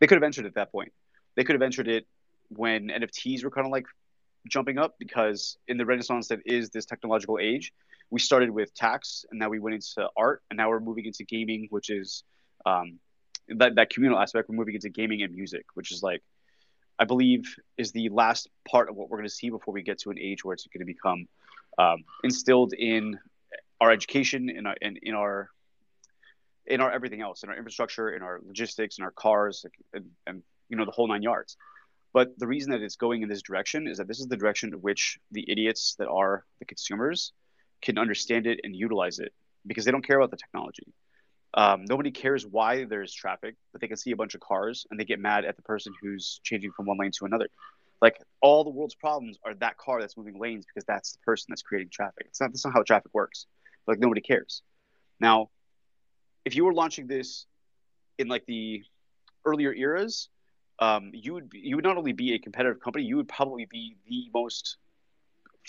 They 0.00 0.06
could 0.06 0.16
have 0.16 0.22
entered 0.22 0.46
at 0.46 0.54
that 0.54 0.72
point. 0.72 0.92
They 1.36 1.44
could 1.44 1.54
have 1.54 1.62
entered 1.62 1.88
it 1.88 2.06
when 2.48 2.88
NFTs 2.88 3.44
were 3.44 3.50
kind 3.50 3.66
of 3.66 3.72
like 3.72 3.86
jumping 4.48 4.78
up 4.78 4.94
because 4.98 5.56
in 5.68 5.78
the 5.78 5.86
renaissance 5.86 6.28
that 6.28 6.40
is 6.44 6.70
this 6.70 6.84
technological 6.84 7.38
age, 7.40 7.72
we 8.10 8.20
started 8.20 8.50
with 8.50 8.74
tax 8.74 9.24
and 9.30 9.38
now 9.38 9.48
we 9.48 9.58
went 9.58 9.74
into 9.74 10.08
art 10.16 10.42
and 10.50 10.56
now 10.56 10.68
we're 10.68 10.80
moving 10.80 11.06
into 11.06 11.24
gaming, 11.24 11.66
which 11.70 11.90
is 11.90 12.24
um, 12.66 12.98
that, 13.48 13.74
that 13.76 13.90
communal 13.90 14.18
aspect. 14.18 14.48
We're 14.48 14.56
moving 14.56 14.74
into 14.74 14.90
gaming 14.90 15.22
and 15.22 15.34
music, 15.34 15.64
which 15.74 15.90
is 15.92 16.02
like, 16.02 16.22
I 16.98 17.04
believe 17.04 17.42
is 17.76 17.92
the 17.92 18.08
last 18.10 18.48
part 18.68 18.88
of 18.88 18.96
what 18.96 19.08
we're 19.08 19.18
going 19.18 19.28
to 19.28 19.34
see 19.34 19.50
before 19.50 19.74
we 19.74 19.82
get 19.82 19.98
to 20.00 20.10
an 20.10 20.18
age 20.18 20.44
where 20.44 20.54
it's 20.54 20.66
going 20.66 20.86
to 20.86 20.92
become 20.92 21.26
um, 21.78 22.04
instilled 22.22 22.72
in 22.72 23.18
our 23.80 23.90
education, 23.90 24.48
in 24.48 24.66
in, 24.80 24.98
in 25.02 25.14
our, 25.14 25.50
in 26.66 26.80
our 26.80 26.92
everything 26.92 27.20
else, 27.20 27.42
in 27.42 27.48
our 27.48 27.56
infrastructure, 27.56 28.14
in 28.14 28.22
our 28.22 28.40
logistics, 28.46 28.98
in 28.98 29.04
our 29.04 29.10
cars, 29.10 29.66
and, 29.92 30.04
and 30.26 30.42
you 30.68 30.76
know 30.76 30.84
the 30.84 30.92
whole 30.92 31.08
nine 31.08 31.22
yards. 31.22 31.56
But 32.12 32.38
the 32.38 32.46
reason 32.46 32.70
that 32.70 32.80
it's 32.80 32.96
going 32.96 33.22
in 33.22 33.28
this 33.28 33.42
direction 33.42 33.88
is 33.88 33.98
that 33.98 34.06
this 34.06 34.20
is 34.20 34.28
the 34.28 34.36
direction 34.36 34.72
in 34.72 34.80
which 34.80 35.18
the 35.32 35.44
idiots 35.50 35.96
that 35.98 36.08
are 36.08 36.44
the 36.60 36.64
consumers 36.64 37.32
can 37.82 37.98
understand 37.98 38.46
it 38.46 38.60
and 38.62 38.74
utilize 38.74 39.18
it 39.18 39.32
because 39.66 39.84
they 39.84 39.90
don't 39.90 40.06
care 40.06 40.18
about 40.18 40.30
the 40.30 40.36
technology. 40.36 40.86
Um, 41.56 41.84
nobody 41.84 42.10
cares 42.10 42.44
why 42.44 42.84
there's 42.84 43.12
traffic, 43.12 43.54
but 43.72 43.80
they 43.80 43.86
can 43.86 43.96
see 43.96 44.10
a 44.10 44.16
bunch 44.16 44.34
of 44.34 44.40
cars 44.40 44.86
and 44.90 44.98
they 44.98 45.04
get 45.04 45.20
mad 45.20 45.44
at 45.44 45.54
the 45.56 45.62
person 45.62 45.94
who's 46.02 46.40
changing 46.42 46.72
from 46.72 46.86
one 46.86 46.98
lane 46.98 47.12
to 47.12 47.26
another. 47.26 47.48
Like 48.02 48.20
all 48.40 48.64
the 48.64 48.70
world's 48.70 48.96
problems 48.96 49.38
are 49.44 49.54
that 49.54 49.78
car 49.78 50.00
that's 50.00 50.16
moving 50.16 50.38
lanes 50.38 50.66
because 50.66 50.84
that's 50.84 51.12
the 51.12 51.18
person 51.20 51.46
that's 51.48 51.62
creating 51.62 51.90
traffic. 51.90 52.26
It's 52.26 52.40
not 52.40 52.50
that's 52.50 52.64
not 52.64 52.74
how 52.74 52.82
traffic 52.82 53.12
works. 53.14 53.46
Like 53.86 54.00
nobody 54.00 54.20
cares. 54.20 54.62
Now, 55.20 55.50
if 56.44 56.56
you 56.56 56.64
were 56.64 56.74
launching 56.74 57.06
this 57.06 57.46
in 58.18 58.28
like 58.28 58.44
the 58.46 58.82
earlier 59.44 59.72
eras, 59.72 60.28
um, 60.80 61.12
you 61.14 61.34
would 61.34 61.50
you 61.52 61.76
would 61.76 61.84
not 61.84 61.96
only 61.96 62.12
be 62.12 62.34
a 62.34 62.38
competitive 62.38 62.80
company, 62.80 63.04
you 63.04 63.16
would 63.16 63.28
probably 63.28 63.66
be 63.66 63.96
the 64.08 64.28
most 64.34 64.76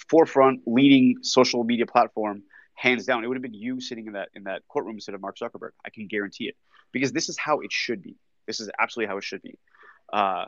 forefront 0.09 0.61
leading 0.65 1.17
social 1.21 1.63
media 1.63 1.85
platform 1.85 2.43
hands 2.75 3.05
down 3.05 3.23
it 3.23 3.27
would 3.27 3.37
have 3.37 3.41
been 3.41 3.53
you 3.53 3.79
sitting 3.81 4.07
in 4.07 4.13
that 4.13 4.29
in 4.33 4.43
that 4.43 4.61
courtroom 4.67 4.95
instead 4.95 5.15
of 5.15 5.21
mark 5.21 5.37
zuckerberg. 5.37 5.71
I 5.85 5.89
can 5.89 6.07
guarantee 6.07 6.45
it. 6.45 6.55
Because 6.91 7.11
this 7.11 7.29
is 7.29 7.37
how 7.37 7.59
it 7.59 7.71
should 7.71 8.01
be. 8.01 8.15
This 8.47 8.59
is 8.59 8.69
absolutely 8.79 9.09
how 9.09 9.17
it 9.17 9.23
should 9.23 9.41
be. 9.41 9.57
Uh, 10.11 10.45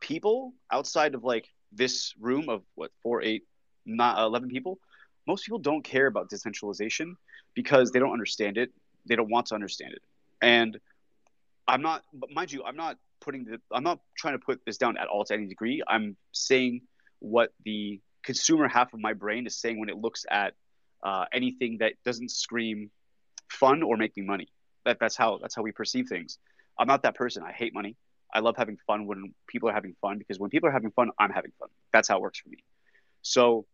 people 0.00 0.52
outside 0.72 1.14
of 1.14 1.24
like 1.24 1.48
this 1.72 2.14
room 2.18 2.48
of 2.48 2.62
what 2.74 2.90
four 3.02 3.22
eight 3.22 3.44
not 3.84 4.18
11 4.18 4.48
people 4.48 4.78
most 5.26 5.44
people 5.44 5.58
don't 5.58 5.84
care 5.84 6.06
about 6.06 6.30
decentralization 6.30 7.16
because 7.54 7.90
they 7.90 7.98
don't 7.98 8.12
understand 8.12 8.56
it. 8.56 8.70
They 9.06 9.14
don't 9.14 9.30
want 9.30 9.46
to 9.48 9.54
understand 9.54 9.92
it. 9.92 10.02
And 10.40 10.78
i'm 11.66 11.82
not 11.82 12.02
but 12.14 12.30
mind 12.30 12.50
you 12.50 12.64
i'm 12.64 12.76
not 12.76 12.96
putting 13.20 13.44
the 13.44 13.60
i'm 13.70 13.84
not 13.84 14.00
trying 14.16 14.32
to 14.32 14.38
put 14.38 14.58
this 14.64 14.78
down 14.78 14.96
at 14.96 15.06
all 15.06 15.24
to 15.24 15.34
any 15.34 15.46
degree. 15.46 15.82
I'm 15.86 16.16
saying 16.32 16.82
what 17.18 17.52
the 17.64 18.00
consumer 18.22 18.68
half 18.68 18.94
of 18.94 19.00
my 19.00 19.12
brain 19.12 19.46
is 19.46 19.56
saying 19.56 19.78
when 19.78 19.88
it 19.88 19.96
looks 19.96 20.24
at 20.30 20.54
uh, 21.02 21.24
anything 21.32 21.78
that 21.78 21.94
doesn't 22.04 22.30
scream 22.30 22.90
fun 23.50 23.82
or 23.82 23.96
make 23.96 24.16
me 24.16 24.22
money. 24.22 24.48
That 24.84 24.98
that's 25.00 25.16
how 25.16 25.38
that's 25.40 25.54
how 25.54 25.62
we 25.62 25.72
perceive 25.72 26.06
things. 26.08 26.38
I'm 26.78 26.86
not 26.86 27.02
that 27.02 27.14
person. 27.14 27.42
I 27.42 27.52
hate 27.52 27.74
money. 27.74 27.96
I 28.32 28.40
love 28.40 28.56
having 28.56 28.76
fun 28.86 29.06
when 29.06 29.34
people 29.46 29.68
are 29.68 29.72
having 29.72 29.94
fun 30.00 30.18
because 30.18 30.38
when 30.38 30.50
people 30.50 30.68
are 30.68 30.72
having 30.72 30.90
fun, 30.90 31.10
I'm 31.18 31.30
having 31.30 31.52
fun. 31.58 31.68
That's 31.92 32.08
how 32.08 32.16
it 32.16 32.22
works 32.22 32.40
for 32.40 32.50
me. 32.50 32.58
So 33.22 33.66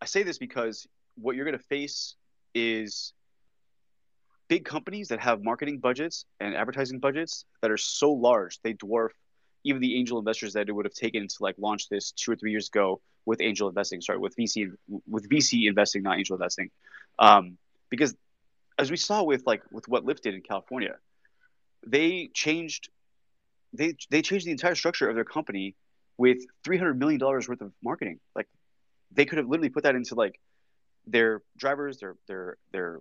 I 0.00 0.06
say 0.06 0.22
this 0.22 0.38
because 0.38 0.86
what 1.16 1.36
you're 1.36 1.44
going 1.44 1.58
to 1.58 1.64
face 1.64 2.16
is 2.54 3.12
big 4.48 4.64
companies 4.64 5.08
that 5.08 5.20
have 5.20 5.42
marketing 5.42 5.78
budgets 5.78 6.24
and 6.40 6.54
advertising 6.54 6.98
budgets 6.98 7.44
that 7.62 7.70
are 7.70 7.76
so 7.76 8.12
large 8.12 8.60
they 8.62 8.74
dwarf 8.74 9.10
even 9.64 9.80
the 9.80 9.98
angel 9.98 10.18
investors 10.18 10.54
that 10.54 10.68
it 10.68 10.72
would 10.72 10.84
have 10.84 10.94
taken 10.94 11.28
to 11.28 11.36
like 11.40 11.56
launch 11.58 11.88
this 11.88 12.12
two 12.12 12.32
or 12.32 12.36
three 12.36 12.50
years 12.50 12.68
ago 12.68 13.00
with 13.24 13.40
angel 13.40 13.68
investing. 13.68 14.00
Sorry, 14.00 14.18
with 14.18 14.36
VC 14.36 14.72
with 15.08 15.28
VC 15.28 15.68
investing, 15.68 16.02
not 16.02 16.18
angel 16.18 16.36
investing, 16.36 16.70
um, 17.18 17.56
because 17.90 18.14
as 18.78 18.90
we 18.90 18.96
saw 18.96 19.22
with 19.22 19.46
like 19.46 19.62
with 19.70 19.88
what 19.88 20.04
Lyft 20.04 20.20
did 20.20 20.34
in 20.34 20.42
California, 20.42 20.96
they 21.86 22.30
changed 22.34 22.88
they 23.72 23.94
they 24.10 24.22
changed 24.22 24.46
the 24.46 24.50
entire 24.50 24.74
structure 24.74 25.08
of 25.08 25.14
their 25.14 25.24
company 25.24 25.74
with 26.18 26.38
three 26.64 26.78
hundred 26.78 26.98
million 26.98 27.18
dollars 27.18 27.48
worth 27.48 27.60
of 27.60 27.72
marketing. 27.82 28.18
Like 28.34 28.48
they 29.12 29.24
could 29.24 29.38
have 29.38 29.48
literally 29.48 29.70
put 29.70 29.84
that 29.84 29.94
into 29.94 30.14
like 30.14 30.38
their 31.06 31.42
drivers, 31.56 31.98
their 31.98 32.16
their 32.26 32.56
their 32.72 33.00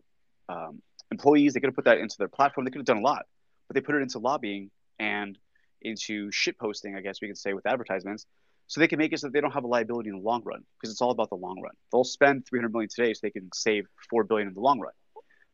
um, 0.50 0.82
employees. 1.12 1.54
They 1.54 1.60
could 1.60 1.70
have 1.70 1.76
put 1.76 1.86
that 1.86 1.98
into 1.98 2.18
their 2.18 2.28
platform. 2.28 2.66
They 2.66 2.72
could 2.72 2.80
have 2.80 2.86
done 2.86 2.98
a 2.98 3.02
lot, 3.02 3.26
but 3.68 3.76
they 3.76 3.82
put 3.82 3.96
it 3.96 4.02
into 4.02 4.20
lobbying 4.20 4.70
and 5.00 5.38
into 5.82 6.32
shit 6.32 6.58
posting, 6.58 6.96
I 6.96 7.02
guess 7.02 7.22
we 7.22 7.28
could 7.28 7.38
say, 7.38 7.54
with 7.54 7.66
advertisements, 7.66 8.26
so 8.68 8.80
they 8.80 8.88
can 8.88 9.00
make 9.00 9.12
it 9.12 9.20
so 9.20 9.30
they 9.30 9.42
don't 9.42 9.52
have 9.52 9.66
a 9.66 9.68
liability 9.68 10.10
in 10.10 10.16
the 10.16 10.22
long 10.22 10.44
run 10.46 10.64
because 10.80 10.92
it's 10.92 11.02
all 11.02 11.12
about 11.12 11.30
the 11.30 11.36
long 11.36 11.60
run. 11.62 11.74
They'll 11.92 12.04
spend 12.04 12.46
300 12.48 12.72
million 12.72 12.90
today 12.90 13.14
so 13.14 13.20
they 13.22 13.32
can 13.32 13.50
save 13.54 13.86
4 14.10 14.24
billion 14.24 14.48
in 14.48 14.54
the 14.54 14.62
long 14.62 14.80
run. 14.80 14.94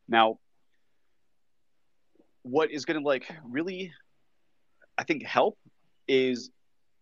Now, 0.08 0.38
what 2.42 2.70
is 2.70 2.84
going 2.84 3.00
to 3.00 3.06
like 3.06 3.28
really, 3.44 3.92
I 4.96 5.04
think, 5.04 5.24
help 5.24 5.58
is 6.06 6.50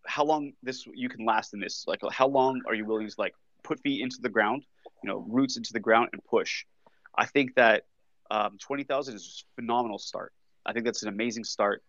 how 0.07 0.24
long 0.24 0.53
this 0.62 0.86
you 0.94 1.09
can 1.09 1.24
last 1.24 1.53
in 1.53 1.61
this. 1.61 1.85
Like, 1.86 2.01
how 2.11 2.28
long 2.28 2.62
are 2.66 2.74
you 2.74 2.86
willing 2.86 3.09
to 3.09 3.15
like 3.19 3.35
put 3.62 3.81
feet 3.81 4.03
into 4.03 4.16
the 4.20 4.28
ground, 4.28 4.65
you 5.03 5.11
know, 5.11 5.24
roots 5.28 5.57
into 5.57 5.73
the 5.73 5.81
ground 5.81 6.11
and 6.12 6.24
push? 6.24 6.65
I 7.15 7.27
think 7.27 7.55
that 7.57 7.85
um, 8.31 8.59
20,000 8.59 9.15
is 9.15 9.44
a 9.44 9.61
phenomenal 9.61 9.98
start. 9.98 10.32
I 10.65 10.73
think 10.73 10.85
that's 10.85 11.03
an 11.03 11.09
amazing 11.09 11.44
start. 11.44 11.82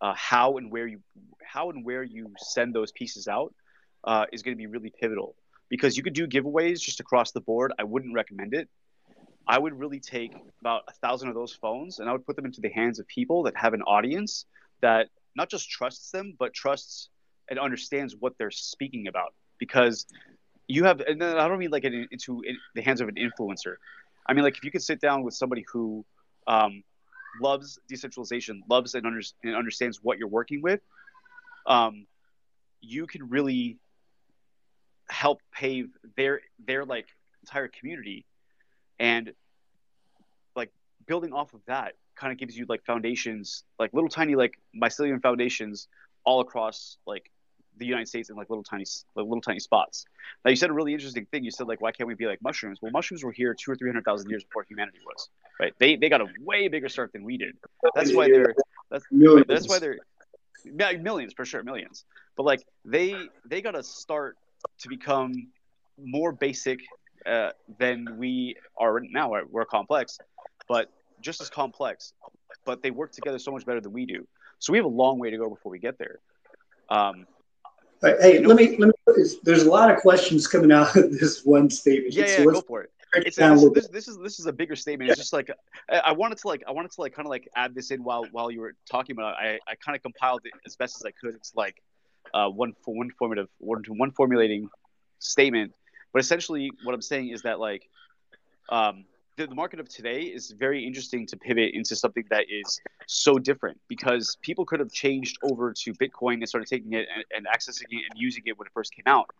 Uh, 0.00 0.14
how 0.16 0.56
and 0.56 0.70
where 0.70 0.86
you 0.86 1.00
how 1.42 1.70
and 1.70 1.84
where 1.84 2.02
you 2.02 2.32
send 2.38 2.74
those 2.74 2.90
pieces 2.92 3.28
out 3.28 3.54
uh, 4.04 4.24
is 4.32 4.42
going 4.42 4.56
to 4.56 4.58
be 4.58 4.66
really 4.66 4.92
pivotal 5.00 5.34
because 5.68 5.96
you 5.96 6.02
could 6.02 6.14
do 6.14 6.26
giveaways 6.26 6.80
just 6.80 7.00
across 7.00 7.32
the 7.32 7.40
board. 7.40 7.72
I 7.78 7.84
wouldn't 7.84 8.14
recommend 8.14 8.54
it. 8.54 8.68
I 9.46 9.58
would 9.58 9.78
really 9.78 10.00
take 10.00 10.32
about 10.60 10.82
a 10.88 10.92
thousand 10.92 11.28
of 11.28 11.34
those 11.34 11.52
phones 11.52 11.98
and 11.98 12.08
I 12.08 12.12
would 12.12 12.26
put 12.26 12.36
them 12.36 12.44
into 12.44 12.60
the 12.60 12.68
hands 12.70 12.98
of 12.98 13.06
people 13.06 13.44
that 13.44 13.56
have 13.56 13.74
an 13.74 13.82
audience 13.82 14.46
that 14.80 15.08
not 15.36 15.50
just 15.50 15.68
trusts 15.68 16.10
them, 16.10 16.34
but 16.38 16.52
trusts 16.52 17.08
and 17.48 17.58
understands 17.58 18.14
what 18.18 18.34
they're 18.38 18.50
speaking 18.50 19.06
about. 19.08 19.34
Because 19.58 20.06
you 20.68 20.84
have, 20.84 21.00
and 21.00 21.22
I 21.22 21.48
don't 21.48 21.58
mean 21.58 21.70
like 21.70 21.84
into 21.84 22.42
the 22.74 22.82
hands 22.82 23.00
of 23.00 23.08
an 23.08 23.16
influencer. 23.16 23.74
I 24.26 24.34
mean, 24.34 24.44
like 24.44 24.56
if 24.56 24.64
you 24.64 24.70
could 24.70 24.82
sit 24.82 25.00
down 25.00 25.22
with 25.22 25.34
somebody 25.34 25.64
who 25.72 26.04
um, 26.46 26.82
loves 27.40 27.78
decentralization, 27.88 28.62
loves 28.68 28.94
and, 28.94 29.06
under, 29.06 29.20
and 29.44 29.54
understands 29.54 30.00
what 30.02 30.18
you're 30.18 30.28
working 30.28 30.62
with, 30.62 30.80
um, 31.66 32.06
you 32.80 33.06
can 33.06 33.28
really 33.28 33.78
help 35.08 35.42
pave 35.52 35.88
their 36.16 36.40
their 36.64 36.84
like 36.84 37.06
entire 37.42 37.68
community. 37.68 38.24
And 38.98 39.32
like 40.54 40.70
building 41.06 41.32
off 41.32 41.54
of 41.54 41.60
that 41.66 41.94
kind 42.16 42.32
of 42.32 42.38
gives 42.38 42.56
you 42.56 42.66
like 42.68 42.84
foundations 42.84 43.64
like 43.78 43.92
little 43.94 44.08
tiny 44.08 44.34
like 44.34 44.58
mycelium 44.76 45.22
foundations 45.22 45.88
all 46.24 46.40
across 46.40 46.98
like 47.06 47.30
the 47.80 47.86
United 47.86 48.06
States 48.06 48.30
in 48.30 48.36
like 48.36 48.48
little 48.48 48.62
tiny 48.62 48.84
like 49.16 49.24
little 49.24 49.40
tiny 49.40 49.58
spots. 49.58 50.04
Now 50.44 50.50
you 50.50 50.56
said 50.56 50.70
a 50.70 50.72
really 50.72 50.92
interesting 50.92 51.26
thing. 51.26 51.42
You 51.42 51.50
said 51.50 51.66
like 51.66 51.80
why 51.80 51.90
can't 51.90 52.06
we 52.06 52.14
be 52.14 52.26
like 52.26 52.40
mushrooms? 52.42 52.78
Well, 52.80 52.92
mushrooms 52.92 53.24
were 53.24 53.32
here 53.32 53.54
two 53.54 53.72
or 53.72 53.74
three 53.74 53.88
hundred 53.88 54.04
thousand 54.04 54.30
years 54.30 54.44
before 54.44 54.64
humanity 54.68 54.98
was. 55.04 55.28
Right? 55.58 55.74
They 55.78 55.96
they 55.96 56.08
got 56.08 56.20
a 56.20 56.28
way 56.40 56.68
bigger 56.68 56.88
start 56.88 57.12
than 57.12 57.24
we 57.24 57.36
did. 57.36 57.56
That's 57.96 58.14
why 58.14 58.28
they're 58.28 58.54
that's 58.90 59.04
that's 59.48 59.68
why 59.68 59.80
they're 59.80 59.98
millions 60.98 61.32
for 61.32 61.44
sure 61.44 61.64
millions. 61.64 62.04
But 62.36 62.44
like 62.44 62.62
they 62.84 63.16
they 63.44 63.60
got 63.60 63.74
a 63.74 63.82
start 63.82 64.36
to 64.78 64.88
become 64.88 65.48
more 65.98 66.32
basic 66.32 66.80
uh, 67.26 67.50
than 67.78 68.18
we 68.18 68.56
are 68.78 69.00
now. 69.00 69.32
We're 69.50 69.64
complex, 69.64 70.18
but 70.68 70.90
just 71.20 71.40
as 71.40 71.50
complex. 71.50 72.12
But 72.64 72.82
they 72.82 72.90
work 72.90 73.12
together 73.12 73.38
so 73.38 73.52
much 73.52 73.64
better 73.64 73.80
than 73.80 73.92
we 73.92 74.06
do. 74.06 74.26
So 74.58 74.72
we 74.72 74.78
have 74.78 74.84
a 74.84 74.88
long 74.88 75.18
way 75.18 75.30
to 75.30 75.38
go 75.38 75.48
before 75.48 75.72
we 75.72 75.78
get 75.78 75.98
there. 75.98 76.18
Um, 76.90 77.26
hey, 78.02 78.34
you 78.34 78.40
know, 78.40 78.48
let 78.48 78.56
me 78.56 78.76
let 78.78 78.88
me. 78.88 79.24
There's 79.42 79.62
a 79.62 79.70
lot 79.70 79.90
of 79.90 79.98
questions 79.98 80.46
coming 80.46 80.72
out 80.72 80.96
of 80.96 81.10
this 81.20 81.44
one 81.44 81.70
statement. 81.70 82.14
Yeah, 82.14 82.26
so 82.26 82.38
yeah, 82.38 82.44
go 82.44 82.60
for 82.60 82.82
it. 82.82 82.90
It's 83.12 83.38
a, 83.38 83.54
this, 83.54 83.72
this, 83.72 83.88
this, 83.88 84.08
is 84.08 84.18
this 84.18 84.38
is 84.38 84.46
a 84.46 84.52
bigger 84.52 84.76
statement. 84.76 85.08
Yeah. 85.08 85.12
It's 85.12 85.20
just 85.20 85.32
like 85.32 85.50
I, 85.90 85.98
I, 85.98 86.12
wanted 86.12 86.38
to 86.38 86.48
like 86.48 86.62
I 86.68 86.70
wanted 86.70 86.92
to 86.92 87.00
like 87.00 87.12
kind 87.12 87.26
of 87.26 87.30
like 87.30 87.48
add 87.56 87.74
this 87.74 87.90
in 87.90 88.04
while 88.04 88.24
while 88.30 88.50
you 88.50 88.60
were 88.60 88.74
talking 88.88 89.16
about 89.16 89.34
it. 89.42 89.60
I, 89.66 89.72
I 89.72 89.74
kind 89.74 89.96
of 89.96 90.02
compiled 90.02 90.42
it 90.44 90.52
as 90.64 90.76
best 90.76 90.96
as 90.96 91.04
I 91.04 91.10
could. 91.10 91.34
It's 91.34 91.54
like 91.56 91.82
uh, 92.32 92.48
one 92.48 92.74
for 92.84 92.94
one 92.94 93.10
formative 93.18 93.48
one 93.58 93.82
one 93.88 94.12
formulating 94.12 94.68
statement. 95.18 95.72
But 96.12 96.20
essentially, 96.20 96.70
what 96.84 96.94
I'm 96.94 97.02
saying 97.02 97.30
is 97.30 97.42
that 97.42 97.58
like 97.58 97.88
um, 98.68 99.04
the, 99.40 99.46
the 99.46 99.54
market 99.54 99.80
of 99.80 99.88
today 99.88 100.20
is 100.20 100.50
very 100.50 100.84
interesting 100.84 101.26
to 101.26 101.36
pivot 101.36 101.70
into 101.72 101.96
something 101.96 102.24
that 102.30 102.44
is 102.50 102.80
so 103.06 103.38
different 103.38 103.80
because 103.88 104.36
people 104.42 104.66
could 104.66 104.80
have 104.80 104.92
changed 104.92 105.38
over 105.42 105.72
to 105.72 105.92
Bitcoin 105.94 106.34
and 106.34 106.48
started 106.48 106.68
taking 106.68 106.92
it 106.92 107.08
and, 107.14 107.24
and 107.34 107.46
accessing 107.46 107.86
it 107.90 108.04
and 108.10 108.20
using 108.20 108.42
it 108.46 108.58
when 108.58 108.66
it 108.66 108.72
first 108.74 108.94
came 108.94 109.04
out. 109.06 109.30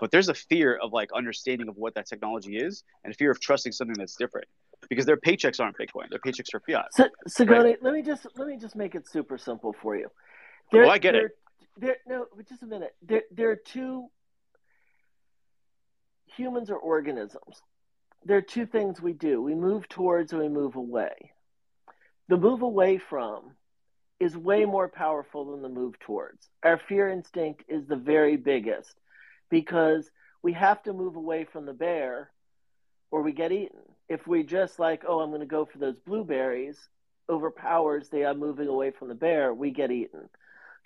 But 0.00 0.10
there's 0.10 0.30
a 0.30 0.34
fear 0.34 0.76
of 0.82 0.92
like 0.92 1.10
understanding 1.14 1.68
of 1.68 1.76
what 1.76 1.94
that 1.94 2.06
technology 2.06 2.56
is 2.56 2.84
and 3.04 3.12
a 3.12 3.16
fear 3.16 3.30
of 3.30 3.38
trusting 3.38 3.72
something 3.72 3.96
that's 3.98 4.16
different 4.16 4.46
because 4.88 5.04
their 5.04 5.18
paychecks 5.18 5.60
aren't 5.60 5.76
Bitcoin; 5.76 6.08
their 6.08 6.18
paychecks 6.18 6.54
are 6.54 6.60
fiat. 6.60 6.86
So, 6.92 7.08
so 7.26 7.44
right? 7.44 7.76
let 7.82 7.92
me 7.92 8.00
just 8.00 8.26
let 8.36 8.48
me 8.48 8.56
just 8.56 8.74
make 8.74 8.94
it 8.94 9.06
super 9.06 9.36
simple 9.36 9.74
for 9.82 9.94
you. 9.94 10.06
Oh, 10.06 10.68
there, 10.72 10.82
well, 10.82 10.90
I 10.90 10.98
get 10.98 11.12
there, 11.12 11.26
it. 11.26 11.32
There, 11.76 11.96
no, 12.06 12.26
just 12.48 12.62
a 12.62 12.66
minute. 12.66 12.94
There, 13.02 13.24
there 13.30 13.50
are 13.50 13.56
two 13.56 14.06
humans 16.24 16.70
are 16.70 16.76
organisms 16.76 17.60
there 18.24 18.36
are 18.36 18.42
two 18.42 18.66
things 18.66 19.00
we 19.00 19.12
do 19.12 19.40
we 19.40 19.54
move 19.54 19.88
towards 19.88 20.32
and 20.32 20.40
we 20.40 20.48
move 20.48 20.76
away. 20.76 21.32
The 22.28 22.36
move 22.36 22.62
away 22.62 22.98
from 22.98 23.52
is 24.20 24.36
way 24.36 24.64
more 24.64 24.88
powerful 24.88 25.50
than 25.50 25.62
the 25.62 25.68
move 25.68 25.98
towards. 25.98 26.48
Our 26.62 26.78
fear 26.88 27.08
instinct 27.08 27.64
is 27.68 27.86
the 27.86 27.96
very 27.96 28.36
biggest 28.36 28.94
because 29.50 30.10
we 30.42 30.52
have 30.52 30.82
to 30.84 30.92
move 30.92 31.16
away 31.16 31.46
from 31.50 31.66
the 31.66 31.72
bear 31.72 32.30
or 33.10 33.22
we 33.22 33.32
get 33.32 33.52
eaten. 33.52 33.80
If 34.08 34.26
we 34.26 34.42
just 34.42 34.78
like, 34.78 35.02
oh, 35.06 35.20
I'm 35.20 35.30
going 35.30 35.40
to 35.40 35.46
go 35.46 35.64
for 35.64 35.78
those 35.78 35.98
blueberries, 35.98 36.78
overpowers 37.28 38.08
the 38.10 38.26
I'm 38.26 38.38
moving 38.38 38.68
away 38.68 38.90
from 38.90 39.08
the 39.08 39.14
bear, 39.14 39.54
we 39.54 39.70
get 39.70 39.90
eaten. 39.90 40.28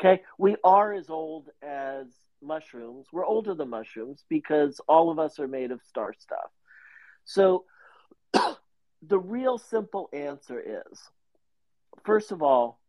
Okay, 0.01 0.23
we 0.39 0.57
are 0.65 0.93
as 0.93 1.11
old 1.11 1.49
as 1.63 2.07
mushrooms. 2.43 3.07
We're 3.13 3.27
older 3.27 3.55
than 3.55 3.71
mushrooms 3.71 4.25
because 4.29 4.81
all 4.89 5.11
of 5.11 5.19
us 5.19 5.39
are 5.39 5.49
made 5.49 5.71
of 5.71 5.83
star 5.83 6.15
stuff. 6.19 6.51
So 7.25 7.65
the 8.33 9.19
real 9.19 9.59
simple 9.59 10.09
answer 10.13 10.61
is 10.61 11.11
first 12.05 12.33
of 12.33 12.43
all, 12.43 12.81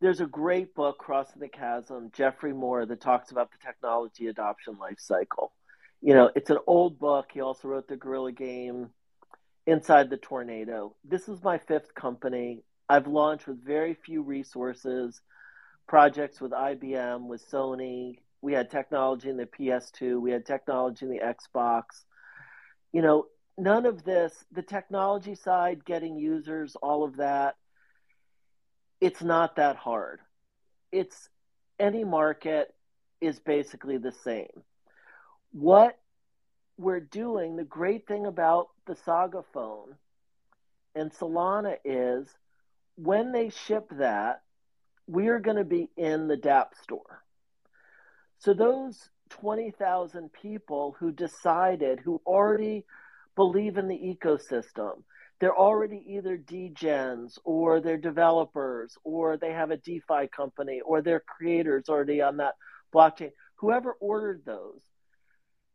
there's 0.00 0.20
a 0.20 0.26
great 0.26 0.74
book, 0.74 0.98
Crossing 0.98 1.40
the 1.40 1.48
Chasm, 1.48 2.10
Geoffrey 2.14 2.52
Moore, 2.52 2.86
that 2.86 3.00
talks 3.00 3.32
about 3.32 3.50
the 3.50 3.58
technology 3.58 4.28
adoption 4.28 4.78
life 4.78 4.98
cycle. 5.00 5.52
You 6.00 6.14
know, 6.14 6.30
it's 6.36 6.50
an 6.50 6.58
old 6.68 7.00
book. 7.00 7.30
He 7.32 7.40
also 7.40 7.66
wrote 7.66 7.88
the 7.88 7.96
Gorilla 7.96 8.30
Game, 8.30 8.90
Inside 9.66 10.08
the 10.08 10.16
Tornado. 10.16 10.94
This 11.04 11.28
is 11.28 11.42
my 11.42 11.58
fifth 11.58 11.94
company. 11.94 12.62
I've 12.88 13.08
launched 13.08 13.48
with 13.48 13.64
very 13.64 13.94
few 13.94 14.22
resources, 14.22 15.20
projects 15.88 16.40
with 16.40 16.52
IBM, 16.52 17.26
with 17.26 17.44
Sony. 17.50 18.18
We 18.40 18.52
had 18.52 18.70
technology 18.70 19.28
in 19.28 19.36
the 19.36 19.46
PS2, 19.46 20.20
we 20.20 20.30
had 20.30 20.46
technology 20.46 21.06
in 21.06 21.10
the 21.10 21.20
Xbox 21.20 22.04
you 22.92 23.02
know, 23.02 23.26
none 23.56 23.86
of 23.86 24.04
this, 24.04 24.32
the 24.52 24.62
technology 24.62 25.34
side, 25.34 25.84
getting 25.84 26.16
users, 26.16 26.76
all 26.76 27.04
of 27.04 27.16
that, 27.16 27.56
it's 29.00 29.22
not 29.22 29.56
that 29.56 29.76
hard. 29.76 30.20
It's 30.90 31.28
any 31.78 32.04
market 32.04 32.74
is 33.20 33.38
basically 33.38 33.98
the 33.98 34.12
same. 34.12 34.62
What 35.52 35.98
we're 36.76 37.00
doing, 37.00 37.56
the 37.56 37.64
great 37.64 38.06
thing 38.06 38.26
about 38.26 38.68
the 38.86 38.96
Saga 39.04 39.42
phone 39.52 39.94
and 40.94 41.12
Solana 41.12 41.76
is 41.84 42.28
when 42.96 43.32
they 43.32 43.50
ship 43.50 43.88
that, 43.98 44.42
we 45.06 45.28
are 45.28 45.40
going 45.40 45.56
to 45.56 45.64
be 45.64 45.88
in 45.96 46.28
the 46.28 46.36
DApp 46.36 46.68
store. 46.82 47.22
So 48.38 48.54
those 48.54 49.08
20,000 49.30 50.32
people 50.32 50.96
who 50.98 51.12
decided, 51.12 52.00
who 52.00 52.20
already 52.26 52.84
believe 53.36 53.78
in 53.78 53.88
the 53.88 53.94
ecosystem. 53.94 55.02
They're 55.40 55.56
already 55.56 56.02
either 56.08 56.36
degens 56.36 57.38
or 57.44 57.80
they're 57.80 57.96
developers 57.96 58.96
or 59.04 59.36
they 59.36 59.52
have 59.52 59.70
a 59.70 59.76
DeFi 59.76 60.28
company 60.34 60.80
or 60.84 61.00
they're 61.00 61.20
creators 61.20 61.88
already 61.88 62.20
on 62.20 62.38
that 62.38 62.54
blockchain. 62.92 63.30
Whoever 63.56 63.92
ordered 64.00 64.42
those, 64.44 64.80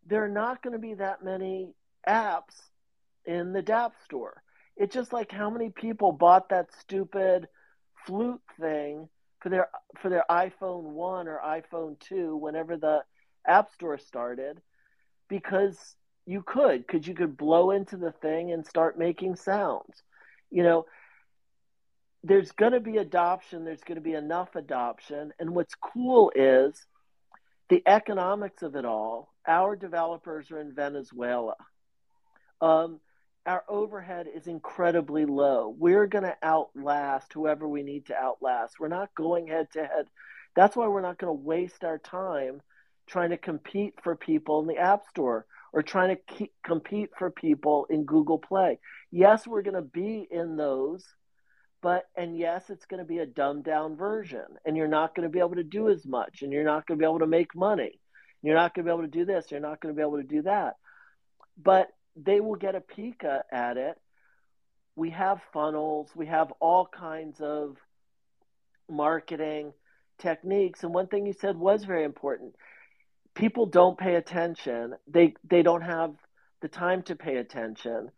there 0.05 0.23
are 0.23 0.29
not 0.29 0.61
going 0.61 0.73
to 0.73 0.79
be 0.79 0.95
that 0.95 1.23
many 1.23 1.73
apps 2.07 2.59
in 3.25 3.53
the 3.53 3.63
DApp 3.63 3.91
store. 4.03 4.43
It's 4.75 4.93
just 4.93 5.13
like 5.13 5.31
how 5.31 5.49
many 5.49 5.69
people 5.69 6.11
bought 6.11 6.49
that 6.49 6.73
stupid 6.79 7.47
flute 8.05 8.41
thing 8.59 9.07
for 9.39 9.49
their 9.49 9.69
for 10.01 10.09
their 10.09 10.25
iPhone 10.29 10.83
1 10.83 11.27
or 11.27 11.39
iPhone 11.45 11.99
2 11.99 12.35
whenever 12.35 12.75
the 12.75 13.03
App 13.47 13.71
Store 13.73 13.97
started 13.97 14.61
because 15.29 15.77
you 16.25 16.41
could 16.41 16.85
because 16.85 17.07
you 17.07 17.13
could 17.13 17.37
blow 17.37 17.71
into 17.71 17.97
the 17.97 18.11
thing 18.11 18.51
and 18.51 18.65
start 18.65 18.97
making 18.97 19.35
sounds. 19.35 20.03
You 20.49 20.63
know, 20.63 20.85
there's 22.23 22.51
going 22.51 22.71
to 22.71 22.79
be 22.79 22.97
adoption, 22.97 23.65
there's 23.65 23.83
going 23.83 23.95
to 23.95 24.01
be 24.01 24.13
enough 24.13 24.55
adoption, 24.55 25.33
and 25.39 25.51
what's 25.51 25.75
cool 25.75 26.31
is 26.35 26.85
the 27.69 27.83
economics 27.85 28.61
of 28.63 28.75
it 28.75 28.85
all. 28.85 29.33
Our 29.47 29.75
developers 29.75 30.51
are 30.51 30.59
in 30.59 30.73
Venezuela. 30.73 31.55
Um, 32.61 32.99
our 33.45 33.63
overhead 33.67 34.27
is 34.33 34.47
incredibly 34.47 35.25
low. 35.25 35.75
We're 35.77 36.07
going 36.07 36.23
to 36.23 36.37
outlast 36.41 37.33
whoever 37.33 37.67
we 37.67 37.83
need 37.83 38.05
to 38.05 38.15
outlast. 38.15 38.75
We're 38.79 38.87
not 38.87 39.13
going 39.15 39.47
head 39.47 39.67
to 39.73 39.79
head. 39.81 40.05
That's 40.55 40.75
why 40.75 40.87
we're 40.87 41.01
not 41.01 41.17
going 41.17 41.35
to 41.35 41.43
waste 41.43 41.83
our 41.83 41.97
time 41.97 42.61
trying 43.07 43.31
to 43.31 43.37
compete 43.37 43.93
for 44.03 44.15
people 44.15 44.61
in 44.61 44.67
the 44.67 44.77
App 44.77 45.05
Store 45.09 45.45
or 45.71 45.81
trying 45.81 46.15
to 46.15 46.33
keep, 46.35 46.53
compete 46.63 47.09
for 47.17 47.31
people 47.31 47.87
in 47.89 48.05
Google 48.05 48.37
Play. 48.37 48.79
Yes, 49.11 49.47
we're 49.47 49.63
going 49.63 49.75
to 49.75 49.81
be 49.81 50.27
in 50.29 50.55
those, 50.55 51.03
but 51.81 52.03
and 52.15 52.37
yes, 52.37 52.69
it's 52.69 52.85
going 52.85 52.99
to 52.99 53.07
be 53.07 53.17
a 53.19 53.25
dumbed 53.25 53.65
down 53.65 53.95
version, 53.95 54.45
and 54.65 54.77
you're 54.77 54.87
not 54.87 55.15
going 55.15 55.27
to 55.27 55.31
be 55.31 55.39
able 55.39 55.55
to 55.55 55.63
do 55.63 55.89
as 55.89 56.05
much, 56.05 56.41
and 56.41 56.53
you're 56.53 56.63
not 56.63 56.85
going 56.85 56.97
to 56.97 57.01
be 57.01 57.07
able 57.07 57.19
to 57.19 57.27
make 57.27 57.55
money. 57.55 57.99
You're 58.41 58.55
not 58.55 58.75
going 58.75 58.85
to 58.85 58.89
be 58.89 58.93
able 58.93 59.09
to 59.09 59.17
do 59.19 59.25
this. 59.25 59.47
You're 59.49 59.61
not 59.61 59.79
going 59.79 59.93
to 59.93 59.97
be 59.97 60.05
able 60.05 60.17
to 60.17 60.27
do 60.27 60.41
that. 60.43 60.75
But 61.61 61.87
they 62.15 62.39
will 62.39 62.55
get 62.55 62.75
a 62.75 62.81
peek 62.81 63.23
at 63.51 63.77
it. 63.77 63.99
We 64.95 65.09
have 65.11 65.41
funnels, 65.53 66.11
we 66.15 66.27
have 66.27 66.51
all 66.59 66.85
kinds 66.85 67.41
of 67.41 67.77
marketing 68.89 69.73
techniques. 70.19 70.83
And 70.83 70.93
one 70.93 71.07
thing 71.07 71.25
you 71.25 71.33
said 71.33 71.57
was 71.57 71.83
very 71.83 72.03
important. 72.03 72.53
People 73.35 73.65
don't 73.65 73.97
pay 73.97 74.15
attention. 74.15 74.95
They 75.07 75.35
they 75.49 75.63
don't 75.63 75.81
have 75.81 76.15
the 76.61 76.67
time 76.67 77.03
to 77.03 77.15
pay 77.15 77.37
attention. 77.37 78.09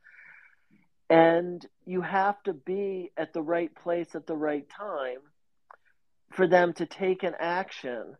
And 1.10 1.66
you 1.86 2.02
have 2.02 2.42
to 2.44 2.54
be 2.54 3.12
at 3.16 3.34
the 3.34 3.42
right 3.42 3.74
place 3.76 4.16
at 4.16 4.28
the 4.28 4.36
right 4.36 4.68
time 4.70 5.20
for 6.32 6.48
them 6.48 6.74
to 6.74 6.86
take 6.86 7.24
an 7.24 7.36
action 7.40 8.16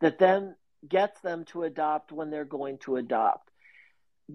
that 0.00 0.18
then 0.18 0.56
gets 0.88 1.20
them 1.20 1.44
to 1.46 1.64
adopt 1.64 2.10
when 2.10 2.30
they're 2.30 2.44
going 2.44 2.78
to 2.78 2.96
adopt 2.96 3.50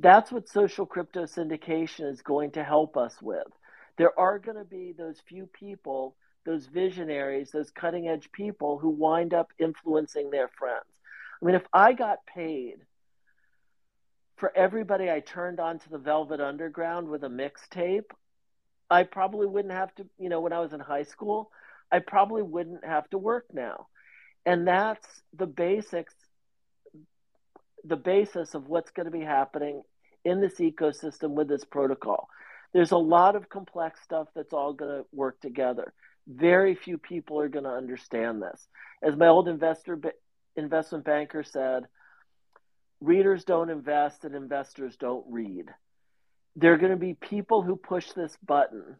that's 0.01 0.31
what 0.31 0.49
social 0.49 0.85
crypto 0.85 1.23
syndication 1.23 2.11
is 2.11 2.21
going 2.21 2.51
to 2.51 2.63
help 2.63 2.97
us 2.97 3.15
with. 3.21 3.47
There 3.97 4.17
are 4.19 4.39
going 4.39 4.57
to 4.57 4.65
be 4.65 4.93
those 4.97 5.21
few 5.27 5.47
people, 5.47 6.15
those 6.45 6.67
visionaries, 6.67 7.51
those 7.51 7.71
cutting 7.71 8.07
edge 8.07 8.31
people 8.31 8.77
who 8.77 8.89
wind 8.89 9.33
up 9.33 9.51
influencing 9.59 10.31
their 10.31 10.49
friends. 10.49 10.85
I 11.41 11.45
mean, 11.45 11.55
if 11.55 11.65
I 11.73 11.93
got 11.93 12.25
paid 12.25 12.75
for 14.37 14.55
everybody 14.55 15.09
I 15.09 15.21
turned 15.21 15.59
on 15.59 15.79
to 15.79 15.89
the 15.89 15.97
Velvet 15.97 16.41
Underground 16.41 17.07
with 17.07 17.23
a 17.23 17.29
mixtape, 17.29 18.11
I 18.89 19.03
probably 19.03 19.47
wouldn't 19.47 19.73
have 19.73 19.93
to, 19.95 20.05
you 20.19 20.29
know, 20.29 20.41
when 20.41 20.53
I 20.53 20.59
was 20.59 20.73
in 20.73 20.79
high 20.79 21.03
school, 21.03 21.51
I 21.91 21.99
probably 21.99 22.41
wouldn't 22.41 22.85
have 22.85 23.09
to 23.11 23.17
work 23.17 23.45
now. 23.53 23.87
And 24.45 24.67
that's 24.67 25.07
the 25.33 25.47
basics 25.47 26.13
the 27.87 27.95
basis 27.95 28.55
of 28.55 28.67
what's 28.67 28.91
going 28.91 29.05
to 29.05 29.11
be 29.11 29.23
happening 29.23 29.83
in 30.23 30.41
this 30.41 30.55
ecosystem 30.55 31.31
with 31.31 31.47
this 31.47 31.63
protocol. 31.63 32.27
There's 32.73 32.91
a 32.91 32.97
lot 32.97 33.35
of 33.35 33.47
complex 33.47 34.01
stuff 34.01 34.27
that's 34.35 34.53
all 34.53 34.73
going 34.73 34.91
to 34.91 35.05
work 35.13 35.39
together. 35.39 35.93
Very 36.27 36.75
few 36.75 36.97
people 36.97 37.39
are 37.39 37.47
going 37.47 37.65
to 37.65 37.69
understand 37.69 38.41
this. 38.41 38.67
As 39.03 39.15
my 39.15 39.27
old 39.27 39.47
investor 39.47 39.95
investment 40.55 41.05
banker 41.05 41.43
said, 41.43 41.83
readers 43.01 43.43
don't 43.43 43.69
invest 43.69 44.23
and 44.25 44.35
investors 44.35 44.95
don't 44.97 45.25
read. 45.29 45.65
There 46.55 46.73
are 46.73 46.77
going 46.77 46.91
to 46.91 46.97
be 46.97 47.13
people 47.13 47.61
who 47.61 47.75
push 47.75 48.11
this 48.11 48.37
button 48.45 48.95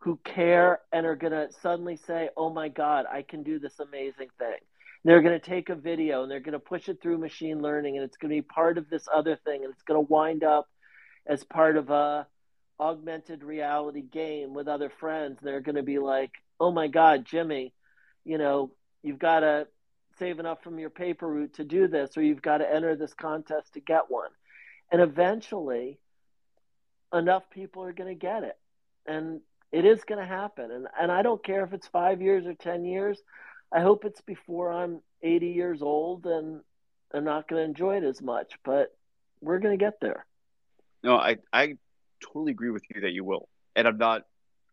who 0.00 0.18
care 0.24 0.80
and 0.92 1.04
are 1.06 1.16
going 1.16 1.32
to 1.32 1.48
suddenly 1.60 1.96
say, 1.96 2.30
"Oh 2.36 2.50
my 2.50 2.68
god, 2.68 3.04
I 3.10 3.22
can 3.22 3.42
do 3.42 3.58
this 3.58 3.78
amazing 3.80 4.28
thing." 4.38 4.58
they're 5.04 5.22
going 5.22 5.38
to 5.38 5.46
take 5.46 5.68
a 5.68 5.74
video 5.74 6.22
and 6.22 6.30
they're 6.30 6.40
going 6.40 6.52
to 6.52 6.58
push 6.58 6.88
it 6.88 7.00
through 7.00 7.18
machine 7.18 7.60
learning 7.62 7.96
and 7.96 8.04
it's 8.04 8.16
going 8.16 8.30
to 8.30 8.36
be 8.36 8.42
part 8.42 8.78
of 8.78 8.88
this 8.90 9.06
other 9.14 9.36
thing 9.36 9.64
and 9.64 9.72
it's 9.72 9.82
going 9.82 9.98
to 9.98 10.12
wind 10.12 10.44
up 10.44 10.68
as 11.26 11.44
part 11.44 11.76
of 11.76 11.90
a 11.90 12.26
augmented 12.80 13.42
reality 13.42 14.02
game 14.02 14.54
with 14.54 14.68
other 14.68 14.90
friends 15.00 15.38
they're 15.42 15.60
going 15.60 15.76
to 15.76 15.82
be 15.82 15.98
like 15.98 16.30
oh 16.60 16.70
my 16.70 16.86
god 16.86 17.24
jimmy 17.24 17.72
you 18.24 18.38
know 18.38 18.70
you've 19.02 19.18
got 19.18 19.40
to 19.40 19.66
save 20.18 20.38
enough 20.38 20.62
from 20.62 20.78
your 20.78 20.90
paper 20.90 21.28
route 21.28 21.54
to 21.54 21.64
do 21.64 21.86
this 21.86 22.16
or 22.16 22.22
you've 22.22 22.42
got 22.42 22.58
to 22.58 22.72
enter 22.72 22.96
this 22.96 23.14
contest 23.14 23.74
to 23.74 23.80
get 23.80 24.04
one. 24.08 24.30
And 24.90 25.00
eventually 25.00 25.98
enough 27.12 27.48
people 27.50 27.82
are 27.84 27.92
going 27.92 28.08
to 28.08 28.18
get 28.18 28.42
it. 28.42 28.58
And 29.06 29.40
it 29.70 29.84
is 29.84 30.04
going 30.04 30.20
to 30.20 30.26
happen. 30.26 30.70
And 30.70 30.86
and 30.98 31.12
I 31.12 31.22
don't 31.22 31.44
care 31.44 31.64
if 31.64 31.72
it's 31.72 31.86
5 31.88 32.20
years 32.22 32.46
or 32.46 32.54
10 32.54 32.84
years. 32.84 33.20
I 33.72 33.80
hope 33.80 34.04
it's 34.04 34.22
before 34.22 34.72
I'm 34.72 35.00
80 35.22 35.48
years 35.48 35.82
old 35.82 36.26
and 36.26 36.60
I'm 37.12 37.24
not 37.24 37.48
going 37.48 37.60
to 37.60 37.68
enjoy 37.68 37.96
it 37.96 38.04
as 38.04 38.22
much, 38.22 38.54
but 38.64 38.94
we're 39.40 39.58
going 39.58 39.78
to 39.78 39.84
get 39.84 40.00
there. 40.00 40.26
No, 41.02 41.16
I 41.16 41.36
I 41.52 41.76
totally 42.20 42.52
agree 42.52 42.70
with 42.70 42.82
you 42.92 43.02
that 43.02 43.12
you 43.12 43.24
will, 43.24 43.48
and 43.76 43.86
I'm 43.86 43.98
not 43.98 44.22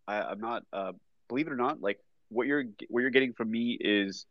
I, 0.07 0.21
I'm 0.21 0.39
not 0.39 0.63
uh, 0.73 0.93
believe 1.27 1.47
it 1.47 1.53
or 1.53 1.57
not 1.57 1.81
like 1.81 1.99
what 2.29 2.47
you're 2.47 2.63
what 2.89 3.01
you're 3.01 3.11
getting 3.11 3.33
from 3.33 3.51
me 3.51 3.77
is 3.79 4.25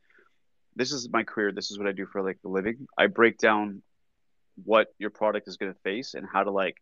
this 0.76 0.92
is 0.92 1.08
my 1.10 1.22
career. 1.22 1.52
This 1.52 1.70
is 1.70 1.78
what 1.78 1.86
I 1.86 1.92
do 1.92 2.06
for 2.06 2.22
like 2.22 2.38
a 2.44 2.48
living. 2.48 2.86
I 2.98 3.06
break 3.06 3.38
down 3.38 3.82
what 4.64 4.88
your 4.98 5.10
product 5.10 5.48
is 5.48 5.56
going 5.56 5.72
to 5.72 5.78
face 5.80 6.14
and 6.14 6.26
how 6.30 6.44
to 6.44 6.50
like 6.50 6.76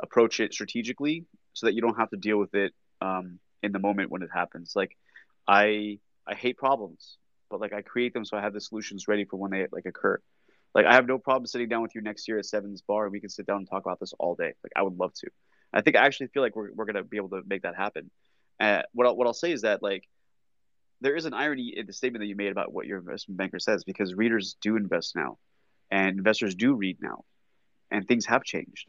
approach 0.00 0.40
it 0.40 0.52
strategically 0.52 1.26
so 1.52 1.66
that 1.66 1.74
you 1.74 1.82
don't 1.82 1.98
have 1.98 2.10
to 2.10 2.16
deal 2.16 2.38
with 2.38 2.54
it 2.54 2.72
um, 3.00 3.38
in 3.62 3.72
the 3.72 3.78
moment 3.78 4.10
when 4.10 4.22
it 4.22 4.30
happens. 4.32 4.72
Like 4.74 4.96
I 5.46 5.98
I 6.26 6.34
hate 6.34 6.56
problems 6.56 7.18
but 7.50 7.60
like 7.60 7.72
I 7.72 7.82
create 7.82 8.14
them 8.14 8.24
so 8.24 8.36
I 8.36 8.40
have 8.40 8.52
the 8.52 8.60
solutions 8.60 9.08
ready 9.08 9.24
for 9.24 9.36
when 9.36 9.50
they 9.50 9.66
like 9.70 9.86
occur. 9.86 10.20
Like 10.74 10.86
I 10.86 10.94
have 10.94 11.06
no 11.06 11.18
problem 11.18 11.46
sitting 11.46 11.68
down 11.68 11.82
with 11.82 11.94
you 11.94 12.00
next 12.00 12.28
year 12.28 12.38
at 12.38 12.46
Seven's 12.46 12.82
Bar 12.82 13.04
and 13.04 13.12
we 13.12 13.20
can 13.20 13.30
sit 13.30 13.46
down 13.46 13.58
and 13.58 13.68
talk 13.68 13.84
about 13.84 14.00
this 14.00 14.12
all 14.18 14.34
day. 14.34 14.52
Like 14.62 14.72
I 14.76 14.82
would 14.82 14.98
love 14.98 15.12
to. 15.14 15.28
I 15.72 15.82
think 15.82 15.96
I 15.96 16.06
actually 16.06 16.28
feel 16.28 16.42
like 16.42 16.56
we're 16.56 16.72
we're 16.74 16.84
gonna 16.84 17.04
be 17.04 17.16
able 17.16 17.30
to 17.30 17.42
make 17.46 17.62
that 17.62 17.76
happen. 17.76 18.10
Uh, 18.60 18.82
what 18.92 19.06
I'll, 19.06 19.16
what 19.16 19.26
I'll 19.26 19.34
say 19.34 19.52
is 19.52 19.62
that 19.62 19.82
like 19.82 20.04
there 21.00 21.16
is 21.16 21.24
an 21.24 21.34
irony 21.34 21.74
in 21.76 21.86
the 21.86 21.92
statement 21.92 22.22
that 22.22 22.26
you 22.26 22.36
made 22.36 22.52
about 22.52 22.72
what 22.72 22.86
your 22.86 22.98
investment 22.98 23.38
banker 23.38 23.58
says 23.58 23.84
because 23.84 24.14
readers 24.14 24.56
do 24.60 24.76
invest 24.76 25.14
now, 25.14 25.38
and 25.90 26.18
investors 26.18 26.54
do 26.54 26.74
read 26.74 26.98
now, 27.00 27.24
and 27.90 28.06
things 28.06 28.26
have 28.26 28.44
changed. 28.44 28.88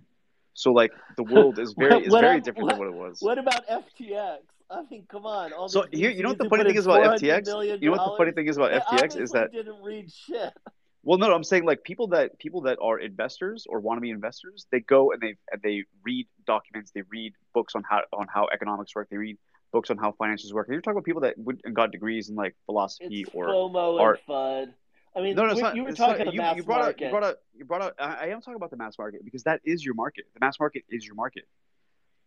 So 0.53 0.71
like 0.71 0.91
the 1.17 1.23
world 1.33 1.59
is 1.59 1.73
very 1.77 2.05
is 2.05 2.13
very 2.13 2.41
different 2.41 2.67
what, 2.67 2.71
than 2.71 2.79
what 2.79 2.87
it 2.87 3.09
was. 3.09 3.17
What 3.21 3.37
about 3.37 3.67
FTX? 3.67 4.39
I 4.71 4.83
mean, 4.89 5.05
come 5.09 5.25
on. 5.25 5.51
All 5.53 5.67
so 5.67 5.85
here, 5.91 6.11
you 6.11 6.21
know 6.21 6.29
what 6.29 6.37
the 6.37 6.49
funny 6.49 6.63
thing 6.63 6.75
is 6.75 6.85
about 6.85 7.19
FTX? 7.19 7.81
You 7.81 7.89
know 7.89 7.97
what 7.97 8.11
the 8.11 8.17
funny 8.17 8.31
thing 8.31 8.47
is 8.47 8.57
about 8.57 8.71
FTX 8.71 9.19
is 9.19 9.31
that 9.31 9.51
didn't 9.51 9.81
read 9.81 10.11
shit. 10.11 10.53
Well, 11.01 11.17
no, 11.17 11.33
I'm 11.33 11.45
saying 11.45 11.63
like 11.63 11.83
people 11.83 12.07
that 12.09 12.37
people 12.39 12.61
that 12.61 12.77
are 12.81 12.99
investors 12.99 13.65
or 13.69 13.79
want 13.79 13.97
to 13.97 14.01
be 14.01 14.09
investors, 14.09 14.67
they 14.71 14.81
go 14.81 15.11
and 15.11 15.21
they 15.21 15.35
and 15.51 15.61
they 15.63 15.85
read 16.03 16.27
documents, 16.45 16.91
they 16.91 17.03
read 17.09 17.33
books 17.53 17.73
on 17.75 17.83
how 17.89 18.01
on 18.13 18.27
how 18.27 18.47
economics 18.53 18.93
work, 18.93 19.07
they 19.09 19.17
read 19.17 19.37
books 19.71 19.89
on 19.89 19.97
how 19.97 20.11
finances 20.13 20.53
work. 20.53 20.67
You're 20.69 20.81
talking 20.81 20.97
about 20.97 21.05
people 21.05 21.21
that 21.21 21.35
and 21.63 21.75
got 21.75 21.91
degrees 21.91 22.29
in 22.29 22.35
like 22.35 22.55
philosophy 22.65 23.21
it's 23.21 23.31
or 23.33 23.47
FOMO 23.47 23.99
art. 23.99 24.19
FUD. 24.27 24.73
I 25.15 25.21
mean, 25.21 25.35
no, 25.35 25.45
no, 25.47 25.53
not, 25.53 25.75
you 25.75 25.83
were 25.83 25.91
talking 25.91 26.21
about 26.21 26.35
mass 26.35 26.57
you, 26.57 26.63
brought 26.63 26.81
market. 26.81 26.95
Up, 26.95 27.01
you 27.01 27.09
brought 27.09 27.23
up, 27.23 27.37
you 27.55 27.65
brought 27.65 27.81
up. 27.81 27.95
I, 27.99 28.15
I 28.15 28.25
am 28.27 28.41
talking 28.41 28.55
about 28.55 28.69
the 28.69 28.77
mass 28.77 28.97
market 28.97 29.25
because 29.25 29.43
that 29.43 29.59
is 29.65 29.83
your 29.83 29.95
market. 29.95 30.25
The 30.33 30.39
mass 30.39 30.59
market 30.59 30.83
is 30.89 31.05
your 31.05 31.15
market. 31.15 31.45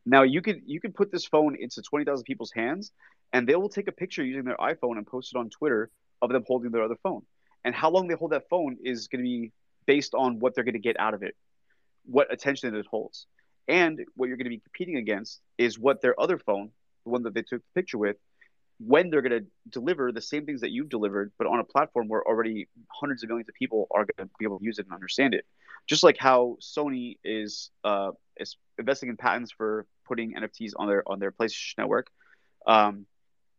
Now 0.05 0.23
you 0.23 0.43
could 0.43 0.63
you 0.67 0.81
could 0.81 0.95
put 0.95 1.13
this 1.13 1.25
phone 1.25 1.57
into 1.59 1.81
twenty 1.83 2.05
thousand 2.05 2.25
people's 2.25 2.53
hands, 2.53 2.93
and 3.33 3.49
they 3.49 3.55
will 3.55 3.69
take 3.69 3.89
a 3.89 3.93
picture 3.93 4.25
using 4.25 4.45
their 4.45 4.57
iPhone 4.57 4.97
and 4.97 5.07
post 5.07 5.33
it 5.35 5.39
on 5.39 5.49
Twitter 5.49 5.91
of 6.21 6.31
them 6.31 6.45
holding 6.47 6.71
their 6.71 6.83
other 6.83 6.97
phone. 7.03 7.23
And 7.65 7.75
how 7.75 7.91
long 7.91 8.09
they 8.09 8.15
hold 8.15 8.33
that 8.33 8.49
phone 8.49 8.79
is 8.83 9.07
going 9.07 9.25
to 9.25 9.29
be 9.29 9.53
based 9.87 10.15
on 10.15 10.41
what 10.41 10.55
they're 10.55 10.65
going 10.65 10.75
to 10.75 10.81
get 10.81 10.99
out 10.99 11.15
of 11.15 11.23
it, 11.23 11.37
what 12.05 12.33
attention 12.33 12.75
it 12.75 12.87
holds, 12.87 13.27
and 13.69 14.01
what 14.17 14.27
you're 14.27 14.37
going 14.37 14.47
to 14.47 14.51
be 14.51 14.59
competing 14.59 14.97
against 14.97 15.41
is 15.59 15.79
what 15.79 16.01
their 16.01 16.21
other 16.21 16.39
phone, 16.39 16.71
the 17.05 17.11
one 17.11 17.23
that 17.25 17.35
they 17.35 17.43
took 17.43 17.61
the 17.61 17.81
picture 17.81 17.99
with, 17.99 18.17
when 18.79 19.11
they're 19.11 19.23
going 19.23 19.43
to 19.43 19.47
deliver 19.69 20.11
the 20.13 20.21
same 20.21 20.45
things 20.45 20.61
that 20.63 20.71
you've 20.71 20.89
delivered, 20.89 21.33
but 21.39 21.47
on 21.47 21.61
a 21.61 21.65
platform 21.65 22.09
where 22.09 22.23
already 22.27 22.69
hundreds 22.89 23.23
of 23.23 23.29
millions 23.29 23.49
of 23.49 23.55
people 23.55 23.87
are 23.91 24.05
going 24.05 24.29
to 24.29 24.31
be 24.39 24.45
able 24.45 24.59
to 24.59 24.65
use 24.65 24.79
it 24.79 24.87
and 24.87 24.95
understand 24.95 25.35
it. 25.35 25.45
Just 25.87 26.03
like 26.03 26.17
how 26.19 26.57
Sony 26.61 27.19
is 27.25 27.71
uh, 27.85 28.11
is 28.39 28.57
investing 28.79 29.09
in 29.09 29.17
patents 29.17 29.53
for 29.53 29.87
putting 30.07 30.35
NFTs 30.35 30.73
on 30.77 30.89
their 30.89 31.03
on 31.09 31.19
their 31.19 31.33
PlayStation 31.33 31.79
Network. 31.79 32.07
Um, 32.67 33.07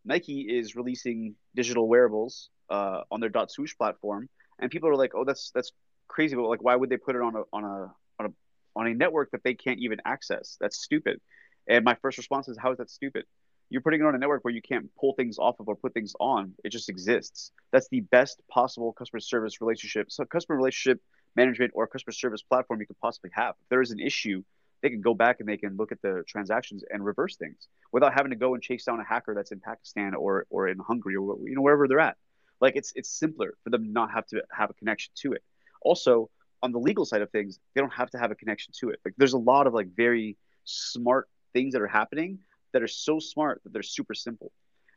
Nike 0.05 0.41
is 0.41 0.75
releasing 0.75 1.35
digital 1.55 1.87
wearables 1.87 2.49
uh, 2.69 3.01
on 3.11 3.19
their 3.19 3.29
Dot 3.29 3.51
Swoosh 3.51 3.75
platform, 3.77 4.29
and 4.59 4.71
people 4.71 4.89
are 4.89 4.95
like, 4.95 5.11
"Oh, 5.15 5.25
that's 5.25 5.51
that's 5.53 5.71
crazy," 6.07 6.35
but 6.35 6.43
like, 6.43 6.63
why 6.63 6.75
would 6.75 6.89
they 6.89 6.97
put 6.97 7.15
it 7.15 7.21
on 7.21 7.35
a 7.35 7.41
on 7.51 7.63
a 7.63 7.93
on 8.19 8.25
a 8.27 8.29
on 8.75 8.87
a 8.87 8.93
network 8.93 9.31
that 9.31 9.43
they 9.43 9.53
can't 9.53 9.79
even 9.79 9.99
access? 10.05 10.57
That's 10.59 10.81
stupid. 10.81 11.19
And 11.67 11.83
my 11.85 11.95
first 11.95 12.17
response 12.17 12.47
is, 12.47 12.57
how 12.57 12.71
is 12.71 12.77
that 12.77 12.89
stupid? 12.89 13.25
You're 13.69 13.81
putting 13.81 14.01
it 14.01 14.05
on 14.05 14.13
a 14.13 14.17
network 14.17 14.43
where 14.43 14.53
you 14.53 14.61
can't 14.61 14.89
pull 14.99 15.13
things 15.13 15.39
off 15.39 15.59
of 15.59 15.67
or 15.67 15.75
put 15.75 15.93
things 15.93 16.13
on. 16.19 16.53
It 16.63 16.69
just 16.69 16.89
exists. 16.89 17.51
That's 17.71 17.87
the 17.89 18.01
best 18.01 18.41
possible 18.49 18.93
customer 18.93 19.19
service 19.19 19.61
relationship, 19.61 20.11
so 20.11 20.25
customer 20.25 20.57
relationship 20.57 21.01
management 21.35 21.71
or 21.73 21.87
customer 21.87 22.11
service 22.13 22.43
platform 22.43 22.79
you 22.81 22.85
could 22.85 22.99
possibly 22.99 23.31
have. 23.33 23.55
If 23.61 23.69
there 23.69 23.81
is 23.81 23.91
an 23.91 23.99
issue, 23.99 24.43
they 24.81 24.89
can 24.89 25.01
go 25.01 25.13
back 25.13 25.39
and 25.39 25.47
they 25.47 25.57
can 25.57 25.77
look 25.77 25.91
at 25.91 26.01
the 26.01 26.23
transactions 26.27 26.83
and 26.89 27.03
reverse 27.03 27.37
things 27.37 27.67
without 27.91 28.13
having 28.13 28.31
to 28.31 28.35
go 28.35 28.53
and 28.53 28.61
chase 28.61 28.83
down 28.83 28.99
a 28.99 29.03
hacker 29.03 29.33
that's 29.33 29.51
in 29.51 29.59
Pakistan 29.59 30.13
or 30.13 30.45
or 30.49 30.67
in 30.67 30.77
Hungary 30.77 31.15
or 31.15 31.37
you 31.47 31.55
know 31.55 31.61
wherever 31.61 31.87
they're 31.87 32.01
at. 32.01 32.17
Like 32.59 32.75
it's 32.75 32.91
it's 32.95 33.09
simpler 33.09 33.55
for 33.63 33.69
them 33.69 33.93
not 33.93 34.11
have 34.11 34.27
to 34.27 34.43
have 34.51 34.69
a 34.69 34.73
connection 34.73 35.13
to 35.21 35.33
it. 35.33 35.43
Also, 35.81 36.29
on 36.61 36.73
the 36.73 36.79
legal 36.79 37.05
side 37.05 37.21
of 37.21 37.31
things, 37.31 37.59
they 37.73 37.81
don't 37.81 37.93
have 37.93 38.09
to 38.11 38.17
have 38.17 38.31
a 38.31 38.35
connection 38.35 38.73
to 38.79 38.89
it. 38.89 38.99
Like 39.05 39.13
there's 39.17 39.33
a 39.33 39.37
lot 39.39 39.67
of 39.67 39.73
like 39.73 39.87
very 39.95 40.37
smart 40.65 41.29
things 41.53 41.73
that 41.73 41.81
are 41.81 41.87
happening 41.87 42.39
that 42.71 42.81
are 42.81 42.87
so 42.87 43.19
smart 43.19 43.61
that 43.63 43.73
they're 43.73 43.83
super 43.83 44.13
simple. 44.13 44.51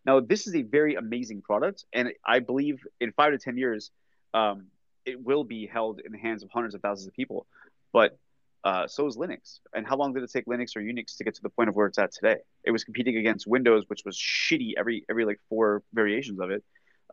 Now, 0.04 0.20
this 0.20 0.46
is 0.46 0.54
a 0.54 0.62
very 0.62 0.94
amazing 0.94 1.42
product, 1.42 1.84
and 1.92 2.12
I 2.24 2.38
believe 2.38 2.78
in 3.00 3.12
five 3.12 3.32
to 3.32 3.38
ten 3.38 3.56
years, 3.58 3.90
um, 4.34 4.66
it 5.04 5.22
will 5.22 5.44
be 5.44 5.66
held 5.66 6.00
in 6.00 6.12
the 6.12 6.18
hands 6.18 6.42
of 6.42 6.50
hundreds 6.50 6.74
of 6.74 6.80
thousands 6.80 7.08
of 7.08 7.14
people. 7.14 7.46
But 7.92 8.18
uh, 8.66 8.88
so 8.88 9.06
is 9.06 9.16
Linux. 9.16 9.60
And 9.72 9.86
how 9.86 9.96
long 9.96 10.12
did 10.12 10.24
it 10.24 10.32
take 10.32 10.46
Linux 10.46 10.74
or 10.74 10.80
Unix 10.80 11.16
to 11.18 11.24
get 11.24 11.36
to 11.36 11.42
the 11.42 11.48
point 11.48 11.68
of 11.68 11.76
where 11.76 11.86
it's 11.86 11.98
at 11.98 12.10
today? 12.12 12.38
It 12.64 12.72
was 12.72 12.82
competing 12.82 13.16
against 13.16 13.46
Windows, 13.46 13.84
which 13.86 14.02
was 14.04 14.16
shitty 14.16 14.72
every 14.76 15.04
every 15.08 15.24
like 15.24 15.40
four 15.48 15.82
variations 15.92 16.40
of 16.40 16.50
it, 16.50 16.64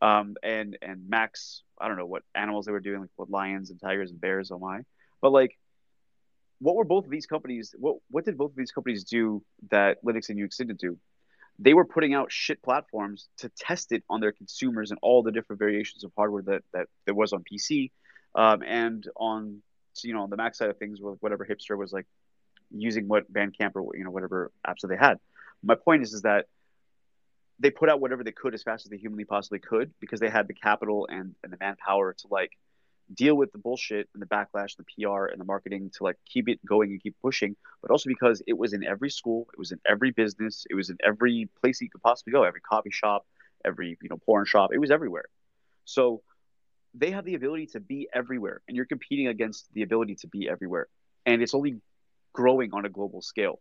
um, 0.02 0.36
and 0.42 0.78
and 0.82 1.08
Macs. 1.08 1.62
I 1.80 1.88
don't 1.88 1.98
know 1.98 2.08
what 2.08 2.24
animals 2.34 2.66
they 2.66 2.72
were 2.72 2.80
doing, 2.80 3.02
like 3.02 3.10
what 3.16 3.30
lions 3.30 3.70
and 3.70 3.80
tigers 3.80 4.10
and 4.10 4.20
bears. 4.20 4.52
Oh 4.52 4.58
my! 4.58 4.82
But 5.22 5.32
like, 5.32 5.58
what 6.60 6.76
were 6.76 6.86
both 6.86 7.06
of 7.06 7.12
these 7.12 7.26
companies? 7.26 7.76
What 7.78 7.98
what 8.10 8.26
did 8.26 8.38
both 8.38 8.52
of 8.52 8.58
these 8.58 8.72
companies 8.72 9.04
do 9.04 9.44
that 9.70 10.04
Linux 10.04 10.30
and 10.30 10.40
Unix 10.40 10.58
didn't 10.58 10.80
do? 10.80 10.98
They 11.60 11.74
were 11.74 11.86
putting 11.86 12.14
out 12.14 12.32
shit 12.32 12.62
platforms 12.64 13.28
to 13.38 13.50
test 13.50 13.92
it 13.92 14.04
on 14.10 14.22
their 14.22 14.32
consumers 14.32 14.90
and 14.90 15.00
all 15.04 15.22
the 15.24 15.32
different 15.32 15.60
variations 15.60 16.04
of 16.04 16.12
hardware 16.18 16.44
that 16.44 16.64
that 16.74 16.88
there 17.06 17.14
was 17.14 17.34
on 17.34 17.44
PC 17.44 17.92
um, 18.36 18.64
and 18.64 19.08
on 19.16 19.62
you 20.04 20.14
know 20.14 20.24
on 20.24 20.30
the 20.30 20.38
Mac 20.38 20.56
side 20.56 20.70
of 20.70 20.78
things, 20.78 21.00
whatever 21.20 21.46
hipster 21.46 21.78
was 21.78 21.92
like 21.92 22.08
using 22.72 23.08
what 23.08 23.32
Bandcamp 23.32 23.76
or 23.76 23.96
you 23.96 24.04
know 24.04 24.12
whatever 24.12 24.52
apps 24.66 24.82
that 24.82 24.88
they 24.88 24.98
had. 24.98 25.20
My 25.64 25.76
point 25.76 26.04
is 26.04 26.14
is 26.14 26.24
that 26.24 26.46
they 27.60 27.70
put 27.70 27.90
out 27.90 28.02
whatever 28.02 28.24
they 28.24 28.32
could 28.32 28.54
as 28.54 28.64
fast 28.64 28.86
as 28.86 28.90
they 28.90 28.98
humanly 28.98 29.26
possibly 29.26 29.60
could 29.60 29.94
because 30.00 30.20
they 30.20 30.30
had 30.30 30.48
the 30.48 30.54
capital 30.54 31.08
and, 31.10 31.36
and 31.44 31.54
the 31.54 31.58
manpower 31.60 32.14
to 32.14 32.28
like 32.30 32.52
deal 33.14 33.36
with 33.36 33.52
the 33.52 33.58
bullshit 33.58 34.10
and 34.14 34.22
the 34.22 34.26
backlash, 34.26 34.76
the 34.78 34.84
PR 34.84 35.26
and 35.26 35.40
the 35.40 35.46
marketing 35.46 35.92
to 35.98 36.04
like 36.04 36.18
keep 36.26 36.48
it 36.48 36.64
going 36.66 36.92
and 36.92 37.02
keep 37.02 37.16
pushing, 37.22 37.56
but 37.82 37.92
also 37.92 38.10
because 38.10 38.42
it 38.48 38.58
was 38.58 38.74
in 38.74 38.84
every 38.84 39.10
school, 39.10 39.48
it 39.54 39.60
was 39.60 39.72
in 39.72 39.80
every 39.88 40.12
business, 40.12 40.66
it 40.70 40.76
was 40.76 40.90
in 40.90 40.98
every 41.04 41.50
place 41.62 41.82
you 41.82 41.90
could 41.90 42.02
possibly 42.02 42.32
go, 42.34 42.44
every 42.44 42.62
coffee 42.62 42.92
shop, 42.92 43.26
every 43.66 43.98
you 44.02 44.10
know 44.10 44.18
porn 44.26 44.46
shop, 44.46 44.72
it 44.74 44.80
was 44.80 44.92
everywhere. 44.92 45.26
So 45.86 46.22
they 46.94 47.12
have 47.12 47.26
the 47.26 47.36
ability 47.36 47.68
to 47.68 47.80
be 47.80 48.08
everywhere, 48.14 48.62
and 48.68 48.78
you're 48.78 48.86
competing 48.86 49.28
against 49.28 49.72
the 49.74 49.84
ability 49.84 50.16
to 50.16 50.28
be 50.28 50.48
everywhere, 50.50 50.88
and 51.26 51.42
it's 51.42 51.54
only 51.54 51.82
growing 52.34 52.74
on 52.74 52.86
a 52.86 52.90
global 52.90 53.22
scale. 53.22 53.60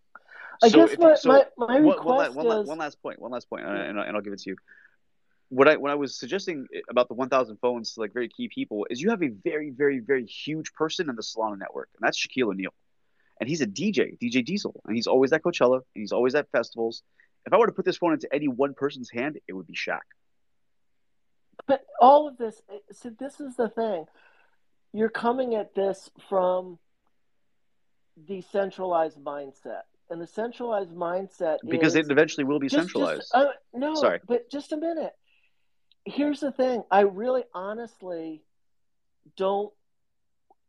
I 0.63 0.69
so 0.69 0.87
guess 0.87 0.99
my, 0.99 1.15
so 1.15 1.29
my, 1.29 1.45
my 1.57 1.77
request 1.79 2.35
one, 2.35 2.47
one, 2.47 2.47
one, 2.47 2.63
is... 2.63 2.69
one, 2.69 2.79
last 2.79 3.03
point, 3.03 3.21
one 3.21 3.33
last 3.33 3.49
point, 3.49 3.65
and, 3.65 3.99
and 3.99 4.17
I'll 4.17 4.23
give 4.23 4.33
it 4.33 4.41
to 4.41 4.51
you. 4.51 4.57
What 5.53 5.69
I 5.69 5.77
when 5.77 5.93
I 5.93 5.97
was 5.97 6.19
suggesting 6.19 6.67
about 6.89 7.09
the 7.09 7.15
1,000 7.15 7.59
phones 7.59 7.93
to 7.93 8.01
like 8.01 8.15
very 8.15 8.31
key 8.31 8.49
people 8.49 8.87
is 8.89 9.03
you 9.03 9.11
have 9.11 9.23
a 9.23 9.29
very 9.29 9.69
very 9.69 10.01
very 10.01 10.25
huge 10.25 10.73
person 10.73 11.11
in 11.11 11.15
the 11.15 11.21
Solana 11.23 11.59
network, 11.59 11.91
and 11.95 12.07
that's 12.07 12.19
Shaquille 12.19 12.49
O'Neal, 12.49 12.73
and 13.39 13.51
he's 13.51 13.61
a 13.61 13.67
DJ, 13.67 14.19
DJ 14.19 14.43
Diesel, 14.43 14.81
and 14.87 14.97
he's 14.97 15.07
always 15.07 15.31
at 15.33 15.43
Coachella, 15.43 15.75
and 15.77 16.01
he's 16.01 16.13
always 16.13 16.35
at 16.35 16.51
festivals. 16.53 17.03
If 17.45 17.53
I 17.53 17.59
were 17.59 17.67
to 17.67 17.73
put 17.73 17.85
this 17.85 17.99
phone 17.99 18.15
into 18.15 18.33
any 18.33 18.49
one 18.49 18.73
person's 18.73 19.11
hand, 19.11 19.39
it 19.47 19.53
would 19.53 19.67
be 19.67 19.75
Shaq. 19.75 20.01
But 21.67 21.85
all 22.01 22.29
of 22.29 22.39
this, 22.39 22.63
so 22.93 23.11
this 23.11 23.39
is 23.39 23.57
the 23.57 23.69
thing. 23.69 24.07
You're 24.95 25.11
coming 25.11 25.55
at 25.55 25.75
this 25.75 26.09
from 26.31 26.79
the 28.27 28.41
centralized 28.41 29.19
mindset. 29.19 29.83
And 30.09 30.21
the 30.21 30.27
centralized 30.27 30.95
mindset 30.95 31.59
because 31.67 31.95
is, 31.97 32.07
it 32.07 32.13
eventually 32.13 32.45
will 32.45 32.59
be 32.59 32.69
just, 32.69 32.83
centralized. 32.83 33.21
Just, 33.21 33.35
uh, 33.35 33.53
no, 33.73 33.95
sorry, 33.95 34.21
but 34.27 34.51
just 34.51 34.73
a 34.73 34.77
minute. 34.77 35.15
Here's 36.05 36.41
the 36.41 36.53
thing: 36.53 36.85
I 36.91 37.01
really, 37.01 37.45
honestly, 37.55 38.43
don't. 39.37 39.73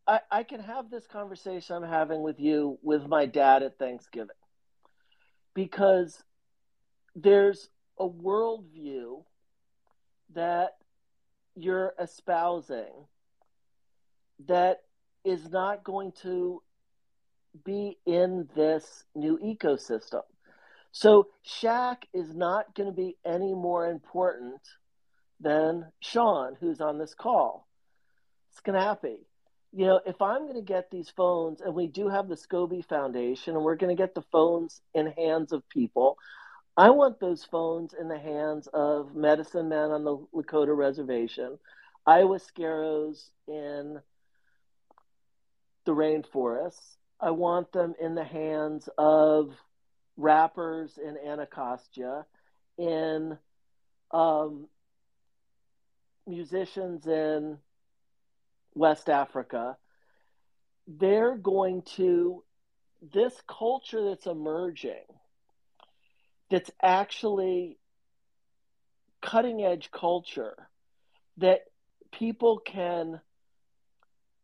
I, 0.06 0.20
I 0.30 0.42
can 0.42 0.60
have 0.60 0.90
this 0.90 1.06
conversation 1.06 1.76
I'm 1.76 1.88
having 1.88 2.22
with 2.22 2.38
you 2.38 2.78
with 2.82 3.06
my 3.06 3.26
dad 3.26 3.62
at 3.62 3.78
Thanksgiving 3.78 4.36
because 5.54 6.22
there's 7.16 7.70
a 7.98 8.06
worldview 8.06 9.24
that 10.34 10.76
you're 11.56 11.94
espousing 11.98 12.92
that 14.46 14.82
is 15.24 15.48
not 15.50 15.84
going 15.84 16.12
to 16.22 16.62
be 17.64 17.96
in 18.04 18.48
this 18.54 19.04
new 19.14 19.38
ecosystem. 19.38 20.22
So 20.92 21.28
Shaq 21.46 21.98
is 22.12 22.34
not 22.34 22.74
going 22.74 22.88
to 22.88 22.94
be 22.94 23.16
any 23.24 23.54
more 23.54 23.88
important 23.88 24.60
than 25.44 25.86
Sean, 26.00 26.56
who's 26.58 26.80
on 26.80 26.98
this 26.98 27.14
call. 27.14 27.68
Snappy. 28.64 29.18
You 29.72 29.86
know, 29.86 30.00
if 30.06 30.20
I'm 30.22 30.42
going 30.42 30.54
to 30.54 30.62
get 30.62 30.90
these 30.90 31.10
phones, 31.10 31.60
and 31.60 31.74
we 31.74 31.86
do 31.86 32.08
have 32.08 32.28
the 32.28 32.36
Scoby 32.36 32.84
Foundation, 32.84 33.54
and 33.54 33.64
we're 33.64 33.76
going 33.76 33.94
to 33.94 34.02
get 34.02 34.14
the 34.14 34.24
phones 34.32 34.80
in 34.94 35.06
hands 35.06 35.52
of 35.52 35.68
people, 35.68 36.16
I 36.76 36.90
want 36.90 37.20
those 37.20 37.44
phones 37.44 37.94
in 37.94 38.08
the 38.08 38.18
hands 38.18 38.68
of 38.72 39.14
medicine 39.14 39.68
men 39.68 39.90
on 39.90 40.04
the 40.04 40.16
Lakota 40.34 40.76
reservation, 40.76 41.58
ayahuasqueros 42.08 43.28
in 43.46 44.00
the 45.84 45.92
rainforests. 45.92 46.96
I 47.20 47.30
want 47.30 47.72
them 47.72 47.94
in 48.00 48.14
the 48.14 48.24
hands 48.24 48.88
of 48.98 49.54
rappers 50.16 50.98
in 50.98 51.16
Anacostia, 51.16 52.26
in 52.78 53.38
um, 54.10 54.68
musicians 56.26 57.06
in 57.06 57.58
West 58.74 59.08
Africa. 59.08 59.76
They're 60.86 61.36
going 61.36 61.82
to, 61.96 62.42
this 63.12 63.34
culture 63.46 64.04
that's 64.04 64.26
emerging 64.26 65.04
that's 66.50 66.70
actually 66.82 67.78
cutting 69.22 69.62
edge 69.62 69.90
culture 69.90 70.68
that 71.38 71.60
people 72.12 72.58
can 72.58 73.20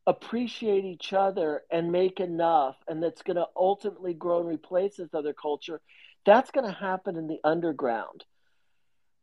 appreciate 0.07 0.85
each 0.85 1.12
other 1.12 1.62
and 1.70 1.93
make 1.93 2.19
enough 2.19 2.77
and 2.89 3.02
that's 3.02 3.23
going 3.23 3.36
to 3.36 3.47
ultimately 3.55 4.15
grow 4.15 4.40
and 4.40 4.48
replace 4.48 4.97
this 4.97 5.15
other 5.15 5.35
culture 5.35 5.81
that's 6.24 6.51
going 6.51 6.66
to 6.66 6.73
happen 6.73 7.16
in 7.16 7.27
the 7.27 7.39
underground 7.44 8.24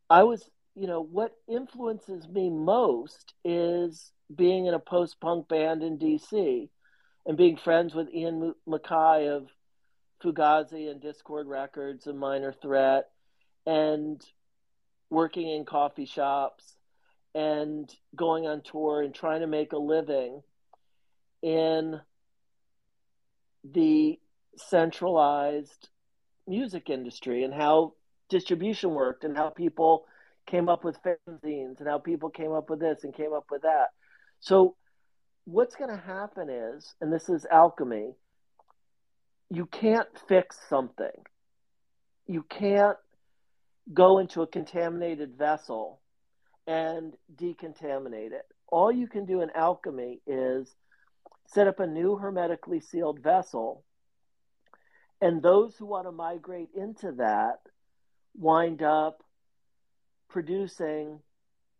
i 0.09 0.23
was 0.23 0.47
you 0.77 0.87
know 0.87 1.01
what 1.01 1.35
influences 1.47 2.27
me 2.27 2.49
most 2.49 3.33
is 3.43 4.11
being 4.33 4.67
in 4.67 4.73
a 4.73 4.79
post-punk 4.79 5.47
band 5.47 5.81
in 5.81 5.97
dc 5.97 6.69
and 7.25 7.37
being 7.37 7.57
friends 7.57 7.95
with 7.95 8.13
ian 8.13 8.53
MacKaye 8.67 9.35
of 9.35 9.49
Fugazi 10.23 10.89
and 10.89 11.01
Dischord 11.01 11.47
Records 11.47 12.07
and 12.07 12.19
Minor 12.19 12.51
Threat 12.51 13.09
and 13.65 14.23
working 15.09 15.49
in 15.49 15.65
coffee 15.65 16.05
shops 16.05 16.75
and 17.35 17.93
going 18.15 18.47
on 18.47 18.61
tour 18.61 19.01
and 19.01 19.13
trying 19.13 19.41
to 19.41 19.47
make 19.47 19.73
a 19.73 19.77
living 19.77 20.41
in 21.41 21.99
the 23.63 24.19
centralized 24.55 25.89
music 26.47 26.89
industry 26.89 27.43
and 27.43 27.53
how 27.53 27.93
distribution 28.29 28.91
worked 28.91 29.23
and 29.23 29.37
how 29.37 29.49
people 29.49 30.05
came 30.48 30.69
up 30.69 30.84
with 30.84 30.98
fanzines 31.03 31.80
and 31.80 31.88
how 31.88 31.99
people 31.99 32.30
came 32.30 32.52
up 32.52 32.69
with 32.69 32.80
this 32.80 33.03
and 33.03 33.14
came 33.14 33.34
up 33.34 33.45
with 33.52 33.61
that. 33.61 33.88
So 34.40 34.76
what's 35.45 35.76
going 35.76 35.90
to 35.90 36.03
happen 36.03 36.49
is, 36.49 36.95
and 36.99 37.11
this 37.14 37.30
is 37.30 37.45
alchemy, 37.52 38.14
you 39.49 39.65
can't 39.65 40.07
fix 40.28 40.57
something. 40.69 41.24
You 42.26 42.44
can't 42.44 42.98
go 43.94 44.19
into 44.19 44.41
a 44.41 44.48
contaminated 44.48 45.38
vessel 45.38 46.02
and 46.65 47.14
decontaminate 47.34 48.32
it. 48.34 48.45
All 48.68 48.91
you 48.91 49.07
can 49.07 49.26
do 49.26 49.41
in 49.41 49.49
alchemy 49.52 50.19
is 50.28 50.76
set 51.48 51.68
up 51.68 51.80
a 51.80 51.88
new 51.88 52.18
hermetically 52.18 52.82
sealed 52.82 53.19
vessel, 53.22 53.86
and 55.22 55.41
those 55.41 55.76
who 55.78 55.86
want 55.86 56.06
to 56.06 56.11
migrate 56.11 56.69
into 56.76 57.14
that 57.14 57.60
wind 58.36 58.84
up 58.84 59.24
producing 60.38 61.19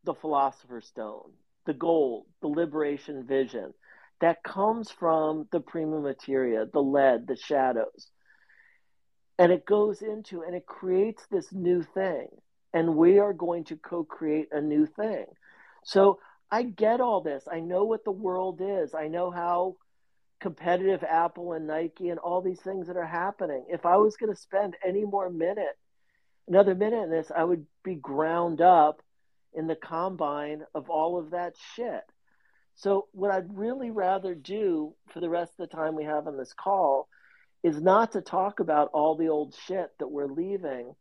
the 0.04 0.16
philosopher's 0.16 0.88
stone, 0.88 1.30
the 1.68 1.76
gold, 1.76 2.26
the 2.42 2.48
liberation 2.48 3.24
vision, 3.24 3.72
that 4.20 4.42
comes 4.42 4.90
from 4.90 5.48
the 5.52 5.60
prima 5.60 6.00
materia, 6.00 6.66
the 6.74 6.82
lead, 6.82 7.28
the 7.28 7.36
shadows. 7.36 8.10
and 9.38 9.52
it 9.52 9.64
goes 9.64 10.02
into 10.02 10.42
and 10.42 10.56
it 10.56 10.66
creates 10.66 11.24
this 11.30 11.54
new 11.54 11.84
thing. 11.84 12.30
And 12.74 12.96
we 12.96 13.20
are 13.20 13.32
going 13.32 13.66
to 13.66 13.76
co-create 13.76 14.48
a 14.52 14.60
new 14.60 14.88
thing. 14.88 15.26
So 15.84 16.18
i 16.50 16.64
get 16.64 17.00
all 17.00 17.22
this. 17.22 17.44
I 17.52 17.60
know 17.60 17.84
what 17.84 18.06
the 18.06 18.20
world 18.26 18.60
is. 18.60 18.96
I 18.96 19.08
know 19.08 19.30
how 19.30 19.76
competitive 20.40 21.04
apple 21.04 21.54
and 21.54 21.68
nike 21.68 22.10
and 22.10 22.18
all 22.18 22.42
these 22.42 22.62
things 22.62 22.88
that 22.88 22.98
are 22.98 23.06
happening. 23.06 23.66
If 23.70 23.86
i 23.86 23.98
was 23.98 24.18
going 24.18 24.34
to 24.34 24.42
spend 24.50 24.78
any 24.84 25.06
more 25.06 25.30
minute 25.30 25.78
another 26.48 26.74
minute 26.76 27.04
in 27.04 27.12
this 27.12 27.32
i 27.36 27.44
would 27.44 27.66
be 27.88 27.96
ground 27.96 28.62
up 28.62 29.02
in 29.54 29.68
the 29.68 29.76
combine 29.76 30.64
of 30.76 30.90
all 30.90 31.18
of 31.18 31.32
that 31.32 31.54
shit 31.76 32.04
so 32.76 33.08
what 33.12 33.32
i'd 33.32 33.58
really 33.58 33.92
rather 33.92 34.36
do 34.36 34.94
for 35.12 35.20
the 35.20 35.30
rest 35.30 35.54
of 35.58 35.70
the 35.70 35.76
time 35.76 35.96
we 35.96 36.04
have 36.04 36.28
on 36.28 36.38
this 36.38 36.54
call 36.54 37.08
is 37.64 37.82
not 37.82 38.14
to 38.14 38.22
talk 38.22 38.60
about 38.60 38.90
all 38.94 39.16
the 39.16 39.30
old 39.30 39.56
shit 39.68 39.90
that 40.00 40.08
we're 40.08 40.28
leaving, 40.28 40.96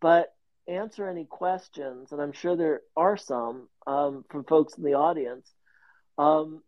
but 0.00 0.34
answer 0.66 1.08
any 1.08 1.24
questions, 1.24 2.12
and 2.12 2.20
I'm 2.20 2.32
sure 2.32 2.56
there 2.56 2.80
are 2.96 3.16
some 3.16 3.68
um, 3.86 4.24
from 4.30 4.44
folks 4.44 4.74
in 4.76 4.84
the 4.84 4.94
audience 4.94 5.50
um, 6.18 6.62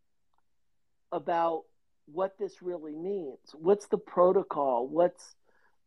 about 1.10 1.62
what 2.06 2.38
this 2.38 2.62
really 2.62 2.94
means. 2.94 3.38
What's 3.54 3.88
the 3.88 3.98
protocol? 3.98 4.86
What's 4.86 5.34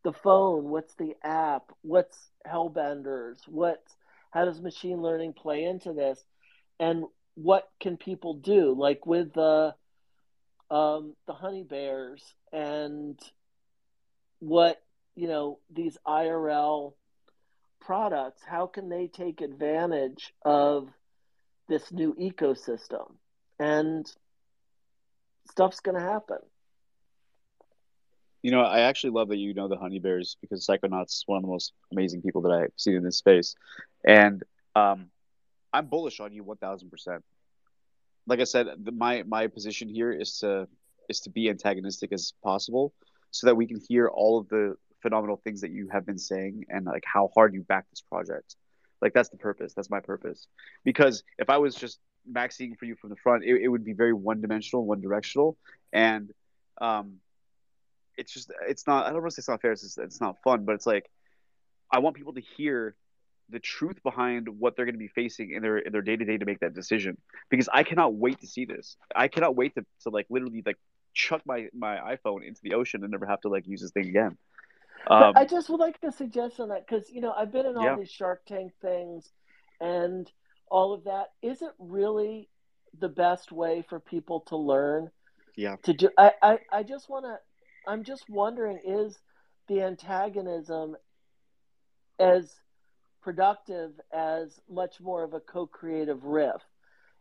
the 0.02 0.12
phone? 0.12 0.64
What's 0.64 0.94
the 0.94 1.14
app? 1.22 1.72
What's 1.82 2.18
Hellbenders? 2.46 3.38
What? 3.46 3.82
How 4.30 4.44
does 4.44 4.60
machine 4.60 5.02
learning 5.02 5.34
play 5.34 5.64
into 5.64 5.92
this? 5.92 6.22
And 6.78 7.04
what 7.34 7.68
can 7.80 7.96
people 7.96 8.34
do? 8.34 8.74
Like 8.76 9.06
with 9.06 9.32
the 9.32 9.74
um, 10.70 11.16
the 11.26 11.32
honey 11.32 11.64
bears 11.64 12.22
and 12.52 13.18
what 14.38 14.80
you 15.16 15.28
know 15.28 15.58
these 15.72 15.98
IRL 16.06 16.94
products, 17.80 18.42
how 18.46 18.66
can 18.66 18.88
they 18.88 19.08
take 19.08 19.40
advantage 19.40 20.32
of 20.44 20.88
this 21.68 21.90
new 21.90 22.14
ecosystem? 22.14 23.14
And 23.58 24.06
stuff's 25.50 25.80
going 25.80 25.98
to 25.98 26.06
happen. 26.06 26.38
You 28.42 28.50
know, 28.50 28.62
I 28.62 28.80
actually 28.80 29.10
love 29.10 29.28
that 29.28 29.36
you 29.36 29.52
know 29.54 29.68
the 29.68 29.76
honey 29.76 29.98
bears 29.98 30.36
because 30.40 30.66
Psychonauts 30.66 31.12
is 31.12 31.24
one 31.26 31.38
of 31.38 31.42
the 31.42 31.48
most 31.48 31.72
amazing 31.92 32.22
people 32.22 32.42
that 32.42 32.52
I've 32.52 32.72
seen 32.76 32.94
in 32.94 33.02
this 33.02 33.18
space, 33.18 33.54
and 34.06 34.42
um, 34.74 35.06
I'm 35.72 35.86
bullish 35.86 36.20
on 36.20 36.32
you 36.32 36.42
one 36.42 36.56
thousand 36.56 36.90
percent. 36.90 37.22
Like 38.26 38.40
I 38.40 38.44
said, 38.44 38.68
my 38.92 39.24
my 39.24 39.46
position 39.48 39.88
here 39.88 40.12
is 40.12 40.38
to 40.38 40.68
is 41.08 41.20
to 41.20 41.30
be 41.30 41.50
antagonistic 41.50 42.12
as 42.12 42.32
possible, 42.42 42.94
so 43.30 43.46
that 43.46 43.56
we 43.56 43.66
can 43.66 43.80
hear 43.88 44.08
all 44.08 44.38
of 44.38 44.48
the 44.48 44.76
phenomenal 45.02 45.40
things 45.42 45.60
that 45.62 45.70
you 45.70 45.88
have 45.90 46.06
been 46.06 46.18
saying 46.18 46.64
and 46.68 46.86
like 46.86 47.04
how 47.06 47.30
hard 47.34 47.54
you 47.54 47.62
back 47.62 47.88
this 47.90 48.00
project. 48.00 48.56
Like 49.00 49.14
that's 49.14 49.30
the 49.30 49.38
purpose. 49.38 49.72
That's 49.74 49.90
my 49.90 50.00
purpose. 50.00 50.46
Because 50.84 51.22
if 51.38 51.48
I 51.48 51.58
was 51.58 51.74
just 51.74 51.98
maxing 52.30 52.76
for 52.76 52.84
you 52.84 52.94
from 52.96 53.10
the 53.10 53.16
front, 53.16 53.44
it, 53.44 53.62
it 53.62 53.68
would 53.68 53.84
be 53.84 53.94
very 53.94 54.12
one 54.12 54.40
dimensional, 54.40 54.84
one 54.84 55.00
directional, 55.00 55.56
and 55.92 56.30
um, 56.80 57.16
it's 58.16 58.32
just 58.32 58.50
it's 58.68 58.86
not. 58.86 59.06
I 59.06 59.10
don't 59.10 59.22
want 59.22 59.30
to 59.30 59.34
say 59.36 59.40
it's 59.40 59.48
not 59.48 59.62
fair. 59.62 59.72
It's, 59.72 59.98
it's 59.98 60.20
not 60.20 60.42
fun, 60.42 60.64
but 60.64 60.74
it's 60.74 60.86
like 60.86 61.10
I 61.90 61.98
want 61.98 62.16
people 62.16 62.34
to 62.34 62.40
hear 62.40 62.94
the 63.48 63.58
truth 63.58 64.02
behind 64.02 64.48
what 64.48 64.76
they're 64.76 64.84
going 64.84 64.94
to 64.94 64.98
be 64.98 65.08
facing 65.08 65.52
in 65.52 65.62
their 65.62 65.78
in 65.78 65.92
their 65.92 66.02
day 66.02 66.16
to 66.16 66.24
day 66.24 66.38
to 66.38 66.44
make 66.44 66.60
that 66.60 66.74
decision. 66.74 67.16
Because 67.50 67.68
I 67.72 67.82
cannot 67.82 68.14
wait 68.14 68.40
to 68.40 68.46
see 68.46 68.64
this. 68.64 68.96
I 69.14 69.28
cannot 69.28 69.56
wait 69.56 69.74
to, 69.74 69.84
to 70.02 70.10
like 70.10 70.26
literally 70.30 70.62
like 70.64 70.78
chuck 71.14 71.42
my 71.44 71.68
my 71.74 71.96
iPhone 71.96 72.46
into 72.46 72.60
the 72.62 72.74
ocean 72.74 73.02
and 73.02 73.10
never 73.10 73.26
have 73.26 73.40
to 73.42 73.48
like 73.48 73.66
use 73.66 73.80
this 73.80 73.90
thing 73.90 74.08
again. 74.08 74.36
Um, 75.08 75.32
I 75.34 75.44
just 75.44 75.70
would 75.70 75.80
like 75.80 76.00
to 76.02 76.12
suggest 76.12 76.60
on 76.60 76.68
that 76.68 76.86
because 76.86 77.10
you 77.10 77.20
know 77.20 77.32
I've 77.32 77.52
been 77.52 77.66
in 77.66 77.76
all 77.76 77.84
yeah. 77.84 77.96
these 77.96 78.10
Shark 78.10 78.44
Tank 78.46 78.72
things 78.80 79.28
and 79.80 80.30
all 80.70 80.92
of 80.92 81.04
that. 81.04 81.32
Is 81.42 81.62
it 81.62 81.72
really 81.78 82.48
the 82.98 83.08
best 83.08 83.50
way 83.50 83.84
for 83.88 83.98
people 83.98 84.40
to 84.48 84.56
learn? 84.56 85.10
Yeah. 85.56 85.76
To 85.84 85.92
do, 85.92 86.10
I 86.16 86.32
I, 86.42 86.58
I 86.72 86.82
just 86.82 87.08
want 87.08 87.24
to. 87.24 87.38
I'm 87.86 88.04
just 88.04 88.28
wondering 88.28 88.78
is 88.84 89.18
the 89.68 89.82
antagonism 89.82 90.96
as 92.18 92.52
productive 93.22 93.92
as 94.12 94.58
much 94.68 95.00
more 95.00 95.22
of 95.22 95.34
a 95.34 95.40
co-creative 95.40 96.24
riff 96.24 96.62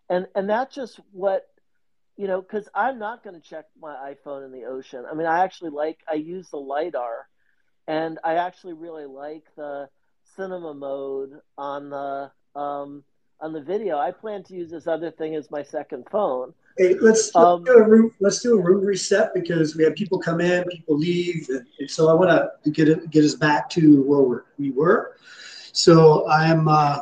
and 0.10 0.28
and 0.36 0.50
that's 0.50 0.74
just 0.76 1.00
what 1.12 1.48
you 2.20 2.28
know, 2.28 2.42
because 2.42 2.68
I'm 2.76 3.00
not 3.00 3.24
going 3.24 3.42
to 3.42 3.50
check 3.50 3.64
my 3.82 4.14
iPhone 4.14 4.46
in 4.46 4.52
the 4.52 4.66
ocean. 4.66 5.06
I 5.10 5.16
mean, 5.16 5.26
I 5.26 5.46
actually 5.46 5.70
like, 5.70 6.00
I 6.06 6.16
use 6.16 6.50
the 6.50 6.58
LiDAR, 6.58 7.30
and 7.88 8.20
I 8.26 8.34
actually 8.34 8.74
really 8.74 9.06
like 9.06 9.46
the 9.56 9.88
cinema 10.36 10.74
mode 10.74 11.40
on 11.58 11.90
the 11.90 12.30
um, 12.60 13.06
on 13.40 13.54
the 13.54 13.62
video. 13.62 13.98
I 13.98 14.12
plan 14.12 14.44
to 14.44 14.54
use 14.54 14.70
this 14.70 14.86
other 14.86 15.12
thing 15.12 15.34
as 15.36 15.50
my 15.50 15.64
second 15.64 16.08
phone. 16.12 16.54
Hey, 16.80 16.96
let's, 17.02 17.36
um, 17.36 17.66
let's 17.66 17.70
do 17.70 17.78
a 17.78 17.90
room, 17.90 18.16
let's 18.22 18.42
do 18.42 18.58
a 18.58 18.62
room 18.62 18.86
reset 18.86 19.34
because 19.34 19.76
we 19.76 19.84
have 19.84 19.96
people 19.96 20.18
come 20.18 20.40
in, 20.40 20.64
people 20.70 20.98
leave, 20.98 21.50
and, 21.50 21.68
and 21.78 21.92
so 21.92 22.08
I 22.08 22.14
want 22.14 22.30
to 22.30 22.72
get 22.72 22.88
it, 22.88 23.10
get 23.12 23.26
us 23.26 23.34
back 23.34 23.70
to 23.72 24.02
where 24.04 24.22
we're, 24.22 24.44
we 24.58 24.72
were. 24.72 25.18
So 25.74 26.26
I'm 26.30 26.70
uh, 26.70 27.00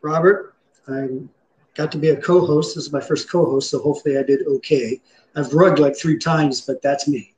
Robert. 0.00 0.56
I'm 0.88 1.30
got 1.74 1.92
to 1.92 1.98
be 1.98 2.08
a 2.08 2.20
co-host. 2.20 2.74
This 2.74 2.86
is 2.86 2.92
my 2.92 3.00
first 3.00 3.30
co-host, 3.30 3.70
so 3.70 3.78
hopefully 3.78 4.18
I 4.18 4.24
did 4.24 4.48
okay. 4.48 5.00
I've 5.36 5.54
rugged 5.54 5.78
like 5.78 5.96
three 5.96 6.18
times, 6.18 6.60
but 6.60 6.82
that's 6.82 7.06
me. 7.06 7.36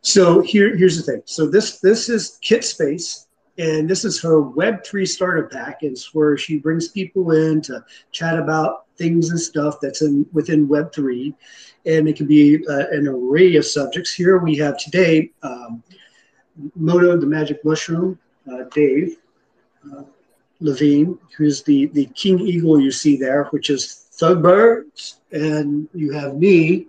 So 0.00 0.40
here, 0.40 0.74
here's 0.74 0.96
the 0.96 1.02
thing. 1.02 1.20
So 1.26 1.50
this 1.50 1.80
this 1.80 2.08
is 2.08 2.38
Kit 2.40 2.64
Space, 2.64 3.26
and 3.58 3.90
this 3.90 4.06
is 4.06 4.22
her 4.22 4.42
Web3 4.42 5.06
Starter 5.06 5.50
Pak. 5.52 5.82
It's 5.82 6.14
where 6.14 6.38
she 6.38 6.58
brings 6.58 6.88
people 6.88 7.32
in 7.32 7.60
to 7.60 7.84
chat 8.10 8.38
about 8.38 8.81
things 8.96 9.30
and 9.30 9.40
stuff 9.40 9.78
that's 9.80 10.02
in 10.02 10.26
within 10.32 10.68
Web3, 10.68 11.34
and 11.86 12.08
it 12.08 12.16
can 12.16 12.26
be 12.26 12.64
uh, 12.68 12.86
an 12.90 13.08
array 13.08 13.56
of 13.56 13.66
subjects. 13.66 14.12
Here 14.12 14.38
we 14.38 14.56
have 14.56 14.78
today 14.78 15.30
um, 15.42 15.82
Moto, 16.74 17.16
the 17.16 17.26
Magic 17.26 17.64
Mushroom, 17.64 18.18
uh, 18.50 18.64
Dave. 18.72 19.16
Uh, 19.92 20.02
Levine, 20.62 21.18
who's 21.36 21.62
the, 21.64 21.86
the 21.86 22.06
king 22.14 22.38
eagle 22.38 22.80
you 22.80 22.92
see 22.92 23.16
there, 23.16 23.44
which 23.46 23.68
is 23.68 24.06
Thug 24.12 24.42
Birds. 24.42 25.20
And 25.32 25.88
you 25.92 26.12
have 26.12 26.36
me, 26.36 26.86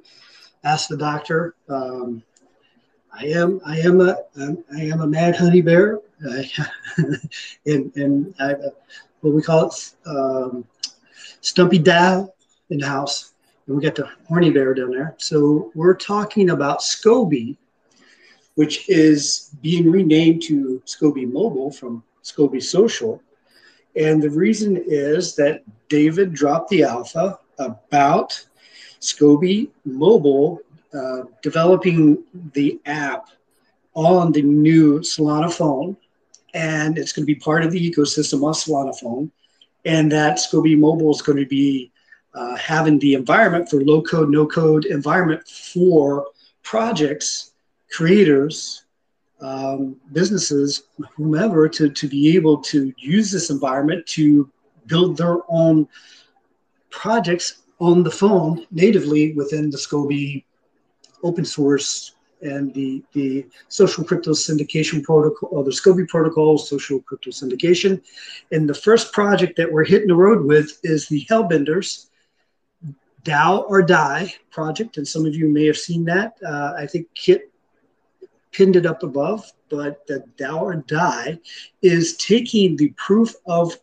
Ask 0.63 0.89
the 0.89 0.97
Doctor. 0.97 1.55
Um, 1.67 2.23
I 3.11 3.25
am 3.27 3.61
I 3.65 3.79
am 3.79 4.01
a 4.01 4.17
I 4.75 4.81
am 4.81 5.01
a 5.01 5.07
mad 5.07 5.35
honey 5.35 5.61
bear, 5.61 5.99
and 6.25 7.21
and 7.95 8.33
I, 8.39 8.55
what 9.21 9.33
we 9.35 9.41
call 9.41 9.67
it, 9.67 9.93
um, 10.07 10.65
Stumpy 11.43 11.77
Dow 11.77 12.33
in 12.69 12.79
the 12.79 12.87
house, 12.87 13.33
and 13.67 13.75
we 13.75 13.83
got 13.83 13.95
the 13.95 14.09
horny 14.27 14.49
bear 14.49 14.73
down 14.73 14.91
there. 14.91 15.13
So 15.19 15.71
we're 15.75 15.93
talking 15.93 16.49
about 16.51 16.79
Scoby, 16.79 17.57
which 18.55 18.89
is 18.89 19.51
being 19.61 19.91
renamed 19.91 20.41
to 20.43 20.81
Scoby 20.85 21.31
Mobile 21.31 21.69
from 21.69 22.01
Scoby 22.23 22.63
Social, 22.63 23.21
and 23.95 24.21
the 24.23 24.29
reason 24.29 24.81
is 24.87 25.35
that 25.35 25.63
David 25.89 26.33
dropped 26.33 26.69
the 26.69 26.83
alpha 26.83 27.39
about 27.59 28.43
Scoby 29.01 29.69
Mobile 29.85 30.61
uh, 30.93 31.23
developing 31.41 32.23
the 32.53 32.79
app 32.85 33.27
on 33.93 34.31
the 34.31 34.41
new 34.41 34.99
Solana 35.01 35.51
phone. 35.51 35.97
And 36.53 36.97
it's 36.97 37.11
going 37.11 37.23
to 37.23 37.33
be 37.33 37.35
part 37.35 37.63
of 37.63 37.71
the 37.71 37.91
ecosystem 37.91 38.43
on 38.43 38.53
Solana 38.53 38.97
phone. 38.97 39.31
And 39.85 40.11
that 40.11 40.37
Scoby 40.37 40.77
Mobile 40.77 41.11
is 41.11 41.21
going 41.21 41.39
to 41.39 41.45
be 41.45 41.91
uh, 42.33 42.55
having 42.55 42.99
the 42.99 43.13
environment 43.13 43.69
for 43.69 43.83
low 43.83 44.01
code, 44.01 44.29
no 44.29 44.47
code 44.47 44.85
environment 44.85 45.47
for 45.47 46.27
projects, 46.63 47.51
creators, 47.91 48.85
um, 49.41 49.97
businesses, 50.13 50.83
whomever, 51.15 51.67
to, 51.67 51.89
to 51.89 52.07
be 52.07 52.35
able 52.35 52.61
to 52.61 52.93
use 52.97 53.31
this 53.31 53.49
environment 53.49 54.05
to 54.07 54.49
build 54.87 55.17
their 55.17 55.39
own 55.49 55.87
projects 56.89 57.63
on 57.79 58.03
the 58.03 58.11
phone 58.11 58.65
natively 58.71 59.33
within 59.33 59.69
the 59.69 59.77
Scoby 59.77 60.45
open 61.23 61.43
source 61.43 62.15
and 62.43 62.73
the, 62.73 63.03
the 63.13 63.45
social 63.69 64.03
crypto 64.03 64.31
syndication 64.31 65.03
protocol, 65.03 65.49
or 65.51 65.63
the 65.63 65.71
Scoby 65.71 66.07
protocol, 66.07 66.57
social 66.57 66.99
crypto 67.01 67.31
syndication. 67.31 68.01
And 68.51 68.69
the 68.69 68.73
first 68.73 69.11
project 69.13 69.57
that 69.57 69.71
we're 69.71 69.85
hitting 69.85 70.07
the 70.07 70.15
road 70.15 70.45
with 70.45 70.79
is 70.83 71.07
the 71.07 71.25
Hellbenders 71.29 72.07
DAO 73.23 73.65
or 73.69 73.81
Die 73.81 74.33
project. 74.51 74.97
And 74.97 75.07
some 75.07 75.25
of 75.25 75.35
you 75.35 75.47
may 75.47 75.65
have 75.65 75.77
seen 75.77 76.05
that. 76.05 76.37
Uh, 76.45 76.73
I 76.77 76.85
think 76.85 77.07
Kit 77.15 77.51
pinned 78.51 78.75
it 78.75 78.85
up 78.85 79.03
above, 79.03 79.51
but 79.69 80.05
the 80.07 80.23
DAO 80.37 80.61
or 80.61 80.75
die 80.75 81.39
is 81.81 82.17
taking 82.17 82.75
the 82.75 82.89
proof 82.97 83.33
of 83.47 83.77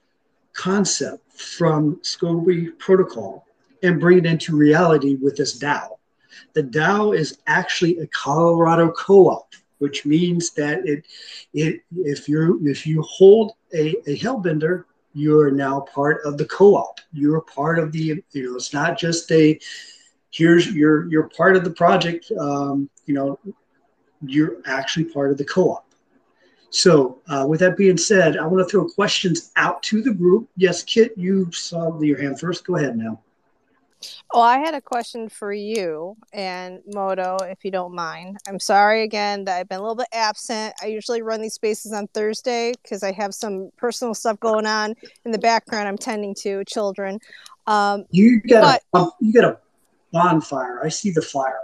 concept 0.53 1.33
from 1.33 1.97
Scoby 2.03 2.79
protocol 2.79 3.47
and 3.83 3.99
bring 3.99 4.19
it 4.19 4.27
into 4.27 4.55
reality 4.57 5.17
with 5.17 5.37
this 5.37 5.59
DAO. 5.59 5.97
The 6.55 6.63
DAO 6.63 7.17
is 7.17 7.39
actually 7.47 7.99
a 7.99 8.07
Colorado 8.09 8.91
co-op. 8.91 9.55
which 9.79 10.05
means 10.05 10.51
that 10.51 10.87
it, 10.87 11.07
it 11.55 11.81
if 11.97 12.29
you 12.29 12.61
if 12.65 12.87
you 12.87 13.03
hold 13.03 13.53
a, 13.75 13.97
a 14.07 14.19
hellbender, 14.19 14.85
you 15.15 15.41
are 15.41 15.51
now 15.51 15.81
part 15.81 16.21
of 16.25 16.37
the 16.37 16.45
co-op. 16.45 17.01
You're 17.13 17.41
part 17.41 17.79
of 17.79 17.93
the 17.93 18.23
you 18.33 18.43
know 18.45 18.57
it's 18.57 18.73
not 18.75 18.99
just 18.99 19.31
a 19.33 19.59
here's 20.31 20.73
you're 20.73 21.09
you're 21.11 21.29
part 21.29 21.57
of 21.57 21.65
the 21.65 21.71
project. 21.71 22.31
Um, 22.39 22.89
you 23.07 23.15
know, 23.15 23.39
you're 24.27 24.59
actually 24.67 25.05
part 25.07 25.31
of 25.31 25.39
the 25.39 25.45
co-op. 25.45 25.87
So, 26.71 27.19
uh, 27.29 27.47
with 27.49 27.61
that 27.61 27.77
being 27.77 27.97
said, 27.97 28.37
I 28.37 28.47
want 28.47 28.67
to 28.67 28.71
throw 28.71 28.87
questions 28.87 29.51
out 29.57 29.83
to 29.85 30.03
the 30.03 30.15
group. 30.15 30.49
Yes, 30.57 30.85
Kit, 30.85 31.13
you 31.17 31.51
saw 31.51 32.01
your 32.01 32.21
hand 32.21 32.39
first. 32.39 32.65
Go 32.65 32.77
ahead 32.77 32.97
now. 32.97 33.21
Oh, 34.33 34.41
I 34.41 34.59
had 34.59 34.75
a 34.75 34.81
question 34.81 35.29
for 35.29 35.53
you 35.53 36.17
and 36.33 36.81
Moto, 36.87 37.37
if 37.43 37.65
you 37.65 37.71
don't 37.71 37.95
mind. 37.95 38.39
I'm 38.49 38.59
sorry 38.59 39.03
again 39.03 39.45
that 39.45 39.59
I've 39.59 39.69
been 39.69 39.79
a 39.79 39.83
little 39.83 39.97
bit 39.97 40.09
absent. 40.13 40.75
I 40.83 40.87
usually 40.87 41.23
run 41.23 41.41
these 41.41 41.55
spaces 41.55 41.93
on 41.93 42.07
Thursday 42.09 42.73
because 42.83 43.03
I 43.03 43.13
have 43.13 43.35
some 43.35 43.71
personal 43.77 44.15
stuff 44.15 44.39
going 44.41 44.67
on 44.67 44.95
in 45.25 45.33
the 45.33 45.39
background. 45.39 45.89
I'm 45.89 45.99
tending 45.99 46.35
to 46.37 46.65
children. 46.65 47.19
Um, 47.67 48.05
you 48.11 48.41
got 48.41 48.81
but, 48.93 49.01
a, 49.01 49.11
you 49.21 49.33
got 49.33 49.45
a 49.45 49.59
bonfire. 50.13 50.85
I 50.85 50.89
see 50.89 51.11
the 51.11 51.23
fire. 51.23 51.61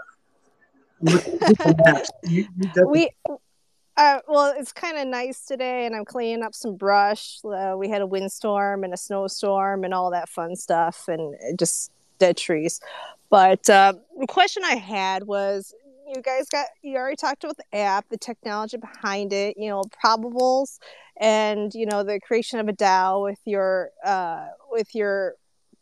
you, 1.03 2.47
you 2.57 2.89
we 2.89 3.11
uh, 3.97 4.19
well, 4.29 4.53
it's 4.57 4.73
kind 4.73 4.99
of 4.99 5.07
nice 5.07 5.47
today, 5.47 5.87
and 5.87 5.97
I'm 5.97 6.05
cleaning 6.05 6.43
up 6.43 6.55
some 6.55 6.77
brush. 6.77 7.39
Uh, 7.45 7.75
we 7.79 7.89
had 7.89 8.03
a 8.03 8.07
windstorm 8.07 8.85
and 8.85 8.93
a 8.93 8.97
snowstorm 8.97 9.85
and 9.85 9.95
all 9.95 10.11
that 10.11 10.29
fun 10.29 10.55
stuff, 10.55 11.09
and 11.09 11.35
just 11.59 11.91
dead 12.19 12.37
trees. 12.37 12.81
But 13.31 13.69
uh, 13.69 13.95
the 14.19 14.27
question 14.27 14.63
I 14.65 14.77
had 14.77 15.25
was, 15.25 15.75
you 16.15 16.23
guys 16.23 16.49
got 16.49 16.67
you 16.83 16.97
already 16.97 17.17
talked 17.17 17.43
about 17.43 17.57
the 17.57 17.79
app, 17.79 18.09
the 18.09 18.17
technology 18.17 18.77
behind 18.77 19.33
it, 19.33 19.57
you 19.59 19.69
know, 19.69 19.83
probables, 20.05 20.79
and 21.21 21.75
you 21.75 21.87
know 21.87 22.05
the 22.05 22.21
creation 22.21 22.61
of 22.61 22.69
a 22.69 22.73
DAO 22.73 23.25
with 23.25 23.41
your 23.45 23.91
uh, 24.05 24.47
with 24.71 24.95
your 24.95 25.35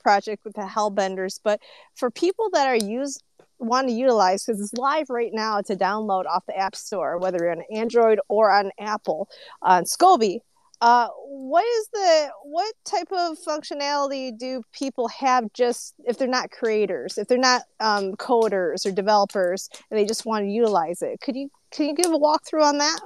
project 0.03 0.45
with 0.45 0.55
the 0.55 0.63
Hellbenders. 0.63 1.41
But 1.43 1.61
for 1.95 2.11
people 2.11 2.49
that 2.53 2.67
are 2.67 2.77
use 2.77 3.19
want 3.59 3.89
to 3.89 3.93
utilize 3.93 4.45
because 4.45 4.61
it's 4.61 4.75
live 4.75 5.11
right 5.11 5.33
now 5.33 5.61
to 5.63 5.77
download 5.77 6.27
off 6.27 6.45
the 6.47 6.57
App 6.57 6.75
Store, 6.75 7.19
whether 7.19 7.39
you're 7.39 7.53
on 7.53 7.63
Android 7.73 8.21
or 8.29 8.51
on 8.51 8.71
Apple 8.79 9.29
on 9.63 9.85
Scoby. 9.85 10.41
Uh, 10.85 11.09
what 11.25 11.65
is 11.65 11.89
the 11.95 12.29
what 12.43 12.75
type 12.85 13.11
of 13.11 13.39
functionality 13.39 14.37
do 14.37 14.63
people 14.71 15.09
have 15.09 15.51
just 15.55 15.95
if 16.05 16.19
they're 16.19 16.29
not 16.29 16.51
creators, 16.51 17.17
if 17.17 17.27
they're 17.27 17.39
not 17.39 17.63
um, 17.81 18.13
coders 18.17 18.85
or 18.85 18.93
developers, 18.93 19.71
and 19.91 19.99
they 19.99 20.05
just 20.05 20.27
want 20.27 20.45
to 20.45 20.51
utilize 20.51 21.01
it? 21.01 21.19
Could 21.23 21.37
you 21.37 21.49
can 21.71 21.87
you 21.87 21.95
give 21.95 22.13
a 22.13 22.19
walkthrough 22.19 22.63
on 22.63 22.77
that? 22.79 23.01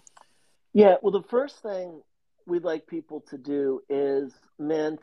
Yeah, 0.73 0.97
well, 1.03 1.13
the 1.13 1.29
first 1.29 1.63
thing 1.63 2.03
we'd 2.49 2.65
like 2.65 2.85
people 2.89 3.21
to 3.31 3.39
do 3.39 3.81
is 3.89 4.33
mint 4.59 5.01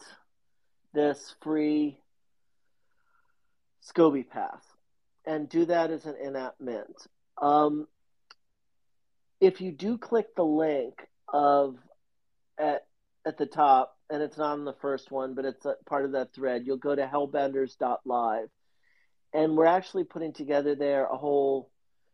this 0.93 1.33
free 1.41 1.97
Scoby 3.81 4.27
Pass 4.27 4.61
and 5.25 5.47
do 5.47 5.63
that 5.63 5.91
as 5.91 6.05
an 6.05 6.15
in-app 6.21 6.55
mint. 6.59 7.07
Um, 7.41 7.87
if 9.39 9.61
you 9.61 9.71
do 9.71 9.97
click 9.97 10.35
the 10.35 10.43
link 10.43 11.07
of 11.31 11.77
at 12.57 12.85
at 13.25 13.37
the 13.37 13.45
top, 13.45 13.97
and 14.09 14.21
it's 14.21 14.37
not 14.37 14.53
on 14.53 14.65
the 14.65 14.75
first 14.81 15.11
one, 15.11 15.33
but 15.33 15.45
it's 15.45 15.65
part 15.87 16.05
of 16.05 16.11
that 16.11 16.33
thread, 16.33 16.63
you'll 16.65 16.77
go 16.77 16.95
to 16.95 17.07
hellbenders.live, 17.07 18.47
and 19.33 19.57
we're 19.57 19.65
actually 19.65 20.03
putting 20.03 20.31
together 20.31 20.75
there 20.75 21.05
a 21.05 21.17
whole 21.17 21.71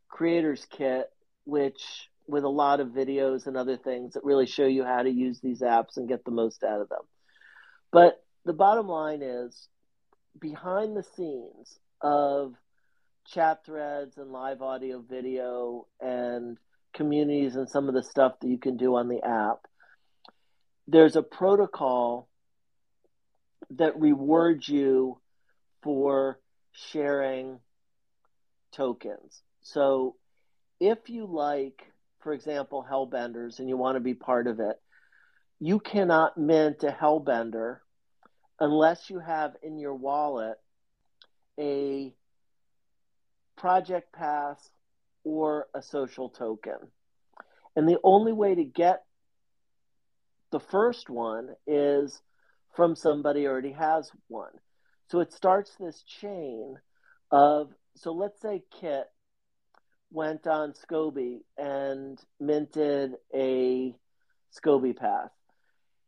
creators 0.07 0.65
kit, 0.69 1.11
which 1.45 2.09
with 2.27 2.43
a 2.43 2.49
lot 2.49 2.79
of 2.79 2.89
videos 2.89 3.45
and 3.45 3.57
other 3.57 3.75
things 3.75 4.13
that 4.13 4.23
really 4.23 4.45
show 4.45 4.65
you 4.65 4.85
how 4.85 5.03
to 5.03 5.09
use 5.09 5.39
these 5.41 5.61
apps 5.61 5.97
and 5.97 6.07
get 6.07 6.23
the 6.23 6.31
most 6.31 6.63
out 6.63 6.79
of 6.79 6.87
them. 6.87 7.01
But 7.91 8.23
the 8.45 8.53
bottom 8.53 8.87
line 8.87 9.21
is 9.21 9.67
behind 10.39 10.95
the 10.95 11.03
scenes 11.03 11.77
of 11.99 12.55
chat 13.27 13.65
threads 13.65 14.17
and 14.17 14.31
live 14.31 14.61
audio 14.61 15.01
video 15.01 15.87
and 15.99 16.57
communities 16.93 17.55
and 17.55 17.69
some 17.69 17.89
of 17.89 17.93
the 17.93 18.03
stuff 18.03 18.39
that 18.39 18.47
you 18.47 18.57
can 18.57 18.77
do 18.77 18.95
on 18.95 19.09
the 19.09 19.21
app 19.23 19.67
there's 20.87 21.15
a 21.15 21.23
protocol 21.23 22.27
that 23.71 23.99
rewards 23.99 24.67
you 24.67 25.19
for 25.83 26.39
sharing 26.71 27.59
tokens 28.73 29.41
so 29.61 30.15
if 30.79 31.09
you 31.09 31.25
like 31.25 31.91
for 32.21 32.33
example 32.33 32.85
hellbenders 32.89 33.59
and 33.59 33.67
you 33.67 33.77
want 33.77 33.95
to 33.95 33.99
be 33.99 34.13
part 34.13 34.47
of 34.47 34.59
it 34.59 34.79
you 35.59 35.79
cannot 35.79 36.37
mint 36.37 36.83
a 36.83 36.91
hellbender 36.91 37.77
unless 38.59 39.09
you 39.09 39.19
have 39.19 39.55
in 39.61 39.77
your 39.77 39.95
wallet 39.95 40.57
a 41.59 42.13
project 43.61 44.11
pass 44.11 44.57
or 45.23 45.67
a 45.73 45.81
social 45.81 46.29
token. 46.29 46.77
And 47.75 47.87
the 47.87 47.99
only 48.03 48.33
way 48.33 48.55
to 48.55 48.63
get 48.63 49.03
the 50.51 50.59
first 50.59 51.09
one 51.09 51.49
is 51.65 52.21
from 52.75 52.95
somebody 52.95 53.47
already 53.47 53.71
has 53.71 54.11
one. 54.27 54.53
So 55.07 55.19
it 55.19 55.33
starts 55.33 55.75
this 55.75 56.03
chain 56.03 56.77
of, 57.31 57.71
so 57.95 58.11
let's 58.13 58.41
say 58.41 58.63
Kit 58.79 59.05
went 60.11 60.47
on 60.47 60.73
Scoby 60.73 61.39
and 61.57 62.19
minted 62.39 63.15
a 63.33 63.95
Scoby 64.53 64.95
Pass. 64.95 65.29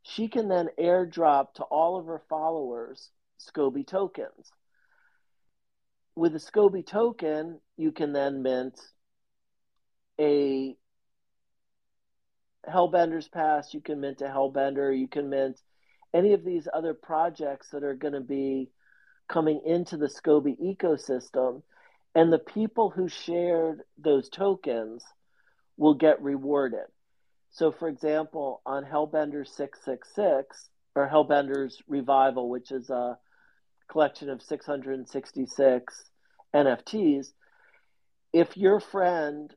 She 0.03 0.27
can 0.27 0.49
then 0.49 0.69
airdrop 0.79 1.53
to 1.55 1.63
all 1.63 1.97
of 1.97 2.05
her 2.07 2.21
followers 2.29 3.09
Scoby 3.39 3.85
tokens 3.85 4.51
with 6.15 6.35
a 6.35 6.39
Scoby 6.39 6.85
token, 6.85 7.59
you 7.77 7.91
can 7.91 8.13
then 8.13 8.43
mint 8.43 8.79
a 10.19 10.75
Hellbender's 12.67 13.27
Pass, 13.27 13.73
you 13.73 13.81
can 13.81 13.99
mint 13.99 14.21
a 14.21 14.25
Hellbender, 14.25 14.97
you 14.97 15.07
can 15.07 15.29
mint 15.29 15.59
any 16.13 16.33
of 16.33 16.43
these 16.43 16.67
other 16.71 16.93
projects 16.93 17.69
that 17.69 17.83
are 17.83 17.95
going 17.95 18.13
to 18.13 18.21
be 18.21 18.69
coming 19.27 19.61
into 19.65 19.97
the 19.97 20.07
Scoby 20.07 20.57
ecosystem. 20.59 21.63
And 22.15 22.31
the 22.31 22.39
people 22.39 22.89
who 22.89 23.07
shared 23.07 23.81
those 23.97 24.29
tokens 24.29 25.03
will 25.77 25.95
get 25.95 26.21
rewarded. 26.21 26.85
So, 27.51 27.71
for 27.71 27.87
example, 27.87 28.61
on 28.65 28.83
Hellbender 28.83 29.47
666 29.47 30.69
or 30.95 31.09
Hellbender's 31.09 31.81
Revival, 31.87 32.49
which 32.49 32.71
is 32.71 32.89
a 32.89 33.17
collection 33.89 34.29
of 34.29 34.41
666 34.41 36.03
NFTs, 36.53 37.27
if 38.31 38.57
your 38.57 38.79
friend 38.79 39.53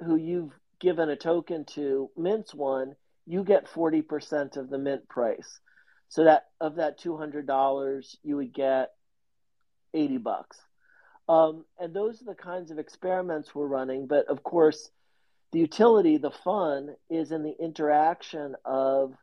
who 0.00 0.16
you've 0.16 0.52
given 0.82 1.08
a 1.08 1.16
token 1.16 1.64
to 1.64 2.10
mints 2.16 2.52
one, 2.52 2.96
you 3.24 3.44
get 3.44 3.72
40% 3.72 4.56
of 4.56 4.68
the 4.68 4.78
mint 4.78 5.08
price. 5.08 5.60
So 6.08 6.24
that 6.24 6.48
of 6.60 6.74
that 6.74 7.00
$200, 7.00 8.16
you 8.22 8.36
would 8.36 8.52
get 8.52 8.90
80 9.94 10.18
bucks. 10.18 10.58
Um, 11.28 11.64
and 11.78 11.94
those 11.94 12.20
are 12.20 12.26
the 12.26 12.34
kinds 12.34 12.70
of 12.72 12.78
experiments 12.78 13.54
we're 13.54 13.66
running. 13.66 14.08
But 14.08 14.26
of 14.26 14.42
course, 14.42 14.90
the 15.52 15.60
utility, 15.60 16.16
the 16.16 16.32
fun, 16.32 16.96
is 17.08 17.30
in 17.30 17.44
the 17.44 17.54
interaction 17.58 18.56
of 18.64 19.14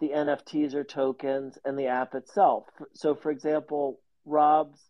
the 0.00 0.08
NFTs 0.08 0.74
or 0.74 0.82
tokens 0.82 1.58
and 1.64 1.78
the 1.78 1.86
app 1.86 2.14
itself. 2.14 2.64
So, 2.92 3.14
for 3.14 3.30
example, 3.30 4.00
Rob's 4.24 4.80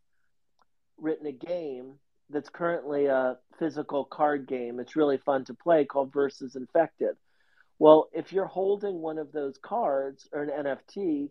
written 0.96 1.26
a 1.26 1.32
game 1.32 1.98
that's 2.30 2.48
currently 2.48 3.06
a 3.06 3.36
physical 3.58 4.04
card 4.04 4.46
game. 4.46 4.80
It's 4.80 4.96
really 4.96 5.18
fun 5.18 5.44
to 5.46 5.54
play 5.54 5.84
called 5.84 6.12
Versus 6.12 6.56
Infected. 6.56 7.16
Well, 7.78 8.08
if 8.12 8.32
you're 8.32 8.46
holding 8.46 9.00
one 9.00 9.18
of 9.18 9.32
those 9.32 9.58
cards 9.58 10.28
or 10.32 10.42
an 10.42 10.50
NFT 10.50 11.30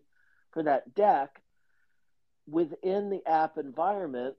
for 0.52 0.62
that 0.62 0.94
deck 0.94 1.42
within 2.48 3.10
the 3.10 3.26
app 3.26 3.58
environment, 3.58 4.36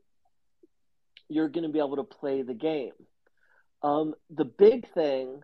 you're 1.30 1.50
going 1.50 1.66
to 1.66 1.72
be 1.72 1.80
able 1.80 1.98
to 1.98 2.04
play 2.04 2.42
the 2.42 2.54
game. 2.54 2.94
Um, 3.84 4.16
the 4.30 4.46
big 4.46 4.92
thing 4.94 5.44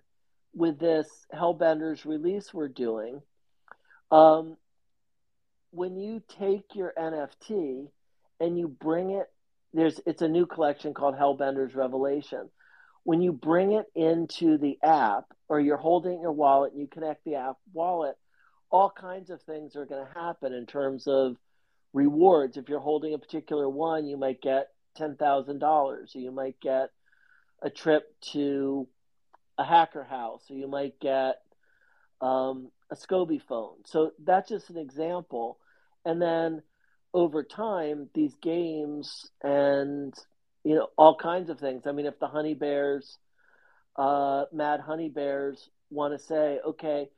with 0.55 0.79
this 0.79 1.07
Hellbenders 1.33 2.05
release 2.05 2.53
we're 2.53 2.69
doing 2.69 3.21
um, 4.11 4.57
when 5.71 5.97
you 5.97 6.21
take 6.39 6.75
your 6.75 6.93
NFT 6.95 7.87
and 8.39 8.59
you 8.59 8.67
bring 8.67 9.09
it, 9.09 9.27
there's 9.73 9.99
it's 10.05 10.21
a 10.21 10.27
new 10.27 10.45
collection 10.45 10.93
called 10.93 11.15
Hellbender's 11.15 11.75
Revelation. 11.75 12.49
When 13.03 13.21
you 13.21 13.33
bring 13.33 13.73
it 13.73 13.85
into 13.95 14.57
the 14.57 14.77
app, 14.81 15.25
or 15.49 15.59
you're 15.59 15.77
holding 15.77 16.21
your 16.21 16.31
wallet 16.31 16.71
and 16.71 16.81
you 16.81 16.87
connect 16.87 17.25
the 17.25 17.35
app 17.35 17.57
wallet, 17.73 18.15
all 18.69 18.89
kinds 18.89 19.29
of 19.29 19.41
things 19.41 19.75
are 19.75 19.85
going 19.85 20.05
to 20.05 20.19
happen 20.19 20.53
in 20.53 20.65
terms 20.65 21.05
of 21.07 21.35
rewards. 21.91 22.57
If 22.57 22.69
you're 22.69 22.79
holding 22.79 23.13
a 23.13 23.19
particular 23.19 23.67
one, 23.69 24.05
you 24.05 24.17
might 24.17 24.41
get 24.41 24.69
ten 24.95 25.15
thousand 25.15 25.59
dollars, 25.59 26.13
or 26.15 26.19
you 26.19 26.31
might 26.31 26.59
get 26.61 26.89
a 27.61 27.69
trip 27.69 28.03
to 28.31 28.87
a 29.57 29.63
hacker 29.63 30.03
house, 30.03 30.43
or 30.49 30.55
you 30.55 30.67
might 30.67 30.99
get 30.99 31.35
um, 32.21 32.71
a 32.89 32.95
SCOBY 32.95 33.41
phone. 33.47 33.77
So 33.85 34.11
that's 34.23 34.49
just 34.49 34.69
an 34.69 34.77
example. 34.77 35.59
And 36.05 36.21
then 36.21 36.61
over 37.13 37.43
time, 37.43 38.09
these 38.13 38.35
games 38.41 39.29
and 39.43 40.13
you 40.63 40.75
know 40.75 40.87
all 40.97 41.15
kinds 41.15 41.49
of 41.49 41.59
things. 41.59 41.83
I 41.85 41.91
mean, 41.91 42.05
if 42.05 42.19
the 42.19 42.27
honey 42.27 42.53
bears, 42.53 43.17
uh, 43.95 44.45
mad 44.51 44.79
honey 44.79 45.09
bears, 45.09 45.69
want 45.89 46.13
to 46.13 46.25
say, 46.25 46.59
okay, 46.65 47.09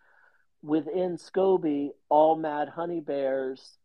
within 0.61 1.17
SCOBY, 1.17 1.91
all 2.09 2.35
mad 2.35 2.69
honey 2.69 2.99
bears, 2.99 3.77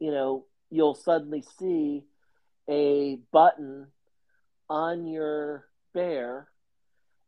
you 0.00 0.10
know, 0.10 0.44
you'll 0.70 0.94
suddenly 0.94 1.42
see 1.58 2.04
a 2.68 3.18
button 3.32 3.86
on 4.68 5.06
your 5.06 5.66
bear, 5.94 6.48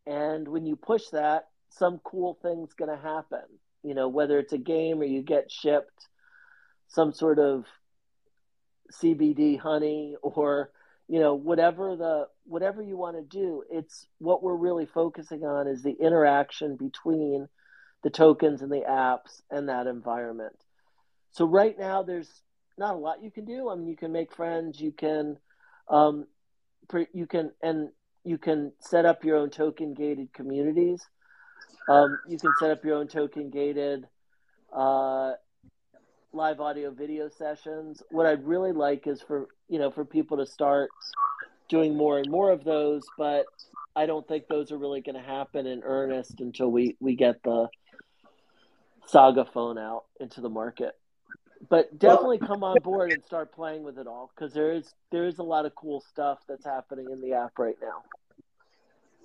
and 0.06 0.46
when 0.46 0.66
you 0.66 0.76
push 0.76 1.08
that, 1.12 1.48
some 1.70 2.00
cool 2.04 2.38
thing's 2.42 2.74
going 2.74 2.90
to 2.90 3.02
happen. 3.02 3.42
You 3.82 3.94
know, 3.94 4.08
whether 4.08 4.38
it's 4.38 4.52
a 4.52 4.58
game 4.58 5.00
or 5.00 5.04
you 5.04 5.22
get 5.22 5.50
shipped 5.50 6.06
some 6.88 7.12
sort 7.12 7.38
of 7.38 7.64
CBD 8.92 9.58
honey 9.58 10.16
or 10.22 10.70
you 11.08 11.20
know 11.20 11.34
whatever 11.34 11.96
the 11.96 12.26
whatever 12.44 12.82
you 12.82 12.96
want 12.96 13.16
to 13.16 13.22
do 13.22 13.62
it's 13.70 14.06
what 14.18 14.42
we're 14.42 14.56
really 14.56 14.86
focusing 14.86 15.44
on 15.44 15.66
is 15.66 15.82
the 15.82 15.96
interaction 16.00 16.76
between 16.76 17.48
the 18.02 18.10
tokens 18.10 18.62
and 18.62 18.72
the 18.72 18.84
apps 18.88 19.42
and 19.50 19.68
that 19.68 19.86
environment. 19.86 20.56
So 21.32 21.44
right 21.44 21.78
now 21.78 22.02
there's 22.02 22.30
not 22.78 22.94
a 22.94 22.98
lot 22.98 23.22
you 23.22 23.30
can 23.30 23.44
do. 23.44 23.68
I 23.68 23.74
mean 23.74 23.88
you 23.88 23.96
can 23.96 24.12
make 24.12 24.34
friends 24.34 24.80
you 24.80 24.92
can 24.92 25.36
um, 25.88 26.26
you 27.12 27.26
can 27.26 27.52
and 27.62 27.90
you 28.24 28.38
can 28.38 28.72
set 28.80 29.06
up 29.06 29.24
your 29.24 29.36
own 29.36 29.50
token 29.50 29.94
gated 29.94 30.32
communities. 30.32 31.02
Um, 31.88 32.18
you 32.28 32.38
can 32.38 32.52
set 32.58 32.70
up 32.70 32.84
your 32.84 32.96
own 32.96 33.08
token 33.08 33.50
gated 33.50 34.06
uh, 34.72 35.32
live 36.32 36.60
audio 36.60 36.90
video 36.90 37.28
sessions. 37.28 38.02
What 38.10 38.26
I'd 38.26 38.46
really 38.46 38.72
like 38.72 39.06
is 39.06 39.20
for 39.20 39.48
you 39.68 39.78
know 39.78 39.90
for 39.90 40.04
people 40.04 40.36
to 40.38 40.46
start 40.46 40.90
doing 41.68 41.96
more 41.96 42.18
and 42.18 42.30
more 42.30 42.50
of 42.50 42.64
those, 42.64 43.02
but 43.18 43.46
I 43.96 44.06
don't 44.06 44.26
think 44.26 44.46
those 44.48 44.72
are 44.72 44.78
really 44.78 45.00
going 45.00 45.16
to 45.16 45.22
happen 45.22 45.66
in 45.66 45.82
earnest 45.82 46.40
until 46.40 46.70
we 46.70 46.96
we 47.00 47.16
get 47.16 47.42
the 47.42 47.68
Saga 49.06 49.44
phone 49.44 49.78
out 49.78 50.04
into 50.20 50.40
the 50.40 50.50
market. 50.50 50.92
But 51.68 51.98
definitely 51.98 52.38
come 52.38 52.64
on 52.64 52.76
board 52.82 53.12
and 53.12 53.22
start 53.24 53.52
playing 53.52 53.82
with 53.82 53.98
it 53.98 54.06
all 54.06 54.30
because 54.34 54.54
there 54.54 54.72
is 54.72 54.94
there 55.10 55.26
is 55.26 55.38
a 55.38 55.42
lot 55.42 55.66
of 55.66 55.74
cool 55.74 56.00
stuff 56.00 56.38
that's 56.48 56.64
happening 56.64 57.06
in 57.10 57.20
the 57.20 57.34
app 57.34 57.58
right 57.58 57.76
now. 57.82 58.02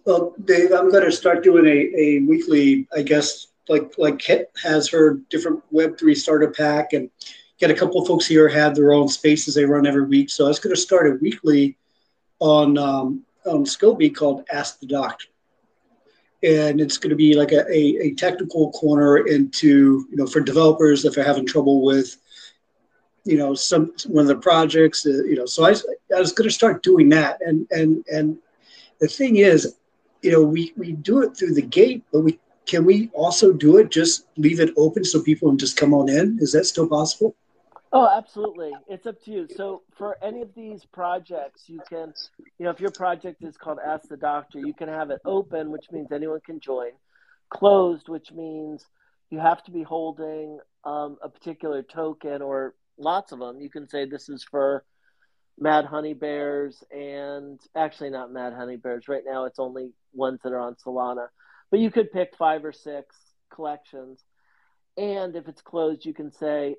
Well, 0.05 0.35
Dave, 0.43 0.71
I'm 0.71 0.91
going 0.91 1.05
to 1.05 1.11
start 1.11 1.43
doing 1.43 1.65
a, 1.65 1.99
a 1.99 2.19
weekly, 2.27 2.87
I 2.95 3.01
guess, 3.01 3.47
like 3.67 3.97
like 3.97 4.19
Kit 4.19 4.51
has 4.63 4.89
her 4.89 5.15
different 5.29 5.61
Web 5.71 5.97
three 5.97 6.15
Starter 6.15 6.51
Pak, 6.51 6.93
and 6.93 7.09
get 7.59 7.71
a 7.71 7.75
couple 7.75 8.01
of 8.01 8.07
folks 8.07 8.25
here 8.25 8.47
have 8.47 8.75
their 8.75 8.93
own 8.93 9.07
spaces 9.07 9.55
they 9.55 9.65
run 9.65 9.87
every 9.87 10.05
week. 10.05 10.29
So 10.29 10.45
I 10.45 10.49
was 10.49 10.59
going 10.59 10.75
to 10.75 10.81
start 10.81 11.07
a 11.07 11.17
weekly 11.21 11.77
on 12.39 12.77
um, 12.77 13.23
on 13.45 13.65
SCOBY 13.65 14.15
called 14.15 14.45
Ask 14.51 14.79
the 14.79 14.87
Doctor, 14.87 15.27
and 16.43 16.81
it's 16.81 16.97
going 16.97 17.11
to 17.11 17.15
be 17.15 17.35
like 17.35 17.51
a, 17.51 17.65
a, 17.71 18.07
a 18.07 18.13
technical 18.15 18.71
corner 18.71 19.27
into 19.27 20.05
you 20.09 20.17
know 20.17 20.27
for 20.27 20.41
developers 20.41 21.05
if 21.05 21.15
they're 21.15 21.23
having 21.23 21.45
trouble 21.45 21.83
with 21.83 22.17
you 23.23 23.37
know 23.37 23.53
some 23.53 23.93
one 24.07 24.23
of 24.23 24.27
the 24.27 24.35
projects 24.35 25.05
uh, 25.05 25.23
you 25.23 25.35
know. 25.35 25.45
So 25.45 25.65
I, 25.65 25.71
I 26.15 26.19
was 26.19 26.31
going 26.31 26.49
to 26.49 26.53
start 26.53 26.83
doing 26.83 27.09
that. 27.09 27.39
And 27.41 27.67
and 27.71 28.05
and 28.11 28.37
the 28.99 29.07
thing 29.07 29.37
is 29.37 29.75
you 30.21 30.31
know 30.31 30.41
we 30.41 30.73
we 30.77 30.93
do 30.93 31.21
it 31.21 31.35
through 31.35 31.53
the 31.53 31.61
gate 31.61 32.03
but 32.11 32.21
we 32.21 32.39
can 32.65 32.85
we 32.85 33.09
also 33.13 33.53
do 33.53 33.77
it? 33.77 33.91
Just 33.91 34.25
leave 34.37 34.59
it 34.59 34.73
open 34.77 35.03
so 35.03 35.21
people 35.21 35.49
can 35.49 35.57
just 35.57 35.77
come 35.77 35.93
on 35.93 36.09
in? 36.09 36.37
Is 36.41 36.51
that 36.53 36.65
still 36.65 36.87
possible? 36.87 37.35
Oh 37.93 38.09
absolutely. 38.09 38.73
It's 38.89 39.05
up 39.05 39.21
to 39.23 39.31
you. 39.31 39.47
So 39.55 39.83
for 39.97 40.17
any 40.21 40.41
of 40.41 40.53
these 40.55 40.83
projects 40.85 41.63
you 41.67 41.79
can 41.87 42.13
you 42.57 42.65
know 42.65 42.71
if 42.71 42.79
your 42.79 42.91
project 42.91 43.43
is 43.43 43.55
called 43.57 43.79
ask 43.85 44.09
the 44.09 44.17
doctor 44.17 44.59
you 44.59 44.73
can 44.73 44.89
have 44.89 45.11
it 45.11 45.21
open 45.25 45.71
which 45.71 45.91
means 45.91 46.11
anyone 46.11 46.41
can 46.45 46.59
join. 46.59 46.91
Closed 47.49 48.09
which 48.09 48.31
means 48.31 48.83
you 49.29 49.39
have 49.39 49.63
to 49.63 49.71
be 49.71 49.83
holding 49.83 50.59
um, 50.83 51.17
a 51.23 51.29
particular 51.29 51.83
token 51.83 52.41
or 52.41 52.75
lots 52.97 53.31
of 53.31 53.39
them 53.39 53.61
you 53.61 53.69
can 53.69 53.87
say 53.87 54.05
this 54.05 54.27
is 54.29 54.43
for 54.43 54.83
mad 55.57 55.85
honey 55.85 56.13
bears 56.13 56.83
and 56.91 57.61
actually 57.77 58.09
not 58.09 58.29
mad 58.29 58.51
honey 58.51 58.75
bears. 58.75 59.07
Right 59.07 59.23
now 59.25 59.45
it's 59.45 59.59
only 59.59 59.91
ones 60.13 60.41
that 60.43 60.51
are 60.51 60.59
on 60.59 60.75
solana 60.75 61.27
but 61.75 61.81
you 61.81 61.91
could 61.91 62.09
pick 62.09 62.37
five 62.37 62.63
or 62.63 62.71
six 62.71 63.17
collections. 63.53 64.23
And 64.95 65.35
if 65.35 65.49
it's 65.49 65.61
closed, 65.61 66.05
you 66.05 66.13
can 66.13 66.31
say, 66.31 66.77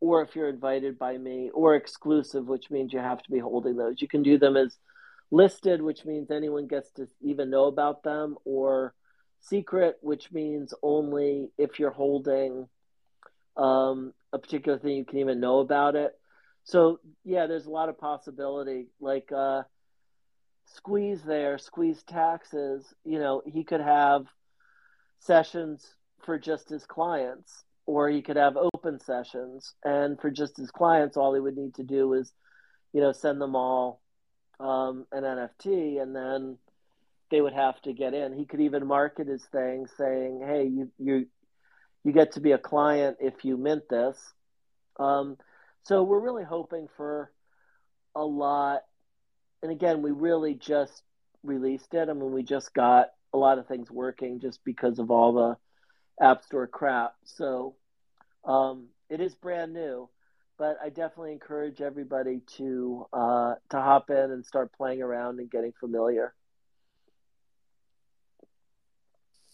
or 0.00 0.22
if 0.22 0.34
you're 0.34 0.48
invited 0.48 0.98
by 0.98 1.18
me, 1.18 1.50
or 1.52 1.74
exclusive, 1.74 2.46
which 2.46 2.70
means 2.70 2.94
you 2.94 2.98
have 2.98 3.22
to 3.22 3.30
be 3.30 3.40
holding 3.40 3.76
those. 3.76 4.00
You 4.00 4.08
can 4.08 4.22
do 4.22 4.38
them 4.38 4.56
as 4.56 4.74
listed, 5.30 5.82
which 5.82 6.06
means 6.06 6.30
anyone 6.30 6.66
gets 6.66 6.90
to 6.92 7.08
even 7.20 7.50
know 7.50 7.66
about 7.66 8.04
them, 8.04 8.36
or 8.46 8.94
secret, 9.40 9.98
which 10.00 10.32
means 10.32 10.72
only 10.82 11.50
if 11.58 11.78
you're 11.78 11.90
holding 11.90 12.70
um, 13.58 14.14
a 14.32 14.38
particular 14.38 14.78
thing, 14.78 14.96
you 14.96 15.04
can 15.04 15.18
even 15.18 15.40
know 15.40 15.58
about 15.58 15.94
it. 15.94 16.18
So, 16.64 17.00
yeah, 17.22 17.48
there's 17.48 17.66
a 17.66 17.70
lot 17.70 17.90
of 17.90 17.98
possibility. 17.98 18.86
Like, 18.98 19.30
uh, 19.30 19.64
squeeze 20.74 21.20
there, 21.22 21.58
squeeze 21.58 22.02
taxes, 22.04 22.94
you 23.04 23.18
know, 23.18 23.42
he 23.44 23.62
could 23.62 23.82
have 23.82 24.24
sessions 25.20 25.94
for 26.24 26.38
just 26.38 26.68
his 26.68 26.84
clients, 26.84 27.64
or 27.86 28.08
he 28.08 28.22
could 28.22 28.36
have 28.36 28.56
open 28.56 29.00
sessions. 29.00 29.74
And 29.84 30.20
for 30.20 30.30
just 30.30 30.56
his 30.56 30.70
clients, 30.70 31.16
all 31.16 31.34
he 31.34 31.40
would 31.40 31.56
need 31.56 31.74
to 31.74 31.82
do 31.82 32.12
is, 32.14 32.32
you 32.92 33.00
know, 33.00 33.12
send 33.12 33.40
them 33.40 33.56
all 33.56 34.00
um, 34.60 35.06
an 35.12 35.24
NFT, 35.24 36.00
and 36.00 36.14
then 36.14 36.58
they 37.30 37.40
would 37.40 37.52
have 37.52 37.80
to 37.82 37.92
get 37.92 38.14
in. 38.14 38.32
He 38.32 38.46
could 38.46 38.60
even 38.60 38.86
market 38.86 39.28
his 39.28 39.44
thing, 39.44 39.86
saying, 39.96 40.40
"Hey, 40.44 40.64
you 40.64 40.90
you 40.98 41.26
you 42.04 42.12
get 42.12 42.32
to 42.32 42.40
be 42.40 42.52
a 42.52 42.58
client 42.58 43.18
if 43.20 43.44
you 43.44 43.56
mint 43.56 43.88
this." 43.88 44.18
Um, 44.98 45.36
so 45.84 46.02
we're 46.02 46.20
really 46.20 46.44
hoping 46.44 46.88
for 46.96 47.30
a 48.14 48.24
lot 48.24 48.82
and 49.62 49.72
again, 49.72 50.02
we 50.02 50.10
really 50.10 50.54
just 50.54 51.02
released 51.42 51.94
it. 51.94 52.08
I 52.08 52.12
mean, 52.12 52.32
we 52.32 52.42
just 52.42 52.72
got 52.74 53.08
a 53.32 53.38
lot 53.38 53.58
of 53.58 53.66
things 53.66 53.90
working 53.90 54.40
just 54.40 54.64
because 54.64 54.98
of 54.98 55.10
all 55.10 55.32
the 55.32 56.24
App 56.24 56.44
Store 56.44 56.66
crap. 56.66 57.14
So 57.24 57.76
um, 58.44 58.88
it 59.08 59.20
is 59.20 59.34
brand 59.34 59.72
new, 59.72 60.08
but 60.58 60.76
I 60.82 60.88
definitely 60.88 61.32
encourage 61.32 61.80
everybody 61.80 62.40
to 62.56 63.06
uh, 63.12 63.54
to 63.70 63.76
hop 63.80 64.10
in 64.10 64.16
and 64.30 64.44
start 64.44 64.72
playing 64.72 65.02
around 65.02 65.38
and 65.40 65.50
getting 65.50 65.72
familiar. 65.78 66.34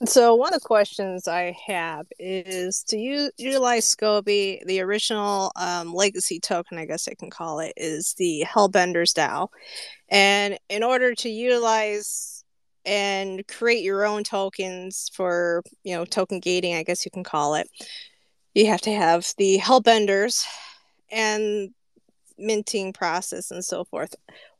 So 0.06 0.34
one 0.34 0.52
of 0.52 0.60
the 0.60 0.66
questions 0.66 1.28
I 1.28 1.56
have 1.66 2.06
is 2.18 2.82
to 2.88 2.98
use, 2.98 3.30
utilize 3.38 3.86
SCOBY, 3.86 4.66
the 4.66 4.80
original 4.80 5.50
um, 5.56 5.94
legacy 5.94 6.40
token, 6.40 6.78
I 6.78 6.84
guess 6.84 7.08
I 7.08 7.14
can 7.14 7.30
call 7.30 7.60
it, 7.60 7.72
is 7.76 8.14
the 8.18 8.44
Hellbenders 8.46 9.14
DAO. 9.14 9.48
And 10.10 10.58
in 10.68 10.82
order 10.82 11.14
to 11.14 11.30
utilize 11.30 12.33
and 12.86 13.46
create 13.48 13.82
your 13.82 14.04
own 14.06 14.24
tokens 14.24 15.10
for, 15.14 15.62
you 15.84 15.94
know, 15.94 16.04
token 16.04 16.40
gating, 16.40 16.74
I 16.74 16.82
guess 16.82 17.04
you 17.04 17.10
can 17.10 17.24
call 17.24 17.54
it, 17.54 17.68
you 18.54 18.66
have 18.66 18.80
to 18.82 18.92
have 18.92 19.32
the 19.38 19.58
Hellbenders 19.58 20.44
and 21.10 21.70
minting 22.38 22.92
process 22.92 23.50
and 23.50 23.64
so 23.64 23.84
forth. 23.84 24.14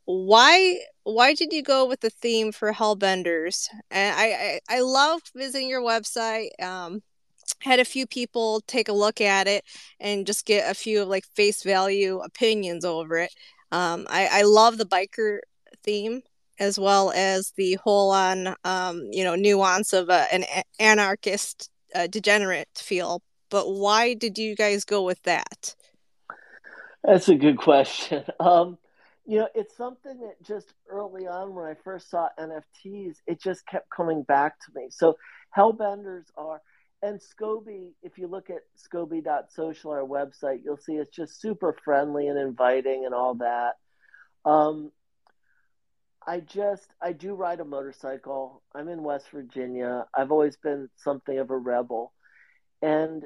Why 0.05 0.79
why 1.03 1.33
did 1.33 1.51
you 1.53 1.63
go 1.63 1.85
with 1.87 1.99
the 2.01 2.09
theme 2.09 2.51
for 2.51 2.71
hellbenders? 2.71 3.67
And 3.91 4.15
i 4.15 4.59
i, 4.69 4.77
I 4.77 4.81
love 4.81 5.21
visiting 5.35 5.67
your 5.67 5.81
website. 5.81 6.49
Um 6.61 7.01
had 7.61 7.79
a 7.79 7.85
few 7.85 8.07
people 8.07 8.61
take 8.67 8.89
a 8.89 8.93
look 8.93 9.21
at 9.21 9.47
it 9.47 9.63
and 9.99 10.25
just 10.25 10.45
get 10.45 10.69
a 10.69 10.73
few 10.75 11.01
of 11.01 11.07
like 11.07 11.25
face 11.35 11.63
value 11.63 12.19
opinions 12.19 12.85
over 12.85 13.17
it. 13.17 13.33
Um 13.71 14.07
i 14.09 14.27
i 14.31 14.41
love 14.43 14.77
the 14.77 14.85
biker 14.85 15.39
theme 15.83 16.21
as 16.59 16.79
well 16.79 17.11
as 17.15 17.53
the 17.57 17.77
whole 17.83 18.11
on 18.11 18.55
um 18.63 19.03
you 19.11 19.23
know 19.23 19.35
nuance 19.35 19.93
of 19.93 20.09
a, 20.09 20.33
an 20.33 20.43
anarchist 20.79 21.69
uh, 21.93 22.07
degenerate 22.07 22.69
feel 22.75 23.21
but 23.49 23.71
why 23.71 24.13
did 24.13 24.37
you 24.37 24.55
guys 24.55 24.83
go 24.83 25.03
with 25.03 25.21
that 25.23 25.75
that's 27.03 27.29
a 27.29 27.35
good 27.35 27.57
question 27.57 28.23
um 28.39 28.77
you 29.25 29.39
know, 29.39 29.49
it's 29.55 29.75
something 29.75 30.19
that 30.19 30.41
just 30.43 30.73
early 30.87 31.27
on 31.27 31.55
when 31.55 31.65
I 31.65 31.73
first 31.73 32.09
saw 32.09 32.29
NFTs, 32.39 33.17
it 33.25 33.41
just 33.41 33.65
kept 33.65 33.89
coming 33.89 34.21
back 34.21 34.59
to 34.59 34.65
me. 34.75 34.87
So 34.91 35.17
Hellbenders 35.55 36.25
are, 36.37 36.61
and 37.01 37.19
SCOBY, 37.19 37.93
if 38.03 38.17
you 38.17 38.27
look 38.27 38.49
at 38.49 38.61
scoby.social, 38.77 39.91
our 39.91 40.01
website, 40.01 40.61
you'll 40.63 40.77
see 40.77 40.93
it's 40.93 41.15
just 41.15 41.41
super 41.41 41.75
friendly 41.83 42.27
and 42.27 42.37
inviting 42.37 43.05
and 43.05 43.15
all 43.15 43.35
that. 43.35 43.73
Um, 44.45 44.91
I 46.27 46.39
just 46.39 46.87
I 47.01 47.11
do 47.13 47.35
ride 47.35 47.59
a 47.59 47.65
motorcycle. 47.65 48.63
I'm 48.73 48.89
in 48.89 49.03
West 49.03 49.27
Virginia. 49.31 50.05
I've 50.15 50.31
always 50.31 50.57
been 50.57 50.89
something 50.95 51.37
of 51.37 51.51
a 51.51 51.57
rebel. 51.57 52.13
And 52.81 53.23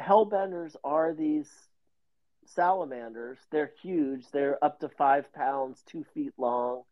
hellbenders 0.00 0.74
are 0.82 1.14
these 1.14 1.50
salamanders. 2.46 3.38
They're 3.50 3.72
huge. 3.82 4.30
They're 4.32 4.62
up 4.64 4.80
to 4.80 4.88
five 4.88 5.32
pounds, 5.32 5.82
two 5.86 6.04
feet 6.14 6.32
long. 6.38 6.82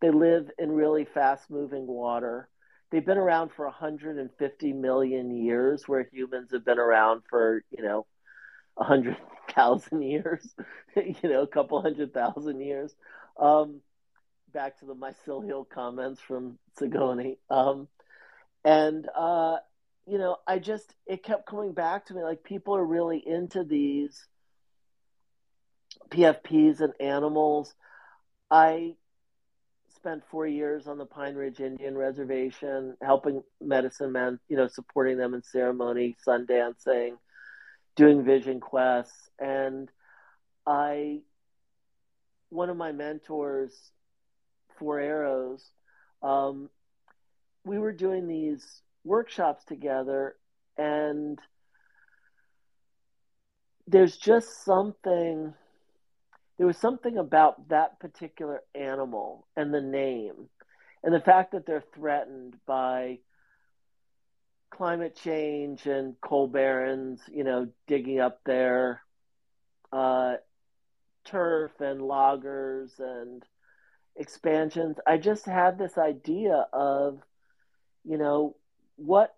They 0.00 0.10
live 0.10 0.50
in 0.58 0.72
really 0.72 1.06
fast 1.06 1.50
moving 1.50 1.86
water. 1.86 2.48
They've 2.90 3.04
been 3.04 3.18
around 3.18 3.50
for 3.52 3.64
150 3.64 4.72
million 4.74 5.34
years, 5.34 5.88
where 5.88 6.08
humans 6.12 6.50
have 6.52 6.64
been 6.64 6.78
around 6.78 7.22
for, 7.28 7.62
you 7.70 7.82
know, 7.82 8.06
100,000 8.74 10.02
years, 10.02 10.54
you 10.94 11.28
know, 11.28 11.42
a 11.42 11.46
couple 11.48 11.80
hundred 11.80 12.12
thousand 12.12 12.60
years. 12.60 12.94
Um, 13.40 13.80
back 14.56 14.78
to 14.78 14.86
the 14.86 14.94
mycelial 14.94 15.68
comments 15.74 16.18
from 16.18 16.58
Sagoni. 16.80 17.36
Um, 17.50 17.88
and, 18.64 19.06
uh, 19.14 19.58
you 20.06 20.16
know, 20.16 20.38
I 20.46 20.58
just, 20.58 20.94
it 21.06 21.22
kept 21.22 21.46
coming 21.46 21.72
back 21.72 22.06
to 22.06 22.14
me 22.14 22.22
like 22.22 22.42
people 22.42 22.74
are 22.74 22.84
really 22.84 23.22
into 23.24 23.64
these 23.64 24.26
PFPs 26.10 26.80
and 26.80 26.94
animals. 27.00 27.74
I 28.50 28.94
spent 29.94 30.22
four 30.30 30.46
years 30.46 30.86
on 30.86 30.96
the 30.96 31.04
Pine 31.04 31.34
Ridge 31.34 31.60
Indian 31.60 31.94
Reservation, 31.98 32.96
helping 33.02 33.42
medicine 33.60 34.12
men, 34.12 34.40
you 34.48 34.56
know, 34.56 34.68
supporting 34.68 35.18
them 35.18 35.34
in 35.34 35.42
ceremony, 35.42 36.16
sun 36.24 36.46
dancing, 36.46 37.18
doing 37.94 38.24
vision 38.24 38.60
quests. 38.60 39.28
And 39.38 39.90
I, 40.66 41.20
one 42.48 42.70
of 42.70 42.78
my 42.78 42.92
mentors, 42.92 43.72
Four 44.78 45.00
Arrows, 45.00 45.64
um, 46.22 46.70
we 47.64 47.78
were 47.78 47.92
doing 47.92 48.28
these 48.28 48.82
workshops 49.04 49.64
together, 49.64 50.36
and 50.76 51.38
there's 53.86 54.16
just 54.16 54.64
something 54.64 55.54
there 56.58 56.66
was 56.66 56.78
something 56.78 57.18
about 57.18 57.68
that 57.68 58.00
particular 58.00 58.62
animal 58.74 59.46
and 59.56 59.74
the 59.74 59.80
name 59.82 60.48
and 61.02 61.14
the 61.14 61.20
fact 61.20 61.52
that 61.52 61.66
they're 61.66 61.84
threatened 61.94 62.56
by 62.66 63.18
climate 64.70 65.16
change 65.16 65.86
and 65.86 66.20
coal 66.20 66.48
barons, 66.48 67.20
you 67.32 67.44
know, 67.44 67.68
digging 67.86 68.20
up 68.20 68.40
their 68.44 69.02
uh, 69.92 70.34
turf 71.24 71.72
and 71.80 72.02
loggers 72.02 72.92
and 72.98 73.42
expansions. 74.16 74.98
I 75.06 75.18
just 75.18 75.46
had 75.46 75.78
this 75.78 75.98
idea 75.98 76.66
of, 76.72 77.20
you 78.04 78.18
know, 78.18 78.56
what 78.96 79.34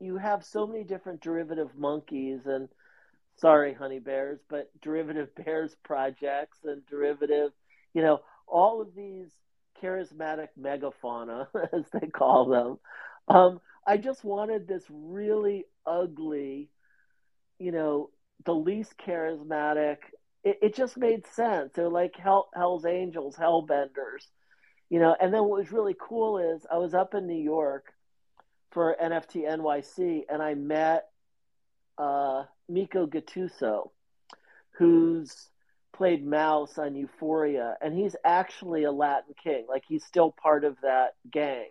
you 0.00 0.16
have 0.16 0.44
so 0.44 0.66
many 0.66 0.84
different 0.84 1.20
derivative 1.20 1.70
monkeys 1.76 2.46
and 2.46 2.68
sorry, 3.36 3.74
honey 3.74 3.98
bears, 3.98 4.40
but 4.48 4.70
derivative 4.80 5.34
bears 5.44 5.74
projects 5.84 6.58
and 6.64 6.84
derivative, 6.86 7.52
you 7.94 8.02
know, 8.02 8.20
all 8.46 8.80
of 8.80 8.94
these 8.94 9.30
charismatic 9.82 10.48
megafauna, 10.60 11.46
as 11.72 11.84
they 11.92 12.06
call 12.08 12.46
them. 12.48 12.78
Um, 13.34 13.60
I 13.86 13.96
just 13.96 14.24
wanted 14.24 14.66
this 14.68 14.84
really 14.90 15.64
ugly, 15.86 16.70
you 17.58 17.72
know, 17.72 18.10
the 18.44 18.54
least 18.54 18.94
charismatic. 18.98 19.98
It, 20.44 20.58
it 20.62 20.74
just 20.74 20.96
made 20.96 21.26
sense. 21.26 21.72
They're 21.74 21.88
like 21.88 22.16
Hell, 22.16 22.48
Hell's 22.54 22.84
Angels, 22.84 23.36
Hellbenders, 23.36 24.26
you 24.90 24.98
know. 24.98 25.16
And 25.20 25.32
then 25.32 25.42
what 25.42 25.60
was 25.60 25.72
really 25.72 25.96
cool 25.98 26.38
is 26.38 26.66
I 26.70 26.78
was 26.78 26.94
up 26.94 27.14
in 27.14 27.26
New 27.26 27.42
York 27.42 27.92
for 28.72 28.96
NFT 29.00 29.44
NYC, 29.46 30.22
and 30.28 30.42
I 30.42 30.54
met 30.54 31.08
uh, 31.98 32.44
Meeko 32.70 33.06
Gattuso, 33.06 33.90
who's 34.78 35.48
played 35.92 36.26
Mouse 36.26 36.78
on 36.78 36.96
Euphoria, 36.96 37.76
and 37.80 37.94
he's 37.94 38.16
actually 38.24 38.84
a 38.84 38.92
Latin 38.92 39.34
king. 39.42 39.66
Like 39.68 39.84
he's 39.86 40.04
still 40.04 40.34
part 40.42 40.64
of 40.64 40.76
that 40.82 41.14
gang, 41.30 41.68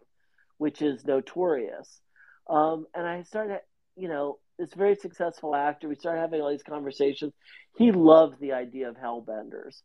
which 0.58 0.82
is 0.82 1.04
notorious. 1.06 2.00
Um, 2.48 2.86
and 2.94 3.08
I 3.08 3.24
started, 3.24 3.62
you 3.96 4.08
know, 4.08 4.40
this 4.62 4.74
very 4.76 4.96
successful 4.96 5.56
actor. 5.56 5.90
We 5.90 5.96
started 5.96 6.22
having 6.22 6.40
all 6.40 6.52
these 6.52 6.62
conversations. 6.62 7.34
He 7.78 7.92
loved 7.92 8.40
the 8.40 8.54
idea 8.54 8.90
of 8.90 8.96
Hellbenders. 8.96 9.82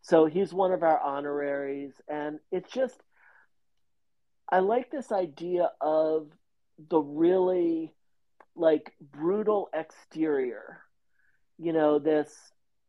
So 0.00 0.24
he's 0.24 0.54
one 0.54 0.72
of 0.72 0.82
our 0.82 0.98
honoraries. 0.98 1.92
And 2.08 2.38
it's 2.50 2.72
just, 2.72 2.96
I 4.50 4.60
like 4.60 4.90
this 4.90 5.12
idea 5.12 5.70
of 5.82 6.28
the 6.88 6.98
really 6.98 7.92
like 8.54 8.90
brutal 9.00 9.68
exterior. 9.74 10.80
You 11.58 11.74
know, 11.74 11.98
this 11.98 12.32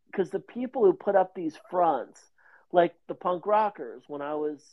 because 0.09 0.29
the 0.29 0.39
people 0.39 0.85
who 0.85 0.93
put 0.93 1.17
up 1.17 1.35
these 1.35 1.57
fronts, 1.69 2.21
like 2.71 2.95
the 3.09 3.15
punk 3.15 3.45
rockers, 3.45 4.03
when 4.07 4.21
I 4.21 4.35
was, 4.35 4.63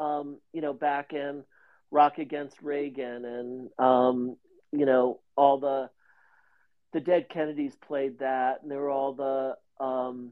um, 0.00 0.38
you 0.54 0.62
know, 0.62 0.72
back 0.72 1.12
in 1.12 1.44
Rock 1.90 2.16
Against 2.16 2.62
Reagan, 2.62 3.24
and 3.26 3.70
um, 3.78 4.36
you 4.72 4.86
know, 4.86 5.20
all 5.36 5.58
the 5.58 5.90
the 6.92 7.00
Dead 7.00 7.28
Kennedys 7.28 7.76
played 7.76 8.20
that, 8.20 8.62
and 8.62 8.70
there 8.70 8.80
were 8.80 8.90
all 8.90 9.12
the, 9.12 9.84
um, 9.84 10.30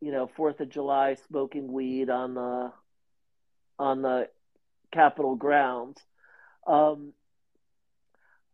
you 0.00 0.10
know, 0.10 0.30
Fourth 0.36 0.60
of 0.60 0.70
July 0.70 1.16
smoking 1.28 1.70
weed 1.72 2.08
on 2.08 2.34
the 2.34 2.72
on 3.78 4.02
the 4.02 4.28
Capitol 4.92 5.36
grounds. 5.36 6.00
Um, 6.66 7.12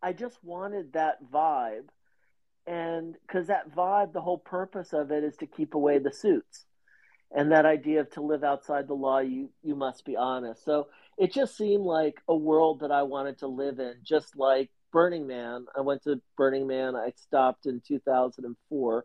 I 0.03 0.13
just 0.13 0.37
wanted 0.43 0.93
that 0.93 1.19
vibe. 1.33 1.89
And 2.67 3.15
because 3.27 3.49
that 3.49 3.75
vibe, 3.75 4.13
the 4.13 4.23
whole 4.23 4.39
purpose 4.39 4.93
of 4.93 5.11
it 5.11 5.23
is 5.23 5.37
to 5.37 5.47
keep 5.47 5.75
away 5.75 5.99
the 5.99 6.13
suits. 6.13 6.65
And 7.31 7.53
that 7.53 7.67
idea 7.67 8.01
of 8.01 8.11
to 8.13 8.23
live 8.23 8.45
outside 8.45 8.87
the 8.89 8.95
law, 8.95 9.19
you, 9.19 9.51
you 9.63 9.75
must 9.75 10.05
be 10.05 10.17
honest. 10.17 10.65
So 10.65 10.89
it 11.19 11.33
just 11.33 11.57
seemed 11.57 11.85
like 11.85 12.23
a 12.29 12.35
world 12.35 12.81
that 12.81 12.91
I 12.91 13.03
wanted 13.03 13.39
to 13.39 13.49
live 13.49 13.81
in, 13.81 13.95
just 14.03 14.37
like 14.37 14.71
Burning 14.95 15.27
Man. 15.27 15.67
I 15.77 15.81
went 15.81 16.05
to 16.05 16.23
Burning 16.37 16.69
Man. 16.69 16.95
I 16.95 17.13
stopped 17.17 17.67
in 17.67 17.83
2004. 17.87 19.05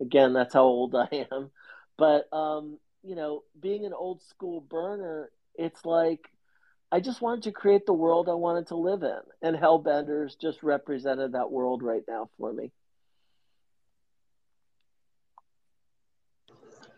Again, 0.00 0.32
that's 0.32 0.52
how 0.52 0.64
old 0.64 0.94
I 0.96 1.26
am. 1.30 1.52
But, 1.96 2.26
um, 2.32 2.78
you 3.04 3.14
know, 3.14 3.44
being 3.58 3.86
an 3.86 3.92
old 3.92 4.22
school 4.22 4.60
burner, 4.60 5.30
it's 5.54 5.84
like 5.86 6.28
I 6.90 6.98
just 6.98 7.20
wanted 7.20 7.44
to 7.44 7.52
create 7.52 7.86
the 7.86 7.92
world 7.92 8.28
I 8.28 8.34
wanted 8.34 8.66
to 8.68 8.76
live 8.76 9.04
in, 9.04 9.20
and 9.40 9.56
Hellbenders 9.56 10.36
just 10.36 10.64
represented 10.64 11.32
that 11.32 11.52
world 11.52 11.84
right 11.84 12.02
now 12.08 12.28
for 12.36 12.52
me. 12.52 12.72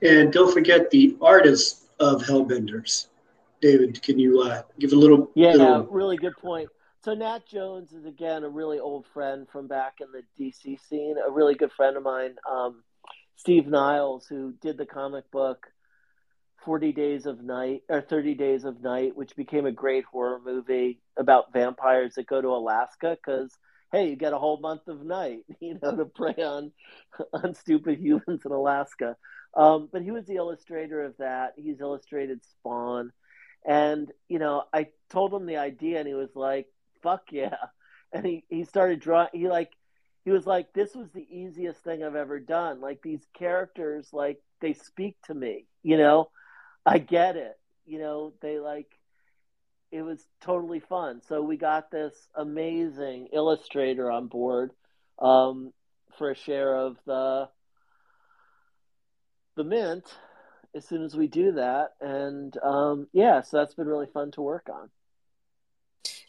And 0.00 0.32
don't 0.32 0.52
forget 0.52 0.90
the 0.90 1.18
artists 1.20 1.84
of 2.00 2.22
Hellbenders. 2.22 3.08
David, 3.60 4.00
can 4.00 4.18
you 4.18 4.40
uh, 4.40 4.62
give 4.78 4.92
a 4.92 4.96
little? 4.96 5.30
Yeah, 5.34 5.52
little... 5.52 5.84
really 5.84 6.16
good 6.16 6.36
point. 6.38 6.70
So 7.04 7.14
Nat 7.14 7.46
Jones 7.48 7.92
is 7.92 8.04
again 8.04 8.44
a 8.44 8.48
really 8.48 8.78
old 8.78 9.06
friend 9.12 9.48
from 9.50 9.66
back 9.66 9.94
in 10.00 10.06
the 10.12 10.22
DC 10.38 10.78
scene, 10.88 11.16
a 11.18 11.32
really 11.32 11.56
good 11.56 11.72
friend 11.72 11.96
of 11.96 12.04
mine, 12.04 12.36
um, 12.48 12.84
Steve 13.34 13.66
Niles, 13.66 14.26
who 14.28 14.54
did 14.62 14.78
the 14.78 14.86
comic 14.86 15.28
book 15.32 15.66
40 16.64 16.92
Days 16.92 17.26
of 17.26 17.42
Night 17.42 17.82
or 17.88 18.02
30 18.02 18.34
Days 18.34 18.62
of 18.62 18.80
Night, 18.80 19.16
which 19.16 19.34
became 19.34 19.66
a 19.66 19.72
great 19.72 20.04
horror 20.04 20.40
movie 20.44 21.00
about 21.16 21.52
vampires 21.52 22.14
that 22.14 22.28
go 22.28 22.40
to 22.40 22.48
Alaska 22.48 23.16
because 23.16 23.52
hey, 23.90 24.08
you 24.08 24.16
get 24.16 24.32
a 24.32 24.38
whole 24.38 24.60
month 24.60 24.86
of 24.86 25.04
night, 25.04 25.40
you 25.60 25.78
know, 25.82 25.96
to 25.96 26.04
prey 26.04 26.40
on 26.40 26.70
on 27.32 27.54
stupid 27.54 27.98
humans 27.98 28.42
in 28.44 28.52
Alaska. 28.52 29.16
Um, 29.56 29.88
but 29.92 30.02
he 30.02 30.12
was 30.12 30.26
the 30.26 30.36
illustrator 30.36 31.02
of 31.02 31.16
that. 31.18 31.54
He's 31.56 31.80
illustrated 31.80 32.44
Spawn, 32.44 33.10
and 33.66 34.08
you 34.28 34.38
know, 34.38 34.62
I 34.72 34.86
told 35.10 35.34
him 35.34 35.46
the 35.46 35.56
idea, 35.56 35.98
and 35.98 36.06
he 36.06 36.14
was 36.14 36.30
like, 36.36 36.68
"Fuck 37.02 37.32
yeah!" 37.32 37.56
And 38.14 38.26
he 38.26 38.44
he 38.50 38.64
started 38.64 39.00
drawing. 39.00 39.28
He 39.32 39.48
like 39.48 39.72
he 40.24 40.30
was 40.30 40.46
like, 40.46 40.74
"This 40.74 40.94
was 40.94 41.10
the 41.12 41.26
easiest 41.30 41.80
thing 41.82 42.04
I've 42.04 42.14
ever 42.14 42.38
done. 42.38 42.80
Like 42.80 43.00
these 43.02 43.26
characters, 43.32 44.10
like 44.12 44.38
they 44.60 44.74
speak 44.74 45.16
to 45.24 45.34
me, 45.34 45.66
you 45.82 45.96
know." 45.96 46.28
I 46.84 46.98
get 46.98 47.36
it. 47.36 47.58
You 47.84 47.98
know, 47.98 48.32
they 48.40 48.58
like 48.58 48.88
it 49.90 50.02
was 50.02 50.24
totally 50.40 50.80
fun. 50.80 51.20
So 51.28 51.42
we 51.42 51.56
got 51.56 51.90
this 51.90 52.14
amazing 52.34 53.28
illustrator 53.32 54.10
on 54.10 54.26
board 54.26 54.72
um, 55.18 55.72
for 56.16 56.30
a 56.30 56.36
share 56.36 56.74
of 56.74 56.96
the 57.06 57.48
the 59.54 59.64
mint 59.64 60.04
as 60.74 60.88
soon 60.88 61.02
as 61.02 61.14
we 61.14 61.26
do 61.26 61.52
that, 61.52 61.90
and 62.00 62.56
um, 62.62 63.06
yeah, 63.12 63.42
so 63.42 63.58
that's 63.58 63.74
been 63.74 63.86
really 63.86 64.06
fun 64.06 64.30
to 64.32 64.40
work 64.40 64.68
on. 64.72 64.88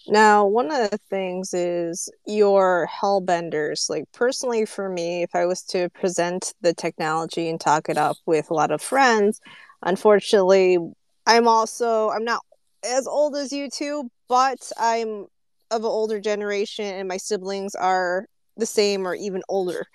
Now, 0.08 0.46
one 0.46 0.70
of 0.70 0.92
the 0.92 0.98
things 1.10 1.54
is 1.54 2.10
your 2.26 2.90
hellbenders. 3.02 3.90
Like, 3.90 4.06
personally, 4.12 4.66
for 4.66 4.90
me, 4.90 5.24
if 5.24 5.34
I 5.34 5.46
was 5.46 5.62
to 5.68 5.90
present 5.90 6.54
the 6.62 6.74
technology 6.74 7.50
and 7.50 7.60
talk 7.60 7.88
it 7.88 7.98
up 7.98 8.18
with 8.26 8.50
a 8.50 8.54
lot 8.54 8.72
of 8.72 8.82
friends, 8.82 9.40
unfortunately 9.82 10.78
I'm 11.26 11.48
also 11.48 12.10
I'm 12.10 12.26
not 12.26 12.42
as 12.84 13.08
old 13.08 13.36
as 13.36 13.54
you 13.54 13.70
two, 13.70 14.10
but 14.28 14.72
I'm 14.78 15.28
of 15.72 15.82
an 15.82 15.86
older 15.86 16.20
generation, 16.20 16.86
and 16.86 17.08
my 17.08 17.18
siblings 17.18 17.76
are 17.76 18.26
the 18.58 18.66
same 18.66 19.08
or 19.08 19.16
even 19.16 19.42
older. 19.48 19.86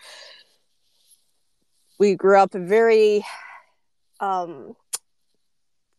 We 1.98 2.14
grew 2.14 2.38
up 2.38 2.54
a 2.54 2.60
very 2.60 3.24
um, 4.20 4.74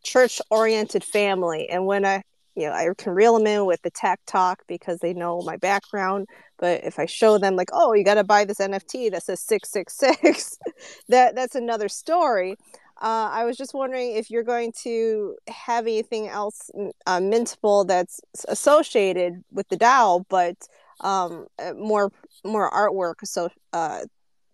church 0.04 0.42
oriented 0.50 1.04
family, 1.04 1.70
and 1.70 1.86
when 1.86 2.06
I 2.06 2.24
you 2.56 2.68
know, 2.68 2.74
I 2.74 2.88
can 2.98 3.14
reel 3.14 3.38
them 3.38 3.48
in 3.48 3.66
with 3.66 3.82
the 3.82 3.92
tech 3.92 4.20
talk 4.26 4.64
because 4.68 5.00
they 5.00 5.14
know 5.14 5.42
my 5.42 5.58
background. 5.58 6.28
But 6.58 6.84
if 6.84 7.00
I 7.00 7.06
show 7.06 7.38
them 7.38 7.56
like, 7.56 7.70
oh, 7.72 7.94
you 7.94 8.04
got 8.04 8.16
to 8.16 8.24
buy 8.24 8.46
this 8.46 8.60
NFT 8.60 9.12
that 9.12 9.24
says 9.24 9.40
six 9.40 9.70
six 9.72 9.98
six, 9.98 10.58
that 11.10 11.36
that's 11.36 11.56
another 11.56 11.90
story. 11.90 12.56
Uh, 13.02 13.30
I 13.32 13.46
was 13.46 13.56
just 13.56 13.74
wondering 13.74 14.18
if 14.18 14.30
you're 14.30 14.44
going 14.44 14.74
to 14.84 15.36
have 15.48 15.86
anything 15.86 16.28
else 16.28 16.70
uh, 17.08 17.20
mintable 17.20 17.88
that's 17.88 18.20
associated 18.50 19.42
with 19.52 19.70
the 19.70 19.78
DAO, 19.78 20.26
but 20.28 20.58
um, 21.00 21.48
uh, 21.60 21.74
more 21.74 22.12
more 22.44 22.70
artwork 22.72 23.16
so 23.24 23.50
uh, 23.72 24.02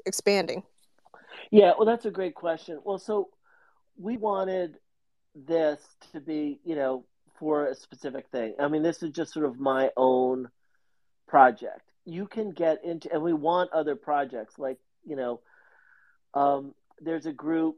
expanding. 0.06 0.62
Yeah, 1.52 1.74
well, 1.78 1.86
that's 1.86 2.06
a 2.06 2.12
great 2.12 2.36
question. 2.36 2.80
Well, 2.84 3.00
so 3.00 3.30
we 3.98 4.18
wanted 4.18 4.78
this 5.36 5.80
to 6.12 6.20
be, 6.20 6.60
you 6.64 6.76
know, 6.76 7.06
for 7.40 7.68
a 7.68 7.76
specific 7.76 8.28
thing. 8.32 8.56
I 8.60 8.68
mean, 8.68 8.84
this 8.84 9.04
is 9.04 9.12
just 9.12 9.34
sort 9.34 9.46
of 9.46 9.60
my 9.60 9.90
own 9.98 10.50
project. 11.28 11.82
You 12.06 12.28
can 12.28 12.52
get 12.52 12.84
into, 12.84 13.12
and 13.12 13.22
we 13.22 13.34
want 13.34 13.72
other 13.74 13.96
projects 13.96 14.58
like, 14.58 14.78
you 15.06 15.16
know, 15.16 15.42
um, 16.34 16.74
there's 17.00 17.26
a 17.26 17.34
group 17.34 17.78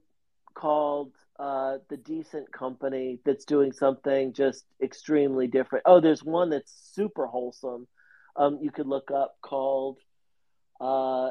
called 0.54 1.12
uh, 1.40 1.78
the 1.90 1.98
Decent 1.98 2.52
Company 2.52 3.20
that's 3.24 3.46
doing 3.46 3.72
something 3.72 4.34
just 4.34 4.66
extremely 4.82 5.48
different. 5.48 5.84
Oh, 5.86 6.00
there's 6.00 6.24
one 6.24 6.50
that's 6.50 6.74
super 6.94 7.28
wholesome. 7.28 7.88
Um, 8.36 8.60
you 8.62 8.72
could 8.72 8.88
look 8.88 9.12
up 9.12 9.38
called 9.42 9.98
uh, 10.82 11.30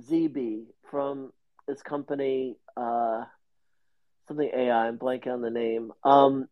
ZB 0.00 0.64
from 0.90 1.32
this 1.66 1.82
company, 1.82 2.56
uh, 2.76 3.24
something 4.28 4.50
AI. 4.54 4.88
I'm 4.88 4.98
blanking 4.98 5.32
on 5.32 5.42
the 5.42 5.50
name. 5.50 5.92
Um, 6.04 6.48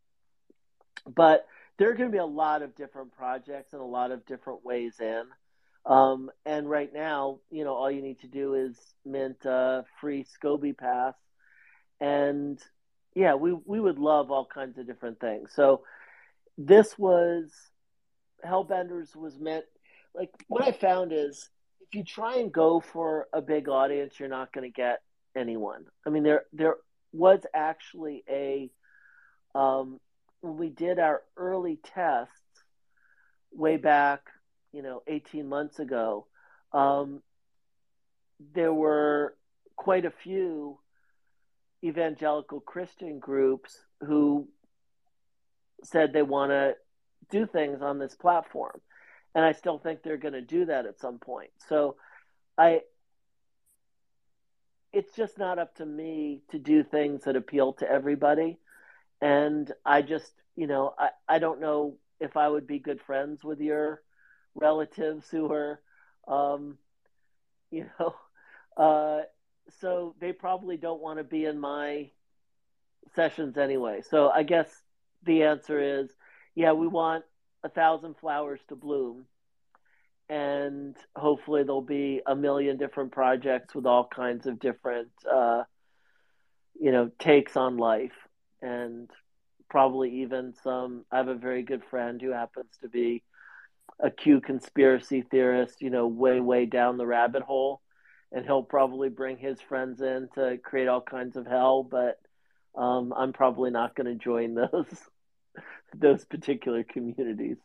but 1.07 1.47
there 1.79 1.91
are 1.91 1.95
going 1.95 2.09
to 2.09 2.13
be 2.13 2.19
a 2.19 2.25
lot 2.25 2.63
of 2.63 2.77
different 2.77 3.13
projects 3.13 3.73
and 3.73 3.83
a 3.83 3.87
lot 3.87 4.13
of 4.13 4.25
different 4.27 4.65
ways 4.65 4.95
in. 5.01 5.25
Um, 5.87 6.31
and 6.47 6.69
right 6.69 6.93
now, 6.93 7.41
you 7.51 7.65
know, 7.65 7.75
all 7.75 7.91
you 7.91 8.01
need 8.01 8.21
to 8.21 8.29
do 8.29 8.55
is 8.55 8.77
mint 9.05 9.45
a 9.45 9.85
free 10.01 10.25
Scoby 10.25 10.77
pass. 10.77 11.15
And 12.01 12.59
yeah, 13.15 13.35
we, 13.35 13.53
we 13.53 13.81
would 13.81 13.99
love 13.99 14.31
all 14.31 14.47
kinds 14.47 14.79
of 14.79 14.87
different 14.87 15.21
things. 15.21 15.51
So 15.55 15.83
this 16.57 16.97
was 16.99 17.51
Hellbenders 18.45 19.17
was 19.17 19.39
meant 19.39 19.65
like 20.15 20.31
what 20.49 20.63
I 20.63 20.73
found 20.73 21.13
is 21.13 21.49
if 21.81 21.95
you 21.95 22.05
try 22.05 22.37
and 22.37 22.53
go 22.53 22.81
for 22.81 23.27
a 23.33 23.43
big 23.43 23.69
audience, 23.69 24.15
you're 24.19 24.29
not 24.29 24.53
going 24.53 24.71
to 24.71 24.75
get 24.75 25.01
anyone. 25.37 25.85
I 26.07 26.11
mean, 26.11 26.23
there 26.23 26.45
there 26.53 26.77
was 27.13 27.41
actually 27.55 28.25
a 28.29 28.71
um, 29.55 30.01
when 30.45 30.59
we 30.59 30.69
did 30.69 30.99
our 30.99 31.23
early 31.39 31.79
tests 31.95 32.35
way 33.51 33.79
back, 33.79 34.21
you 34.73 34.83
know, 34.83 35.03
18 35.07 35.49
months 35.49 35.79
ago, 35.79 36.27
um, 36.71 37.23
there 38.55 38.73
were 38.73 39.35
quite 39.75 40.05
a 40.05 40.11
few 40.11 40.79
evangelical 41.83 42.61
Christian 42.61 43.19
groups 43.19 43.75
who 44.07 44.47
said 45.83 46.13
they 46.13 46.23
want 46.23 46.51
to 46.51 46.75
do 47.31 47.47
things 47.47 47.81
on 47.81 47.99
this 47.99 48.15
platform. 48.15 48.79
And 49.35 49.47
I 49.47 49.53
still 49.53 49.79
think 49.79 50.03
they're 50.03 50.19
going 50.19 50.35
to 50.35 50.43
do 50.43 50.67
that 50.67 50.85
at 50.85 51.01
some 51.01 51.19
point. 51.19 51.51
So 51.69 51.97
I 52.59 52.81
it's 54.93 55.17
just 55.17 55.39
not 55.39 55.59
up 55.59 55.75
to 55.77 55.87
me 55.87 56.43
to 56.51 56.59
do 56.59 56.85
things 56.85 57.25
that 57.25 57.35
appeal 57.35 57.73
to 57.73 57.91
everybody 57.91 58.59
and 59.21 59.71
I 59.85 60.03
just, 60.03 60.33
you 60.57 60.67
know, 60.67 60.95
I, 60.99 61.11
I 61.29 61.39
don't 61.39 61.61
know 61.61 61.97
if 62.21 62.37
I 62.37 62.49
would 62.49 62.67
be 62.67 62.79
good 62.79 63.01
friends 63.01 63.43
with 63.43 63.61
your 63.61 64.03
relatives 64.55 65.27
who 65.31 65.51
are, 65.53 65.81
um, 66.29 66.79
you 67.71 67.87
know, 67.99 68.15
uh, 68.77 69.23
so 69.81 70.15
they 70.21 70.33
probably 70.33 70.77
don't 70.77 71.01
want 71.01 71.19
to 71.19 71.25
be 71.25 71.45
in 71.45 71.59
my 71.59 72.11
sessions 73.15 73.57
anyway. 73.57 74.03
So 74.09 74.29
I 74.29 74.43
guess 74.43 74.69
the 75.25 75.45
answer 75.45 76.03
is, 76.03 76.11
yeah, 76.55 76.73
we 76.73 76.87
want 76.87 77.25
a 77.65 77.69
thousand 77.69 78.17
flowers 78.19 78.61
to 78.69 78.77
bloom, 78.77 79.25
and 80.29 80.97
hopefully 81.17 81.63
there'll 81.63 81.83
be 81.83 82.21
a 82.27 82.37
million 82.37 82.77
different 82.77 83.13
projects 83.13 83.75
with 83.75 83.87
all 83.87 84.07
kinds 84.07 84.47
of 84.47 84.61
different, 84.61 85.09
uh, 85.31 85.63
you 86.79 86.93
know, 86.93 87.11
takes 87.19 87.57
on 87.57 87.77
life 87.77 88.13
and 88.65 89.11
probably 89.69 90.23
even 90.23 90.55
some. 90.63 91.05
I 91.13 91.19
have 91.19 91.29
a 91.29 91.35
very 91.35 91.63
good 91.63 91.83
friend 91.91 92.21
who 92.21 92.31
happens 92.31 92.71
to 92.83 92.89
be 92.89 93.23
a 94.01 94.11
Q 94.11 94.41
conspiracy 94.41 95.23
theorist, 95.23 95.81
you 95.81 95.91
know, 95.91 96.07
way, 96.07 96.41
way 96.41 96.67
down 96.67 96.97
the 96.97 97.07
rabbit 97.07 97.43
hole. 97.43 97.81
And 98.33 98.45
he'll 98.45 98.65
probably 98.65 99.11
bring 99.11 99.37
his 99.39 99.61
friends 99.61 100.01
in 100.01 100.29
to 100.35 100.59
create 100.59 100.89
all 100.89 101.01
kinds 101.01 101.37
of 101.37 101.47
hell, 101.47 101.85
but 101.85 102.19
um, 102.75 103.13
I'm 103.17 103.33
probably 103.33 103.71
not 103.71 103.95
going 103.95 104.07
to 104.07 104.15
join 104.15 104.55
those 104.73 104.99
those 105.97 106.25
particular 106.25 106.83
communities. 106.83 107.59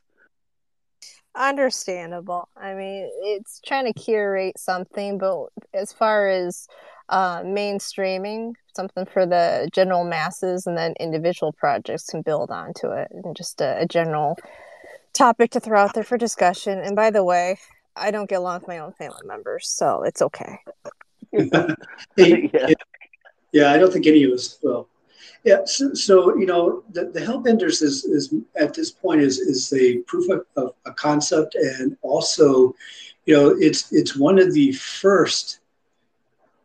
Understandable. 1.36 2.50
I 2.58 2.74
mean, 2.74 3.10
it's 3.22 3.62
trying 3.66 3.86
to 3.86 3.94
curate 3.94 4.58
something, 4.58 5.18
but 5.18 5.48
as 5.74 5.94
far 5.94 6.28
as 6.28 6.68
uh, 7.10 7.42
mainstreaming, 7.42 8.54
something 8.76 9.06
for 9.06 9.26
the 9.26 9.70
general 9.72 10.04
masses, 10.04 10.68
and 10.68 10.78
then 10.78 10.94
individual 11.00 11.54
projects 11.54 12.06
can 12.06 12.22
build 12.22 12.52
onto 12.52 12.88
it, 12.88 13.08
and 13.12 13.36
just 13.36 13.62
a, 13.62 13.82
a 13.82 13.86
general 13.86 14.38
topic 15.14 15.52
to 15.52 15.60
throw 15.60 15.80
out 15.80 15.94
there 15.94 16.04
for 16.04 16.18
discussion. 16.18 16.80
And 16.80 16.96
by 16.96 17.10
the 17.12 17.24
way, 17.24 17.58
I 17.96 18.12
don't 18.12 18.30
get 18.30 18.40
along 18.40 18.60
with 18.60 18.68
my 18.68 18.80
own 18.80 18.94
family 18.94 19.26
members, 19.26 19.70
so 19.70 20.04
it's 20.04 20.22
okay. 20.22 20.60
hey, 21.32 21.50
yeah. 22.54 22.70
yeah, 23.52 23.72
I 23.72 23.78
don't 23.78 23.92
think 23.92 24.08
any 24.08 24.24
of 24.24 24.32
us 24.32 24.58
will. 24.64 24.88
Yeah, 25.46 25.64
so, 25.66 25.94
so, 25.94 26.38
you 26.38 26.46
know, 26.46 26.84
the, 26.92 27.06
the 27.06 27.22
Hellbenders 27.22 27.82
is, 27.82 28.04
is 28.04 28.34
at 28.58 28.74
this 28.74 28.92
point 28.92 29.22
is 29.22 29.40
is 29.40 29.72
a 29.74 30.00
proof 30.00 30.30
of, 30.30 30.46
of, 30.58 30.74
a 30.86 30.92
concept, 30.92 31.56
and 31.56 31.98
also, 32.02 32.76
you 33.26 33.34
know, 33.36 33.56
it's 33.58 33.92
it's 33.94 34.18
one 34.18 34.38
of 34.38 34.54
the 34.54 34.74
first 34.74 35.60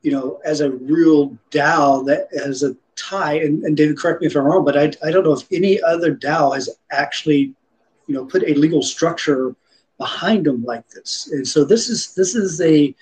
you 0.04 0.12
know, 0.12 0.38
as 0.44 0.60
a 0.60 0.70
real 0.70 1.30
DAO 1.50 2.06
that 2.06 2.28
has 2.38 2.62
a 2.62 2.76
tie, 2.94 3.38
and, 3.40 3.64
and 3.64 3.74
David, 3.76 3.98
correct 3.98 4.20
me 4.20 4.26
if 4.26 4.36
I'm 4.36 4.44
wrong, 4.44 4.64
but 4.64 4.76
I, 4.76 4.92
I 5.02 5.10
don't 5.10 5.24
know 5.24 5.32
if 5.32 5.50
any 5.50 5.82
other 5.82 6.14
DAO 6.14 6.54
has 6.54 6.68
actually, 6.92 7.54
you 8.06 8.14
know, 8.14 8.26
put 8.26 8.42
a 8.42 8.52
legal 8.54 8.82
structure 8.82 9.56
behind 9.96 10.44
them 10.44 10.62
like 10.62 10.86
this. 10.90 11.30
And 11.32 11.48
so 11.48 11.64
this 11.64 11.88
is 11.88 12.14
this 12.14 12.34
is 12.34 12.60
a 12.60 12.94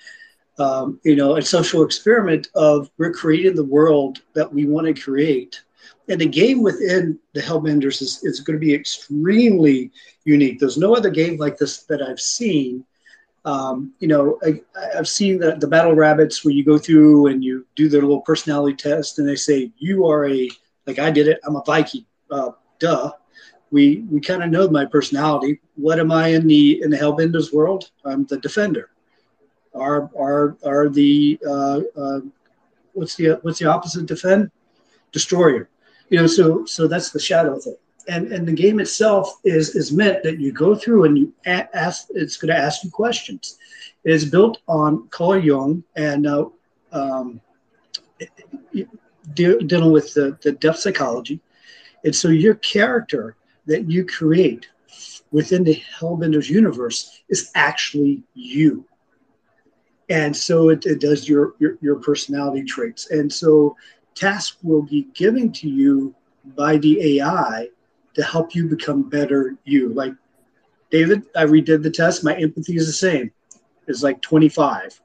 um, 0.59 0.99
you 1.03 1.15
know 1.15 1.37
a 1.37 1.41
social 1.41 1.83
experiment 1.83 2.47
of 2.55 2.89
we're 2.97 3.13
creating 3.13 3.55
the 3.55 3.63
world 3.63 4.21
that 4.33 4.51
we 4.51 4.65
want 4.65 4.87
to 4.87 5.01
create. 5.01 5.61
And 6.09 6.19
the 6.19 6.27
game 6.27 6.61
within 6.61 7.17
the 7.33 7.39
Hellbenders 7.39 8.01
is, 8.01 8.21
is 8.23 8.41
going 8.41 8.59
to 8.59 8.65
be 8.65 8.73
extremely 8.73 9.89
unique. 10.25 10.59
There's 10.59 10.77
no 10.77 10.93
other 10.93 11.09
game 11.09 11.37
like 11.37 11.57
this 11.57 11.83
that 11.83 12.01
I've 12.01 12.19
seen 12.19 12.85
um, 13.45 13.93
you 13.99 14.07
know, 14.07 14.39
I, 14.43 14.61
have 14.95 15.07
seen 15.07 15.37
the, 15.37 15.55
the 15.55 15.67
battle 15.67 15.93
rabbits 15.93 16.43
where 16.43 16.53
you 16.53 16.63
go 16.63 16.77
through 16.77 17.27
and 17.27 17.43
you 17.43 17.65
do 17.75 17.89
their 17.89 18.01
little 18.01 18.21
personality 18.21 18.75
test, 18.75 19.19
and 19.19 19.27
they 19.27 19.35
say 19.35 19.71
you 19.77 20.07
are 20.07 20.27
a 20.27 20.49
like 20.87 20.99
I 20.99 21.11
did 21.11 21.27
it. 21.27 21.39
I'm 21.45 21.55
a 21.55 21.63
Viking. 21.65 22.05
Uh, 22.31 22.51
duh. 22.79 23.11
We 23.71 24.05
we 24.09 24.21
kind 24.21 24.43
of 24.43 24.49
know 24.49 24.69
my 24.69 24.85
personality. 24.85 25.59
What 25.75 25.99
am 25.99 26.11
I 26.11 26.27
in 26.27 26.47
the 26.47 26.81
in 26.83 26.89
the 26.89 26.97
Hellbenders 26.97 27.53
world? 27.53 27.89
I'm 28.05 28.25
the 28.25 28.37
defender. 28.37 28.91
Are 29.73 30.09
are 30.17 30.57
are 30.63 30.89
the 30.89 31.39
uh, 31.45 31.81
uh, 31.95 32.19
what's 32.93 33.15
the 33.15 33.39
what's 33.41 33.59
the 33.59 33.65
opposite 33.65 34.05
defend? 34.05 34.51
Destroyer. 35.11 35.69
You 36.09 36.19
know, 36.19 36.27
so 36.27 36.65
so 36.65 36.87
that's 36.87 37.11
the 37.11 37.19
shadow 37.19 37.59
thing 37.59 37.75
and 38.07 38.31
and 38.31 38.47
the 38.47 38.53
game 38.53 38.79
itself 38.79 39.39
is 39.43 39.75
is 39.75 39.91
meant 39.91 40.23
that 40.23 40.39
you 40.39 40.51
go 40.51 40.75
through 40.75 41.05
and 41.05 41.17
you 41.17 41.33
ask. 41.45 42.07
It's 42.11 42.37
going 42.37 42.53
to 42.53 42.59
ask 42.59 42.83
you 42.83 42.91
questions. 42.91 43.57
It 44.03 44.11
is 44.11 44.29
built 44.29 44.59
on 44.67 45.07
Carl 45.09 45.39
Jung 45.39 45.83
and 45.95 46.27
uh, 46.27 46.45
um, 46.91 47.41
dealing 49.33 49.91
with 49.91 50.13
the, 50.13 50.37
the 50.41 50.51
depth 50.51 50.79
psychology, 50.79 51.39
and 52.03 52.15
so 52.15 52.27
your 52.29 52.55
character 52.55 53.35
that 53.65 53.89
you 53.89 54.05
create 54.05 54.67
within 55.31 55.63
the 55.63 55.81
Hellbenders 55.99 56.49
universe 56.49 57.21
is 57.29 57.51
actually 57.55 58.21
you. 58.33 58.85
And 60.13 60.37
so 60.37 60.69
it, 60.69 60.85
it 60.85 61.01
does 61.01 61.27
your, 61.27 61.55
your 61.57 61.75
your 61.81 61.95
personality 61.95 62.63
traits, 62.63 63.09
and 63.09 63.33
so 63.33 63.75
tasks 64.13 64.57
will 64.61 64.83
be 64.83 65.07
given 65.15 65.51
to 65.53 65.67
you 65.67 66.13
by 66.55 66.77
the 66.77 67.17
AI 67.17 67.67
to 68.13 68.23
help 68.23 68.53
you 68.53 68.67
become 68.67 69.09
better 69.09 69.57
you. 69.63 69.89
Like 69.89 70.13
David, 70.91 71.23
I 71.35 71.45
redid 71.45 71.81
the 71.81 71.89
test. 71.89 72.23
My 72.23 72.35
empathy 72.35 72.75
is 72.75 72.85
the 72.85 72.93
same. 72.93 73.31
It's 73.87 74.03
like 74.03 74.21
25. 74.21 75.01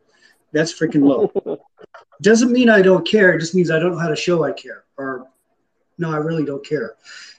That's 0.53 0.79
freaking 0.79 1.05
low. 1.05 1.59
Doesn't 2.21 2.53
mean 2.53 2.69
I 2.69 2.83
don't 2.83 3.09
care. 3.09 3.33
It 3.33 3.41
just 3.41 3.55
means 3.55 3.71
I 3.71 3.79
don't 3.79 3.93
know 3.93 3.99
how 3.99 4.09
to 4.09 4.17
show 4.17 4.45
I 4.45 4.53
care. 4.53 4.85
Or 4.99 5.27
no, 5.97 6.13
I 6.13 6.19
really 6.19 6.45
don't 6.45 6.67
care. 6.67 6.97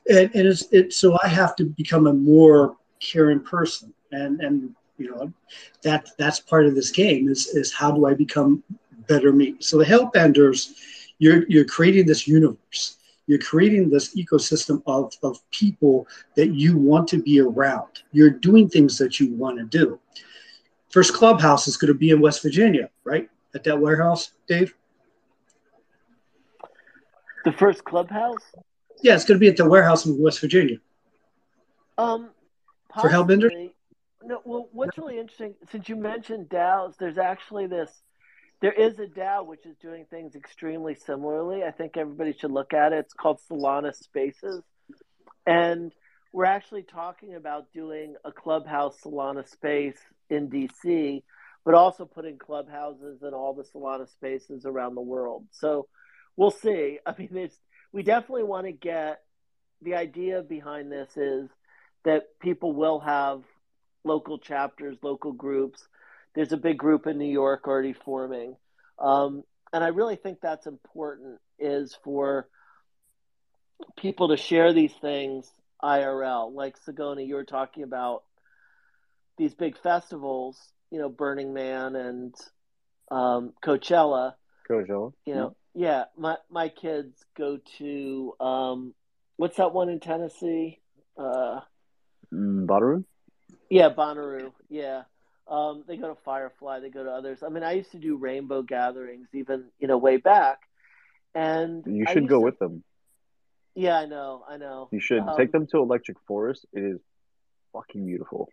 And, 0.09 0.31
and 0.33 0.47
it's 0.47 0.63
it. 0.71 0.91
So 0.91 1.19
I 1.21 1.27
have 1.27 1.55
to 1.57 1.65
become 1.65 2.07
a 2.07 2.13
more 2.13 2.77
caring 2.99 3.41
person. 3.41 3.93
And 4.11 4.41
and 4.41 4.75
you 4.99 5.09
know 5.09 5.33
that 5.81 6.09
that's 6.17 6.39
part 6.39 6.65
of 6.65 6.75
this 6.75 6.91
game 6.91 7.29
is 7.29 7.47
is 7.47 7.73
how 7.73 7.91
do 7.91 8.05
I 8.05 8.13
become 8.13 8.63
better 9.07 9.31
me? 9.31 9.55
So 9.59 9.77
the 9.77 9.85
Hellbenders, 9.85 10.73
you're 11.17 11.45
you're 11.47 11.65
creating 11.65 12.05
this 12.05 12.27
universe 12.27 12.97
you're 13.29 13.37
creating 13.37 13.91
this 13.91 14.15
ecosystem 14.15 14.81
of, 14.87 15.13
of 15.21 15.37
people 15.51 16.07
that 16.35 16.55
you 16.55 16.75
want 16.75 17.07
to 17.09 17.21
be 17.21 17.39
around. 17.39 18.01
You're 18.11 18.31
doing 18.31 18.67
things 18.67 18.97
that 18.97 19.19
you 19.19 19.31
want 19.35 19.59
to 19.59 19.65
do. 19.65 19.99
First 20.89 21.13
clubhouse 21.13 21.67
is 21.67 21.77
going 21.77 21.93
to 21.93 21.97
be 21.97 22.09
in 22.09 22.21
West 22.21 22.41
Virginia, 22.41 22.89
right? 23.03 23.29
At 23.53 23.63
that 23.65 23.79
warehouse, 23.79 24.31
Dave? 24.47 24.73
The 27.45 27.51
first 27.51 27.83
clubhouse? 27.83 28.41
Yeah, 29.03 29.13
it's 29.13 29.25
going 29.25 29.35
to 29.35 29.39
be 29.39 29.47
at 29.47 29.57
the 29.57 29.69
warehouse 29.69 30.07
in 30.07 30.19
West 30.19 30.41
Virginia. 30.41 30.77
Um, 31.99 32.31
possibly. 32.89 33.11
for 33.11 33.15
Hellbender. 33.15 33.68
No, 34.29 34.39
well, 34.45 34.69
what's 34.73 34.95
really 34.95 35.17
interesting, 35.17 35.55
since 35.71 35.89
you 35.89 35.95
mentioned 35.95 36.49
DAOs, 36.49 36.95
there's 36.99 37.17
actually 37.17 37.65
this 37.65 37.89
there 38.61 38.71
is 38.71 38.99
a 38.99 39.07
DAO 39.07 39.43
which 39.43 39.65
is 39.65 39.75
doing 39.77 40.05
things 40.07 40.35
extremely 40.35 40.93
similarly. 40.93 41.63
I 41.63 41.71
think 41.71 41.97
everybody 41.97 42.33
should 42.33 42.51
look 42.51 42.71
at 42.71 42.93
it. 42.93 42.99
It's 42.99 43.13
called 43.13 43.39
Solana 43.49 43.95
Spaces. 43.95 44.61
And 45.47 45.91
we're 46.31 46.45
actually 46.45 46.83
talking 46.83 47.33
about 47.33 47.71
doing 47.73 48.17
a 48.23 48.31
clubhouse 48.31 48.97
Solana 49.03 49.49
space 49.49 49.97
in 50.29 50.47
DC, 50.47 51.23
but 51.65 51.73
also 51.73 52.05
putting 52.05 52.37
clubhouses 52.37 53.23
in 53.23 53.33
all 53.33 53.55
the 53.55 53.63
Solana 53.63 54.07
spaces 54.07 54.63
around 54.63 54.93
the 54.93 55.01
world. 55.01 55.45
So 55.53 55.87
we'll 56.37 56.51
see. 56.51 56.99
I 57.05 57.15
mean, 57.17 57.29
there's, 57.31 57.59
we 57.91 58.03
definitely 58.03 58.43
want 58.43 58.67
to 58.67 58.73
get 58.73 59.21
the 59.81 59.95
idea 59.95 60.43
behind 60.43 60.91
this 60.91 61.17
is 61.17 61.49
that 62.05 62.25
people 62.39 62.73
will 62.73 62.99
have 62.99 63.41
local 64.03 64.37
chapters, 64.37 64.97
local 65.01 65.31
groups 65.31 65.87
there's 66.35 66.51
a 66.51 66.57
big 66.57 66.77
group 66.77 67.07
in 67.07 67.17
New 67.17 67.31
York 67.31 67.67
already 67.67 67.93
forming. 67.93 68.55
Um, 68.97 69.43
and 69.73 69.83
I 69.83 69.89
really 69.89 70.15
think 70.15 70.39
that's 70.41 70.67
important 70.67 71.39
is 71.57 71.97
for 72.03 72.47
people 73.97 74.29
to 74.29 74.37
share 74.37 74.73
these 74.73 74.93
things 75.01 75.51
IRL. 75.81 76.53
Like 76.53 76.77
Sagoni, 76.79 77.27
you 77.27 77.35
were 77.35 77.45
talking 77.45 77.83
about 77.83 78.23
these 79.37 79.53
big 79.53 79.77
festivals, 79.77 80.57
you 80.91 80.99
know, 80.99 81.09
Burning 81.09 81.53
Man 81.53 81.95
and 81.95 82.35
um, 83.11 83.53
Coachella. 83.63 84.33
Coachella. 84.69 85.13
You 85.25 85.35
know, 85.35 85.55
yeah. 85.73 86.05
My 86.17 86.37
my 86.49 86.69
kids 86.69 87.25
go 87.37 87.59
to 87.77 88.33
um, 88.39 88.93
what's 89.37 89.57
that 89.57 89.73
one 89.73 89.89
in 89.89 89.99
Tennessee? 89.99 90.79
Uh, 91.17 91.61
mm, 92.33 92.65
Bonnaroo. 92.65 93.03
Yeah, 93.69 93.89
Bonnaroo. 93.89 94.51
Yeah. 94.69 95.03
Um, 95.47 95.83
they 95.87 95.97
go 95.97 96.09
to 96.09 96.21
Firefly. 96.23 96.79
They 96.79 96.89
go 96.89 97.03
to 97.03 97.11
others. 97.11 97.43
I 97.43 97.49
mean, 97.49 97.63
I 97.63 97.73
used 97.73 97.91
to 97.91 97.97
do 97.97 98.17
rainbow 98.17 98.61
gatherings, 98.61 99.27
even 99.33 99.65
you 99.79 99.87
know, 99.87 99.97
way 99.97 100.17
back. 100.17 100.59
And 101.33 101.83
you 101.85 102.05
should 102.11 102.27
go 102.27 102.39
to... 102.39 102.41
with 102.41 102.59
them. 102.59 102.83
Yeah, 103.75 103.97
I 103.97 104.05
know. 104.05 104.43
I 104.47 104.57
know. 104.57 104.89
You 104.91 104.99
should 104.99 105.19
um, 105.19 105.37
take 105.37 105.51
them 105.51 105.67
to 105.67 105.77
Electric 105.77 106.17
Forest. 106.27 106.65
It 106.73 106.83
is 106.83 106.99
fucking 107.73 108.05
beautiful. 108.05 108.49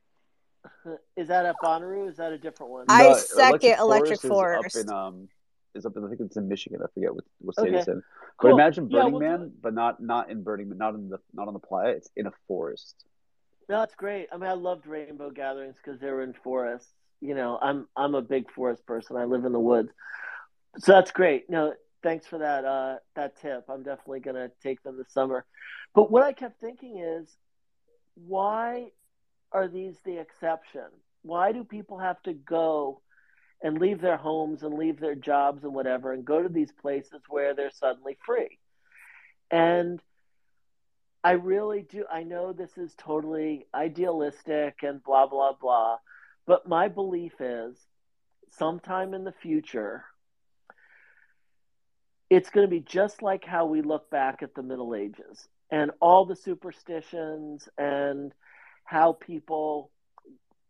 Is 1.17 1.29
that 1.29 1.47
at 1.47 1.57
Bonnaroo? 1.63 2.09
Is 2.09 2.17
that 2.17 2.33
a 2.33 2.39
different 2.39 2.73
one? 2.73 2.87
I 2.89 3.15
second 3.15 3.79
Electric, 3.79 4.21
Forest. 4.21 4.77
Is 4.77 4.85
up 4.85 4.89
in 4.89 4.95
um, 4.95 5.29
is 5.75 5.87
up 5.87 5.97
in 5.97 6.05
I 6.05 6.09
think 6.09 6.21
it's 6.21 6.37
in 6.37 6.49
Michigan. 6.49 6.81
I 6.83 6.87
forget 6.93 7.15
what 7.15 7.25
what 7.39 7.55
state 7.55 7.69
okay. 7.69 7.79
it's 7.79 7.89
in. 7.89 8.03
Cool. 8.39 8.51
But 8.51 8.63
imagine 8.63 8.89
Burning 8.89 9.07
yeah, 9.07 9.11
we'll 9.11 9.21
Man, 9.21 9.53
but 9.61 9.75
not 9.75 10.03
not 10.03 10.31
in 10.31 10.43
Burning, 10.43 10.69
Man, 10.69 10.79
not 10.79 10.95
in 10.95 11.09
the 11.09 11.19
not 11.33 11.49
on 11.49 11.55
the 11.55 11.61
playa. 11.61 11.91
It's 11.91 12.11
in 12.17 12.27
a 12.27 12.33
forest. 12.49 13.05
No, 13.69 13.81
that's 13.81 13.95
great. 13.95 14.29
I 14.33 14.37
mean, 14.37 14.49
I 14.49 14.55
loved 14.55 14.87
rainbow 14.87 15.31
gatherings 15.31 15.77
because 15.83 16.01
they 16.01 16.11
were 16.11 16.23
in 16.23 16.35
forests. 16.45 16.93
You 17.21 17.35
know, 17.35 17.59
I'm 17.61 17.89
I'm 17.97 18.15
a 18.15 18.23
big 18.23 18.51
forest 18.53 18.87
person. 18.87 19.17
I 19.17 19.25
live 19.25 19.45
in 19.45 19.53
the 19.53 19.61
woods, 19.61 19.91
so 20.79 20.93
that's 20.93 21.11
great. 21.11 21.49
No, 21.51 21.75
thanks 22.03 22.27
for 22.27 22.39
that 22.39 22.65
uh, 22.65 22.97
that 23.17 23.41
tip. 23.41 23.65
I'm 23.69 23.83
definitely 23.83 24.21
gonna 24.21 24.51
take 24.63 24.83
them 24.83 24.97
this 24.99 25.13
summer. 25.13 25.45
But 25.95 26.11
what 26.11 26.23
I 26.23 26.33
kept 26.33 26.61
thinking 26.61 26.99
is, 26.99 27.35
why 28.15 28.91
are 29.51 29.67
these 29.67 29.97
the 30.05 30.19
exception? 30.19 30.85
Why 31.23 31.53
do 31.53 31.65
people 31.65 31.99
have 31.99 32.23
to 32.25 32.35
go 32.35 33.01
and 33.63 33.79
leave 33.79 34.01
their 34.01 34.19
homes 34.19 34.63
and 34.63 34.75
leave 34.75 35.01
their 35.01 35.15
jobs 35.15 35.65
and 35.65 35.75
whatever 35.75 36.13
and 36.13 36.25
go 36.25 36.43
to 36.43 36.49
these 36.49 36.71
places 36.71 37.23
where 37.29 37.55
they're 37.55 37.71
suddenly 37.71 38.17
free? 38.25 38.59
And 39.51 40.01
I 41.27 41.33
really 41.33 41.83
do. 41.83 42.05
I 42.09 42.23
know 42.23 42.53
this 42.53 42.79
is 42.79 42.95
totally 42.97 43.67
idealistic 43.75 44.85
and 44.85 45.03
blah, 45.03 45.27
blah, 45.27 45.55
blah. 45.61 45.97
But 46.47 46.69
my 46.69 46.87
belief 46.87 47.33
is 47.41 47.77
sometime 48.53 49.13
in 49.13 49.25
the 49.25 49.33
future, 49.33 50.05
it's 52.31 52.51
going 52.51 52.65
to 52.65 52.71
be 52.71 52.79
just 52.79 53.23
like 53.23 53.45
how 53.45 53.67
we 53.67 53.83
look 53.83 54.09
back 54.09 54.45
at 54.45 54.55
the 54.55 54.63
Middle 54.63 54.95
Ages 54.95 55.49
and 55.69 55.91
all 56.01 56.27
the 56.27 56.37
superstitions 56.37 57.69
and 57.77 58.33
how 58.85 59.13
people, 59.13 59.91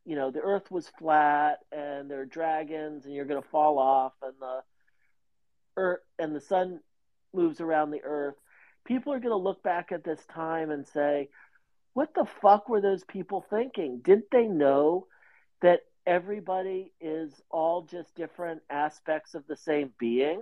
you 0.07 0.17
know, 0.17 0.31
the 0.31 0.41
earth 0.41 0.71
was 0.71 0.91
flat 0.99 1.59
and 1.71 2.11
there 2.11 2.23
are 2.23 2.25
dragons 2.25 3.05
and 3.05 3.15
you're 3.15 3.27
going 3.27 3.43
to 3.43 3.49
fall 3.51 3.79
off 3.79 4.15
and 4.23 4.33
the 4.41 4.61
earth 5.77 6.01
and 6.19 6.35
the 6.35 6.41
sun 6.41 6.81
moves 7.35 7.61
around 7.61 7.91
the 7.91 8.03
earth 8.03 8.37
people 8.87 9.13
are 9.13 9.21
going 9.21 9.31
to 9.31 9.37
look 9.37 9.63
back 9.63 9.93
at 9.93 10.05
this 10.05 10.25
time 10.33 10.71
and 10.71 10.87
say, 10.87 11.29
what 11.93 12.15
the 12.15 12.27
fuck 12.41 12.69
were 12.69 12.81
those 12.81 13.05
people 13.05 13.45
thinking? 13.49 14.01
Didn't 14.03 14.31
they 14.31 14.47
know 14.47 15.07
that 15.63 15.81
everybody 16.07 16.93
is 17.01 17.33
all 17.51 17.83
just 17.83 18.15
different 18.15 18.63
aspects 18.71 19.35
of 19.35 19.47
the 19.47 19.57
same 19.57 19.93
being? 19.99 20.41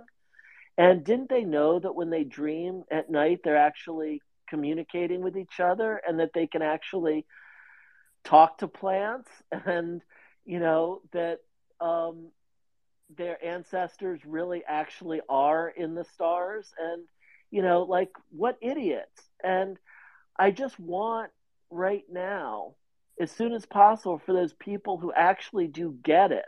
And 0.77 1.03
didn't 1.03 1.29
they 1.29 1.43
know 1.43 1.79
that 1.79 1.95
when 1.95 2.09
they 2.09 2.23
dream 2.23 2.83
at 2.91 3.09
night, 3.09 3.39
they're 3.43 3.57
actually 3.57 4.21
communicating 4.49 5.21
with 5.21 5.37
each 5.37 5.59
other 5.59 6.01
and 6.05 6.19
that 6.19 6.31
they 6.33 6.47
can 6.47 6.61
actually 6.61 7.25
talk 8.23 8.59
to 8.59 8.67
plants 8.67 9.29
and, 9.51 10.01
you 10.45 10.59
know, 10.59 11.01
that 11.13 11.39
um, 11.79 12.27
their 13.15 13.43
ancestors 13.43 14.19
really 14.25 14.63
actually 14.67 15.21
are 15.29 15.69
in 15.69 15.95
the 15.95 16.03
stars? 16.03 16.73
And 16.77 17.05
you 17.55 17.63
know, 17.63 17.83
like 17.83 18.11
what 18.31 18.57
idiots. 18.61 19.29
And 19.41 19.77
I 20.37 20.51
just 20.51 20.77
want 20.77 21.31
right 21.71 22.03
now, 22.11 22.75
as 23.19 23.31
soon 23.31 23.53
as 23.53 23.65
possible, 23.65 24.19
for 24.19 24.33
those 24.33 24.53
people 24.53 24.97
who 24.97 25.13
actually 25.13 25.67
do 25.67 25.97
get 26.03 26.33
it 26.33 26.43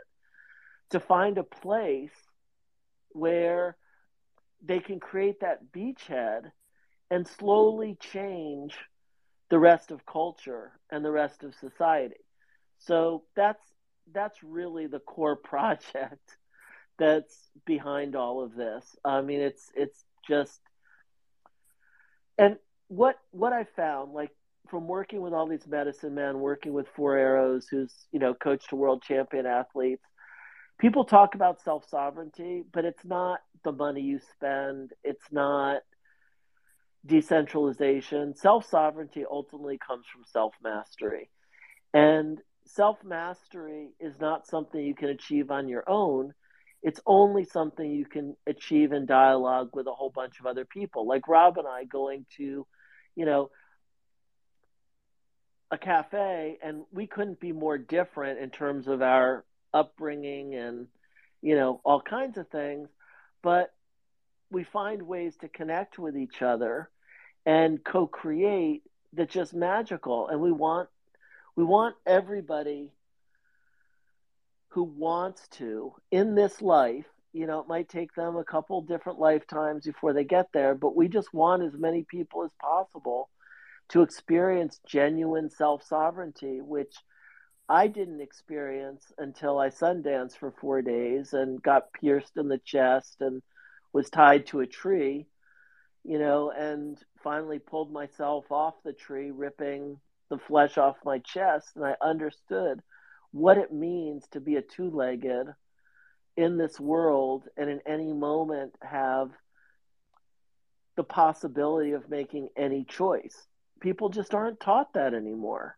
to 0.90 1.00
find 1.00 1.38
a 1.38 1.44
place 1.44 2.12
where 3.12 3.78
they 4.62 4.80
can 4.80 5.00
create 5.00 5.40
that 5.40 5.72
beachhead 5.72 6.52
and 7.10 7.26
slowly 7.26 7.96
change 7.98 8.76
the 9.48 9.58
rest 9.58 9.90
of 9.90 10.04
culture 10.04 10.72
and 10.90 11.02
the 11.02 11.10
rest 11.10 11.42
of 11.42 11.54
society. 11.54 12.24
So 12.80 13.24
that's 13.34 13.64
that's 14.12 14.42
really 14.42 14.86
the 14.88 15.00
core 15.00 15.36
project 15.52 16.36
that's 16.98 17.50
behind 17.64 18.14
all 18.14 18.42
of 18.42 18.54
this. 18.54 18.96
I 19.06 19.22
mean, 19.22 19.40
it's 19.40 19.72
it's 19.74 20.04
just 20.28 20.67
and 22.38 22.56
what 22.88 23.16
what 23.32 23.52
I 23.52 23.64
found, 23.64 24.12
like 24.12 24.30
from 24.68 24.86
working 24.86 25.20
with 25.20 25.32
all 25.32 25.46
these 25.48 25.66
medicine 25.66 26.14
men, 26.14 26.40
working 26.40 26.72
with 26.72 26.86
Four 26.94 27.16
Arrows, 27.16 27.66
who's 27.70 27.92
you 28.12 28.18
know 28.18 28.34
coached 28.34 28.70
to 28.70 28.76
world 28.76 29.02
champion 29.02 29.46
athletes, 29.46 30.04
people 30.78 31.04
talk 31.04 31.34
about 31.34 31.60
self 31.60 31.88
sovereignty, 31.88 32.64
but 32.72 32.84
it's 32.84 33.04
not 33.04 33.40
the 33.64 33.72
money 33.72 34.00
you 34.00 34.20
spend. 34.34 34.92
It's 35.04 35.30
not 35.30 35.82
decentralization. 37.04 38.34
Self 38.34 38.66
sovereignty 38.66 39.24
ultimately 39.28 39.78
comes 39.78 40.04
from 40.12 40.22
self 40.24 40.54
mastery, 40.62 41.28
and 41.92 42.38
self 42.64 43.02
mastery 43.04 43.90
is 44.00 44.14
not 44.20 44.46
something 44.46 44.80
you 44.80 44.94
can 44.94 45.08
achieve 45.08 45.50
on 45.50 45.68
your 45.68 45.88
own 45.88 46.32
it's 46.82 47.00
only 47.06 47.44
something 47.44 47.90
you 47.90 48.04
can 48.04 48.36
achieve 48.46 48.92
in 48.92 49.06
dialogue 49.06 49.70
with 49.72 49.86
a 49.86 49.92
whole 49.92 50.10
bunch 50.10 50.40
of 50.40 50.46
other 50.46 50.64
people. 50.64 51.06
Like 51.06 51.28
rob 51.28 51.58
and 51.58 51.66
i 51.66 51.84
going 51.84 52.26
to 52.36 52.66
you 53.16 53.24
know 53.24 53.50
a 55.70 55.78
cafe 55.78 56.58
and 56.62 56.84
we 56.92 57.06
couldn't 57.06 57.40
be 57.40 57.52
more 57.52 57.76
different 57.76 58.38
in 58.38 58.50
terms 58.50 58.88
of 58.88 59.02
our 59.02 59.44
upbringing 59.74 60.54
and 60.54 60.86
you 61.42 61.56
know 61.56 61.80
all 61.84 62.00
kinds 62.00 62.38
of 62.38 62.48
things. 62.48 62.88
But 63.42 63.72
we 64.50 64.64
find 64.64 65.02
ways 65.02 65.36
to 65.40 65.48
connect 65.48 65.98
with 65.98 66.16
each 66.16 66.42
other 66.42 66.88
and 67.44 67.82
co-create 67.84 68.82
that's 69.12 69.32
just 69.32 69.54
magical. 69.54 70.28
And 70.28 70.40
we 70.40 70.52
want 70.52 70.88
we 71.56 71.64
want 71.64 71.96
everybody 72.06 72.92
who 74.70 74.82
wants 74.82 75.48
to 75.48 75.92
in 76.10 76.34
this 76.34 76.60
life 76.60 77.06
you 77.32 77.46
know 77.46 77.60
it 77.60 77.68
might 77.68 77.88
take 77.88 78.14
them 78.14 78.36
a 78.36 78.44
couple 78.44 78.80
different 78.82 79.18
lifetimes 79.18 79.84
before 79.84 80.12
they 80.12 80.24
get 80.24 80.46
there 80.52 80.74
but 80.74 80.96
we 80.96 81.08
just 81.08 81.32
want 81.32 81.62
as 81.62 81.74
many 81.74 82.04
people 82.04 82.44
as 82.44 82.50
possible 82.60 83.28
to 83.88 84.02
experience 84.02 84.80
genuine 84.86 85.50
self-sovereignty 85.50 86.60
which 86.60 86.94
i 87.68 87.86
didn't 87.86 88.20
experience 88.20 89.12
until 89.18 89.58
i 89.58 89.68
sundanced 89.68 90.38
for 90.38 90.52
four 90.60 90.82
days 90.82 91.32
and 91.32 91.62
got 91.62 91.92
pierced 91.92 92.36
in 92.36 92.48
the 92.48 92.58
chest 92.58 93.16
and 93.20 93.42
was 93.92 94.10
tied 94.10 94.46
to 94.46 94.60
a 94.60 94.66
tree 94.66 95.26
you 96.04 96.18
know 96.18 96.50
and 96.50 96.98
finally 97.22 97.58
pulled 97.58 97.92
myself 97.92 98.50
off 98.50 98.74
the 98.84 98.92
tree 98.92 99.30
ripping 99.30 99.98
the 100.30 100.38
flesh 100.38 100.76
off 100.78 100.96
my 101.04 101.18
chest. 101.18 101.70
And 101.76 101.84
i 101.84 101.94
understood 102.02 102.80
what 103.32 103.58
it 103.58 103.72
means 103.72 104.26
to 104.32 104.40
be 104.40 104.56
a 104.56 104.62
two-legged 104.62 105.48
in 106.36 106.56
this 106.56 106.78
world 106.78 107.44
and 107.56 107.68
in 107.68 107.80
any 107.86 108.12
moment 108.12 108.74
have 108.80 109.30
the 110.96 111.04
possibility 111.04 111.92
of 111.92 112.08
making 112.08 112.48
any 112.56 112.84
choice. 112.84 113.46
People 113.80 114.08
just 114.08 114.34
aren't 114.34 114.60
taught 114.60 114.92
that 114.94 115.14
anymore. 115.14 115.76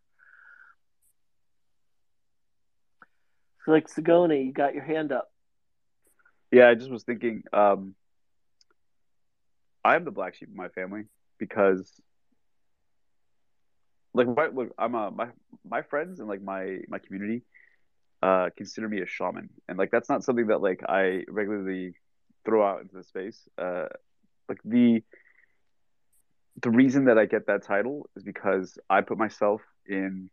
like 3.70 3.88
Sagoni, 3.88 4.46
you 4.46 4.52
got 4.52 4.74
your 4.74 4.84
hand 4.84 5.12
up. 5.12 5.30
Yeah, 6.50 6.68
I 6.68 6.74
just 6.74 6.90
was 6.90 7.04
thinking. 7.04 7.44
Um, 7.52 7.94
I 9.84 9.96
am 9.96 10.04
the 10.04 10.10
black 10.10 10.34
sheep 10.34 10.48
of 10.48 10.54
my 10.54 10.68
family 10.68 11.04
because, 11.38 11.90
like, 14.14 14.26
look, 14.54 14.70
I'm 14.78 14.94
a 14.94 15.10
my 15.10 15.28
my 15.64 15.82
friends 15.82 16.20
and 16.20 16.28
like 16.28 16.42
my 16.42 16.78
my 16.88 16.98
community 16.98 17.42
uh, 18.22 18.50
consider 18.56 18.88
me 18.88 19.00
a 19.00 19.06
shaman, 19.06 19.50
and 19.68 19.78
like 19.78 19.90
that's 19.90 20.08
not 20.08 20.24
something 20.24 20.48
that 20.48 20.60
like 20.60 20.80
I 20.88 21.24
regularly 21.28 21.94
throw 22.44 22.66
out 22.66 22.82
into 22.82 22.96
the 22.96 23.04
space. 23.04 23.48
Uh, 23.58 23.86
like 24.48 24.58
the 24.64 25.02
the 26.62 26.70
reason 26.70 27.06
that 27.06 27.18
I 27.18 27.26
get 27.26 27.46
that 27.46 27.62
title 27.64 28.08
is 28.16 28.22
because 28.22 28.78
I 28.88 29.00
put 29.00 29.18
myself 29.18 29.62
in 29.86 30.30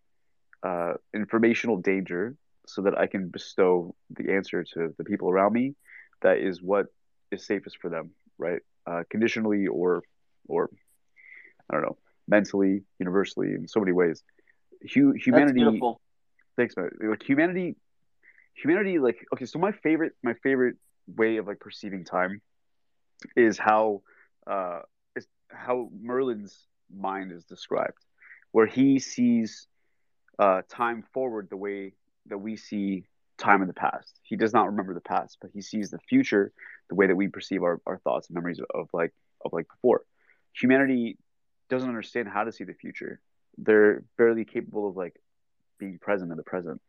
uh, 0.64 0.94
informational 1.14 1.78
danger 1.78 2.36
so 2.66 2.82
that 2.82 2.98
I 2.98 3.08
can 3.08 3.30
bestow 3.30 3.96
the 4.10 4.34
answer 4.34 4.64
to 4.74 4.94
the 4.98 5.04
people 5.04 5.30
around 5.30 5.54
me. 5.54 5.76
That 6.22 6.38
is 6.40 6.62
what 6.62 6.88
is 7.32 7.46
safest 7.46 7.78
for 7.82 7.90
them, 7.90 8.12
right? 8.38 8.62
Uh, 8.86 9.04
conditionally 9.10 9.68
or 9.68 10.04
or 10.48 10.70
I 11.70 11.74
don't 11.76 11.84
know, 11.84 11.98
mentally, 12.28 12.84
universally, 13.00 13.50
in 13.54 13.68
so 13.68 13.80
many 13.80 13.92
ways. 13.92 14.24
humanity 15.16 15.86
thanks 16.58 16.76
man. 16.78 16.90
Like 17.02 17.24
humanity 17.24 17.76
humanity 18.56 19.00
like 19.00 19.26
okay 19.34 19.46
so 19.46 19.60
my 19.60 19.72
favorite 19.72 20.14
my 20.24 20.34
favorite 20.44 20.76
way 21.08 21.38
of 21.38 21.48
like 21.48 21.60
perceiving 21.60 22.04
time 22.04 22.42
is 23.36 23.58
how 23.58 24.02
uh 24.48 24.82
is 25.16 25.28
how 25.52 25.90
merlin's 26.00 26.68
mind 26.96 27.32
is 27.32 27.44
described 27.46 27.98
where 28.52 28.66
he 28.66 29.00
sees 29.00 29.68
uh 30.40 30.62
time 30.70 31.04
forward 31.14 31.48
the 31.50 31.58
way 31.58 31.94
that 32.28 32.38
we 32.38 32.56
see 32.58 33.06
time 33.38 33.62
in 33.62 33.68
the 33.68 33.74
past. 33.74 34.20
He 34.24 34.36
does 34.36 34.54
not 34.54 34.66
remember 34.68 34.94
the 34.94 35.02
past 35.02 35.38
but 35.42 35.52
he 35.54 35.62
sees 35.62 35.90
the 35.92 36.00
future 36.00 36.52
the 36.90 36.96
way 36.96 37.08
that 37.08 37.16
we 37.16 37.28
perceive 37.28 37.64
our, 37.64 37.80
our 37.86 37.98
thoughts 38.00 38.28
and 38.28 38.36
memories 38.36 38.60
of, 38.60 38.66
of 38.74 38.90
like 38.94 39.14
of 39.46 39.54
like 39.54 39.68
before. 39.68 40.02
Humanity 40.60 41.18
doesn't 41.70 41.90
understand 41.90 42.28
how 42.28 42.44
to 42.44 42.52
see 42.52 42.64
the 42.64 42.74
future 42.74 43.20
they're 43.58 44.04
barely 44.18 44.46
capable 44.46 44.88
of 44.90 44.96
like 44.96 45.16
being 45.80 45.98
present 46.00 46.32
in 46.32 46.38
the 46.38 46.44
present, 46.44 46.82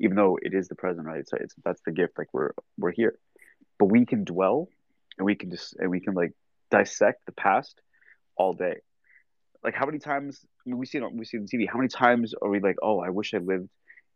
even 0.00 0.16
though 0.16 0.38
it 0.40 0.54
is 0.54 0.68
the 0.68 0.74
present, 0.74 1.06
right? 1.06 1.28
So 1.28 1.36
it's 1.40 1.54
that's 1.64 1.80
the 1.84 1.92
gift. 1.92 2.18
Like 2.18 2.28
we're 2.32 2.52
we're 2.78 2.92
here, 2.92 3.18
but 3.78 3.86
we 3.86 4.06
can 4.06 4.24
dwell, 4.24 4.68
and 5.18 5.26
we 5.26 5.34
can 5.34 5.50
just 5.50 5.76
and 5.78 5.90
we 5.90 6.00
can 6.00 6.14
like 6.14 6.32
dissect 6.70 7.26
the 7.26 7.32
past 7.32 7.80
all 8.36 8.54
day. 8.54 8.76
Like 9.62 9.74
how 9.74 9.86
many 9.86 9.98
times 9.98 10.40
I 10.44 10.70
mean, 10.70 10.78
we 10.78 10.86
see 10.86 10.98
it 10.98 11.04
on, 11.04 11.16
we 11.16 11.24
see 11.24 11.36
it 11.36 11.40
on 11.40 11.46
TV. 11.46 11.68
How 11.68 11.78
many 11.78 11.88
times 11.88 12.34
are 12.40 12.48
we 12.48 12.60
like, 12.60 12.76
oh, 12.82 13.00
I 13.00 13.10
wish 13.10 13.34
I 13.34 13.38
lived 13.38 13.68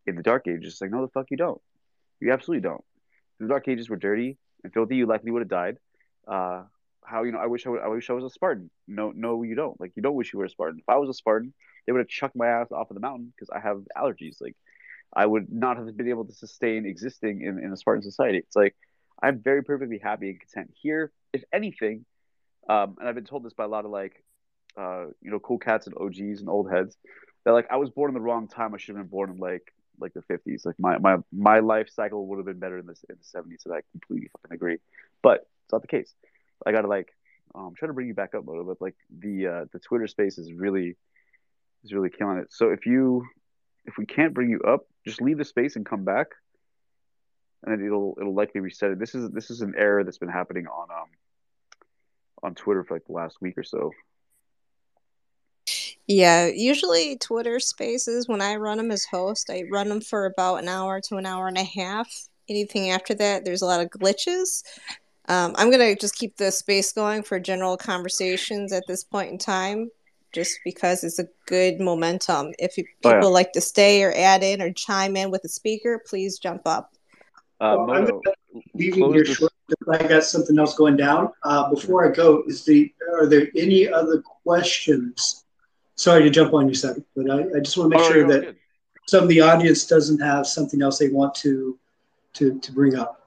in 0.07 0.15
the 0.15 0.23
dark 0.23 0.47
ages? 0.47 0.79
Like 0.81 0.91
no, 0.91 1.01
the 1.01 1.11
fuck 1.11 1.27
you 1.29 1.37
don't. 1.37 1.61
You 2.19 2.31
absolutely 2.31 2.61
don't. 2.61 2.83
The 3.39 3.47
dark 3.47 3.67
ages 3.67 3.89
were 3.89 3.97
dirty 3.97 4.37
and 4.63 4.73
filthy. 4.73 4.95
You 4.95 5.07
likely 5.07 5.31
would 5.31 5.41
have 5.41 5.49
died. 5.49 5.77
Uh, 6.27 6.63
how 7.05 7.23
you 7.23 7.31
know? 7.31 7.39
I 7.39 7.47
wish 7.47 7.65
I, 7.65 7.69
would, 7.69 7.81
I 7.81 7.87
wish 7.87 8.09
I 8.09 8.13
was 8.13 8.23
a 8.23 8.29
Spartan. 8.29 8.69
No, 8.87 9.11
no, 9.15 9.43
you 9.43 9.55
don't. 9.55 9.79
Like 9.79 9.91
you 9.95 10.01
don't 10.01 10.15
wish 10.15 10.33
you 10.33 10.39
were 10.39 10.45
a 10.45 10.49
Spartan. 10.49 10.79
If 10.79 10.89
I 10.89 10.97
was 10.97 11.09
a 11.09 11.13
Spartan, 11.13 11.53
they 11.85 11.91
would 11.91 11.99
have 11.99 12.07
chucked 12.07 12.35
my 12.35 12.47
ass 12.47 12.71
off 12.71 12.89
of 12.89 12.95
the 12.95 13.01
mountain 13.01 13.33
because 13.35 13.49
I 13.49 13.59
have 13.59 13.83
allergies. 13.97 14.41
Like 14.41 14.55
I 15.13 15.25
would 15.25 15.51
not 15.51 15.77
have 15.77 15.95
been 15.97 16.09
able 16.09 16.25
to 16.25 16.33
sustain 16.33 16.85
existing 16.85 17.41
in, 17.41 17.59
in 17.59 17.71
a 17.71 17.77
Spartan 17.77 18.03
society. 18.03 18.39
It's 18.39 18.55
like 18.55 18.75
I'm 19.21 19.39
very 19.39 19.63
perfectly 19.63 19.99
happy 19.99 20.29
and 20.29 20.39
content 20.39 20.73
here. 20.81 21.11
If 21.33 21.43
anything, 21.53 22.05
um, 22.69 22.95
and 22.99 23.07
I've 23.07 23.15
been 23.15 23.25
told 23.25 23.43
this 23.43 23.53
by 23.53 23.65
a 23.65 23.67
lot 23.67 23.85
of 23.85 23.91
like, 23.91 24.23
uh, 24.77 25.05
you 25.21 25.31
know, 25.31 25.39
cool 25.39 25.57
cats 25.57 25.87
and 25.87 25.95
OGs 25.97 26.39
and 26.39 26.49
old 26.49 26.71
heads 26.71 26.97
that 27.45 27.51
like 27.51 27.67
I 27.71 27.77
was 27.77 27.89
born 27.89 28.09
in 28.09 28.13
the 28.13 28.21
wrong 28.21 28.47
time. 28.47 28.73
I 28.73 28.77
should 28.77 28.95
have 28.95 29.03
been 29.03 29.09
born 29.09 29.31
in 29.31 29.37
like 29.37 29.73
like 29.99 30.13
the 30.13 30.21
50s. 30.21 30.65
Like 30.65 30.79
my 30.79 30.97
my 30.97 31.17
my 31.31 31.59
life 31.59 31.89
cycle 31.89 32.25
would 32.27 32.37
have 32.37 32.45
been 32.45 32.59
better 32.59 32.77
in 32.77 32.85
the 32.85 32.95
in 33.09 33.15
the 33.17 33.39
70s. 33.39 33.65
and 33.65 33.75
I 33.75 33.81
completely 33.91 34.29
fucking 34.31 34.55
agree. 34.55 34.77
But 35.21 35.47
it's 35.65 35.73
not 35.73 35.81
the 35.81 35.87
case. 35.87 36.13
I 36.65 36.71
gotta 36.71 36.87
like 36.87 37.13
um, 37.53 37.73
trying 37.77 37.89
to 37.89 37.93
bring 37.93 38.07
you 38.07 38.13
back 38.13 38.33
up, 38.35 38.45
Moto, 38.45 38.63
but 38.63 38.81
like 38.81 38.95
the 39.19 39.47
uh, 39.47 39.65
the 39.71 39.79
Twitter 39.79 40.07
space 40.07 40.37
is 40.37 40.53
really 40.53 40.95
is 41.83 41.93
really 41.93 42.09
killing 42.09 42.37
it. 42.37 42.51
So 42.51 42.69
if 42.69 42.85
you 42.85 43.25
if 43.85 43.97
we 43.97 44.05
can't 44.05 44.33
bring 44.33 44.49
you 44.49 44.61
up, 44.61 44.85
just 45.05 45.21
leave 45.21 45.37
the 45.37 45.45
space 45.45 45.75
and 45.75 45.85
come 45.85 46.05
back, 46.05 46.27
and 47.63 47.83
it'll 47.83 48.15
it'll 48.19 48.35
likely 48.35 48.61
reset 48.61 48.91
it. 48.91 48.99
This 48.99 49.15
is 49.15 49.29
this 49.31 49.49
is 49.49 49.61
an 49.61 49.73
error 49.77 50.03
that's 50.03 50.17
been 50.17 50.29
happening 50.29 50.67
on 50.67 50.87
um 50.91 51.09
on 52.43 52.55
Twitter 52.55 52.83
for 52.83 52.95
like 52.95 53.05
the 53.05 53.13
last 53.13 53.37
week 53.41 53.57
or 53.57 53.63
so. 53.63 53.91
Yeah, 56.07 56.47
usually 56.47 57.17
Twitter 57.17 57.59
spaces 57.59 58.27
when 58.27 58.41
I 58.41 58.55
run 58.55 58.77
them 58.77 58.91
as 58.91 59.05
host, 59.05 59.49
I 59.49 59.63
run 59.71 59.87
them 59.87 60.01
for 60.01 60.25
about 60.25 60.61
an 60.61 60.67
hour 60.67 60.99
to 61.01 61.15
an 61.15 61.25
hour 61.25 61.47
and 61.47 61.57
a 61.57 61.63
half. 61.63 62.27
Anything 62.49 62.89
after 62.89 63.13
that, 63.13 63.45
there's 63.45 63.61
a 63.61 63.65
lot 63.65 63.81
of 63.81 63.89
glitches. 63.89 64.63
Um, 65.27 65.53
I'm 65.57 65.69
gonna 65.71 65.95
just 65.95 66.15
keep 66.15 66.37
the 66.37 66.51
space 66.51 66.91
going 66.91 67.23
for 67.23 67.39
general 67.39 67.77
conversations 67.77 68.73
at 68.73 68.83
this 68.87 69.03
point 69.03 69.31
in 69.31 69.37
time 69.37 69.89
just 70.31 70.59
because 70.63 71.03
it's 71.03 71.19
a 71.19 71.27
good 71.45 71.79
momentum. 71.79 72.53
If 72.57 72.77
you, 72.77 72.85
people 73.03 73.11
oh, 73.11 73.19
yeah. 73.21 73.25
like 73.25 73.51
to 73.53 73.61
stay 73.61 74.03
or 74.03 74.13
add 74.15 74.43
in 74.43 74.61
or 74.61 74.71
chime 74.71 75.17
in 75.17 75.29
with 75.29 75.41
the 75.41 75.49
speaker, 75.49 76.01
please 76.07 76.39
jump 76.39 76.61
up. 76.65 76.93
Uh, 77.59 77.75
well, 77.79 77.91
I'm 77.91 78.21
leaving 78.73 79.13
here 79.13 79.25
short. 79.25 79.53
I 79.91 80.05
got 80.07 80.23
something 80.23 80.57
else 80.57 80.75
going 80.75 80.97
down. 80.97 81.31
Uh, 81.43 81.69
before 81.69 82.09
I 82.09 82.13
go, 82.13 82.43
is 82.47 82.65
the 82.65 82.93
are 83.13 83.27
there 83.27 83.47
any 83.55 83.87
other 83.87 84.21
questions? 84.21 85.45
Sorry 85.95 86.23
to 86.23 86.29
jump 86.29 86.53
on 86.53 86.67
you, 86.67 86.73
Seth, 86.73 86.99
but 87.15 87.29
I, 87.29 87.57
I 87.57 87.59
just 87.59 87.77
want 87.77 87.91
to 87.91 87.97
make 87.97 88.07
oh, 88.07 88.11
sure 88.11 88.27
that 88.27 88.41
good. 88.41 88.55
some 89.07 89.23
of 89.23 89.29
the 89.29 89.41
audience 89.41 89.85
doesn't 89.85 90.19
have 90.19 90.47
something 90.47 90.81
else 90.81 90.97
they 90.97 91.09
want 91.09 91.35
to 91.35 91.77
to 92.33 92.59
to 92.59 92.71
bring 92.71 92.95
up. 92.95 93.20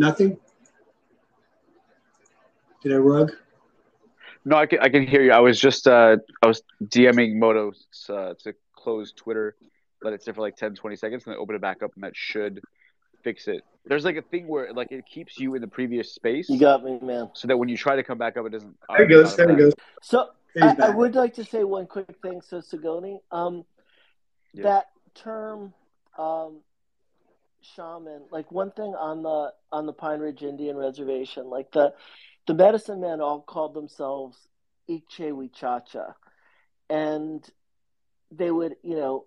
Nothing? 0.00 0.38
Did 2.82 2.94
I 2.94 2.96
rug? 2.96 3.32
No, 4.46 4.56
I 4.56 4.64
can, 4.64 4.78
I 4.78 4.88
can 4.88 5.06
hear 5.06 5.20
you. 5.20 5.30
I 5.30 5.40
was 5.40 5.60
just 5.60 5.86
uh, 5.86 6.16
I 6.42 6.46
was 6.46 6.62
DMing 6.82 7.34
Moto 7.34 7.72
uh, 8.08 8.32
to 8.42 8.54
close 8.74 9.12
Twitter, 9.12 9.56
let 10.02 10.14
it 10.14 10.22
sit 10.22 10.36
for 10.36 10.40
like 10.40 10.56
10, 10.56 10.74
20 10.74 10.96
seconds, 10.96 11.26
and 11.26 11.34
then 11.34 11.38
open 11.38 11.54
it 11.54 11.60
back 11.60 11.82
up, 11.82 11.90
and 11.96 12.04
that 12.04 12.16
should 12.16 12.62
fix 13.22 13.46
it. 13.46 13.62
There's 13.84 14.06
like 14.06 14.16
a 14.16 14.22
thing 14.22 14.48
where 14.48 14.72
like 14.72 14.90
it 14.90 15.04
keeps 15.04 15.38
you 15.38 15.54
in 15.54 15.60
the 15.60 15.68
previous 15.68 16.14
space. 16.14 16.48
You 16.48 16.58
got 16.58 16.82
me, 16.82 16.98
man. 17.02 17.28
So 17.34 17.46
that 17.48 17.58
when 17.58 17.68
you 17.68 17.76
try 17.76 17.96
to 17.96 18.02
come 18.02 18.16
back 18.16 18.38
up, 18.38 18.46
it 18.46 18.52
doesn't. 18.52 18.74
There 18.96 19.06
he 19.06 19.12
goes. 19.12 19.36
There 19.36 19.50
he 19.50 19.56
goes. 19.56 19.74
So 20.00 20.30
I, 20.62 20.76
I, 20.82 20.88
would 20.88 21.14
like 21.14 21.34
to 21.34 21.44
say 21.44 21.62
one 21.62 21.86
quick 21.86 22.16
thing. 22.22 22.40
So 22.40 22.62
Sagoni, 22.62 23.18
um, 23.30 23.66
yeah. 24.54 24.62
that 24.62 24.86
term 25.14 25.74
um, 26.18 26.60
shaman 27.62 28.22
like 28.30 28.50
one 28.50 28.70
thing 28.72 28.94
on 28.94 29.22
the 29.22 29.52
on 29.72 29.86
the 29.86 29.92
pine 29.92 30.20
ridge 30.20 30.42
indian 30.42 30.76
reservation 30.76 31.48
like 31.48 31.70
the 31.72 31.92
the 32.46 32.54
medicine 32.54 33.00
men 33.00 33.20
all 33.20 33.40
called 33.40 33.74
themselves 33.74 34.36
Ikche 34.88 36.14
and 36.88 37.48
they 38.32 38.50
would 38.50 38.76
you 38.82 38.96
know 38.96 39.26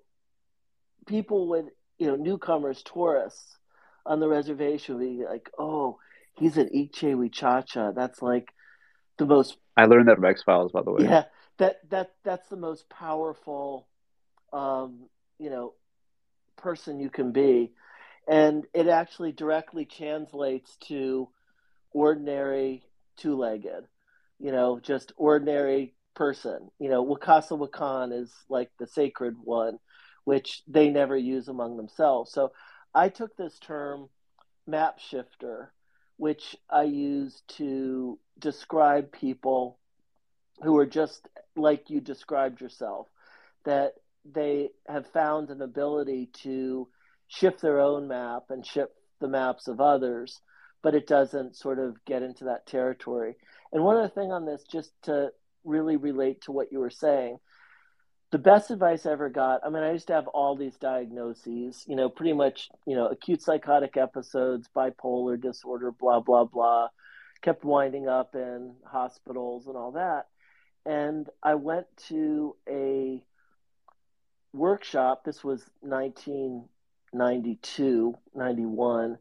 people 1.06 1.50
would 1.50 1.70
you 1.98 2.08
know 2.08 2.16
newcomers 2.16 2.84
tourists 2.84 3.58
on 4.06 4.20
the 4.20 4.28
reservation 4.28 4.96
would 4.96 5.18
be 5.18 5.24
like 5.24 5.50
oh 5.58 6.00
he's 6.34 6.58
an 6.58 6.70
Ikche 6.74 7.96
that's 7.96 8.22
like 8.22 8.54
the 9.18 9.26
most 9.26 9.58
i 9.78 9.86
learned 9.86 10.08
that 10.08 10.16
from 10.16 10.26
x 10.26 10.44
files 10.44 10.72
by 10.72 10.82
the 10.82 10.92
way. 10.92 11.04
Yeah 11.04 11.24
that 11.58 11.90
that 11.90 12.12
that's 12.24 12.50
the 12.50 12.58
most 12.58 12.90
powerful 12.90 13.88
um 14.52 15.04
you 15.40 15.50
know 15.50 15.74
person 16.58 17.00
you 17.00 17.10
can 17.10 17.32
be 17.32 17.72
and 18.28 18.66
it 18.74 18.88
actually 18.88 19.32
directly 19.32 19.86
translates 19.86 20.78
to 20.78 21.30
ordinary 21.92 22.84
two-legged 23.18 23.86
you 24.40 24.52
know 24.52 24.80
just 24.80 25.14
ordinary 25.18 25.94
person. 26.14 26.70
You 26.80 26.90
know 26.90 27.04
wakasa 27.06 27.58
wakan 27.58 28.14
is 28.14 28.32
like 28.50 28.70
the 28.78 28.88
sacred 28.88 29.38
one 29.44 29.80
which 30.26 30.62
they 30.68 30.90
never 30.90 31.18
use 31.18 31.48
among 31.48 31.78
themselves. 31.78 32.32
So 32.32 32.52
i 32.94 33.10
took 33.10 33.36
this 33.36 33.58
term 33.60 34.10
map 34.68 35.00
shifter 35.00 35.74
which 36.18 36.56
i 36.70 36.84
use 36.84 37.42
to 37.48 38.20
describe 38.38 39.12
people 39.12 39.80
who 40.62 40.78
are 40.78 40.86
just 40.86 41.28
like 41.56 41.90
you 41.90 42.00
described 42.00 42.62
yourself 42.62 43.08
that 43.66 43.94
they 44.24 44.70
have 44.88 45.08
found 45.08 45.50
an 45.50 45.62
ability 45.62 46.30
to 46.34 46.88
shift 47.34 47.62
their 47.62 47.80
own 47.80 48.08
map 48.08 48.44
and 48.50 48.66
shift 48.66 48.92
the 49.20 49.28
maps 49.28 49.68
of 49.68 49.82
others, 49.82 50.40
but 50.84 50.94
it 50.94 51.08
doesn't 51.08 51.56
sort 51.56 51.80
of 51.80 52.04
get 52.06 52.22
into 52.22 52.46
that 52.46 52.68
territory. 52.68 53.36
And 53.72 53.84
one 53.84 53.98
other 53.98 54.10
thing 54.10 54.32
on 54.32 54.46
this, 54.46 54.64
just 54.72 54.92
to 55.04 55.32
really 55.64 55.96
relate 55.96 56.42
to 56.42 56.52
what 56.52 56.72
you 56.72 56.80
were 56.80 56.92
saying, 56.92 57.40
the 58.32 58.38
best 58.38 58.70
advice 58.70 59.06
I 59.06 59.12
ever 59.12 59.30
got, 59.30 59.62
I 59.66 59.70
mean, 59.70 59.84
I 59.84 59.92
used 59.92 60.08
to 60.08 60.14
have 60.14 60.28
all 60.28 60.56
these 60.56 60.76
diagnoses, 60.78 61.84
you 61.88 61.96
know, 61.96 62.10
pretty 62.10 62.34
much, 62.34 62.70
you 62.86 62.96
know, 62.96 63.08
acute 63.08 63.42
psychotic 63.42 63.98
episodes, 63.98 64.70
bipolar 64.76 65.40
disorder, 65.40 65.92
blah, 65.92 66.20
blah, 66.20 66.44
blah, 66.46 66.90
kept 67.42 67.64
winding 67.64 68.08
up 68.08 68.36
in 68.36 68.76
hospitals 68.86 69.68
and 69.68 69.76
all 69.76 69.92
that. 69.94 70.28
And 70.86 71.30
I 71.42 71.56
went 71.56 71.86
to 72.10 72.56
a 72.68 73.24
workshop, 74.52 75.24
this 75.26 75.44
was 75.44 75.64
19 75.82 76.68
92, 77.14 78.16
91, 78.36 79.18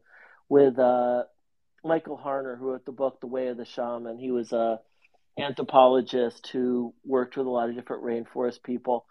with 0.49 0.77
uh, 0.79 1.23
Michael 1.83 2.19
Harner, 2.23 2.57
who 2.57 2.71
wrote 2.71 2.85
the 2.85 2.91
book 2.91 3.19
The 3.19 3.27
Way 3.27 3.47
of 3.47 3.57
the 3.57 3.65
Shaman. 3.65 4.17
He 4.17 4.31
was 4.31 4.51
a 4.51 4.79
anthropologist 5.37 6.47
who 6.47 6.93
worked 7.05 7.37
with 7.37 7.47
a 7.47 7.49
lot 7.49 7.69
of 7.69 7.75
different 7.75 8.03
rainforest 8.03 8.63
people. 8.63 9.05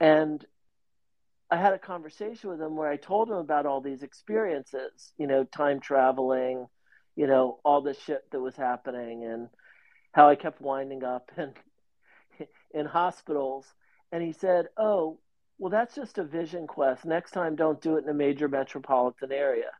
And 0.00 0.44
I 1.50 1.56
had 1.56 1.72
a 1.72 1.78
conversation 1.78 2.50
with 2.50 2.60
him 2.60 2.76
where 2.76 2.90
I 2.90 2.96
told 2.96 3.30
him 3.30 3.36
about 3.36 3.66
all 3.66 3.80
these 3.80 4.02
experiences, 4.02 5.12
you 5.16 5.26
know, 5.26 5.44
time 5.44 5.80
traveling, 5.80 6.66
you 7.16 7.26
know, 7.26 7.58
all 7.64 7.80
the 7.80 7.94
shit 7.94 8.30
that 8.30 8.40
was 8.40 8.54
happening 8.54 9.24
and 9.24 9.48
how 10.12 10.28
I 10.28 10.34
kept 10.34 10.60
winding 10.60 11.04
up 11.04 11.30
in 11.38 11.52
in 12.72 12.86
hospitals. 12.86 13.66
And 14.12 14.22
he 14.22 14.32
said, 14.32 14.68
"Oh, 14.76 15.18
well, 15.58 15.70
that's 15.70 15.94
just 15.94 16.18
a 16.18 16.24
vision 16.24 16.66
quest. 16.66 17.04
Next 17.04 17.32
time, 17.32 17.56
don't 17.56 17.80
do 17.80 17.96
it 17.96 18.04
in 18.04 18.10
a 18.10 18.14
major 18.14 18.48
metropolitan 18.48 19.32
area. 19.32 19.70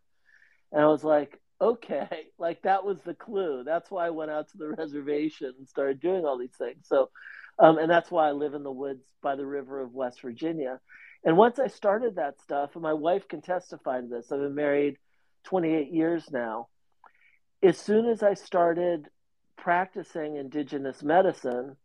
And 0.73 0.83
I 0.83 0.87
was 0.87 1.05
like, 1.05 1.41
okay, 1.61 2.09
like 2.39 2.63
that 2.63 2.85
was 2.85 3.01
the 3.03 3.15
clue. 3.15 3.63
That's 3.65 3.91
why 3.91 4.07
I 4.07 4.11
went 4.11 4.31
out 4.31 4.51
to 4.51 4.59
the 4.59 4.69
reservation 4.79 5.53
and 5.59 5.69
started 5.69 6.01
doing 6.01 6.25
all 6.25 6.39
these 6.39 6.57
things. 6.57 6.87
So, 6.89 7.11
um, 7.59 7.79
and 7.79 7.91
that's 7.91 8.11
why 8.11 8.29
I 8.29 8.33
live 8.33 8.55
in 8.55 8.63
the 8.63 8.73
woods 8.73 9.05
by 9.23 9.37
the 9.37 9.47
river 9.47 9.81
of 9.81 9.95
West 9.95 10.21
Virginia. 10.23 10.81
And 11.25 11.37
once 11.37 11.59
I 11.59 11.67
started 11.67 12.17
that 12.17 12.41
stuff, 12.41 12.71
and 12.75 12.83
my 12.83 12.93
wife 12.93 13.27
can 13.27 13.43
testify 13.43 14.01
to 14.01 14.07
this, 14.07 14.31
I've 14.31 14.41
been 14.41 14.55
married 14.55 14.99
28 15.45 15.93
years 15.93 16.31
now. 16.31 16.69
As 17.63 17.77
soon 17.77 18.07
as 18.07 18.23
I 18.23 18.35
started 18.35 19.09
practicing 19.57 20.37
indigenous 20.37 21.03
medicine, 21.03 21.77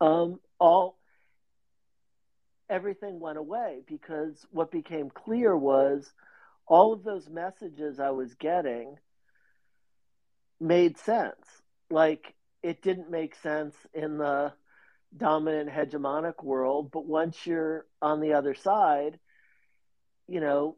um, 0.00 0.40
all 0.58 0.97
everything 2.70 3.20
went 3.20 3.38
away 3.38 3.80
because 3.86 4.46
what 4.50 4.70
became 4.70 5.10
clear 5.10 5.56
was 5.56 6.10
all 6.66 6.92
of 6.92 7.02
those 7.02 7.28
messages 7.28 7.98
I 7.98 8.10
was 8.10 8.34
getting 8.34 8.96
made 10.60 10.98
sense. 10.98 11.46
Like 11.90 12.34
it 12.62 12.82
didn't 12.82 13.10
make 13.10 13.34
sense 13.36 13.74
in 13.94 14.18
the 14.18 14.52
dominant 15.16 15.70
hegemonic 15.70 16.42
world, 16.42 16.90
but 16.90 17.06
once 17.06 17.46
you're 17.46 17.86
on 18.02 18.20
the 18.20 18.34
other 18.34 18.54
side, 18.54 19.18
you 20.26 20.40
know, 20.40 20.76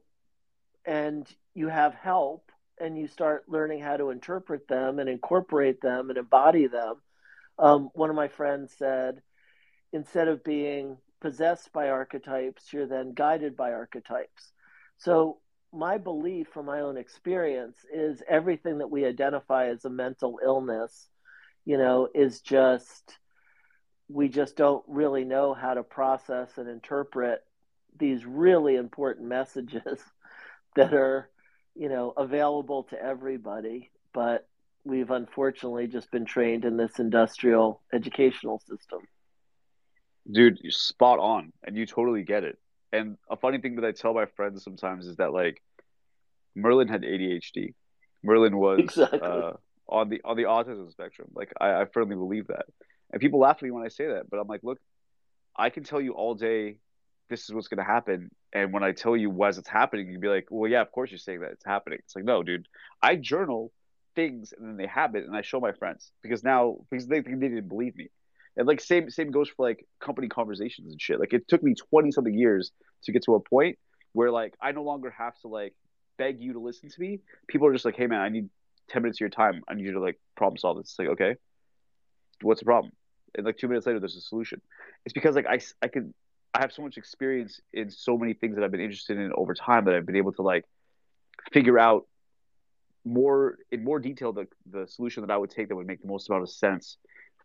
and 0.85 1.27
you 1.55 1.69
have 1.69 1.95
help 1.95 2.51
and 2.81 2.97
you 2.97 3.09
start 3.09 3.49
learning 3.49 3.81
how 3.81 3.97
to 3.97 4.11
interpret 4.11 4.69
them 4.69 4.99
and 4.99 5.09
incorporate 5.09 5.81
them 5.81 6.09
and 6.09 6.19
embody 6.19 6.67
them. 6.67 6.95
Um, 7.59 7.91
one 7.93 8.09
of 8.09 8.17
my 8.17 8.29
friends 8.29 8.73
said, 8.79 9.21
instead 9.93 10.29
of 10.29 10.45
being 10.45 10.97
possessed 11.21 11.73
by 11.73 11.89
archetypes, 11.89 12.73
you're 12.73 12.87
then 12.87 13.13
guided 13.13 13.57
by 13.57 13.73
archetypes. 13.73 14.53
So, 14.99 15.39
my 15.73 15.99
belief 15.99 16.49
from 16.53 16.67
my 16.67 16.81
own 16.81 16.97
experience 16.97 17.77
is 17.93 18.23
everything 18.29 18.79
that 18.79 18.91
we 18.91 19.05
identify 19.05 19.69
as 19.69 19.85
a 19.85 19.91
mental 19.91 20.41
illness, 20.45 21.09
you 21.65 21.79
know, 21.79 22.09
is 22.13 22.41
just, 22.41 23.17
we 24.09 24.29
just 24.29 24.57
don't 24.57 24.83
really 24.89 25.25
know 25.25 25.55
how 25.55 25.75
to 25.75 25.85
process 25.85 26.59
and 26.59 26.69
interpret 26.69 27.45
these 27.97 28.27
really 28.27 28.75
important 28.75 29.29
messages 29.29 30.01
that 30.77 30.93
are, 30.93 31.31
you 31.77 31.89
know, 31.89 32.13
available 32.17 32.85
to 32.85 33.01
everybody. 33.01 33.93
But 34.13 34.49
we've 34.85 35.11
unfortunately 35.11 35.87
just 35.87 36.11
been 36.11 36.25
trained 36.25 36.65
in 36.65 36.77
this 36.77 36.99
industrial 36.99 37.81
educational 37.93 38.59
system. 38.61 39.01
Dude, 40.31 40.59
you're 40.63 40.73
spot 40.73 41.19
on, 41.19 41.53
and 41.65 41.77
you 41.77 41.87
totally 41.87 42.23
get 42.23 42.45
it. 42.45 42.59
And 42.93 43.17
a 43.31 43.37
funny 43.37 43.59
thing 43.59 43.77
that 43.77 43.85
I 43.85 43.93
tell 43.93 44.15
my 44.15 44.27
friends 44.27 44.65
sometimes 44.65 45.07
is 45.07 45.17
that 45.17 45.33
like 45.33 45.63
Merlin 46.55 46.89
had 46.89 47.03
ADHD. 47.03 47.75
Merlin 48.23 48.57
was 48.59 48.81
exactly. 48.81 49.21
uh, 49.21 49.53
on 49.89 50.09
the 50.09 50.21
on 50.25 50.37
the 50.37 50.45
autism 50.45 50.91
spectrum. 50.91 51.29
Like 51.35 51.53
I, 51.61 51.83
I 51.83 51.85
firmly 51.87 52.17
believe 52.17 52.49
that. 52.49 52.67
And 53.13 53.21
people 53.21 53.41
laugh 53.41 53.57
at 53.57 53.63
me 53.63 53.71
when 53.71 53.85
I 53.85 53.89
say 53.89 54.07
that, 54.07 54.31
but 54.31 54.39
I'm 54.39 54.47
like, 54.47 54.63
look, 54.63 54.79
I 55.57 55.71
can 55.71 55.83
tell 55.83 56.01
you 56.01 56.13
all 56.13 56.35
day 56.35 56.77
this 57.29 57.45
is 57.45 57.55
what's 57.55 57.69
going 57.69 57.79
to 57.79 57.85
happen. 57.85 58.31
And 58.53 58.73
when 58.73 58.83
I 58.83 58.93
tell 58.93 59.17
you 59.17 59.31
why 59.31 59.49
it's 59.49 59.69
happening, 59.69 60.11
you'd 60.11 60.21
be 60.21 60.29
like, 60.29 60.49
well, 60.51 60.71
yeah, 60.71 60.81
of 60.81 60.93
course 60.93 61.11
you're 61.11 61.19
saying 61.19 61.41
that 61.41 61.53
it's 61.53 61.65
happening. 61.65 61.99
It's 62.03 62.15
like, 62.15 62.25
no, 62.25 62.43
dude, 62.43 62.67
I 63.03 63.17
journal 63.17 63.73
things 64.17 64.53
and 64.57 64.69
then 64.69 64.77
they 64.77 64.87
happen 64.87 65.23
and 65.23 65.37
I 65.37 65.43
show 65.43 65.61
my 65.61 65.73
friends 65.73 66.11
because 66.23 66.43
now, 66.43 66.79
because 66.91 67.07
they, 67.07 67.21
they 67.21 67.35
didn't 67.35 67.69
believe 67.69 67.97
me. 67.97 68.11
And 68.61 68.69
like 68.69 68.83
same 68.83 69.09
same 69.09 69.31
goes 69.31 69.49
for 69.49 69.67
like 69.67 69.87
company 70.01 70.29
conversations 70.29 70.93
and 70.93 71.01
shit. 71.01 71.19
Like 71.19 71.33
it 71.33 71.49
took 71.49 71.63
me 71.63 71.73
twenty 71.73 72.13
something 72.13 72.35
years 72.35 72.73
to 73.05 73.11
get 73.11 73.23
to 73.25 73.35
a 73.35 73.41
point 73.41 73.79
where 74.13 74.31
like 74.31 74.53
I 74.61 74.73
no 74.73 74.83
longer 74.83 75.09
have 75.17 75.33
to 75.41 75.49
like 75.49 75.75
beg 76.19 76.43
you 76.43 76.53
to 76.53 76.59
listen 76.59 76.91
to 76.91 77.01
me. 77.01 77.21
People 77.49 77.69
are 77.69 77.73
just 77.73 77.87
like, 77.87 77.97
hey 77.97 78.07
man, 78.07 78.21
I 78.21 78.29
need 78.29 78.51
ten 78.91 79.01
minutes 79.01 79.17
of 79.17 79.21
your 79.21 79.31
time. 79.31 79.63
I 79.67 79.73
need 79.73 79.87
you 79.87 79.93
to 79.93 80.01
like 80.01 80.21
problem 80.37 80.59
solve 80.59 80.77
this. 80.77 80.91
It's 80.91 80.99
like 80.99 81.09
okay, 81.09 81.37
what's 82.43 82.61
the 82.61 82.67
problem? 82.67 82.93
And 83.35 83.47
like 83.47 83.57
two 83.57 83.67
minutes 83.67 83.87
later, 83.87 83.99
there's 83.99 84.17
a 84.17 84.21
solution. 84.21 84.61
It's 85.07 85.15
because 85.15 85.35
like 85.35 85.47
I 85.47 85.59
I 85.81 85.89
can 85.89 86.13
I 86.53 86.61
have 86.61 86.71
so 86.71 86.83
much 86.83 86.99
experience 86.99 87.63
in 87.73 87.89
so 87.89 88.19
many 88.19 88.35
things 88.35 88.57
that 88.57 88.65
I've 88.65 88.71
been 88.71 88.83
interested 88.83 89.17
in 89.17 89.33
over 89.35 89.55
time 89.55 89.87
that 89.87 89.95
I've 89.95 90.05
been 90.05 90.17
able 90.17 90.35
to 90.35 90.43
like 90.43 90.67
figure 91.51 91.79
out 91.79 92.07
more 93.07 93.57
in 93.73 93.83
more 93.83 94.01
detail 94.01 94.35
the 94.35 94.49
the 94.71 94.87
solution 94.87 95.23
that 95.27 95.33
I 95.33 95.39
would 95.39 95.49
take 95.49 95.69
that 95.69 95.77
would 95.77 95.87
make 95.87 96.03
the 96.03 96.09
most 96.09 96.29
amount 96.29 96.43
of 96.43 96.51
sense 96.51 96.99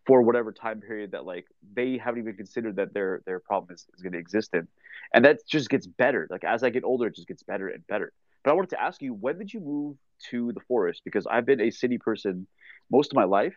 for 0.06 0.22
whatever 0.22 0.52
time 0.52 0.80
period 0.80 1.12
that 1.12 1.24
like 1.26 1.46
they 1.74 1.98
haven't 1.98 2.20
even 2.20 2.36
considered 2.36 2.76
that 2.76 2.94
their 2.94 3.22
their 3.26 3.40
problem 3.40 3.74
is, 3.74 3.86
is 3.94 4.02
going 4.02 4.12
to 4.12 4.18
exist 4.18 4.54
in. 4.54 4.68
And 5.12 5.24
that 5.24 5.40
just 5.48 5.68
gets 5.68 5.86
better. 5.86 6.26
Like 6.30 6.44
as 6.44 6.62
i 6.62 6.70
get 6.70 6.84
older 6.84 7.08
it 7.08 7.16
just 7.16 7.28
gets 7.28 7.42
better 7.42 7.68
and 7.68 7.86
better. 7.86 8.12
But 8.44 8.52
i 8.52 8.54
wanted 8.54 8.70
to 8.70 8.82
ask 8.82 9.02
you 9.02 9.14
when 9.14 9.38
did 9.38 9.52
you 9.52 9.60
move 9.60 9.96
to 10.30 10.52
the 10.52 10.60
forest? 10.60 11.02
Because 11.04 11.26
i've 11.26 11.46
been 11.46 11.60
a 11.60 11.70
city 11.70 11.98
person 11.98 12.46
most 12.90 13.12
of 13.12 13.16
my 13.16 13.24
life. 13.24 13.56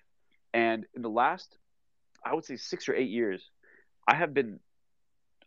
And 0.53 0.85
in 0.95 1.01
the 1.01 1.09
last 1.09 1.57
i 2.25 2.33
would 2.33 2.45
say 2.45 2.55
six 2.55 2.89
or 2.89 2.95
eight 2.95 3.09
years 3.09 3.49
i 4.07 4.15
have 4.15 4.33
been 4.33 4.59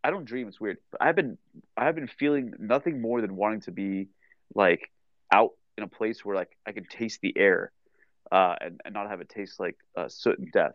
i 0.04 0.10
don't 0.10 0.24
dream 0.24 0.48
it's 0.48 0.60
weird 0.60 0.78
but 0.90 1.02
i've 1.02 1.16
been 1.16 1.36
i 1.76 1.84
have 1.84 1.94
been 1.94 2.06
feeling 2.06 2.52
nothing 2.58 3.00
more 3.00 3.20
than 3.20 3.36
wanting 3.36 3.60
to 3.60 3.70
be 3.70 4.08
like 4.54 4.90
out 5.32 5.50
in 5.76 5.84
a 5.84 5.88
place 5.88 6.24
where 6.24 6.36
like 6.36 6.50
i 6.66 6.72
can 6.72 6.84
taste 6.84 7.20
the 7.22 7.36
air 7.36 7.72
uh, 8.30 8.54
and, 8.60 8.80
and 8.84 8.94
not 8.94 9.08
have 9.08 9.20
it 9.20 9.28
taste 9.28 9.60
like 9.60 9.76
uh, 9.96 10.08
soot 10.08 10.38
and 10.38 10.50
death 10.52 10.72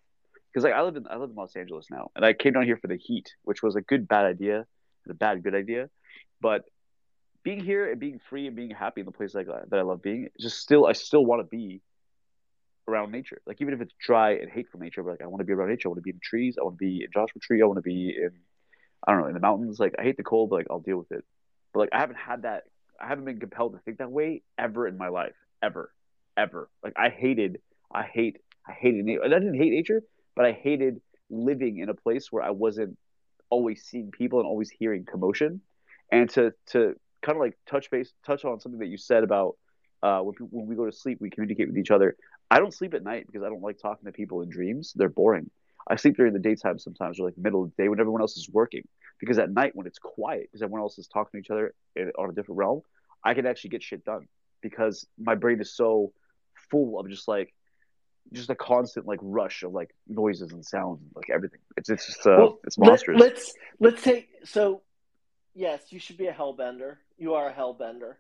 because 0.57 0.71
like 0.71 0.73
I 0.73 0.81
live 0.81 0.95
in 0.95 1.05
I 1.07 1.17
live 1.17 1.29
in 1.29 1.35
Los 1.35 1.55
Angeles 1.55 1.85
now, 1.91 2.09
and 2.15 2.25
I 2.25 2.34
came 2.34 2.53
down 2.53 2.63
here 2.63 2.77
for 2.77 2.88
the 2.88 2.97
heat, 2.97 3.35
which 3.43 3.61
was 3.61 3.75
a 3.75 3.81
good 3.81 4.07
bad 4.07 4.25
idea, 4.25 4.65
and 5.05 5.11
a 5.11 5.13
bad 5.13 5.43
good 5.43 5.53
idea. 5.53 5.88
But 6.41 6.63
being 7.43 7.59
here 7.59 7.91
and 7.91 7.99
being 7.99 8.19
free 8.27 8.47
and 8.47 8.55
being 8.55 8.71
happy 8.71 9.01
in 9.01 9.05
the 9.05 9.11
place 9.11 9.35
like 9.35 9.45
that 9.45 9.77
I 9.77 9.84
love 9.84 10.01
being, 10.01 10.29
just 10.39 10.57
still 10.57 10.88
I 10.88 10.93
still 10.93 11.23
want 11.23 11.41
to 11.41 11.47
be 11.47 11.84
around 12.88 13.11
nature. 13.11 13.39
Like 13.45 13.61
even 13.61 13.75
if 13.75 13.81
it's 13.81 13.93
dry 14.03 14.31
and 14.31 14.49
hateful 14.49 14.79
nature, 14.79 15.03
but 15.03 15.11
like 15.11 15.21
I 15.21 15.27
want 15.27 15.41
to 15.41 15.45
be 15.45 15.53
around 15.53 15.69
nature. 15.69 15.89
I 15.89 15.91
want 15.91 15.99
to 15.99 16.01
be 16.01 16.09
in 16.09 16.19
trees. 16.23 16.57
I 16.59 16.63
want 16.63 16.79
to 16.79 16.84
be 16.84 17.03
in 17.03 17.11
Joshua 17.13 17.39
Tree. 17.39 17.61
I 17.61 17.65
want 17.67 17.77
to 17.77 17.84
be 17.84 18.15
in 18.19 18.31
I 19.07 19.11
don't 19.11 19.21
know 19.21 19.27
in 19.27 19.35
the 19.35 19.39
mountains. 19.39 19.79
Like 19.79 19.93
I 19.99 20.01
hate 20.01 20.17
the 20.17 20.23
cold, 20.23 20.49
but 20.49 20.55
like 20.55 20.67
I'll 20.71 20.79
deal 20.79 20.97
with 20.97 21.11
it. 21.11 21.23
But 21.71 21.81
like 21.81 21.89
I 21.93 21.99
haven't 21.99 22.17
had 22.17 22.41
that. 22.41 22.63
I 22.99 23.05
haven't 23.05 23.25
been 23.25 23.39
compelled 23.39 23.73
to 23.73 23.79
think 23.85 23.99
that 23.99 24.09
way 24.09 24.41
ever 24.57 24.88
in 24.88 24.97
my 24.97 25.09
life, 25.09 25.35
ever, 25.61 25.93
ever. 26.35 26.67
Like 26.84 26.93
I 26.97 27.09
hated, 27.09 27.61
I 27.91 28.01
hate, 28.01 28.38
I 28.67 28.71
hated 28.71 29.05
nature. 29.05 29.23
I 29.23 29.27
didn't 29.27 29.53
hate 29.53 29.69
nature 29.69 30.01
but 30.38 30.45
I 30.45 30.51
hated 30.51 31.01
living 31.30 31.80
in 31.80 31.89
a 31.89 31.95
place 31.95 32.31
where 32.31 32.43
I 32.43 32.51
wasn't 32.51 32.95
always 33.49 33.84
seeing 33.84 34.11
people 34.11 34.39
and 34.39 34.47
always 34.47 34.69
hearing 34.69 35.03
commotion. 35.03 35.61
And 36.11 36.30
to 36.31 36.53
to 36.68 36.95
kind 37.23 37.35
of 37.35 37.41
like 37.41 37.57
touch 37.68 37.89
base, 37.89 38.14
touch 38.26 38.45
on 38.45 38.59
something 38.59 38.80
that 38.80 38.88
you 38.88 38.97
said 38.97 39.23
about 39.23 39.57
uh, 40.03 40.19
when, 40.19 40.35
people, 40.35 40.49
when 40.51 40.68
we 40.68 40.76
go 40.76 40.85
to 40.85 40.91
sleep, 40.91 41.18
we 41.19 41.31
communicate 41.31 41.68
with 41.68 41.77
each 41.77 41.89
other. 41.91 42.15
I 42.51 42.59
don't 42.59 42.73
sleep 42.73 42.93
at 42.93 43.03
night 43.03 43.26
because 43.26 43.43
I 43.43 43.49
don't 43.49 43.64
like 43.64 43.80
talking 43.80 44.05
to 44.05 44.11
people 44.11 44.41
in 44.41 44.49
dreams. 44.49 44.93
They're 44.95 45.09
boring. 45.09 45.49
I 45.89 45.95
sleep 45.95 46.15
during 46.15 46.34
the 46.34 46.39
daytime 46.39 46.77
sometimes, 46.77 47.19
or 47.19 47.26
like 47.26 47.38
middle 47.38 47.64
of 47.64 47.72
the 47.76 47.84
day 47.84 47.89
when 47.89 47.99
everyone 47.99 48.22
else 48.22 48.38
is 48.38 48.47
working. 48.47 48.88
Because 49.19 49.39
at 49.39 49.49
night, 49.49 49.76
when 49.76 49.88
it's 49.88 49.99
quiet, 49.99 50.43
because 50.43 50.61
everyone 50.61 50.81
else 50.81 50.99
is 50.99 51.07
talking 51.07 51.41
to 51.41 51.43
each 51.43 51.49
other 51.49 51.73
in, 51.95 52.11
on 52.18 52.30
a 52.30 52.34
different 52.34 52.59
realm, 52.59 52.81
I 53.23 53.34
can 53.34 53.47
actually 53.47 53.72
get 53.72 53.81
shit 53.81 54.05
done 54.05 54.27
because 54.61 55.07
my 55.18 55.34
brain 55.34 55.59
is 55.59 55.76
so 55.76 56.14
full 56.69 56.99
of 56.99 57.09
just 57.09 57.27
like 57.27 57.53
just 58.33 58.49
a 58.49 58.55
constant 58.55 59.07
like 59.07 59.19
rush 59.21 59.63
of 59.63 59.71
like 59.73 59.95
noises 60.07 60.51
and 60.51 60.65
sounds 60.65 61.01
and 61.01 61.11
like 61.15 61.29
everything. 61.29 61.59
It's 61.75 61.89
it's 61.89 62.05
just 62.05 62.25
uh, 62.25 62.35
well, 62.37 62.59
it's 62.63 62.77
monstrous. 62.77 63.19
Let, 63.19 63.33
let's 63.33 63.53
let's 63.79 64.03
take 64.03 64.29
so 64.43 64.81
yes, 65.57 65.81
you 65.89 65.99
should 65.99 66.17
be 66.17 66.27
a 66.27 66.33
hellbender. 66.33 66.97
You 67.17 67.33
are 67.33 67.49
a 67.49 67.53
hellbender. 67.53 68.15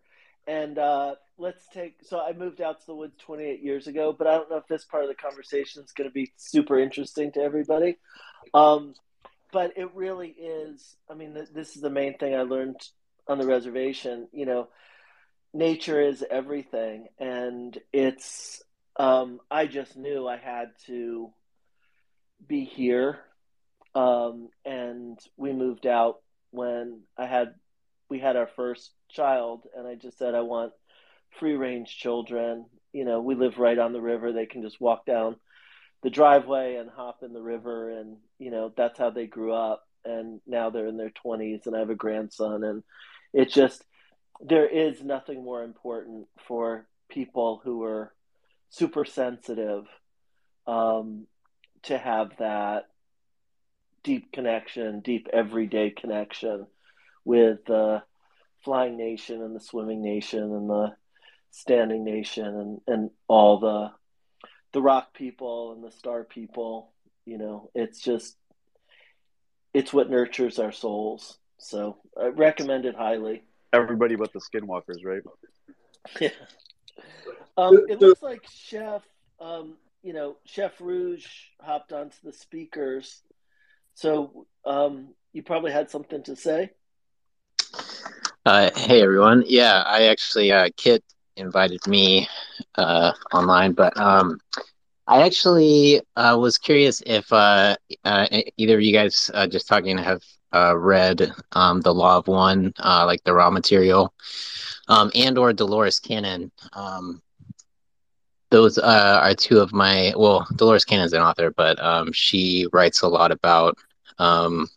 And 0.47 0.77
uh, 0.77 1.15
let's 1.37 1.63
take. 1.73 1.97
So 2.03 2.19
I 2.19 2.33
moved 2.33 2.61
out 2.61 2.79
to 2.79 2.85
the 2.85 2.95
woods 2.95 3.15
28 3.19 3.61
years 3.61 3.87
ago, 3.87 4.15
but 4.17 4.27
I 4.27 4.31
don't 4.31 4.49
know 4.49 4.57
if 4.57 4.67
this 4.67 4.85
part 4.85 5.03
of 5.03 5.09
the 5.09 5.15
conversation 5.15 5.83
is 5.83 5.91
going 5.91 6.09
to 6.09 6.13
be 6.13 6.31
super 6.37 6.79
interesting 6.79 7.31
to 7.33 7.41
everybody. 7.41 7.97
Um, 8.53 8.95
but 9.51 9.77
it 9.77 9.93
really 9.93 10.29
is. 10.29 10.95
I 11.09 11.13
mean, 11.13 11.33
th- 11.33 11.49
this 11.53 11.75
is 11.75 11.81
the 11.81 11.89
main 11.89 12.17
thing 12.17 12.33
I 12.33 12.41
learned 12.41 12.79
on 13.27 13.37
the 13.37 13.45
reservation. 13.45 14.29
You 14.31 14.45
know, 14.45 14.67
nature 15.53 16.01
is 16.01 16.25
everything, 16.29 17.07
and 17.19 17.77
it's. 17.93 18.63
Um, 18.97 19.39
I 19.49 19.67
just 19.67 19.95
knew 19.95 20.27
I 20.27 20.37
had 20.37 20.71
to 20.87 21.31
be 22.47 22.65
here, 22.65 23.19
um, 23.93 24.49
and 24.65 25.19
we 25.37 25.53
moved 25.53 25.85
out 25.85 26.21
when 26.51 27.01
I 27.17 27.27
had 27.27 27.53
we 28.09 28.19
had 28.19 28.35
our 28.35 28.47
first 28.55 28.91
child, 29.09 29.67
and 29.75 29.87
I 29.87 29.95
just 29.95 30.17
said 30.17 30.33
I 30.33 30.41
want 30.41 30.73
free 31.39 31.55
range 31.55 31.97
children. 31.97 32.65
You 32.93 33.05
know, 33.05 33.21
we 33.21 33.35
live 33.35 33.59
right 33.59 33.77
on 33.77 33.93
the 33.93 34.01
river; 34.01 34.33
they 34.33 34.47
can 34.47 34.63
just 34.63 34.81
walk 34.81 35.05
down 35.05 35.35
the 36.03 36.09
driveway 36.09 36.75
and 36.75 36.89
hop 36.89 37.21
in 37.21 37.33
the 37.33 37.41
river, 37.41 37.91
and 37.91 38.17
you 38.39 38.49
know 38.49 38.73
that's 38.75 38.97
how 38.97 39.11
they 39.11 39.27
grew 39.27 39.53
up. 39.53 39.83
And 40.05 40.39
now 40.47 40.69
they're 40.69 40.87
in 40.87 40.97
their 40.97 41.11
twenties, 41.11 41.61
and 41.67 41.75
I 41.75 41.79
have 41.79 41.89
a 41.91 41.95
grandson, 41.95 42.63
and 42.63 42.83
it 43.33 43.49
just 43.49 43.83
there 44.41 44.67
is 44.67 45.03
nothing 45.03 45.43
more 45.43 45.63
important 45.63 46.27
for 46.47 46.87
people 47.09 47.61
who 47.63 47.83
are 47.83 48.13
super 48.69 49.05
sensitive 49.05 49.85
um, 50.65 51.27
to 51.83 51.97
have 51.97 52.31
that 52.39 52.87
deep 54.03 54.31
connection, 54.31 55.01
deep 55.01 55.27
everyday 55.31 55.89
connection 55.89 56.67
with 57.25 57.65
the 57.65 58.01
flying 58.63 58.97
nation 58.97 59.41
and 59.41 59.55
the 59.55 59.59
swimming 59.59 60.01
nation 60.01 60.43
and 60.43 60.69
the 60.69 60.95
standing 61.51 62.03
nation 62.03 62.45
and, 62.45 62.81
and 62.87 63.09
all 63.27 63.59
the 63.59 63.91
the 64.73 64.81
rock 64.81 65.13
people 65.13 65.73
and 65.73 65.83
the 65.83 65.91
star 65.91 66.23
people 66.23 66.91
you 67.25 67.37
know 67.37 67.69
it's 67.73 67.99
just 68.01 68.35
it's 69.73 69.93
what 69.93 70.09
nurtures 70.09 70.59
our 70.59 70.71
souls. 70.71 71.37
So 71.59 71.97
i 72.19 72.27
recommend 72.27 72.85
it 72.85 72.95
highly. 72.95 73.43
Everybody 73.73 74.15
but 74.15 74.31
the 74.33 74.39
skinwalkers 74.39 75.03
right? 75.03 75.21
yeah 76.21 76.29
um, 77.57 77.83
it 77.87 77.99
looks 77.99 78.21
like 78.21 78.45
chef 78.49 79.03
um, 79.39 79.75
you 80.03 80.13
know 80.13 80.37
chef 80.45 80.79
rouge 80.81 81.27
hopped 81.61 81.93
onto 81.93 82.17
the 82.23 82.33
speakers 82.33 83.23
so 83.93 84.47
um, 84.65 85.09
you 85.33 85.43
probably 85.43 85.71
had 85.71 85.89
something 85.89 86.23
to 86.23 86.35
say 86.35 86.71
uh, 88.45 88.69
hey 88.75 89.01
everyone. 89.01 89.43
Yeah, 89.47 89.83
I 89.85 90.05
actually 90.05 90.51
uh, 90.51 90.69
Kit 90.77 91.03
invited 91.35 91.85
me 91.87 92.27
uh, 92.75 93.11
online, 93.33 93.73
but 93.73 93.97
um, 93.97 94.39
I 95.07 95.23
actually 95.23 96.01
uh, 96.15 96.37
was 96.39 96.57
curious 96.57 97.01
if 97.05 97.31
uh, 97.31 97.75
uh, 98.05 98.27
either 98.57 98.75
of 98.75 98.81
you 98.81 98.93
guys 98.93 99.29
uh, 99.33 99.47
just 99.47 99.67
talking 99.67 99.97
have 99.97 100.21
uh, 100.53 100.77
read 100.77 101.31
um, 101.53 101.81
the 101.81 101.93
Law 101.93 102.17
of 102.17 102.27
One, 102.27 102.73
uh, 102.79 103.05
like 103.05 103.23
the 103.23 103.33
raw 103.33 103.49
material, 103.49 104.13
um, 104.87 105.11
and 105.15 105.37
or 105.37 105.53
Dolores 105.53 105.99
Cannon. 105.99 106.51
Um, 106.73 107.21
those 108.49 108.77
uh, 108.77 109.19
are 109.21 109.35
two 109.35 109.59
of 109.59 109.73
my 109.73 110.13
well, 110.15 110.47
Dolores 110.55 110.85
Cannon's 110.85 111.13
an 111.13 111.21
author, 111.21 111.51
but 111.51 111.81
um, 111.83 112.11
she 112.11 112.67
writes 112.71 113.01
a 113.01 113.07
lot 113.07 113.31
about 113.31 113.77
um, 114.19 114.67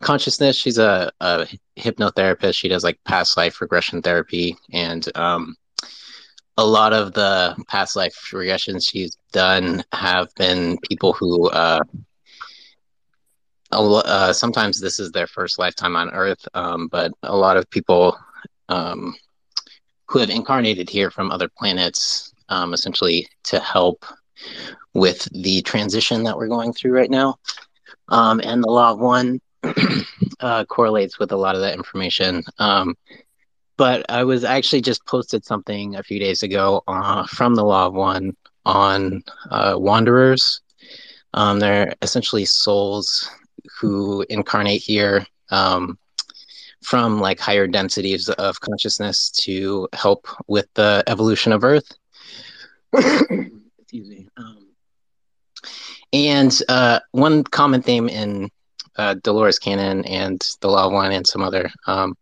consciousness. 0.00 0.56
She's 0.56 0.78
a, 0.78 1.10
a 1.20 1.46
hypnotherapist. 1.76 2.54
She 2.54 2.68
does 2.68 2.84
like 2.84 2.98
past 3.04 3.36
life 3.36 3.60
regression 3.60 4.02
therapy, 4.02 4.56
and 4.72 5.06
um, 5.16 5.56
a 6.56 6.64
lot 6.64 6.92
of 6.92 7.12
the 7.14 7.56
past 7.68 7.96
life 7.96 8.14
regressions 8.32 8.88
she's 8.88 9.16
done 9.32 9.84
have 9.92 10.34
been 10.34 10.78
people 10.88 11.12
who. 11.12 11.48
Uh, 11.50 11.80
uh, 13.72 14.32
sometimes 14.32 14.80
this 14.80 14.98
is 14.98 15.12
their 15.12 15.28
first 15.28 15.56
lifetime 15.56 15.94
on 15.94 16.10
Earth, 16.10 16.44
um, 16.54 16.88
but 16.88 17.12
a 17.22 17.36
lot 17.36 17.56
of 17.56 17.70
people 17.70 18.18
um, 18.68 19.14
who 20.06 20.18
have 20.18 20.28
incarnated 20.28 20.90
here 20.90 21.08
from 21.08 21.30
other 21.30 21.48
planets, 21.56 22.34
um, 22.50 22.74
essentially 22.74 23.26
to 23.44 23.58
help 23.60 24.04
with 24.94 25.28
the 25.32 25.62
transition 25.62 26.24
that 26.24 26.36
we're 26.36 26.48
going 26.48 26.72
through 26.72 26.92
right 26.92 27.10
now. 27.10 27.36
Um, 28.08 28.40
and 28.44 28.62
the 28.62 28.70
Law 28.70 28.92
of 28.92 28.98
One 28.98 29.40
uh, 30.40 30.64
correlates 30.64 31.18
with 31.18 31.32
a 31.32 31.36
lot 31.36 31.54
of 31.54 31.60
that 31.60 31.76
information. 31.76 32.42
Um, 32.58 32.96
but 33.76 34.04
I 34.10 34.24
was 34.24 34.44
actually 34.44 34.82
just 34.82 35.06
posted 35.06 35.44
something 35.44 35.96
a 35.96 36.02
few 36.02 36.18
days 36.18 36.42
ago 36.42 36.82
uh, 36.86 37.26
from 37.26 37.54
the 37.54 37.64
Law 37.64 37.86
of 37.86 37.94
One 37.94 38.36
on 38.66 39.22
uh, 39.50 39.74
wanderers. 39.78 40.60
Um, 41.32 41.60
they're 41.60 41.94
essentially 42.02 42.44
souls 42.44 43.30
who 43.78 44.24
incarnate 44.28 44.82
here 44.82 45.26
um, 45.50 45.98
from 46.82 47.20
like 47.20 47.38
higher 47.38 47.66
densities 47.66 48.28
of 48.28 48.60
consciousness 48.60 49.30
to 49.30 49.88
help 49.92 50.26
with 50.46 50.66
the 50.74 51.02
evolution 51.06 51.52
of 51.52 51.64
Earth. 51.64 51.96
Excuse 52.92 54.08
me. 54.08 54.28
Um, 54.36 54.66
and 56.12 56.62
uh, 56.68 57.00
one 57.12 57.44
common 57.44 57.82
theme 57.82 58.08
in 58.08 58.50
uh, 58.96 59.14
Dolores 59.22 59.58
Cannon 59.58 60.04
and 60.04 60.40
the 60.60 60.68
Law 60.68 60.86
of 60.86 60.92
One 60.92 61.12
and 61.12 61.26
some 61.26 61.42
other 61.42 61.70
um, 61.86 62.16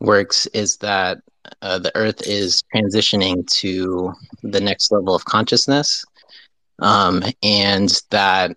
works 0.00 0.46
is 0.48 0.76
that 0.78 1.18
uh, 1.62 1.78
the 1.78 1.94
Earth 1.96 2.26
is 2.26 2.62
transitioning 2.74 3.46
to 3.46 4.12
the 4.42 4.60
next 4.60 4.92
level 4.92 5.14
of 5.14 5.24
consciousness, 5.24 6.04
um, 6.80 7.22
and 7.42 8.02
that 8.10 8.52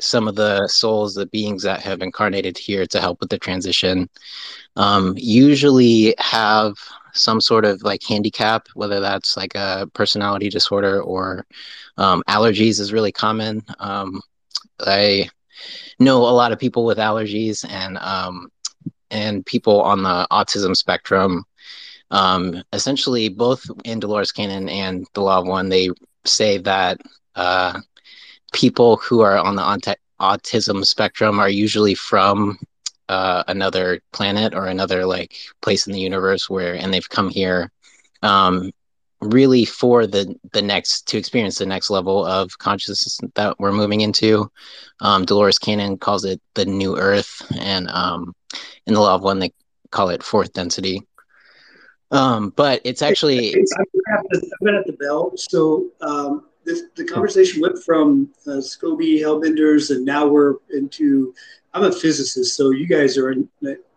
some 0.00 0.28
of 0.28 0.34
the 0.34 0.66
souls, 0.68 1.14
the 1.14 1.26
beings 1.26 1.62
that 1.62 1.80
have 1.80 2.02
incarnated 2.02 2.58
here 2.58 2.86
to 2.86 3.00
help 3.00 3.20
with 3.20 3.30
the 3.30 3.38
transition, 3.38 4.08
um, 4.76 5.14
usually 5.16 6.14
have 6.18 6.74
some 7.16 7.40
sort 7.40 7.64
of 7.64 7.82
like 7.82 8.02
handicap, 8.02 8.68
whether 8.74 9.00
that's 9.00 9.36
like 9.36 9.54
a 9.54 9.88
personality 9.94 10.48
disorder 10.48 11.02
or 11.02 11.46
um, 11.96 12.22
allergies 12.28 12.80
is 12.80 12.92
really 12.92 13.12
common. 13.12 13.62
Um, 13.78 14.20
I 14.80 15.28
know 15.98 16.18
a 16.18 16.30
lot 16.30 16.52
of 16.52 16.58
people 16.58 16.84
with 16.84 16.98
allergies 16.98 17.64
and 17.68 17.98
um, 17.98 18.50
and 19.10 19.46
people 19.46 19.80
on 19.82 20.02
the 20.02 20.26
autism 20.30 20.76
spectrum. 20.76 21.44
Um, 22.10 22.62
essentially, 22.72 23.28
both 23.28 23.64
in 23.84 23.98
Dolores 23.98 24.32
Cannon 24.32 24.68
and 24.68 25.06
the 25.14 25.22
Law 25.22 25.40
of 25.40 25.46
One, 25.46 25.68
they 25.68 25.90
say 26.24 26.58
that 26.58 27.00
uh, 27.34 27.80
people 28.52 28.96
who 28.98 29.20
are 29.20 29.38
on 29.38 29.56
the 29.56 29.62
aut- 29.62 29.98
autism 30.20 30.84
spectrum 30.84 31.38
are 31.40 31.48
usually 31.48 31.94
from 31.94 32.58
uh, 33.08 33.44
another 33.48 34.00
planet 34.12 34.54
or 34.54 34.66
another 34.66 35.06
like 35.06 35.36
place 35.62 35.86
in 35.86 35.92
the 35.92 36.00
universe 36.00 36.50
where, 36.50 36.74
and 36.74 36.92
they've 36.92 37.08
come 37.08 37.28
here 37.28 37.70
um, 38.22 38.72
really 39.20 39.64
for 39.64 40.06
the 40.06 40.34
the 40.52 40.62
next 40.62 41.08
to 41.08 41.18
experience 41.18 41.58
the 41.58 41.66
next 41.66 41.90
level 41.90 42.24
of 42.24 42.58
consciousness 42.58 43.18
that 43.34 43.58
we're 43.58 43.72
moving 43.72 44.00
into. 44.00 44.50
Um, 45.00 45.24
Dolores 45.24 45.58
Cannon 45.58 45.98
calls 45.98 46.24
it 46.24 46.40
the 46.54 46.66
new 46.66 46.96
Earth, 46.96 47.42
and 47.58 47.88
um, 47.90 48.34
in 48.86 48.94
the 48.94 49.00
Law 49.00 49.14
of 49.14 49.22
One 49.22 49.38
they 49.38 49.52
call 49.90 50.10
it 50.10 50.22
fourth 50.22 50.52
density. 50.52 51.06
Um, 52.10 52.52
but 52.56 52.80
it's 52.84 53.02
actually 53.02 53.54
I'm 53.54 53.64
gonna 54.64 54.76
have 54.78 54.86
the 54.86 54.96
bell. 55.00 55.32
So 55.36 55.90
um, 56.00 56.46
this, 56.64 56.82
the 56.96 57.04
conversation 57.04 57.60
went 57.60 57.82
from 57.82 58.30
uh, 58.46 58.60
Scoby 58.60 59.20
Hellbenders, 59.20 59.90
and 59.90 60.04
now 60.04 60.26
we're 60.26 60.54
into. 60.70 61.34
I'm 61.76 61.84
a 61.84 61.92
physicist, 61.92 62.56
so 62.56 62.70
you 62.70 62.86
guys 62.86 63.18
are 63.18 63.32
in, 63.32 63.46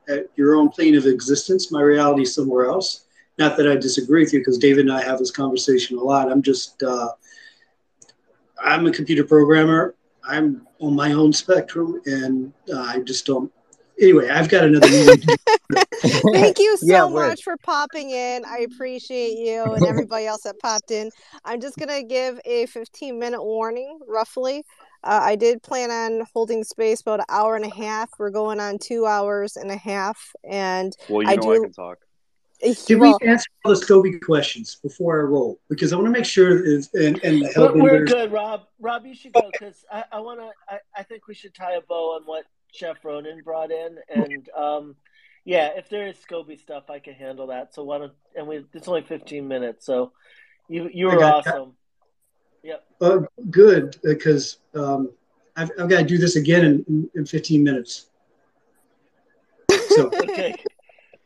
at 0.09 0.25
your 0.35 0.55
own 0.55 0.67
plane 0.67 0.97
of 0.97 1.05
existence. 1.05 1.71
My 1.71 1.81
reality 1.81 2.23
is 2.23 2.35
somewhere 2.35 2.65
else. 2.65 3.05
Not 3.37 3.55
that 3.55 3.71
I 3.71 3.77
disagree 3.77 4.21
with 4.21 4.33
you, 4.33 4.39
because 4.41 4.57
David 4.57 4.81
and 4.81 4.91
I 4.91 5.01
have 5.01 5.17
this 5.17 5.31
conversation 5.31 5.97
a 5.97 6.01
lot. 6.01 6.29
I'm 6.29 6.41
just, 6.41 6.83
uh, 6.83 7.07
I'm 8.61 8.85
a 8.85 8.91
computer 8.91 9.23
programmer. 9.23 9.95
I'm 10.27 10.67
on 10.81 10.93
my 10.93 11.13
own 11.13 11.31
spectrum, 11.31 12.01
and 12.05 12.51
uh, 12.69 12.81
I 12.81 12.99
just 12.99 13.25
don't. 13.25 13.49
anyway, 14.01 14.27
I've 14.27 14.49
got 14.49 14.65
another 14.65 14.89
meeting. 14.89 15.37
Thank 16.33 16.59
you 16.59 16.75
so 16.75 17.07
Yeah, 17.07 17.15
much 17.15 17.43
for 17.43 17.55
popping 17.63 18.09
in. 18.09 18.43
I 18.43 18.67
appreciate 18.69 19.37
you 19.37 19.71
and 19.71 19.85
everybody 19.85 20.25
else 20.25 20.41
that 20.41 20.59
popped 20.59 20.91
in. 20.91 21.11
I'm 21.45 21.61
just 21.61 21.77
going 21.77 21.89
to 21.89 22.03
give 22.03 22.41
a 22.43 22.65
15 22.65 23.17
minute 23.17 23.41
warning, 23.41 23.99
roughly. 24.05 24.65
Uh, 25.03 25.19
I 25.23 25.35
did 25.35 25.63
plan 25.63 25.91
on 25.91 26.25
holding 26.33 26.63
space 26.63 27.01
about 27.01 27.19
an 27.19 27.25
hour 27.29 27.55
and 27.55 27.65
a 27.65 27.73
half. 27.73 28.09
We're 28.19 28.29
going 28.31 28.59
on 28.59 28.77
two 28.79 29.05
hours 29.05 29.55
and 29.55 29.71
a 29.71 29.77
half. 29.77 30.33
And 30.43 30.93
Well, 31.07 31.23
you 31.23 31.29
I 31.29 31.35
know 31.35 31.51
I 31.51 31.55
do- 31.55 31.63
can 31.63 31.73
talk. 31.73 31.97
Did 32.61 32.99
well, 32.99 33.17
we 33.21 33.27
answer 33.29 33.45
all 33.63 33.73
the 33.73 33.79
Scoby 33.79 34.19
questions 34.21 34.75
before 34.83 35.21
I 35.21 35.23
roll? 35.23 35.61
Because 35.69 35.93
I 35.93 35.95
want 35.95 36.07
to 36.07 36.11
make 36.11 36.25
sure 36.25 36.61
is 36.65 36.89
and, 36.93 37.17
and 37.23 37.41
the 37.41 37.71
We're, 37.73 37.81
we're 37.81 38.03
good, 38.03 38.33
Rob. 38.33 38.63
Rob, 38.81 39.05
you 39.05 39.15
should 39.15 39.31
go 39.31 39.49
because 39.49 39.85
I, 39.89 40.03
I 40.11 40.19
want 40.19 40.41
to. 40.41 40.49
I, 40.67 40.79
I 40.93 41.03
think 41.03 41.29
we 41.29 41.33
should 41.35 41.53
tie 41.55 41.75
a 41.75 41.81
bow 41.81 42.15
on 42.17 42.23
what 42.25 42.43
Chef 42.73 42.97
Ronan 43.05 43.43
brought 43.45 43.71
in, 43.71 43.97
and 44.09 44.49
um, 44.57 44.97
yeah, 45.45 45.69
if 45.77 45.87
there 45.87 46.07
is 46.07 46.17
Scoby 46.17 46.59
stuff, 46.59 46.89
I 46.89 46.99
can 46.99 47.13
handle 47.13 47.47
that. 47.47 47.73
So 47.73 47.85
why 47.85 47.99
don't? 47.99 48.11
And 48.35 48.45
we 48.45 48.65
it's 48.73 48.89
only 48.89 49.03
fifteen 49.03 49.47
minutes, 49.47 49.85
so 49.85 50.11
you 50.67 50.89
you 50.93 51.09
I 51.11 51.13
were 51.13 51.19
got 51.21 51.45
that. 51.45 51.53
Awesome. 52.63 52.69
Yep. 52.69 52.85
Uh, 53.01 53.19
good, 53.49 53.97
because 54.03 54.57
um, 54.75 55.11
I've, 55.55 55.71
I've 55.79 55.89
got 55.89 55.99
to 55.99 56.05
do 56.05 56.17
this 56.17 56.35
again 56.35 56.65
in, 56.65 56.85
in, 56.87 57.09
in 57.15 57.25
15 57.25 57.63
minutes. 57.63 58.07
So 59.89 60.07
Okay. 60.23 60.55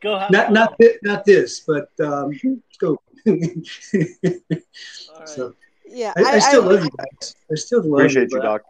Go 0.00 0.18
have 0.18 0.30
not 0.30 0.52
not 0.52 0.76
thi- 0.78 0.98
not 1.02 1.24
this, 1.24 1.60
but 1.60 1.88
um, 1.98 2.32
go. 2.78 3.00
All 3.26 3.34
right. 3.34 5.28
so 5.28 5.54
yeah, 5.86 6.12
I, 6.16 6.22
I 6.22 6.38
still 6.40 6.62
love 6.62 6.84
you 6.84 6.90
guys. 6.90 7.34
I 7.50 7.54
still 7.54 7.82
love 7.82 8.00
Appreciate 8.00 8.30
you. 8.30 8.36
you, 8.36 8.42
Doc. 8.42 8.62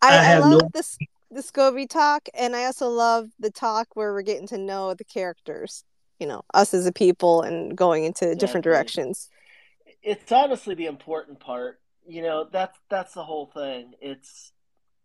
I, 0.00 0.08
I 0.08 0.18
I, 0.20 0.22
have 0.22 0.44
love 0.44 0.62
no- 0.62 0.70
this 0.72 0.96
the 1.30 1.42
Scoby 1.42 1.86
talk, 1.86 2.28
and 2.32 2.56
I 2.56 2.64
also 2.64 2.88
love 2.88 3.28
the 3.38 3.50
talk 3.50 3.88
where 3.94 4.12
we're 4.14 4.22
getting 4.22 4.46
to 4.48 4.58
know 4.58 4.94
the 4.94 5.04
characters. 5.04 5.84
You 6.18 6.26
know, 6.26 6.42
us 6.54 6.72
as 6.72 6.86
a 6.86 6.92
people, 6.92 7.42
and 7.42 7.76
going 7.76 8.04
into 8.04 8.34
different 8.34 8.64
directions. 8.64 9.28
it's 10.02 10.32
honestly 10.32 10.74
the 10.74 10.86
important 10.86 11.40
part. 11.40 11.79
You 12.06 12.22
know, 12.22 12.46
that's 12.50 12.78
that's 12.88 13.14
the 13.14 13.24
whole 13.24 13.46
thing. 13.46 13.92
It's 14.00 14.52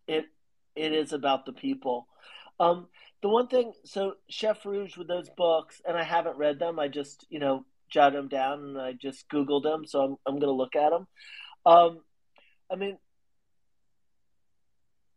it 0.06 0.26
it 0.74 0.92
is 0.92 1.12
about 1.12 1.46
the 1.46 1.52
people. 1.52 2.06
Um, 2.58 2.88
the 3.22 3.28
one 3.28 3.48
thing, 3.48 3.72
so 3.84 4.14
Chef 4.28 4.64
Rouge 4.64 4.96
with 4.96 5.08
those 5.08 5.28
books, 5.36 5.80
and 5.86 5.96
I 5.96 6.02
haven't 6.02 6.38
read 6.38 6.58
them. 6.58 6.78
I 6.78 6.88
just 6.88 7.26
you 7.28 7.38
know 7.38 7.64
jotted 7.88 8.18
them 8.18 8.28
down 8.28 8.60
and 8.60 8.80
I 8.80 8.92
just 8.92 9.28
googled 9.28 9.62
them, 9.62 9.86
so 9.86 10.00
I'm 10.00 10.16
I'm 10.26 10.38
gonna 10.38 10.52
look 10.52 10.76
at 10.76 10.90
them. 10.90 11.06
Um, 11.64 12.00
I 12.70 12.76
mean, 12.76 12.98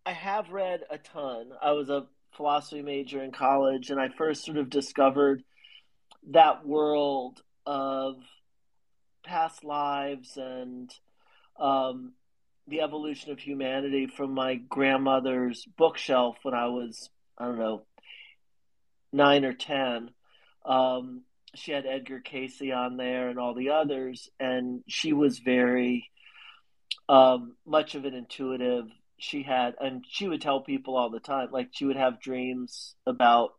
I 0.06 0.14
have 0.14 0.50
read 0.50 0.82
a 0.90 0.98
ton. 0.98 1.52
I 1.62 1.72
was 1.72 1.90
a 1.90 2.08
philosophy 2.36 2.82
major 2.82 3.24
in 3.24 3.32
college, 3.32 3.90
and 3.90 4.00
I 4.00 4.10
first 4.10 4.46
sort 4.46 4.58
of 4.58 4.70
discovered 4.70 5.44
that 6.32 6.66
world 6.66 7.42
of 7.66 8.16
past 9.24 9.64
lives 9.64 10.38
and 10.38 10.92
um, 11.60 12.14
the 12.68 12.82
evolution 12.82 13.32
of 13.32 13.40
humanity 13.40 14.08
from 14.08 14.34
my 14.34 14.56
grandmother's 14.56 15.66
bookshelf 15.78 16.38
when 16.44 16.54
I 16.54 16.68
was, 16.68 17.10
I 17.38 17.46
don't 17.46 17.60
know, 17.60 17.86
nine 19.12 19.46
or 19.46 19.54
10. 19.54 20.12
Um, 20.66 21.24
she 21.56 21.72
had 21.72 21.86
Edgar 21.86 22.20
Cayce 22.20 22.62
on 22.74 22.98
there 22.98 23.30
and 23.30 23.40
all 23.40 23.56
the 23.56 23.72
others, 23.72 24.30
and 24.40 24.84
she 24.88 25.14
was 25.14 25.40
very 25.40 26.10
um, 27.08 27.56
much 27.66 27.96
of 27.96 28.06
an 28.06 28.14
intuitive. 28.14 28.86
She 29.18 29.44
had, 29.44 29.76
and 29.80 30.06
she 30.08 30.28
would 30.28 30.42
tell 30.42 30.62
people 30.62 30.96
all 30.96 31.10
the 31.10 31.20
time, 31.20 31.50
like 31.52 31.70
she 31.72 31.86
would 31.86 31.98
have 31.98 32.22
dreams 32.22 32.96
about 33.06 33.52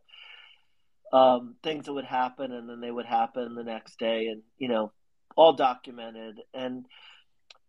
um, 1.12 1.56
things 1.62 1.86
that 1.86 1.92
would 1.92 2.04
happen, 2.04 2.52
and 2.52 2.68
then 2.68 2.80
they 2.80 2.90
would 2.90 3.06
happen 3.06 3.54
the 3.54 3.64
next 3.64 3.98
day, 3.98 4.28
and 4.28 4.42
you 4.56 4.68
know, 4.68 4.92
all 5.36 5.54
documented. 5.54 6.40
And 6.54 6.86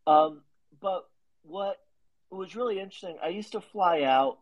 um, 0.07 0.41
but 0.79 1.07
what 1.43 1.77
was 2.29 2.55
really 2.55 2.79
interesting, 2.79 3.17
I 3.23 3.29
used 3.29 3.53
to 3.53 3.61
fly 3.61 4.03
out 4.03 4.39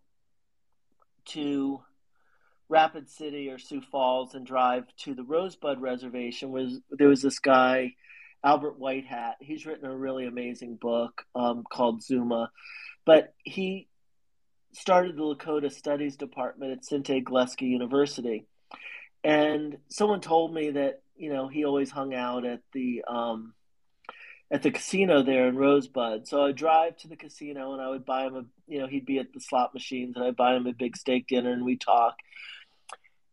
to 1.26 1.82
Rapid 2.70 3.10
City 3.10 3.50
or 3.50 3.58
Sioux 3.58 3.82
Falls 3.82 4.36
and 4.36 4.46
drive 4.46 4.84
to 5.04 5.16
the 5.16 5.24
Rosebud 5.24 5.82
Reservation. 5.82 6.52
Was 6.52 6.80
there 6.92 7.08
was 7.08 7.22
this 7.22 7.40
guy, 7.40 7.96
Albert 8.44 8.80
Whitehat. 8.80 9.34
He's 9.40 9.66
written 9.66 9.90
a 9.90 9.96
really 9.96 10.28
amazing 10.28 10.76
book 10.76 11.26
um, 11.36 11.64
called 11.70 12.02
Zuya, 12.02 12.50
but 13.06 13.34
he 13.44 13.88
started 14.74 15.18
the 15.18 15.24
Lakota 15.24 15.72
Studies 15.72 16.16
Department 16.16 16.72
at 16.72 16.84
Sinte 16.84 17.24
Gleska 17.24 17.68
University. 17.68 18.46
And 19.24 19.78
someone 19.90 20.22
told 20.22 20.54
me 20.54 20.72
that 20.72 21.02
you 21.16 21.34
know 21.34 21.48
he 21.48 21.66
always 21.66 21.90
hung 21.90 22.14
out 22.14 22.46
at 22.46 22.62
the 22.72 23.04
um, 23.08 23.54
at 24.52 24.64
the 24.64 24.72
casino 24.72 25.22
there 25.22 25.48
in 25.48 25.56
Rosebud. 25.56 26.28
So 26.28 26.44
I'd 26.44 26.56
drive 26.56 26.98
to 26.98 27.08
the 27.08 27.16
casino 27.16 27.74
and 27.74 27.82
I 27.82 27.90
would 27.90 28.06
buy 28.06 28.26
him 28.26 28.36
a 28.36 28.46
you 28.68 28.80
know 28.80 28.88
he'd 28.88 29.06
be 29.06 29.20
at 29.20 29.34
the 29.34 29.40
slot 29.40 29.74
machines 29.74 30.16
and 30.16 30.26
I'd 30.26 30.36
buy 30.36 30.56
him 30.56 30.68
a 30.68 30.74
big 30.74 30.98
steak 30.98 31.28
dinner 31.28 31.52
and 31.52 31.66
we'd 31.66 31.82
talk. 31.82 32.18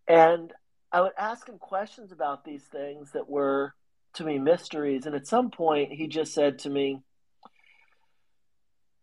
And 0.07 0.53
I 0.93 1.01
would 1.01 1.13
ask 1.19 1.49
him 1.49 1.59
questions 1.59 2.13
about 2.13 2.45
these 2.45 2.65
things 2.65 3.13
that 3.13 3.29
were 3.29 3.75
to 4.15 4.25
me 4.25 4.39
mysteries. 4.39 5.07
And 5.07 5.15
at 5.15 5.27
some 5.27 5.51
point 5.51 5.93
he 5.93 6.07
just 6.07 6.35
said 6.35 6.61
to 6.61 6.71
me, 6.71 7.03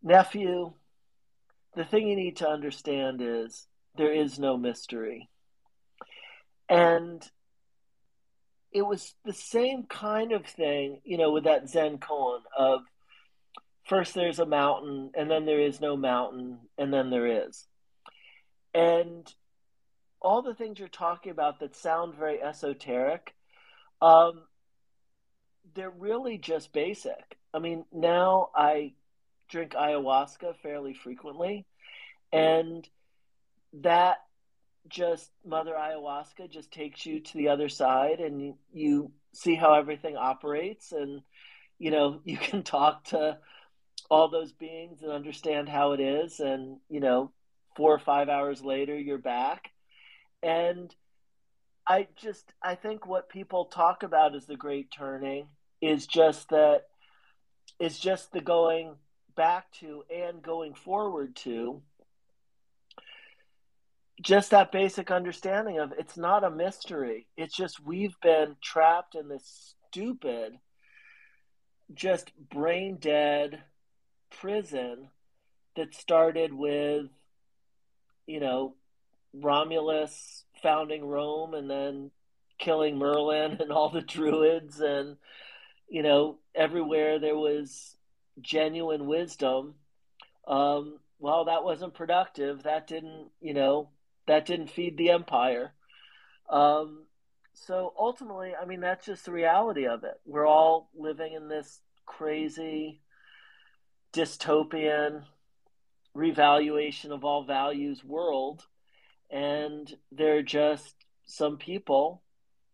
"Nephew, 0.01 0.74
the 1.75 1.85
thing 1.85 2.08
you 2.08 2.16
need 2.16 2.38
to 2.38 2.48
understand 2.48 3.22
is 3.22 3.67
there 3.95 4.14
is 4.14 4.38
no 4.40 4.56
mystery." 4.56 5.30
And 6.69 7.27
it 8.74 8.82
was 8.82 9.14
the 9.24 9.34
same 9.34 9.84
kind 9.84 10.32
of 10.32 10.45
thing, 10.45 11.00
you 11.06 11.18
know, 11.18 11.32
with 11.32 11.43
that 11.43 11.69
Zen 11.69 12.00
koan 12.00 12.40
of 12.58 12.82
first 13.85 14.16
there's 14.16 14.40
a 14.40 14.45
mountain, 14.45 15.11
and 15.14 15.30
then 15.30 15.45
there 15.45 15.60
is 15.60 15.80
no 15.80 15.95
mountain, 15.95 16.60
and 16.77 16.92
then 16.92 17.10
there 17.10 17.48
is. 17.48 17.68
And 18.74 19.32
all 20.22 20.42
the 20.42 20.56
things 20.56 20.80
you're 20.80 20.88
talking 20.88 21.32
about 21.32 21.60
that 21.60 21.76
sound 21.76 22.16
very 22.16 22.42
esoteric, 22.42 23.35
um, 24.02 24.42
they're 25.76 25.92
really 25.92 26.38
just 26.38 26.74
basic. 26.74 27.38
I 27.53 27.60
mean, 27.60 27.85
now 27.92 28.50
I 28.56 28.93
drink 29.50 29.74
ayahuasca 29.74 30.56
fairly 30.64 30.95
frequently, 30.95 31.68
and 32.32 32.88
that 33.82 34.18
just 34.88 35.30
mother 35.45 35.74
ayahuasca 35.74 36.50
just 36.50 36.72
takes 36.72 37.06
you 37.06 37.20
to 37.20 37.38
the 37.38 37.50
other 37.50 37.70
side 37.70 38.20
and 38.20 38.56
you, 38.74 39.12
see 39.36 39.56
how 39.56 39.74
everything 39.74 40.16
operates 40.16 40.92
and 40.92 41.22
you 41.80 41.90
know 41.90 42.22
you 42.26 42.38
can 42.38 42.62
talk 42.62 43.03
to 43.06 43.38
all 44.10 44.30
those 44.30 44.52
beings 44.52 45.02
and 45.02 45.12
understand 45.12 45.68
how 45.68 45.94
it 45.94 46.00
is. 46.00 46.40
And 46.40 46.78
you 46.90 47.00
know 47.00 47.32
four 47.76 47.94
or 47.94 48.00
five 48.00 48.30
hours 48.30 48.62
later 48.62 48.98
you're 48.98 49.18
back. 49.18 49.72
And 50.42 50.94
i 51.88 52.08
just 52.16 52.53
i 52.62 52.76
think 52.76 53.06
what 53.06 53.28
people 53.28 53.66
talk 53.66 54.03
about 54.03 54.36
as 54.36 54.45
the 54.45 54.56
great 54.56 54.90
turning 54.90 55.48
is 55.82 56.08
just 56.08 56.48
that 56.50 56.84
is 57.80 58.00
just 58.00 58.32
the 58.32 58.40
going 58.40 58.95
back 59.36 59.70
to 59.72 60.03
and 60.14 60.42
going 60.42 60.74
forward 60.74 61.36
to 61.36 61.82
just 64.22 64.51
that 64.51 64.72
basic 64.72 65.11
understanding 65.11 65.80
of 65.80 65.93
it's 65.98 66.17
not 66.17 66.43
a 66.43 66.51
mystery. 66.51 67.27
It's 67.35 67.56
just 67.56 67.83
we've 67.83 68.19
been 68.22 68.56
trapped 68.61 69.16
in 69.16 69.27
this 69.27 69.75
stupid, 69.90 70.53
just 71.93 72.32
brain 72.50 72.98
dead 73.00 73.64
prison 74.30 75.09
that 75.75 75.95
started 75.95 76.53
with, 76.53 77.08
you 78.27 78.40
know, 78.40 78.75
Romulus 79.33 80.45
founding 80.61 81.03
Rome 81.06 81.53
and 81.56 81.69
then 81.69 82.11
killing 82.59 82.98
Merlin 82.98 83.53
and 83.59 83.72
all 83.72 83.90
the 83.90 84.01
druids 84.01 84.80
and, 84.80 85.17
you 85.90 86.03
know, 86.03 86.38
everywhere 86.56 87.19
there 87.19 87.38
was 87.38 87.95
genuine 88.42 89.08
wisdom. 89.08 89.75
Um, 90.48 91.00
well, 91.19 91.45
that 91.45 91.64
wasn't 91.64 91.93
productive. 91.93 92.64
That 92.64 92.88
didn't, 92.88 93.30
you 93.42 93.53
know, 93.53 93.90
that 94.27 94.45
didn't 94.45 94.69
feed 94.69 94.98
the 94.98 95.10
empire. 95.10 95.74
Um, 96.50 97.06
so 97.53 97.93
ultimately, 97.98 98.53
I 98.60 98.66
mean, 98.66 98.82
that's 98.82 99.06
just 99.06 99.26
the 99.26 99.32
reality 99.32 99.85
of 99.88 100.03
it. 100.03 100.19
We're 100.26 100.48
all 100.48 100.90
living 100.95 101.34
in 101.34 101.48
this 101.48 101.82
crazy 102.06 103.02
dystopian 104.14 105.24
revaluation 106.14 107.11
of 107.11 107.24
all 107.24 107.43
values 107.43 108.03
world, 108.03 108.66
and 109.30 109.92
there 110.11 110.38
are 110.38 110.43
just 110.43 110.95
some 111.26 111.58
people, 111.58 112.22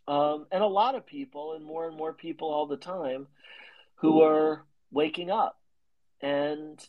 um, 0.07 0.47
and 0.51 0.63
a 0.63 0.67
lot 0.67 0.95
of 0.95 1.05
people, 1.05 1.53
and 1.53 1.63
more 1.63 1.87
and 1.87 1.95
more 1.95 2.13
people 2.13 2.49
all 2.49 2.65
the 2.67 2.77
time, 2.77 3.27
who 3.95 4.21
are 4.21 4.65
waking 4.91 5.29
up, 5.29 5.59
and 6.21 6.85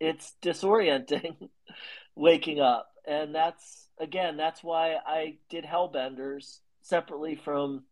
it's 0.00 0.34
disorienting 0.42 1.48
waking 2.16 2.60
up 2.60 2.91
and 3.06 3.34
that's 3.34 3.88
again 3.98 4.36
that's 4.36 4.62
why 4.62 4.96
I 5.06 5.36
did 5.48 5.64
Hellbenders 5.64 6.60
separately 6.82 7.36
from 7.36 7.84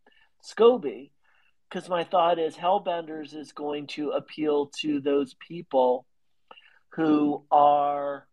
Scoby, 0.43 1.11
because 1.69 1.89
my 1.89 2.03
thought 2.03 2.39
is 2.39 2.55
Hellbenders 2.55 3.35
is 3.35 3.51
going 3.51 3.87
to 3.87 4.11
appeal 4.11 4.71
to 4.81 4.99
those 4.99 5.35
people 5.35 6.05
who 6.89 7.43
are 7.51 8.27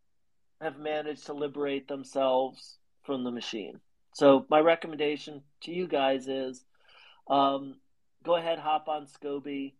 have 0.61 0.79
managed 0.79 1.27
to 1.27 1.33
liberate 1.33 1.87
themselves 1.87 2.79
from 3.05 3.23
the 3.25 3.31
machine. 3.31 3.81
So 4.15 4.47
my 4.51 4.59
recommendation 4.59 5.43
to 5.63 5.73
you 5.73 5.87
guys 5.87 6.27
is 6.27 6.65
um, 7.31 7.77
go 8.25 8.35
ahead, 8.37 8.59
hop 8.59 8.89
on 8.89 9.07
Scoby, 9.07 9.75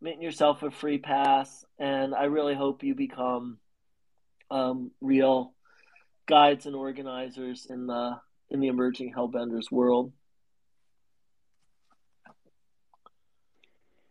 mint 0.00 0.20
yourself 0.20 0.62
a 0.62 0.70
free 0.70 0.98
pass, 0.98 1.64
and 1.78 2.14
I 2.14 2.24
really 2.24 2.54
hope 2.54 2.82
you 2.82 2.94
become 2.94 3.58
um, 4.50 4.90
real 5.00 5.53
guides 6.26 6.66
and 6.66 6.74
organizers 6.74 7.66
in 7.68 7.86
the 7.86 8.18
in 8.50 8.60
the 8.60 8.68
emerging 8.68 9.12
Hellbenders 9.16 9.70
world. 9.70 10.12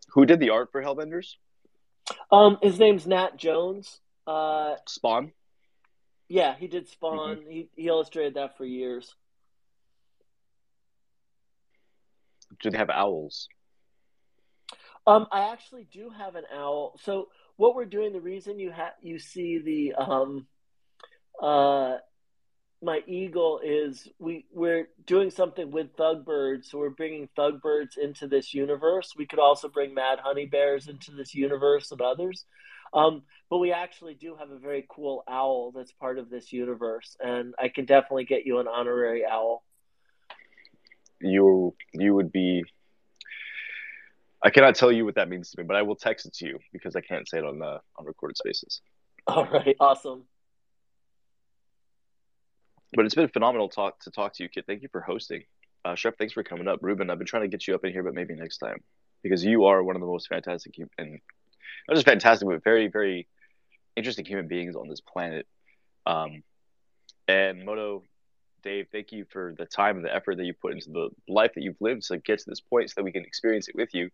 Who 0.10 0.26
did 0.26 0.40
the 0.40 0.52
art 0.52 0.72
for 0.72 0.82
Hellbenders? 0.82 1.36
Um, 2.32 2.58
his 2.62 2.80
name's 2.80 3.08
Nat 3.08 3.38
Jones. 3.38 4.00
Uh, 4.28 4.76
Spawn. 4.88 5.32
Yeah, 6.28 6.56
he 6.58 6.68
did 6.68 6.88
Spawn. 6.88 7.38
Mm-hmm. 7.38 7.50
He 7.50 7.70
he 7.76 7.88
illustrated 7.88 8.36
that 8.36 8.58
for 8.58 8.66
years. 8.66 9.16
Do 12.62 12.70
they 12.70 12.78
have 12.78 12.90
owls? 12.90 13.48
Um, 15.06 15.28
I 15.32 15.52
actually 15.52 15.88
do 15.92 16.10
have 16.10 16.36
an 16.36 16.46
owl. 16.54 16.98
So 17.04 17.28
what 17.58 17.76
we're 17.76 17.86
doing, 17.86 18.14
the 18.14 18.22
reason 18.22 18.60
you 18.60 18.72
have 18.72 18.94
you 19.02 19.20
see 19.20 19.60
the 19.60 20.02
um, 20.02 20.48
uh, 21.44 21.98
my 22.82 23.02
eagle 23.06 23.60
is 23.64 24.08
we 24.18 24.46
we're 24.52 24.88
doing 25.06 25.30
something 25.30 25.72
with 25.72 25.96
Thugbirds, 25.98 26.66
so 26.66 26.78
we're 26.78 26.90
bringing 26.90 27.28
Thugbirds 27.38 27.98
into 27.98 28.28
this 28.28 28.54
universe. 28.54 29.14
We 29.18 29.26
could 29.26 29.40
also 29.40 29.68
bring 29.68 29.94
Mad 29.94 30.20
Honey 30.20 30.46
Bears 30.46 30.88
into 30.88 31.12
this 31.12 31.36
universe 31.36 31.92
and 31.92 32.02
others. 32.02 32.46
Um, 32.94 33.24
but 33.50 33.58
we 33.58 33.74
actually 33.74 34.14
do 34.14 34.36
have 34.40 34.52
a 34.52 34.58
very 34.58 34.86
cool 34.88 35.24
owl 35.28 35.72
that's 35.76 35.92
part 35.92 36.18
of 36.18 36.30
this 36.30 36.54
universe, 36.54 37.18
and 37.20 37.54
I 37.60 37.68
can 37.68 37.86
definitely 37.86 38.26
get 38.26 38.46
you 38.46 38.60
an 38.60 38.68
honorary 38.68 39.26
owl. 39.26 39.64
You 41.20 41.76
you 41.94 42.16
would 42.16 42.32
be. 42.32 42.64
I 44.46 44.50
cannot 44.50 44.76
tell 44.76 44.92
you 44.92 45.06
what 45.06 45.16
that 45.16 45.30
means 45.30 45.52
to 45.52 45.62
me, 45.62 45.66
but 45.66 45.76
I 45.76 45.82
will 45.82 45.96
text 45.96 46.26
it 46.26 46.34
to 46.36 46.46
you 46.46 46.60
because 46.72 46.96
I 46.96 47.02
can't 47.02 47.28
say 47.28 47.40
it 47.40 47.46
on 47.46 47.60
the 47.60 47.82
on 47.98 48.06
recorded 48.06 48.38
spaces. 48.38 48.82
All 49.28 49.46
right, 49.46 49.76
awesome. 49.80 50.26
But 52.96 53.06
it's 53.06 53.16
been 53.16 53.28
phenomenal 53.28 53.70
talk 53.70 54.00
to 54.02 54.12
talk 54.12 54.34
to 54.36 54.44
you, 54.44 54.50
Kit. 54.50 54.66
Thank 54.68 54.82
you 54.82 54.90
for 54.92 55.02
hosting. 55.02 55.44
Uh, 55.84 55.96
Chef, 55.96 56.16
thanks 56.18 56.34
for 56.34 56.44
coming 56.44 56.68
up. 56.68 56.80
Ruben, 56.82 57.10
I've 57.10 57.18
been 57.18 57.28
trying 57.28 57.44
to 57.44 57.48
get 57.48 57.68
you 57.68 57.76
up 57.76 57.84
in 57.84 57.92
here, 57.92 58.04
but 58.04 58.14
maybe 58.14 58.36
next 58.36 58.60
time 58.60 58.84
because 59.24 59.44
you 59.44 59.66
are 59.66 59.82
one 59.82 59.96
of 59.96 60.02
the 60.02 60.08
most 60.08 60.28
fantastic 60.28 60.76
and 60.98 61.20
not 61.88 61.96
just 61.96 62.06
fantastic, 62.06 62.48
but 62.48 62.64
very, 62.64 62.88
very 62.88 63.28
interesting 63.96 64.26
human 64.26 64.48
beings 64.48 64.76
on 64.76 64.88
this 64.90 65.02
planet. 65.02 65.48
Um, 66.06 66.44
and 67.28 67.66
Moto, 67.66 68.04
Dave, 68.64 68.88
thank 68.92 69.12
you 69.12 69.26
for 69.30 69.56
the 69.58 69.66
time 69.66 69.96
and 69.96 70.06
the 70.06 70.14
effort 70.14 70.38
that 70.38 70.46
you 70.46 70.54
put 70.54 70.74
into 70.74 70.92
the 70.92 71.10
life 71.28 71.52
that 71.56 71.64
you've 71.64 71.82
lived 71.82 72.04
to 72.08 72.18
get 72.18 72.40
to 72.40 72.50
this 72.50 72.62
point 72.62 72.90
so 72.90 72.96
that 72.98 73.04
we 73.04 73.12
can 73.12 73.24
experience 73.24 73.70
it 73.70 73.76
with 73.76 73.94
you. 73.94 74.06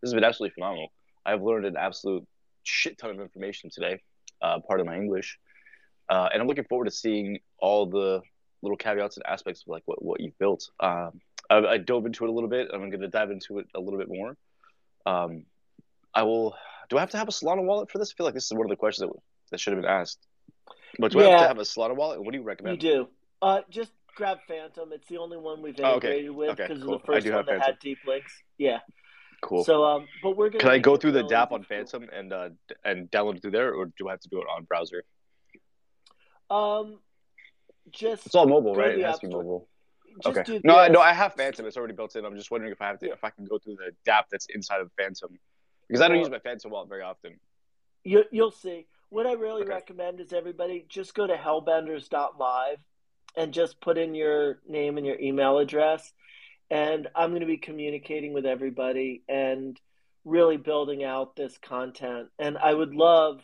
This 0.00 0.08
has 0.08 0.14
been 0.14 0.24
absolutely 0.24 0.54
phenomenal. 0.54 0.92
I've 1.26 1.42
learned 1.42 1.66
an 1.66 1.76
absolute 1.76 2.26
shit 2.62 2.98
ton 2.98 3.10
of 3.10 3.20
information 3.20 3.70
today, 3.70 4.00
uh, 4.40 4.60
part 4.60 4.80
of 4.80 4.86
my 4.86 4.96
English. 4.96 5.38
Uh, 6.12 6.28
and 6.30 6.42
I'm 6.42 6.46
looking 6.46 6.64
forward 6.64 6.84
to 6.84 6.90
seeing 6.90 7.38
all 7.58 7.86
the 7.86 8.20
little 8.60 8.76
caveats 8.76 9.16
and 9.16 9.24
aspects 9.26 9.62
of 9.62 9.68
like 9.68 9.82
what, 9.86 10.04
what 10.04 10.20
you've 10.20 10.38
built. 10.38 10.68
Um, 10.78 11.22
I, 11.48 11.56
I, 11.56 11.78
dove 11.78 12.04
into 12.04 12.26
it 12.26 12.28
a 12.28 12.32
little 12.32 12.50
bit. 12.50 12.68
I'm 12.70 12.90
going 12.90 13.00
to 13.00 13.08
dive 13.08 13.30
into 13.30 13.60
it 13.60 13.66
a 13.74 13.80
little 13.80 13.98
bit 13.98 14.08
more. 14.10 14.36
Um, 15.06 15.46
I 16.14 16.24
will. 16.24 16.54
Do 16.90 16.98
I 16.98 17.00
have 17.00 17.08
to 17.12 17.16
have 17.16 17.28
a 17.28 17.30
Solana 17.30 17.64
wallet 17.64 17.90
for 17.90 17.96
this? 17.96 18.12
I 18.12 18.14
feel 18.14 18.26
like 18.26 18.34
this 18.34 18.44
is 18.44 18.52
one 18.52 18.66
of 18.66 18.68
the 18.68 18.76
questions 18.76 19.10
that, 19.10 19.18
that 19.52 19.60
should 19.60 19.72
have 19.72 19.80
been 19.80 19.90
asked. 19.90 20.18
But 20.98 21.12
do 21.12 21.20
yeah, 21.20 21.28
I 21.28 21.30
have 21.30 21.40
to 21.40 21.48
have 21.48 21.58
a 21.58 21.62
Solana 21.62 21.96
wallet? 21.96 22.22
What 22.22 22.32
do 22.32 22.38
you 22.38 22.44
recommend? 22.44 22.82
You 22.82 22.90
do. 22.90 23.08
Uh, 23.40 23.60
just 23.70 23.92
grab 24.14 24.36
Phantom. 24.46 24.90
It's 24.92 25.08
the 25.08 25.16
only 25.16 25.38
one 25.38 25.62
we've 25.62 25.78
integrated 25.78 26.28
oh, 26.28 26.32
okay. 26.32 26.50
with 26.50 26.56
because 26.58 26.70
okay, 26.72 26.82
cool. 26.82 26.94
it's 26.96 27.06
the 27.06 27.06
first 27.06 27.26
one 27.26 27.36
that 27.36 27.46
Phantom. 27.46 27.62
had 27.62 27.78
deep 27.78 27.98
links. 28.06 28.34
Yeah. 28.58 28.80
Cool. 29.40 29.64
So, 29.64 29.82
um, 29.82 30.06
but 30.22 30.36
we're 30.36 30.50
gonna. 30.50 30.60
Can 30.60 30.70
I 30.72 30.78
go 30.78 30.98
through 30.98 31.12
the 31.12 31.24
DApp 31.24 31.52
on 31.52 31.64
Phantom 31.64 32.06
and 32.14 32.34
uh, 32.34 32.50
and 32.84 33.10
download 33.10 33.36
it 33.36 33.42
through 33.42 33.52
there, 33.52 33.72
or 33.72 33.86
do 33.96 34.08
I 34.08 34.10
have 34.10 34.20
to 34.20 34.28
do 34.28 34.38
it 34.42 34.46
on 34.54 34.64
browser? 34.64 35.04
Um, 36.52 36.98
just 37.90 38.26
it's 38.26 38.34
all 38.34 38.46
mobile, 38.46 38.74
right? 38.74 38.98
It 38.98 39.04
has 39.04 39.18
to 39.20 39.26
be 39.26 39.32
mobile. 39.32 39.68
Just 40.22 40.38
okay. 40.38 40.60
No, 40.62 40.78
I, 40.78 40.88
no, 40.88 41.00
I 41.00 41.14
have 41.14 41.34
Phantom. 41.34 41.64
It's 41.64 41.78
already 41.78 41.94
built 41.94 42.14
in. 42.16 42.26
I'm 42.26 42.36
just 42.36 42.50
wondering 42.50 42.72
if 42.72 42.82
I 42.82 42.88
have 42.88 42.98
to, 42.98 43.10
if 43.10 43.24
I 43.24 43.30
can 43.30 43.46
go 43.46 43.58
through 43.58 43.76
the 43.76 43.92
DApp 44.10 44.24
that's 44.30 44.46
inside 44.54 44.82
of 44.82 44.90
Phantom, 44.98 45.38
because 45.88 46.02
I 46.02 46.08
don't 46.08 46.18
use 46.18 46.28
my 46.28 46.38
Phantom 46.38 46.70
wallet 46.70 46.90
very 46.90 47.02
often. 47.02 47.40
You, 48.04 48.24
you'll 48.30 48.50
see. 48.50 48.86
What 49.08 49.26
I 49.26 49.32
really 49.32 49.62
okay. 49.62 49.70
recommend 49.70 50.20
is 50.20 50.32
everybody 50.32 50.84
just 50.88 51.14
go 51.14 51.26
to 51.26 51.34
hellbenders.live 51.34 52.78
and 53.36 53.52
just 53.54 53.80
put 53.80 53.96
in 53.96 54.14
your 54.14 54.58
name 54.68 54.98
and 54.98 55.06
your 55.06 55.18
email 55.18 55.58
address, 55.58 56.12
and 56.70 57.08
I'm 57.14 57.30
going 57.30 57.40
to 57.40 57.46
be 57.46 57.56
communicating 57.56 58.34
with 58.34 58.44
everybody 58.44 59.22
and 59.28 59.80
really 60.24 60.58
building 60.58 61.02
out 61.04 61.36
this 61.36 61.56
content. 61.58 62.28
And 62.38 62.58
I 62.58 62.74
would 62.74 62.94
love 62.94 63.42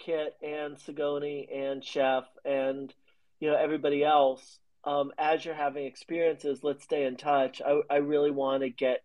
Kit 0.00 0.36
and 0.42 0.76
Sagoni 0.76 1.46
and 1.54 1.84
Chef 1.84 2.24
and 2.44 2.92
you 3.38 3.50
know 3.50 3.56
everybody 3.56 4.04
else. 4.04 4.58
Um, 4.82 5.12
as 5.18 5.44
you're 5.44 5.54
having 5.54 5.84
experiences, 5.84 6.60
let's 6.62 6.84
stay 6.84 7.04
in 7.04 7.16
touch. 7.16 7.60
I, 7.64 7.80
I 7.90 7.96
really 7.96 8.30
want 8.30 8.62
to 8.62 8.70
get 8.70 9.02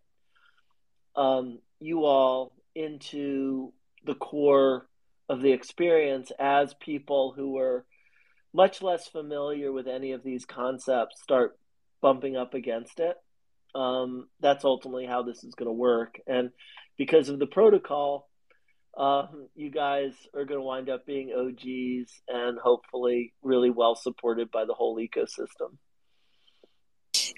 um, 1.15 1.59
you 1.79 2.05
all 2.05 2.53
into 2.73 3.73
the 4.05 4.15
core 4.15 4.87
of 5.27 5.41
the 5.41 5.51
experience 5.51 6.31
as 6.39 6.73
people 6.75 7.33
who 7.35 7.57
are 7.57 7.85
much 8.53 8.81
less 8.81 9.07
familiar 9.07 9.71
with 9.71 9.87
any 9.87 10.13
of 10.13 10.23
these 10.23 10.45
concepts 10.45 11.21
start 11.21 11.57
bumping 12.01 12.37
up 12.37 12.53
against 12.53 12.99
it. 12.99 13.17
Um, 13.73 14.29
that's 14.39 14.63
ultimately 14.63 15.05
how 15.05 15.23
this 15.23 15.43
is 15.43 15.55
going 15.55 15.67
to 15.67 15.73
work. 15.73 16.19
And 16.25 16.51
because 16.97 17.27
of 17.27 17.39
the 17.39 17.47
protocol, 17.47 18.29
um, 18.97 19.47
you 19.55 19.69
guys 19.69 20.13
are 20.33 20.45
going 20.45 20.59
to 20.59 20.65
wind 20.65 20.89
up 20.89 21.05
being 21.05 21.33
OGs 21.33 22.11
and 22.27 22.57
hopefully 22.57 23.33
really 23.41 23.69
well 23.69 23.95
supported 23.95 24.49
by 24.51 24.65
the 24.65 24.73
whole 24.73 24.97
ecosystem. 24.97 25.77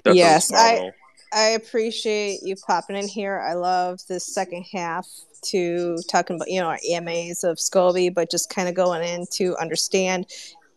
That 0.04 0.16
yes, 0.16 0.52
I 0.54 0.92
I 1.34 1.50
appreciate 1.50 2.40
you 2.44 2.56
popping 2.56 2.96
in 2.96 3.08
here. 3.08 3.40
I 3.40 3.54
love 3.54 4.00
this 4.08 4.26
second 4.26 4.66
half 4.72 5.08
to 5.46 5.98
talking 6.10 6.36
about 6.36 6.50
you 6.50 6.60
know 6.62 6.68
our 6.68 6.80
EMAs 6.90 7.44
of 7.44 7.58
Scoby, 7.58 8.14
but 8.14 8.32
just 8.32 8.50
kind 8.50 8.70
of 8.70 8.76
going 8.76 9.04
in 9.04 9.26
to 9.34 9.56
understand 9.58 10.28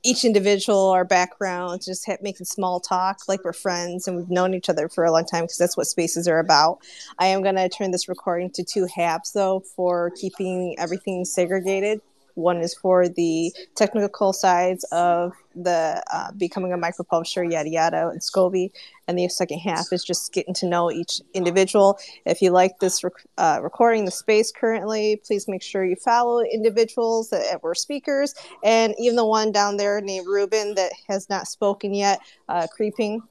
each 0.02 0.24
individual, 0.24 0.90
our 0.90 1.04
backgrounds, 1.04 1.84
just 1.84 2.08
making 2.22 2.46
small 2.46 2.80
talk 2.80 3.20
like 3.28 3.44
we're 3.44 3.52
friends 3.52 4.08
and 4.08 4.16
we've 4.16 4.30
known 4.30 4.54
each 4.54 4.68
other 4.68 4.88
for 4.88 5.04
a 5.04 5.12
long 5.12 5.24
time 5.24 5.44
because 5.44 5.58
that's 5.58 5.76
what 5.76 5.86
spaces 5.86 6.26
are 6.26 6.38
about. 6.38 6.78
I 7.18 7.26
am 7.26 7.42
going 7.42 7.56
to 7.56 7.68
turn 7.68 7.90
this 7.90 8.08
recording 8.08 8.50
to 8.52 8.64
two 8.64 8.86
halves 8.94 9.32
though 9.32 9.62
for 9.76 10.10
keeping 10.18 10.74
everything 10.78 11.24
segregated 11.24 12.00
one 12.40 12.58
is 12.58 12.74
for 12.74 13.08
the 13.08 13.52
technical 13.74 14.32
sides 14.32 14.84
of 14.92 15.32
the 15.54 16.02
uh, 16.12 16.32
becoming 16.32 16.72
a 16.72 16.76
micro 16.76 17.04
publisher, 17.04 17.44
yada 17.44 17.68
yada, 17.68 18.08
and 18.08 18.20
SCOBY. 18.20 18.70
And 19.08 19.18
the 19.18 19.28
second 19.28 19.58
half 19.58 19.92
is 19.92 20.04
just 20.04 20.32
getting 20.32 20.54
to 20.54 20.66
know 20.66 20.90
each 20.90 21.20
individual. 21.34 21.98
If 22.24 22.40
you 22.40 22.50
like 22.50 22.78
this 22.78 23.02
rec- 23.02 23.26
uh, 23.38 23.58
recording, 23.62 24.04
the 24.04 24.10
space 24.10 24.52
currently, 24.52 25.20
please 25.24 25.48
make 25.48 25.62
sure 25.62 25.84
you 25.84 25.96
follow 25.96 26.42
individuals 26.42 27.30
that 27.30 27.62
were 27.62 27.74
speakers, 27.74 28.34
and 28.62 28.94
even 28.98 29.16
the 29.16 29.24
one 29.24 29.52
down 29.52 29.76
there 29.76 30.00
named 30.00 30.26
Ruben 30.26 30.74
that 30.74 30.92
has 31.08 31.28
not 31.28 31.48
spoken 31.48 31.94
yet, 31.94 32.20
uh, 32.48 32.66
creeping. 32.68 33.22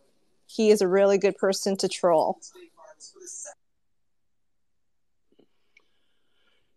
He 0.48 0.72
is 0.72 0.82
a 0.82 0.88
really 0.88 1.18
good 1.18 1.38
person 1.38 1.78
to 1.78 1.88
troll. 1.88 2.40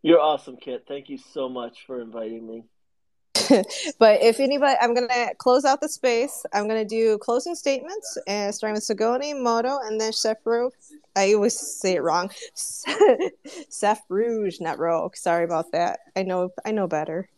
You're 0.02 0.20
awesome, 0.20 0.56
Kit. 0.56 0.84
Thank 0.88 1.08
you 1.08 1.18
so 1.18 1.48
much 1.48 1.84
for 1.86 2.00
inviting 2.00 2.46
me. 2.46 2.64
but 3.98 4.20
if 4.20 4.40
anybody, 4.40 4.76
I'm 4.80 4.94
going 4.94 5.08
to 5.08 5.30
close 5.38 5.64
out 5.64 5.80
the 5.80 5.88
space. 5.88 6.44
I'm 6.52 6.68
going 6.68 6.86
to 6.86 6.88
do 6.88 7.18
closing 7.18 7.54
statements, 7.54 8.18
and 8.26 8.54
starting 8.54 8.74
with 8.74 8.84
Sagoni, 8.84 9.40
Moto, 9.40 9.78
and 9.84 10.00
then 10.00 10.12
Chef 10.12 10.38
Rogue. 10.44 10.74
I 11.16 11.34
always 11.34 11.58
say 11.58 11.94
it 11.94 12.02
wrong. 12.02 12.30
Chef 13.80 14.00
Rouge, 14.08 14.60
not 14.60 14.78
Rogue. 14.78 15.16
Sorry 15.16 15.44
about 15.44 15.72
that. 15.72 16.00
I 16.16 16.22
know. 16.22 16.50
I 16.64 16.72
know 16.72 16.86
better. 16.86 17.28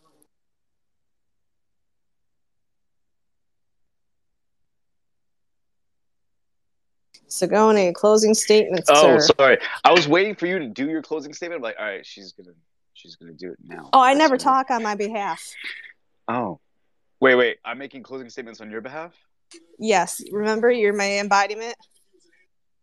Sagoni, 7.28 7.92
closing 7.94 8.34
statements. 8.34 8.88
Oh, 8.92 9.18
sir. 9.18 9.32
sorry. 9.38 9.58
I 9.84 9.92
was 9.92 10.06
waiting 10.08 10.34
for 10.34 10.46
you 10.46 10.58
to 10.58 10.68
do 10.68 10.88
your 10.88 11.02
closing 11.02 11.32
statement. 11.32 11.58
I'm 11.58 11.62
like, 11.62 11.76
all 11.78 11.86
right, 11.86 12.04
she's 12.04 12.32
gonna 12.32 12.54
she's 12.94 13.16
gonna 13.16 13.32
do 13.32 13.52
it 13.52 13.58
now. 13.66 13.90
Oh, 13.92 14.00
I 14.00 14.12
That's 14.14 14.18
never 14.18 14.36
talk 14.36 14.70
on 14.70 14.82
my 14.82 14.94
behalf. 14.94 15.42
Oh. 16.28 16.60
Wait, 17.20 17.34
wait. 17.34 17.58
I'm 17.64 17.78
making 17.78 18.02
closing 18.02 18.28
statements 18.28 18.60
on 18.60 18.70
your 18.70 18.80
behalf. 18.80 19.14
Yes, 19.78 20.22
remember 20.32 20.70
you're 20.70 20.94
my 20.94 21.18
embodiment. 21.18 21.76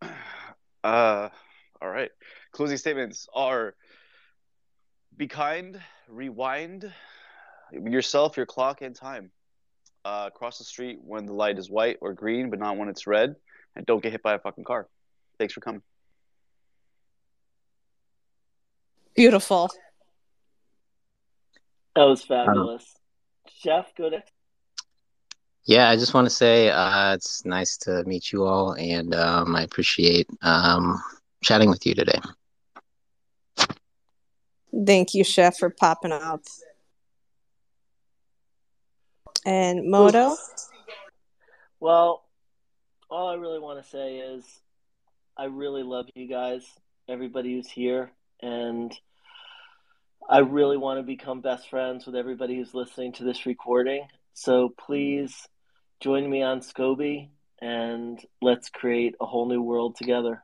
Uh, 0.84 1.30
all 1.80 1.90
right. 1.90 2.10
Closing 2.54 2.76
statements 2.76 3.28
are: 3.36 3.76
be 5.16 5.28
kind, 5.28 5.80
rewind 6.10 6.92
yourself, 7.72 8.36
your 8.36 8.48
clock, 8.48 8.82
and 8.82 8.96
time. 8.96 9.30
Uh, 10.04 10.32
cross 10.32 10.58
the 10.58 10.64
street 10.64 10.98
when 11.04 11.28
the 11.28 11.34
light 11.34 11.60
is 11.60 11.70
white 11.70 11.98
or 12.02 12.14
green, 12.14 12.50
but 12.50 12.58
not 12.58 12.78
when 12.78 12.90
it's 12.90 13.06
red, 13.06 13.36
and 13.76 13.86
don't 13.86 14.02
get 14.02 14.12
hit 14.12 14.24
by 14.24 14.34
a 14.34 14.40
fucking 14.40 14.64
car. 14.64 14.88
Thanks 15.38 15.54
for 15.54 15.62
coming. 15.62 15.82
Beautiful. 19.16 19.70
That 21.96 22.04
was 22.04 22.24
fabulous. 22.24 22.86
Jeff, 23.62 23.94
go 23.98 24.10
next. 24.10 24.32
Yeah, 25.66 25.90
I 25.90 25.96
just 25.96 26.14
want 26.14 26.26
to 26.26 26.34
say 26.34 26.70
uh, 26.70 27.14
it's 27.14 27.46
nice 27.46 27.78
to 27.80 28.04
meet 28.06 28.32
you 28.32 28.46
all, 28.46 28.74
and 28.74 29.14
um, 29.14 29.56
I 29.56 29.64
appreciate 29.64 30.28
um, 30.42 31.02
chatting 31.44 31.70
with 31.70 31.86
you 31.86 31.94
today. 31.94 32.20
Thank 34.86 35.14
you, 35.14 35.24
Chef, 35.24 35.58
for 35.58 35.70
popping 35.70 36.12
up. 36.12 36.42
And 39.46 39.90
Moto? 39.90 40.36
Well, 41.80 42.24
all 43.12 43.28
I 43.28 43.36
really 43.36 43.60
want 43.60 43.84
to 43.84 43.90
say 43.90 44.18
is 44.18 44.46
I 45.38 45.46
really 45.46 45.84
love 45.84 46.06
you 46.16 46.28
guys, 46.28 46.66
everybody 47.10 47.54
who's 47.54 47.70
here, 47.70 48.12
and 48.42 48.98
I 50.30 50.40
really 50.40 50.78
want 50.78 51.00
to 51.00 51.04
become 51.04 51.42
best 51.42 51.70
friends 51.70 52.06
with 52.06 52.16
everybody 52.16 52.56
who's 52.56 52.74
listening 52.74 53.12
to 53.14 53.26
this 53.26 53.46
recording. 53.46 54.08
So 54.34 54.74
please 54.78 55.36
join 56.00 56.30
me 56.30 56.42
on 56.42 56.62
Scoby 56.62 57.30
and 57.62 58.20
let's 58.42 58.70
create 58.70 59.16
a 59.20 59.26
whole 59.26 59.48
new 59.48 59.62
world 59.62 59.98
together. 59.98 60.42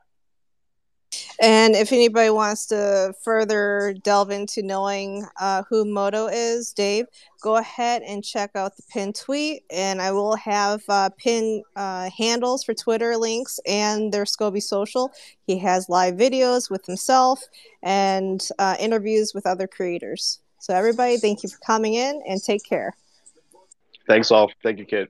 And 1.40 1.76
if 1.76 1.92
anybody 1.92 2.30
wants 2.30 2.66
to 2.66 3.14
further 3.22 3.94
delve 4.02 4.30
into 4.30 4.60
knowing 4.62 5.24
uh, 5.40 5.62
who 5.68 5.84
Moto 5.84 6.26
is, 6.26 6.72
Dave, 6.72 7.06
go 7.40 7.56
ahead 7.56 8.02
and 8.02 8.24
check 8.24 8.50
out 8.56 8.76
the 8.76 8.82
pin 8.90 9.12
tweet. 9.12 9.62
And 9.70 10.02
I 10.02 10.10
will 10.10 10.34
have 10.34 10.82
uh, 10.88 11.10
pin 11.16 11.62
uh, 11.76 12.10
handles 12.16 12.64
for 12.64 12.74
Twitter 12.74 13.16
links 13.16 13.60
and 13.66 14.12
their 14.12 14.24
Scoby 14.24 14.60
social. 14.60 15.12
He 15.46 15.58
has 15.58 15.88
live 15.88 16.14
videos 16.14 16.70
with 16.70 16.84
himself 16.86 17.40
and 17.84 18.46
uh, 18.58 18.76
interviews 18.80 19.32
with 19.32 19.46
other 19.46 19.68
creators. 19.68 20.40
So, 20.58 20.74
everybody, 20.74 21.18
thank 21.18 21.44
you 21.44 21.48
for 21.48 21.58
coming 21.58 21.94
in 21.94 22.20
and 22.26 22.42
take 22.42 22.64
care. 22.64 22.96
Thanks 24.08 24.32
all. 24.32 24.50
Thank 24.64 24.80
you, 24.80 24.86
kid. 24.86 25.08